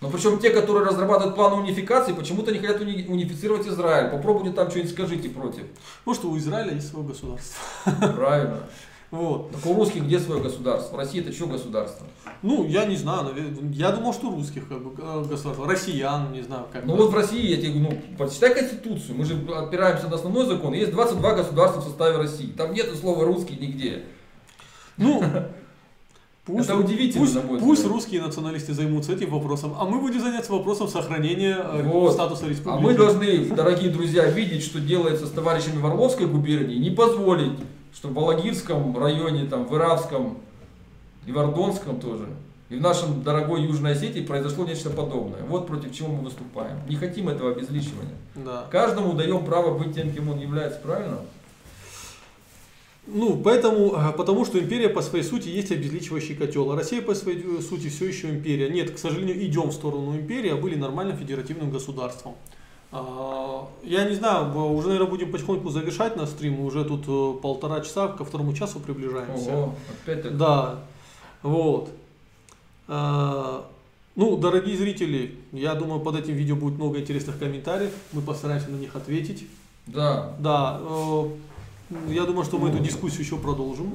Но 0.00 0.10
причем 0.10 0.38
те, 0.38 0.50
которые 0.50 0.86
разрабатывают 0.86 1.34
планы 1.34 1.56
унификации, 1.56 2.12
почему-то 2.12 2.52
не 2.52 2.58
хотят 2.60 2.80
уни- 2.80 3.08
унифицировать 3.08 3.66
Израиль. 3.66 4.10
Попробуйте 4.12 4.54
там 4.54 4.70
что-нибудь 4.70 4.92
скажите 4.92 5.28
против. 5.28 5.64
Может, 6.04 6.24
у 6.24 6.38
Израиля 6.38 6.74
есть 6.74 6.88
свое 6.90 7.04
государство. 7.04 7.56
Правильно. 8.14 8.58
Вот. 9.10 9.50
Так 9.52 9.64
у 9.64 9.74
русских 9.74 10.04
где 10.04 10.18
свое 10.18 10.42
государство? 10.42 10.94
В 10.96 10.98
России 10.98 11.20
это 11.20 11.32
что 11.32 11.46
государство? 11.46 12.06
Ну, 12.42 12.66
я 12.66 12.84
не 12.84 12.96
знаю, 12.96 13.34
я 13.72 13.90
думал, 13.90 14.12
что 14.12 14.30
русских 14.30 14.68
как 14.68 14.82
бы, 14.84 14.90
э, 15.02 15.24
государств, 15.28 15.64
россиян, 15.66 16.30
не 16.30 16.42
знаю, 16.42 16.66
как. 16.70 16.84
Ну 16.84 16.94
вот 16.94 17.10
в 17.10 17.14
России, 17.14 17.46
я 17.46 17.56
тебе, 17.56 17.80
ну, 17.80 17.98
почитай 18.18 18.54
Конституцию, 18.54 19.16
мы 19.16 19.24
же 19.24 19.34
опираемся 19.56 20.08
на 20.08 20.16
основной 20.16 20.46
закон, 20.46 20.74
есть 20.74 20.92
22 20.92 21.34
государства 21.34 21.80
в 21.80 21.84
составе 21.84 22.18
России, 22.18 22.48
там 22.48 22.74
нет 22.74 22.94
слова 23.00 23.24
русский 23.24 23.56
нигде. 23.56 24.04
Ну, 24.98 25.22
пусть, 26.44 26.68
Это 26.68 26.78
удивительно, 26.78 27.24
пусть, 27.24 27.44
мой 27.44 27.58
пусть 27.58 27.80
взгляд. 27.80 27.94
русские 27.94 28.22
националисты 28.22 28.74
займутся 28.74 29.14
этим 29.14 29.30
вопросом, 29.30 29.74
а 29.78 29.86
мы 29.86 30.00
будем 30.00 30.20
заняться 30.20 30.52
вопросом 30.52 30.86
сохранения 30.86 31.56
э, 31.56 31.82
Вот. 31.82 32.12
статуса 32.12 32.46
республики. 32.46 32.78
А 32.78 32.80
мы 32.80 32.94
должны, 32.94 33.46
дорогие 33.46 33.90
друзья, 33.90 34.26
видеть, 34.26 34.62
что 34.64 34.80
делается 34.80 35.26
с 35.26 35.30
товарищами 35.30 35.80
в 35.80 35.86
Орловской 35.86 36.26
губернии, 36.26 36.76
не 36.76 36.90
позволить, 36.90 37.52
чтобы 37.98 38.14
в 38.14 38.18
Алагирском 38.20 38.96
районе, 38.96 39.46
там, 39.46 39.66
в 39.66 39.74
Иравском 39.74 40.38
и 41.26 41.32
в 41.32 41.38
Ордонском 41.38 41.98
тоже, 41.98 42.28
и 42.68 42.76
в 42.76 42.80
нашем 42.80 43.24
дорогой 43.24 43.62
Южной 43.62 43.92
Осетии 43.92 44.20
произошло 44.20 44.64
нечто 44.64 44.90
подобное. 44.90 45.42
Вот 45.48 45.66
против 45.66 45.92
чего 45.92 46.08
мы 46.08 46.22
выступаем. 46.22 46.78
Не 46.88 46.94
хотим 46.94 47.28
этого 47.28 47.50
обезличивания. 47.50 48.14
Да. 48.36 48.66
Каждому 48.70 49.14
даем 49.14 49.44
право 49.44 49.76
быть 49.76 49.96
тем, 49.96 50.12
кем 50.12 50.28
он 50.28 50.38
является, 50.38 50.78
правильно? 50.78 51.18
Ну, 53.08 53.40
поэтому, 53.42 53.94
э, 53.96 54.12
потому 54.16 54.44
что 54.44 54.60
империя 54.60 54.90
по 54.90 55.02
своей 55.02 55.24
сути 55.24 55.48
есть 55.48 55.72
обезличивающий 55.72 56.36
котел, 56.36 56.70
а 56.70 56.76
Россия 56.76 57.02
по 57.02 57.14
своей 57.16 57.42
э, 57.42 57.62
сути 57.62 57.88
все 57.88 58.06
еще 58.06 58.30
империя. 58.30 58.68
Нет, 58.68 58.92
к 58.92 58.98
сожалению, 58.98 59.44
идем 59.44 59.70
в 59.70 59.72
сторону 59.72 60.14
империи, 60.14 60.50
а 60.50 60.56
были 60.56 60.76
нормальным 60.76 61.16
федеративным 61.16 61.70
государством. 61.72 62.34
А, 62.90 63.68
Я 63.84 64.04
не 64.08 64.14
знаю, 64.14 64.54
уже, 64.74 64.88
наверное, 64.88 65.10
будем 65.10 65.30
потихоньку 65.30 65.68
завершать 65.70 66.16
наш 66.16 66.30
стрим, 66.30 66.54
мы 66.54 66.64
уже 66.66 66.84
тут 66.84 67.04
э, 67.06 67.40
полтора 67.40 67.80
часа 67.80 68.08
ко 68.08 68.24
второму 68.24 68.54
часу 68.54 68.80
приближаемся. 68.80 69.52
Ого, 69.54 69.74
опять 70.02 70.22
так. 70.22 70.36
Да, 70.36 70.80
вот. 71.42 71.90
А, 72.88 73.64
Ну, 74.16 74.36
дорогие 74.36 74.76
зрители, 74.76 75.36
я 75.52 75.74
думаю, 75.74 76.00
под 76.00 76.16
этим 76.16 76.34
видео 76.34 76.56
будет 76.56 76.74
много 76.78 76.98
интересных 76.98 77.38
комментариев. 77.38 77.92
Мы 78.12 78.20
постараемся 78.22 78.68
на 78.70 78.76
них 78.76 78.96
ответить. 78.96 79.46
Да. 79.86 80.32
Да, 80.38 80.80
э, 80.80 81.28
я 82.08 82.24
думаю, 82.24 82.44
что 82.44 82.58
мы 82.58 82.68
эту 82.68 82.78
дискуссию 82.78 83.22
еще 83.22 83.36
продолжим. 83.36 83.92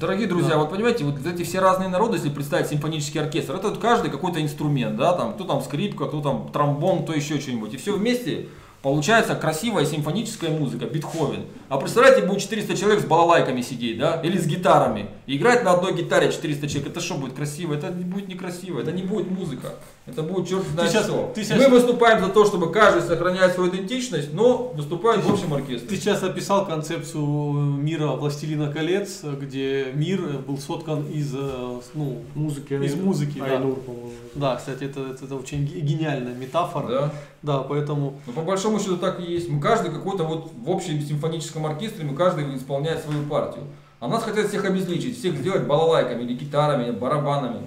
Дорогие 0.00 0.26
друзья, 0.26 0.50
Да. 0.50 0.58
вот 0.58 0.70
понимаете, 0.70 1.04
вот 1.04 1.24
эти 1.26 1.42
все 1.42 1.58
разные 1.60 1.88
народы, 1.88 2.16
если 2.16 2.30
представить 2.30 2.68
симфонический 2.68 3.20
оркестр, 3.20 3.54
это 3.56 3.68
вот 3.68 3.78
каждый 3.78 4.10
какой-то 4.10 4.40
инструмент, 4.42 4.96
да, 4.96 5.12
там, 5.12 5.34
кто 5.34 5.44
там 5.44 5.62
скрипка, 5.62 6.06
кто 6.06 6.20
там 6.20 6.50
тромбон, 6.52 7.02
кто 7.04 7.12
еще 7.12 7.38
что-нибудь. 7.40 7.74
И 7.74 7.76
все 7.76 7.96
вместе 7.96 8.48
получается 8.82 9.34
красивая 9.34 9.84
симфоническая 9.84 10.50
музыка, 10.50 10.86
Бетховен. 10.86 11.44
А 11.68 11.78
представляете, 11.78 12.26
будет 12.26 12.40
400 12.40 12.76
человек 12.76 13.00
с 13.00 13.04
балалайками 13.04 13.60
сидеть, 13.60 13.98
да, 13.98 14.20
или 14.22 14.38
с 14.38 14.46
гитарами. 14.46 15.06
И 15.26 15.36
играть 15.36 15.64
на 15.64 15.72
одной 15.72 15.94
гитаре 15.94 16.30
400 16.30 16.68
человек, 16.68 16.90
это 16.92 17.00
что 17.00 17.14
будет 17.14 17.34
красиво? 17.34 17.74
Это 17.74 17.88
не 17.90 18.04
будет 18.04 18.28
некрасиво, 18.28 18.80
это 18.80 18.92
не 18.92 19.02
будет 19.02 19.30
музыка. 19.30 19.74
Это 20.06 20.22
будет 20.22 20.48
черт 20.48 20.64
знает 20.68 20.90
сейчас- 20.92 21.06
что. 21.06 21.32
ты 21.34 21.42
сейчас- 21.42 21.58
Мы 21.58 21.68
выступаем 21.68 22.24
за 22.24 22.28
то, 22.30 22.44
чтобы 22.44 22.70
каждый 22.70 23.02
сохраняет 23.02 23.54
свою 23.54 23.70
идентичность, 23.72 24.32
но 24.32 24.68
выступает 24.74 25.24
в 25.24 25.32
общем 25.32 25.52
оркестре. 25.52 25.88
Ты 25.88 25.96
сейчас 25.96 26.22
описал 26.22 26.64
концепцию 26.64 27.52
мира 27.54 28.08
«Властелина 28.12 28.72
колец», 28.72 29.22
где 29.24 29.86
мир 29.94 30.20
был 30.46 30.58
соткан 30.58 31.06
из, 31.10 31.34
э, 31.34 31.80
ну, 31.94 32.22
Музыки. 32.34 32.74
Из 32.74 32.94
музыки, 32.94 33.38
да. 33.38 33.46
Айнур, 33.46 33.76
по-моему. 33.80 34.10
да, 34.34 34.56
кстати, 34.56 34.84
это, 34.84 35.00
это, 35.00 35.24
это 35.24 35.34
очень 35.34 35.64
ге- 35.66 35.80
гениальная 35.80 36.34
метафора. 36.34 36.86
Да. 36.88 37.12
Да, 37.42 37.58
поэтому 37.60 38.14
Ну, 38.26 38.32
по 38.32 38.40
большому 38.42 38.65
счету 38.80 38.96
так 38.96 39.20
и 39.20 39.24
есть. 39.24 39.48
Мы 39.48 39.60
каждый 39.60 39.90
какой-то 39.90 40.24
вот 40.24 40.52
в 40.54 40.70
общем 40.70 41.00
симфоническом 41.00 41.66
оркестре, 41.66 42.04
мы 42.04 42.14
каждый 42.16 42.56
исполняет 42.56 43.02
свою 43.02 43.24
партию. 43.24 43.64
А 44.00 44.08
нас 44.08 44.22
хотят 44.22 44.48
всех 44.48 44.64
обезличить, 44.64 45.18
всех 45.18 45.36
сделать 45.36 45.62
балалайками 45.62 46.22
или 46.22 46.34
гитарами, 46.34 46.90
барабанами. 46.90 47.62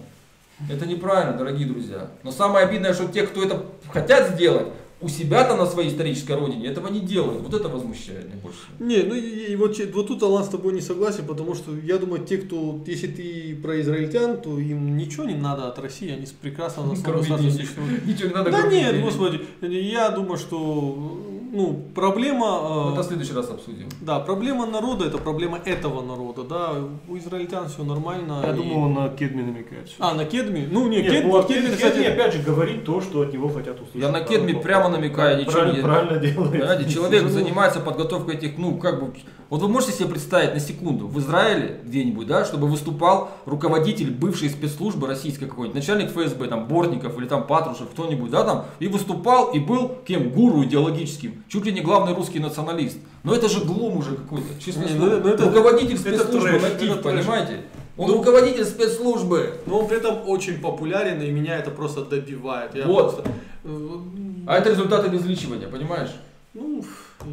Это 0.70 0.86
неправильно, 0.86 1.38
дорогие 1.38 1.68
друзья. 1.68 2.08
Но 2.24 2.32
самое 2.32 2.66
обидное, 2.66 2.94
что 2.94 3.08
те, 3.08 3.26
кто 3.26 3.44
это 3.44 3.64
хотят 3.92 4.30
сделать, 4.32 4.68
у 5.02 5.08
себя-то 5.08 5.56
на 5.56 5.66
своей 5.66 5.90
исторической 5.90 6.34
родине 6.34 6.68
этого 6.68 6.90
не 6.90 7.00
делают. 7.00 7.42
Вот 7.42 7.54
это 7.54 7.70
возмущает 7.70 8.26
меня 8.26 8.38
больше. 8.44 8.60
Не, 8.80 9.04
ну 9.04 9.16
и, 9.16 9.52
и 9.52 9.56
вот, 9.56 9.78
вот 9.94 10.08
тут 10.08 10.22
Алан 10.24 10.44
с 10.44 10.50
тобой 10.50 10.74
не 10.74 10.82
согласен, 10.82 11.26
потому 11.26 11.56
что 11.56 11.72
я 11.78 11.98
думаю, 11.98 12.26
те, 12.26 12.38
кто, 12.38 12.84
если 12.86 13.08
ты 13.08 13.56
про 13.62 13.80
израильтян, 13.80 14.42
то 14.42 14.60
им 14.60 14.98
ничего 14.98 15.24
не 15.24 15.36
надо 15.36 15.70
от 15.70 15.80
России, 15.80 16.12
они 16.12 16.28
прекрасно 16.42 16.84
на 16.84 16.96
своем. 16.96 17.20
Ничего 18.06 18.28
не 18.28 18.34
надо 18.34 18.52
Да 18.52 18.68
нет, 18.68 19.02
господи, 19.02 19.42
я 19.62 20.10
думаю, 20.10 20.38
что 20.38 21.29
ну, 21.52 21.80
проблема... 21.96 22.90
э, 22.90 22.94
Это 22.94 23.02
в 23.04 23.06
следующий 23.06 23.34
раз 23.34 23.50
обсудим. 23.50 23.88
Да, 24.02 24.20
проблема 24.20 24.66
народа 24.66 25.06
это 25.06 25.18
проблема 25.18 25.60
этого 25.66 26.02
народа, 26.02 26.44
да. 26.44 26.74
У 27.08 27.18
израильтян 27.18 27.68
все 27.68 27.84
нормально. 27.84 28.42
Я 28.46 28.54
и- 28.54 28.56
думаю, 28.56 28.80
он 28.80 28.94
на 28.94 29.10
Кедми 29.10 29.42
намекает. 29.42 29.90
А, 30.00 30.14
на 30.14 30.26
Кедми? 30.26 30.68
Ну, 30.72 30.88
не, 30.88 31.02
Нет, 31.02 31.12
Кед- 31.12 31.26
ну, 31.26 31.38
а 31.38 31.44
Кедми, 31.44 31.62
Кедми, 31.62 31.76
кстати, 31.76 32.04
опять 32.04 32.34
же, 32.34 32.42
говорит 32.44 32.86
то, 32.86 33.02
что 33.02 33.22
от 33.22 33.34
него 33.34 33.50
хотят 33.50 33.76
услышать. 33.76 33.96
Я 34.02 34.10
на 34.12 34.22
Кедми 34.22 34.54
прямо 34.54 34.90
намекаю, 34.90 35.40
ничего 35.40 35.54
правильно, 35.54 35.76
не... 35.78 35.84
правильно 35.84 36.18
делает. 36.20 36.52
Понимаете, 36.52 36.90
человек 36.92 37.30
занимается 37.30 37.80
подготовкой 37.80 38.36
этих, 38.36 38.58
ну, 38.58 38.78
как 38.78 39.00
бы, 39.04 39.14
вот 39.50 39.62
вы 39.62 39.68
можете 39.68 39.94
себе 39.94 40.10
представить 40.10 40.54
на 40.54 40.60
секунду, 40.60 41.08
в 41.08 41.18
Израиле 41.20 41.80
где-нибудь, 41.84 42.28
да, 42.28 42.46
чтобы 42.46 42.68
выступал 42.68 43.32
руководитель 43.46 44.12
бывшей 44.12 44.50
спецслужбы 44.50 45.08
российской 45.08 45.46
какой-нибудь, 45.48 45.76
начальник 45.76 46.12
ФСБ, 46.12 46.48
там, 46.48 46.68
Бортников 46.68 47.18
или 47.18 47.26
там 47.26 47.48
Патрушев, 47.48 47.90
кто-нибудь, 47.92 48.30
да, 48.30 48.44
там, 48.44 48.66
и 48.80 48.88
выступал, 48.88 49.52
и 49.52 49.60
был 49.60 49.92
кем? 50.08 50.30
Гуру 50.30 50.64
идеологическим, 50.64 51.39
чуть 51.50 51.66
ли 51.66 51.72
не 51.74 51.82
главный 51.82 52.14
русский 52.14 52.40
националист. 52.40 52.98
Но 53.24 53.34
это 53.36 53.50
же 53.50 53.62
глум 53.66 53.98
уже 53.98 54.16
какой-то, 54.16 54.48
честное 54.64 54.86
Не, 54.88 54.96
слово. 54.98 55.10
ну, 55.10 55.20
ну, 55.22 55.30
это- 55.30 55.46
руководитель 55.46 55.94
это 55.96 56.02
спецслужбы, 56.02 56.50
трэш, 56.50 56.62
натив, 56.62 56.92
это 56.92 57.02
трэш. 57.04 57.04
понимаете? 57.26 57.62
Он 57.98 58.08
Ну, 58.12 58.18
руководитель 58.18 58.64
спецслужбы. 58.66 59.56
Но 59.66 59.80
он 59.80 59.88
при 59.88 59.98
этом 59.98 60.30
очень 60.30 60.60
популярен, 60.60 61.22
и 61.22 61.30
меня 61.32 61.58
это 61.58 61.72
просто 61.72 62.06
добивает. 62.06 62.74
Я 62.76 62.86
Вот. 62.86 63.16
просто, 63.16 63.32
э, 63.66 63.90
А 64.48 64.58
это 64.58 64.70
результат 64.70 65.04
обезличивания, 65.06 65.68
понимаешь? 65.68 66.12
ну, 66.54 66.84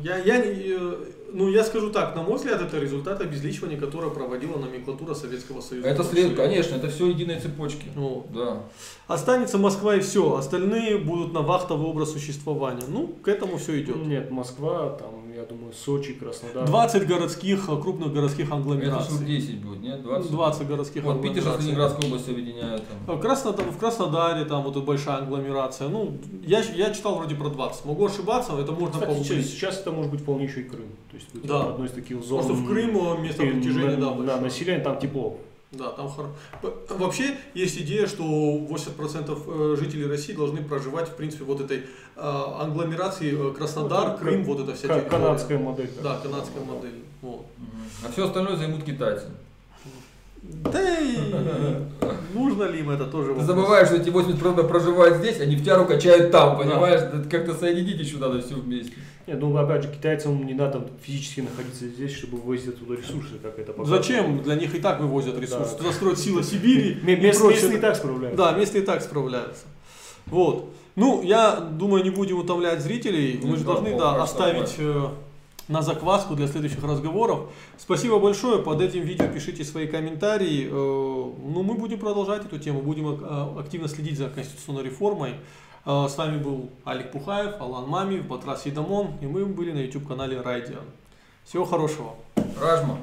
я, 0.03 0.17
я, 0.19 0.39
не- 0.39 0.63
э, 0.67 0.95
ну, 1.33 1.49
я 1.49 1.65
скажу 1.65 1.91
так, 1.91 2.15
на 2.15 2.23
мой 2.23 2.37
взгляд, 2.37 2.61
это 2.61 2.79
результат 2.79 3.21
обезличивания, 3.21 3.79
которое 3.79 4.11
проводила 4.11 4.59
номенклатура 4.59 5.15
Советского 5.15 5.61
Союза. 5.61 5.89
Это 5.89 6.05
след, 6.05 6.35
конечно, 6.35 6.77
это 6.77 6.89
все 6.89 7.09
единые 7.09 7.41
цепочки. 7.41 7.87
Вот. 7.95 8.33
Да. 8.33 8.63
Останется 9.07 9.59
Москва 9.59 9.97
и 9.97 10.01
все, 10.01 10.37
остальные 10.37 10.99
будут 10.99 11.33
на 11.33 11.43
вахтовый 11.43 11.87
образ 11.87 12.13
существования. 12.13 12.85
Ну, 12.89 13.09
к 13.23 13.29
этому 13.29 13.59
все 13.59 13.81
идет. 13.81 13.97
Нет, 13.97 14.31
Москва, 14.31 14.91
там, 14.91 15.26
я 15.37 15.45
думаю, 15.45 15.73
Сочи, 15.75 16.15
Краснодар. 16.15 16.67
20 16.67 17.07
городских, 17.07 17.69
э, 17.69 17.81
крупных 17.81 18.13
городских 18.13 18.47
Это 18.47 18.55
агломераций. 18.57 19.15
штук 19.15 19.25
10 19.27 19.59
будет, 19.63 19.81
нет? 19.83 20.03
20? 20.03 20.31
20 20.31 20.67
городских 20.67 21.03
Вот 21.05 21.21
Питер 21.23 21.43
сейчас 21.43 21.47
агломераций. 21.55 21.67
Ленинградскую 21.67 22.07
область 22.09 22.29
объединяют. 22.29 22.83
Там. 23.07 23.17
В, 23.17 23.21
Красно, 23.21 23.53
там, 23.53 23.71
в 23.71 23.77
Краснодаре 23.79 24.45
там 24.47 24.63
вот 24.63 24.77
большая 24.85 25.19
агломерация. 25.19 25.89
Ну, 25.89 26.17
я, 26.45 26.61
я 26.75 26.91
читал 26.95 27.17
вроде 27.17 27.35
про 27.35 27.49
20. 27.51 27.85
Могу 27.85 28.07
ошибаться, 28.07 28.53
это 28.59 28.73
можно 28.73 28.99
Кстати, 29.01 29.23
сейчас, 29.23 29.47
сейчас 29.47 29.81
это 29.81 29.93
может 29.93 30.11
быть 30.11 30.21
вполне 30.23 30.45
еще 30.45 30.61
и 30.63 30.65
Крым. 30.65 30.89
То 31.11 31.17
есть 31.17 31.29
это 31.35 31.47
Да. 31.47 31.65
одно 31.71 31.85
из 31.85 31.91
таких 31.93 32.23
зон. 32.25 32.43
Что 32.43 32.55
в 32.55 32.67
Крым 32.67 32.97
э, 32.97 33.19
место 33.23 33.43
и 33.45 33.51
притяжения, 33.51 33.97
да, 33.97 34.07
на- 34.07 34.11
большое. 34.13 34.27
да, 34.27 34.41
население 34.41 34.83
там 34.83 34.99
тепло. 34.99 35.39
Да, 35.73 35.91
там 35.91 36.09
хоро... 36.09 36.29
П- 36.63 36.95
Вообще 36.95 37.37
есть 37.55 37.77
идея, 37.79 38.07
что 38.07 38.23
80% 38.23 39.73
э, 39.73 39.77
жителей 39.77 40.07
России 40.07 40.33
должны 40.33 40.63
проживать, 40.63 41.09
в 41.09 41.15
принципе, 41.17 41.45
вот 41.45 41.61
этой 41.61 41.79
э, 41.79 41.85
агломерации 42.17 43.35
э, 43.51 43.53
Краснодар, 43.53 44.13
Ну, 44.13 44.19
Крым, 44.19 44.39
как- 44.39 44.47
вот 44.47 44.61
эта 44.61 44.75
вся 44.77 44.89
Ка- 44.89 44.95
территория. 45.01 45.11
Канадская 45.25 45.59
модель. 45.59 45.91
Да, 46.03 46.19
канадская 46.23 46.65
модель. 46.65 47.03
Вот. 47.21 47.47
А 48.07 48.13
все 48.13 48.27
остальное 48.27 48.57
займут 48.57 48.85
китайцы. 48.85 49.27
Да 50.65 50.99
и 51.01 51.17
нужно 52.35 52.65
ли 52.65 52.81
им 52.81 52.91
это 52.91 53.05
тоже 53.07 53.29
Ты 53.29 53.41
вопрос. 53.41 53.47
забываешь, 53.47 53.89
что 53.89 53.97
эти 53.97 54.09
80% 54.09 54.67
проживают 54.69 55.19
здесь, 55.19 55.41
они 55.41 55.57
в 55.57 55.65
тяру 55.65 55.87
качают 55.87 56.31
там, 56.31 56.59
понимаешь? 56.59 57.01
Это 57.01 57.29
Как-то 57.29 57.55
соединить 57.55 57.99
еще 57.99 58.19
надо 58.19 58.41
все 58.43 58.55
вместе. 58.55 58.93
Нет, 59.27 59.41
ну 59.41 59.57
опять 59.57 59.83
же, 59.83 59.89
китайцам 59.91 60.47
не 60.47 60.55
надо 60.55 60.87
физически 61.03 61.41
находиться 61.41 61.87
здесь, 61.89 62.13
чтобы 62.13 62.37
вывозить 62.37 62.69
оттуда 62.69 62.95
ресурсы, 62.95 63.35
как 63.43 63.59
это 63.59 63.73
показывает. 63.73 64.05
Зачем? 64.05 64.43
Для 64.43 64.55
них 64.55 64.75
и 64.75 64.81
так 64.81 65.01
вывозят 65.01 65.39
ресурсы. 65.41 65.73
Да. 65.73 65.79
Туда 65.79 65.93
строят 65.93 66.19
сила 66.19 66.43
Сибири. 66.45 66.99
Местные 67.03 67.77
и 67.77 67.79
так 67.79 67.97
справляются. 67.97 68.37
Да, 68.37 68.53
местные 68.53 68.83
и 68.83 68.87
так 68.87 69.03
справляются. 69.03 69.65
Вот. 70.27 70.73
Ну, 70.95 71.23
я 71.23 71.57
думаю, 71.57 72.03
не 72.05 72.11
будем 72.11 72.39
утомлять 72.39 72.81
зрителей. 72.81 73.39
Мы 73.43 73.51
Ну 73.51 73.57
же 73.57 73.65
да, 73.65 73.73
должны 73.73 73.99
да, 73.99 74.23
оставить 74.23 74.75
э, 74.79 75.09
на 75.69 75.83
закваску 75.83 76.35
для 76.35 76.47
следующих 76.47 76.83
разговоров. 76.85 77.51
Спасибо 77.77 78.19
большое. 78.19 78.63
Под 78.63 78.81
этим 78.81 79.03
видео 79.03 79.27
пишите 79.29 79.65
свои 79.65 79.87
комментарии. 79.87 80.67
Э, 80.67 80.71
ну, 80.71 81.63
мы 81.63 81.75
будем 81.75 81.99
продолжать 81.99 82.45
эту 82.45 82.59
тему. 82.59 82.83
Будем 82.83 83.09
э, 83.09 83.61
активно 83.61 83.89
следить 83.89 84.19
за 84.19 84.29
конституционной 84.29 84.85
реформой. 84.85 85.35
Э, 85.85 86.07
С 86.09 86.17
вами 86.17 86.39
был 86.39 86.71
Алик 86.87 87.11
Пухаев, 87.11 87.61
Алан 87.61 87.89
Мамиев, 87.89 88.27
Батрас 88.27 88.67
Едамон. 88.67 89.13
И 89.21 89.27
мы 89.27 89.45
были 89.47 89.73
на 89.73 89.79
YouTube-канале 89.79 90.41
Райдиан. 90.41 90.85
Всего 91.45 91.65
хорошего. 91.65 92.15
Ражма. 92.61 92.99